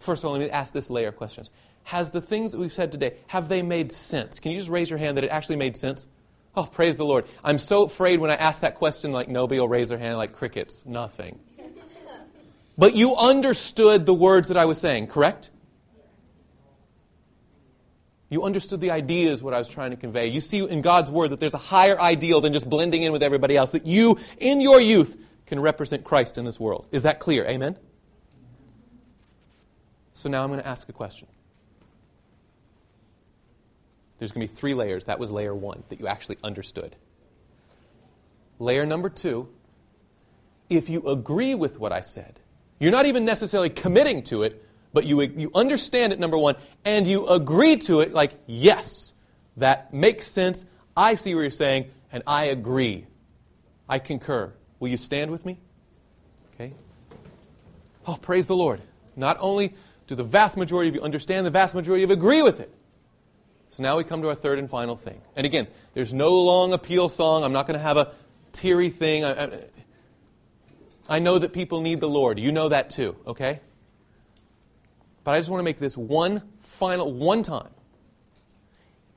First 0.00 0.24
of 0.24 0.28
all, 0.28 0.32
let 0.32 0.40
me 0.40 0.50
ask 0.50 0.72
this 0.72 0.90
layer 0.90 1.08
of 1.08 1.16
questions. 1.16 1.50
Has 1.88 2.10
the 2.10 2.20
things 2.20 2.52
that 2.52 2.58
we've 2.58 2.70
said 2.70 2.92
today, 2.92 3.14
have 3.28 3.48
they 3.48 3.62
made 3.62 3.92
sense? 3.92 4.40
Can 4.40 4.52
you 4.52 4.58
just 4.58 4.68
raise 4.68 4.90
your 4.90 4.98
hand 4.98 5.16
that 5.16 5.24
it 5.24 5.30
actually 5.30 5.56
made 5.56 5.74
sense? 5.74 6.06
Oh, 6.54 6.64
praise 6.64 6.98
the 6.98 7.04
Lord. 7.06 7.24
I'm 7.42 7.56
so 7.56 7.84
afraid 7.84 8.20
when 8.20 8.30
I 8.30 8.34
ask 8.34 8.60
that 8.60 8.74
question, 8.74 9.10
like 9.10 9.30
nobody 9.30 9.58
will 9.58 9.70
raise 9.70 9.88
their 9.88 9.96
hand 9.96 10.18
like 10.18 10.34
crickets. 10.34 10.84
Nothing. 10.84 11.38
But 12.76 12.94
you 12.94 13.16
understood 13.16 14.04
the 14.04 14.12
words 14.12 14.48
that 14.48 14.58
I 14.58 14.66
was 14.66 14.78
saying, 14.78 15.06
correct? 15.06 15.48
You 18.28 18.42
understood 18.44 18.82
the 18.82 18.90
ideas, 18.90 19.42
what 19.42 19.54
I 19.54 19.58
was 19.58 19.70
trying 19.70 19.92
to 19.92 19.96
convey. 19.96 20.26
You 20.26 20.42
see 20.42 20.58
in 20.68 20.82
God's 20.82 21.10
Word 21.10 21.30
that 21.30 21.40
there's 21.40 21.54
a 21.54 21.56
higher 21.56 21.98
ideal 21.98 22.42
than 22.42 22.52
just 22.52 22.68
blending 22.68 23.02
in 23.02 23.12
with 23.12 23.22
everybody 23.22 23.56
else, 23.56 23.72
that 23.72 23.86
you, 23.86 24.18
in 24.36 24.60
your 24.60 24.78
youth, 24.78 25.16
can 25.46 25.58
represent 25.58 26.04
Christ 26.04 26.36
in 26.36 26.44
this 26.44 26.60
world. 26.60 26.86
Is 26.92 27.04
that 27.04 27.18
clear? 27.18 27.46
Amen? 27.46 27.78
So 30.12 30.28
now 30.28 30.42
I'm 30.44 30.50
going 30.50 30.60
to 30.60 30.68
ask 30.68 30.86
a 30.90 30.92
question. 30.92 31.28
There's 34.18 34.32
going 34.32 34.46
to 34.46 34.52
be 34.52 34.58
three 34.58 34.74
layers. 34.74 35.04
That 35.04 35.18
was 35.18 35.30
layer 35.30 35.54
one, 35.54 35.84
that 35.88 36.00
you 36.00 36.06
actually 36.06 36.38
understood. 36.42 36.96
Layer 38.58 38.84
number 38.84 39.08
two, 39.08 39.48
if 40.68 40.88
you 40.88 41.06
agree 41.08 41.54
with 41.54 41.78
what 41.78 41.92
I 41.92 42.00
said, 42.00 42.40
you're 42.80 42.92
not 42.92 43.06
even 43.06 43.24
necessarily 43.24 43.70
committing 43.70 44.22
to 44.24 44.42
it, 44.42 44.64
but 44.92 45.04
you, 45.04 45.20
you 45.20 45.50
understand 45.54 46.12
it, 46.12 46.18
number 46.18 46.36
one, 46.36 46.56
and 46.84 47.06
you 47.06 47.28
agree 47.28 47.76
to 47.76 48.00
it, 48.00 48.12
like, 48.12 48.32
yes, 48.46 49.12
that 49.56 49.92
makes 49.94 50.26
sense. 50.26 50.66
I 50.96 51.14
see 51.14 51.34
what 51.34 51.42
you're 51.42 51.50
saying, 51.50 51.90
and 52.10 52.22
I 52.26 52.46
agree. 52.46 53.06
I 53.88 53.98
concur. 53.98 54.52
Will 54.80 54.88
you 54.88 54.96
stand 54.96 55.30
with 55.30 55.46
me? 55.46 55.58
Okay. 56.54 56.72
Oh, 58.06 58.18
praise 58.20 58.46
the 58.46 58.56
Lord. 58.56 58.80
Not 59.16 59.36
only 59.40 59.74
do 60.06 60.14
the 60.14 60.24
vast 60.24 60.56
majority 60.56 60.88
of 60.88 60.94
you 60.94 61.02
understand, 61.02 61.46
the 61.46 61.50
vast 61.50 61.74
majority 61.74 62.02
of 62.02 62.10
you 62.10 62.14
agree 62.16 62.42
with 62.42 62.60
it. 62.60 62.72
So 63.78 63.84
now 63.84 63.96
we 63.96 64.02
come 64.02 64.22
to 64.22 64.28
our 64.28 64.34
third 64.34 64.58
and 64.58 64.68
final 64.68 64.96
thing. 64.96 65.20
And 65.36 65.46
again, 65.46 65.68
there's 65.92 66.12
no 66.12 66.34
long 66.42 66.72
appeal 66.72 67.08
song. 67.08 67.44
I'm 67.44 67.52
not 67.52 67.68
going 67.68 67.78
to 67.78 67.82
have 67.82 67.96
a 67.96 68.10
teary 68.50 68.90
thing. 68.90 69.22
I, 69.22 69.44
I, 69.44 69.60
I 71.08 71.18
know 71.20 71.38
that 71.38 71.52
people 71.52 71.80
need 71.80 72.00
the 72.00 72.08
Lord. 72.08 72.40
You 72.40 72.50
know 72.50 72.70
that 72.70 72.90
too, 72.90 73.14
okay? 73.24 73.60
But 75.22 75.36
I 75.36 75.38
just 75.38 75.48
want 75.48 75.60
to 75.60 75.64
make 75.64 75.78
this 75.78 75.96
one 75.96 76.42
final, 76.58 77.12
one 77.12 77.44
time. 77.44 77.68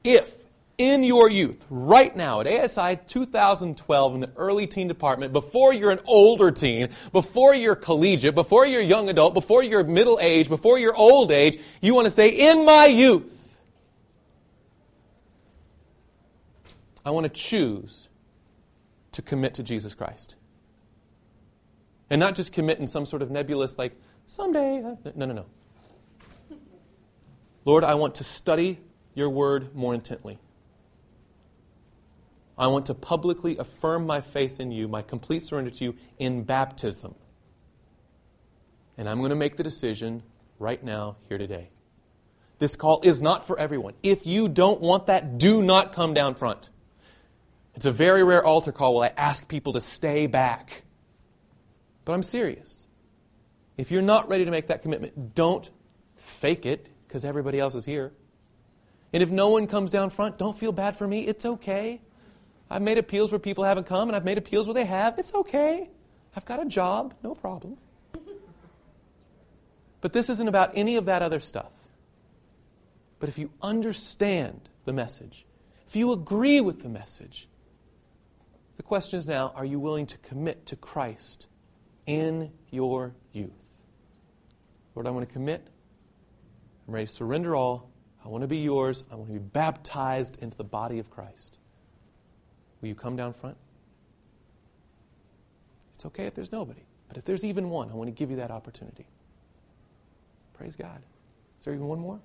If 0.04 0.44
in 0.78 1.04
your 1.04 1.28
youth, 1.28 1.66
right 1.72 2.16
now 2.16 2.42
at 2.42 2.46
ASI 2.46 3.00
2012 3.08 4.14
in 4.14 4.20
the 4.20 4.30
early 4.36 4.68
teen 4.68 4.88
department, 4.88 5.34
before 5.34 5.74
you're 5.74 5.90
an 5.90 6.02
older 6.06 6.52
teen, 6.52 6.90
before 7.12 7.56
you're 7.56 7.76
collegiate, 7.76 8.36
before 8.36 8.68
you're 8.68 8.84
young 8.84 9.10
adult, 9.10 9.34
before 9.34 9.64
you're 9.64 9.84
middle 9.84 10.20
age, 10.22 10.50
before 10.50 10.78
you're 10.78 10.96
old 10.96 11.32
age, 11.32 11.58
you 11.82 11.96
want 11.96 12.06
to 12.06 12.12
say, 12.12 12.30
in 12.30 12.64
my 12.64 12.86
youth, 12.86 13.40
I 17.06 17.12
want 17.12 17.24
to 17.26 17.30
choose 17.30 18.10
to 19.14 19.22
commit 19.22 19.54
to 19.56 19.64
Jesus 19.64 19.94
Christ. 19.94 20.36
And 22.10 22.20
not 22.20 22.36
just 22.36 22.54
commit 22.54 22.80
in 22.80 22.88
some 22.88 23.06
sort 23.06 23.22
of 23.22 23.32
nebulous, 23.32 23.78
like, 23.78 23.96
someday. 24.26 24.84
Uh, 24.84 24.96
no, 25.16 25.26
no, 25.26 25.34
no. 25.34 25.46
Lord, 27.66 27.84
I 27.84 27.96
want 27.96 28.16
to 28.16 28.24
study 28.24 28.80
your 29.14 29.30
word 29.30 29.76
more 29.76 29.94
intently. 29.94 30.40
I 32.58 32.68
want 32.68 32.86
to 32.88 32.94
publicly 32.94 33.58
affirm 33.58 34.06
my 34.06 34.22
faith 34.22 34.60
in 34.60 34.72
you, 34.72 34.88
my 34.88 35.02
complete 35.02 35.44
surrender 35.44 35.72
to 35.72 35.84
you 35.84 35.96
in 36.20 36.44
baptism. 36.44 37.16
And 38.98 39.10
I'm 39.10 39.20
going 39.20 39.32
to 39.32 39.36
make 39.36 39.56
the 39.56 39.64
decision 39.64 40.22
right 40.60 40.84
now, 40.84 41.16
here 41.28 41.38
today. 41.38 41.70
This 42.60 42.76
call 42.76 43.02
is 43.04 43.22
not 43.22 43.48
for 43.48 43.58
everyone. 43.58 43.96
If 44.04 44.28
you 44.28 44.48
don't 44.48 44.82
want 44.82 45.08
that, 45.08 45.40
do 45.40 45.64
not 45.64 45.94
come 45.94 46.14
down 46.14 46.36
front. 46.36 46.70
It's 47.76 47.86
a 47.86 47.92
very 47.92 48.24
rare 48.24 48.44
altar 48.44 48.72
call 48.72 48.96
where 48.96 49.10
I 49.10 49.14
ask 49.16 49.48
people 49.48 49.74
to 49.74 49.82
stay 49.82 50.28
back. 50.28 50.84
But 52.06 52.14
I'm 52.14 52.24
serious. 52.24 52.88
If 53.78 53.92
you're 53.92 54.02
not 54.02 54.30
ready 54.30 54.46
to 54.46 54.52
make 54.52 54.68
that 54.68 54.82
commitment, 54.82 55.34
don't 55.36 55.70
fake 56.16 56.66
it 56.66 56.88
because 57.08 57.26
everybody 57.26 57.60
else 57.60 57.76
is 57.76 57.86
here. 57.86 58.12
And 59.14 59.22
if 59.24 59.30
no 59.30 59.50
one 59.50 59.68
comes 59.68 59.92
down 59.92 60.10
front, 60.10 60.38
don't 60.38 60.58
feel 60.58 60.72
bad 60.72 60.96
for 60.96 61.08
me. 61.08 61.28
It's 61.28 61.46
okay. 61.46 62.02
I've 62.70 62.82
made 62.82 62.98
appeals 62.98 63.32
where 63.32 63.40
people 63.40 63.64
haven't 63.64 63.86
come, 63.86 64.08
and 64.08 64.16
I've 64.16 64.24
made 64.24 64.38
appeals 64.38 64.68
where 64.68 64.74
they 64.74 64.86
have. 64.86 65.20
It's 65.20 65.34
okay. 65.34 65.90
I've 66.36 66.46
got 66.46 66.62
a 66.62 66.66
job, 66.66 67.14
no 67.22 67.36
problem. 67.36 67.78
But 70.00 70.14
this 70.14 70.30
isn't 70.30 70.48
about 70.48 70.72
any 70.76 70.96
of 70.96 71.06
that 71.06 71.22
other 71.22 71.40
stuff. 71.40 71.72
But 73.20 73.30
if 73.30 73.38
you 73.38 73.52
understand 73.62 74.70
the 74.86 74.94
message, 74.94 75.46
if 75.88 75.96
you 75.96 76.14
agree 76.14 76.62
with 76.62 76.82
the 76.82 76.90
message, 76.90 77.48
the 78.78 78.84
question 78.84 79.20
is 79.20 79.28
now 79.28 79.52
are 79.56 79.66
you 79.66 79.80
willing 79.80 80.06
to 80.08 80.18
commit 80.20 80.66
to 80.68 80.76
Christ 80.76 81.48
in 82.06 82.52
your 82.70 83.14
youth? 83.32 83.52
Lord, 84.96 85.08
I 85.08 85.12
want 85.12 85.28
to 85.28 85.32
commit 85.32 85.68
I'm 86.92 86.96
ready 86.96 87.08
to 87.08 87.14
surrender 87.14 87.56
all. 87.56 87.90
I 88.26 88.28
want 88.28 88.42
to 88.42 88.50
be 88.50 88.58
yours. 88.58 89.06
I 89.10 89.16
want 89.16 89.30
to 89.30 89.34
be 89.34 89.40
baptized 89.40 90.42
into 90.42 90.58
the 90.58 90.64
body 90.66 91.00
of 91.00 91.10
Christ. 91.10 91.58
Will 92.82 92.90
you 92.90 92.96
come 92.96 93.16
down 93.16 93.32
front? 93.32 93.56
It's 95.94 96.06
okay 96.08 96.26
if 96.26 96.34
there's 96.34 96.52
nobody, 96.52 96.82
but 97.08 97.16
if 97.18 97.24
there's 97.24 97.46
even 97.46 97.70
one, 97.70 97.90
I 97.92 97.94
want 97.94 98.08
to 98.08 98.12
give 98.12 98.30
you 98.30 98.36
that 98.38 98.52
opportunity. 98.52 99.06
Praise 100.54 100.76
God. 100.76 101.02
Is 101.60 101.66
there 101.66 101.74
even 101.74 101.88
one 101.88 102.00
more? 102.00 102.20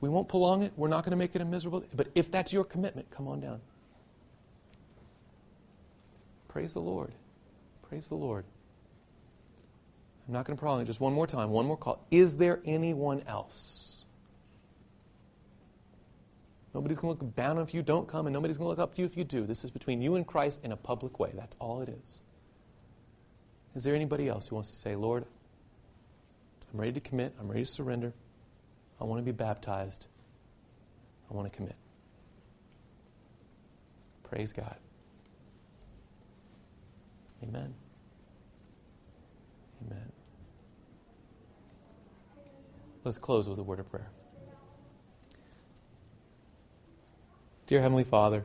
We 0.00 0.08
won't 0.08 0.28
prolong 0.28 0.62
it. 0.62 0.72
We're 0.76 0.88
not 0.88 1.04
going 1.04 1.12
to 1.12 1.16
make 1.16 1.34
it 1.34 1.40
a 1.40 1.44
miserable. 1.44 1.84
But 1.94 2.08
if 2.14 2.30
that's 2.30 2.52
your 2.52 2.64
commitment, 2.64 3.10
come 3.10 3.28
on 3.28 3.40
down. 3.40 3.60
Praise 6.48 6.74
the 6.74 6.80
Lord. 6.80 7.12
Praise 7.88 8.08
the 8.08 8.14
Lord. 8.14 8.44
I'm 10.26 10.34
not 10.34 10.44
going 10.44 10.56
to 10.56 10.60
prolong 10.60 10.80
it. 10.80 10.86
Just 10.86 11.00
one 11.00 11.12
more 11.12 11.26
time, 11.26 11.50
one 11.50 11.66
more 11.66 11.76
call. 11.76 12.04
Is 12.10 12.36
there 12.36 12.60
anyone 12.64 13.22
else? 13.26 14.04
Nobody's 16.74 16.98
going 16.98 17.16
to 17.16 17.24
look 17.24 17.34
down 17.34 17.58
if 17.58 17.72
you 17.72 17.82
don't 17.82 18.06
come, 18.06 18.26
and 18.26 18.34
nobody's 18.34 18.58
going 18.58 18.66
to 18.66 18.70
look 18.70 18.78
up 18.78 18.94
to 18.96 19.00
you 19.00 19.06
if 19.06 19.16
you 19.16 19.24
do. 19.24 19.46
This 19.46 19.64
is 19.64 19.70
between 19.70 20.02
you 20.02 20.16
and 20.16 20.26
Christ 20.26 20.62
in 20.62 20.72
a 20.72 20.76
public 20.76 21.18
way. 21.18 21.30
That's 21.34 21.56
all 21.58 21.80
it 21.80 21.88
is. 21.88 22.20
Is 23.74 23.84
there 23.84 23.94
anybody 23.94 24.28
else 24.28 24.48
who 24.48 24.56
wants 24.56 24.70
to 24.70 24.76
say, 24.76 24.94
Lord, 24.94 25.24
I'm 26.72 26.80
ready 26.80 26.92
to 26.92 27.00
commit, 27.00 27.34
I'm 27.40 27.48
ready 27.48 27.64
to 27.64 27.70
surrender, 27.70 28.12
I 29.00 29.04
want 29.04 29.18
to 29.20 29.24
be 29.24 29.32
baptized, 29.32 30.06
I 31.30 31.34
want 31.34 31.50
to 31.50 31.56
commit? 31.56 31.76
Praise 34.24 34.52
God. 34.52 34.76
Amen. 37.42 37.74
Amen. 39.86 40.12
Let's 43.04 43.18
close 43.18 43.48
with 43.48 43.58
a 43.58 43.62
word 43.62 43.78
of 43.78 43.90
prayer. 43.90 44.08
Dear 47.66 47.80
Heavenly 47.80 48.04
Father, 48.04 48.44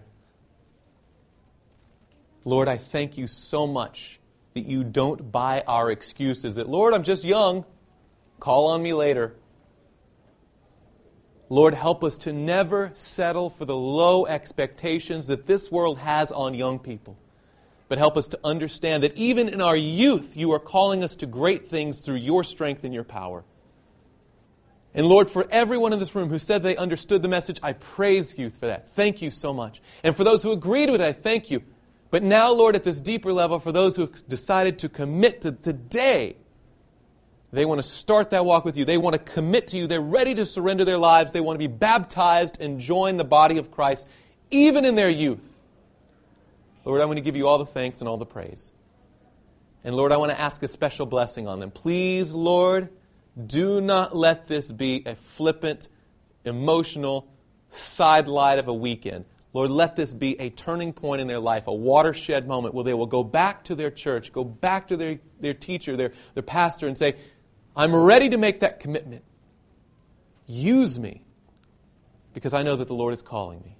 Lord, 2.44 2.68
I 2.68 2.78
thank 2.78 3.18
you 3.18 3.28
so 3.28 3.66
much 3.68 4.20
that 4.54 4.66
you 4.66 4.84
don't 4.84 5.32
buy 5.32 5.64
our 5.68 5.92
excuses 5.92 6.56
that, 6.56 6.68
Lord, 6.68 6.94
I'm 6.94 7.04
just 7.04 7.24
young. 7.24 7.66
Call 8.40 8.68
on 8.68 8.82
me 8.82 8.94
later. 8.94 9.36
Lord, 11.52 11.74
help 11.74 12.02
us 12.02 12.18
to 12.20 12.32
never 12.32 12.92
settle 12.94 13.50
for 13.50 13.66
the 13.66 13.76
low 13.76 14.26
expectations 14.26 15.28
that 15.28 15.48
this 15.48 15.70
world 15.70 16.00
has 16.00 16.32
on 16.32 16.54
young 16.54 16.80
people. 16.80 17.18
But 17.90 17.98
help 17.98 18.16
us 18.16 18.30
to 18.30 18.40
understand 18.42 19.04
that 19.04 19.18
even 19.18 19.50
in 19.50 19.62
our 19.62 19.76
youth, 19.76 20.38
you 20.38 20.54
are 20.54 20.60
calling 20.60 21.04
us 21.04 21.14
to 21.18 21.26
great 21.26 21.66
things 21.66 22.00
through 22.00 22.16
your 22.16 22.46
strength 22.46 22.86
and 22.86 22.94
your 22.94 23.04
power. 23.04 23.44
And 24.94 25.08
Lord, 25.08 25.30
for 25.30 25.46
everyone 25.52 25.92
in 25.92 26.00
this 26.00 26.16
room 26.16 26.30
who 26.30 26.40
said 26.40 26.64
they 26.64 26.78
understood 26.78 27.22
the 27.22 27.28
message, 27.28 27.60
I 27.62 27.74
praise 27.74 28.38
you 28.38 28.50
for 28.50 28.68
that. 28.68 28.90
Thank 28.92 29.22
you 29.22 29.30
so 29.30 29.54
much. 29.54 29.82
And 30.06 30.16
for 30.16 30.24
those 30.24 30.44
who 30.44 30.54
agreed 30.54 30.90
with 30.90 31.02
it, 31.02 31.06
I 31.06 31.12
thank 31.12 31.52
you. 31.52 31.64
But 32.12 32.24
now, 32.24 32.54
Lord, 32.54 32.78
at 32.78 32.86
this 32.86 33.02
deeper 33.02 33.34
level, 33.34 33.60
for 33.60 33.74
those 33.74 33.98
who 33.98 34.04
have 34.04 34.26
decided 34.30 34.80
to 34.80 34.88
commit 34.88 35.42
to 35.42 35.52
today, 35.52 36.38
they 37.52 37.66
want 37.66 37.80
to 37.80 37.84
start 37.84 38.30
that 38.30 38.46
walk 38.46 38.64
with 38.64 38.78
you. 38.78 38.86
They 38.86 38.98
want 38.98 39.14
to 39.14 39.20
commit 39.20 39.68
to 39.68 39.78
you. 39.78 39.88
They're 39.88 40.00
ready 40.00 40.34
to 40.36 40.46
surrender 40.46 40.86
their 40.86 40.98
lives. 40.98 41.32
They 41.32 41.42
want 41.42 41.56
to 41.56 41.60
be 41.60 41.68
baptized 41.68 42.62
and 42.62 42.80
join 42.80 43.18
the 43.18 43.26
body 43.26 43.58
of 43.58 43.72
Christ, 43.72 44.08
even 44.52 44.86
in 44.86 44.96
their 44.96 45.10
youth. 45.10 45.58
Lord, 46.86 47.02
I 47.02 47.06
want 47.06 47.18
to 47.18 47.24
give 47.24 47.36
you 47.36 47.48
all 47.48 47.58
the 47.58 47.66
thanks 47.66 48.00
and 48.00 48.08
all 48.08 48.18
the 48.18 48.26
praise. 48.26 48.72
And 49.84 49.96
Lord, 49.96 50.12
I 50.12 50.18
want 50.18 50.32
to 50.32 50.40
ask 50.40 50.64
a 50.64 50.68
special 50.68 51.06
blessing 51.06 51.48
on 51.48 51.60
them. 51.60 51.72
Please, 51.72 52.34
Lord, 52.34 52.90
do 53.46 53.82
not 53.82 54.16
let 54.16 54.48
this 54.48 54.72
be 54.72 55.04
a 55.06 55.16
flippant, 55.16 55.90
emotional 56.46 57.28
sidelight 57.68 58.60
of 58.60 58.68
a 58.68 58.74
weekend. 58.74 59.26
Lord, 59.54 59.72
let 59.72 59.98
this 59.98 60.14
be 60.14 60.40
a 60.40 60.50
turning 60.50 60.94
point 60.94 61.20
in 61.20 61.28
their 61.28 61.40
life, 61.40 61.68
a 61.68 61.74
watershed 61.74 62.48
moment 62.48 62.74
where 62.74 62.86
they 62.86 62.94
will 62.94 63.06
go 63.06 63.24
back 63.24 63.66
to 63.66 63.76
their 63.76 63.92
church, 63.92 64.32
go 64.32 64.44
back 64.46 64.88
to 64.88 64.98
their, 64.98 65.20
their 65.42 65.54
teacher, 65.54 65.98
their, 65.98 66.14
their 66.34 66.44
pastor, 66.44 66.88
and 66.88 66.98
say, 66.98 67.16
I'm 67.76 67.96
ready 67.96 68.30
to 68.30 68.38
make 68.38 68.60
that 68.62 68.80
commitment. 68.80 69.24
Use 70.46 71.00
me 71.00 71.24
because 72.34 72.54
I 72.54 72.64
know 72.64 72.76
that 72.76 72.88
the 72.88 72.94
Lord 72.94 73.14
is 73.14 73.22
calling 73.22 73.62
me. 73.62 73.78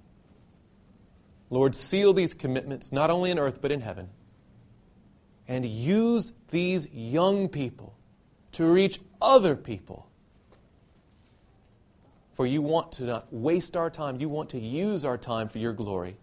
Lord, 1.50 1.74
seal 1.74 2.12
these 2.14 2.32
commitments 2.32 2.92
not 2.92 3.10
only 3.10 3.30
in 3.30 3.38
earth 3.38 3.60
but 3.60 3.70
in 3.70 3.80
heaven. 3.80 4.08
And 5.46 5.66
use 5.66 6.32
these 6.48 6.88
young 6.92 7.48
people 7.48 7.94
to 8.52 8.64
reach 8.64 9.00
other 9.20 9.56
people. 9.56 10.08
For 12.32 12.46
you 12.46 12.62
want 12.62 12.92
to 12.92 13.04
not 13.04 13.32
waste 13.32 13.76
our 13.76 13.90
time, 13.90 14.20
you 14.20 14.28
want 14.28 14.50
to 14.50 14.58
use 14.58 15.04
our 15.04 15.18
time 15.18 15.48
for 15.48 15.58
your 15.58 15.72
glory. 15.74 16.16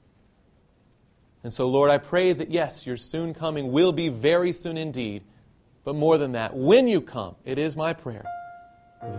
And 1.43 1.53
so, 1.53 1.67
Lord, 1.67 1.91
I 1.91 1.99
pray 1.99 2.33
that 2.33 2.51
yes, 2.51 2.85
your 2.87 2.97
soon 2.97 3.33
coming 3.33 3.71
will 3.71 3.91
be 3.91 4.09
very 4.09 4.51
soon 4.51 4.77
indeed. 4.77 5.23
But 5.83 5.95
more 5.95 6.17
than 6.17 6.33
that, 6.33 6.55
when 6.55 6.87
you 6.87 7.01
come, 7.01 7.35
it 7.45 7.57
is 7.57 7.75
my 7.75 7.93
prayer 7.93 8.25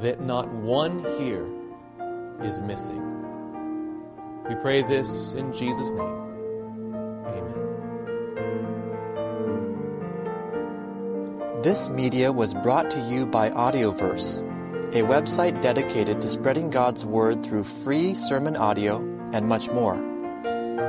that 0.03 0.21
not 0.21 0.49
one 0.53 1.05
here 1.19 1.47
is 2.43 2.61
missing. 2.61 3.01
We 4.49 4.55
pray 4.57 4.83
this 4.83 5.33
in 5.33 5.53
Jesus' 5.53 5.93
name. 5.93 6.01
Amen. 7.27 7.55
This 11.63 11.89
media 11.89 12.31
was 12.33 12.53
brought 12.53 12.91
to 12.91 13.01
you 13.01 13.27
by 13.27 13.51
Audioverse, 13.51 14.43
a 14.91 15.03
website 15.03 15.63
dedicated 15.63 16.21
to 16.21 16.29
spreading 16.29 16.69
God's 16.69 17.05
Word 17.05 17.43
through 17.45 17.65
free 17.65 18.15
sermon 18.15 18.57
audio 18.57 18.99
and 19.33 19.47
much 19.47 19.71
more. 19.71 19.99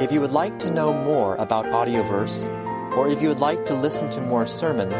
If 0.01 0.11
you 0.11 0.19
would 0.21 0.31
like 0.31 0.57
to 0.59 0.71
know 0.71 0.91
more 0.91 1.35
about 1.35 1.65
Audioverse, 1.65 2.49
or 2.97 3.07
if 3.07 3.21
you 3.21 3.29
would 3.29 3.39
like 3.39 3.65
to 3.67 3.73
listen 3.73 4.09
to 4.11 4.21
more 4.21 4.47
sermons, 4.47 4.99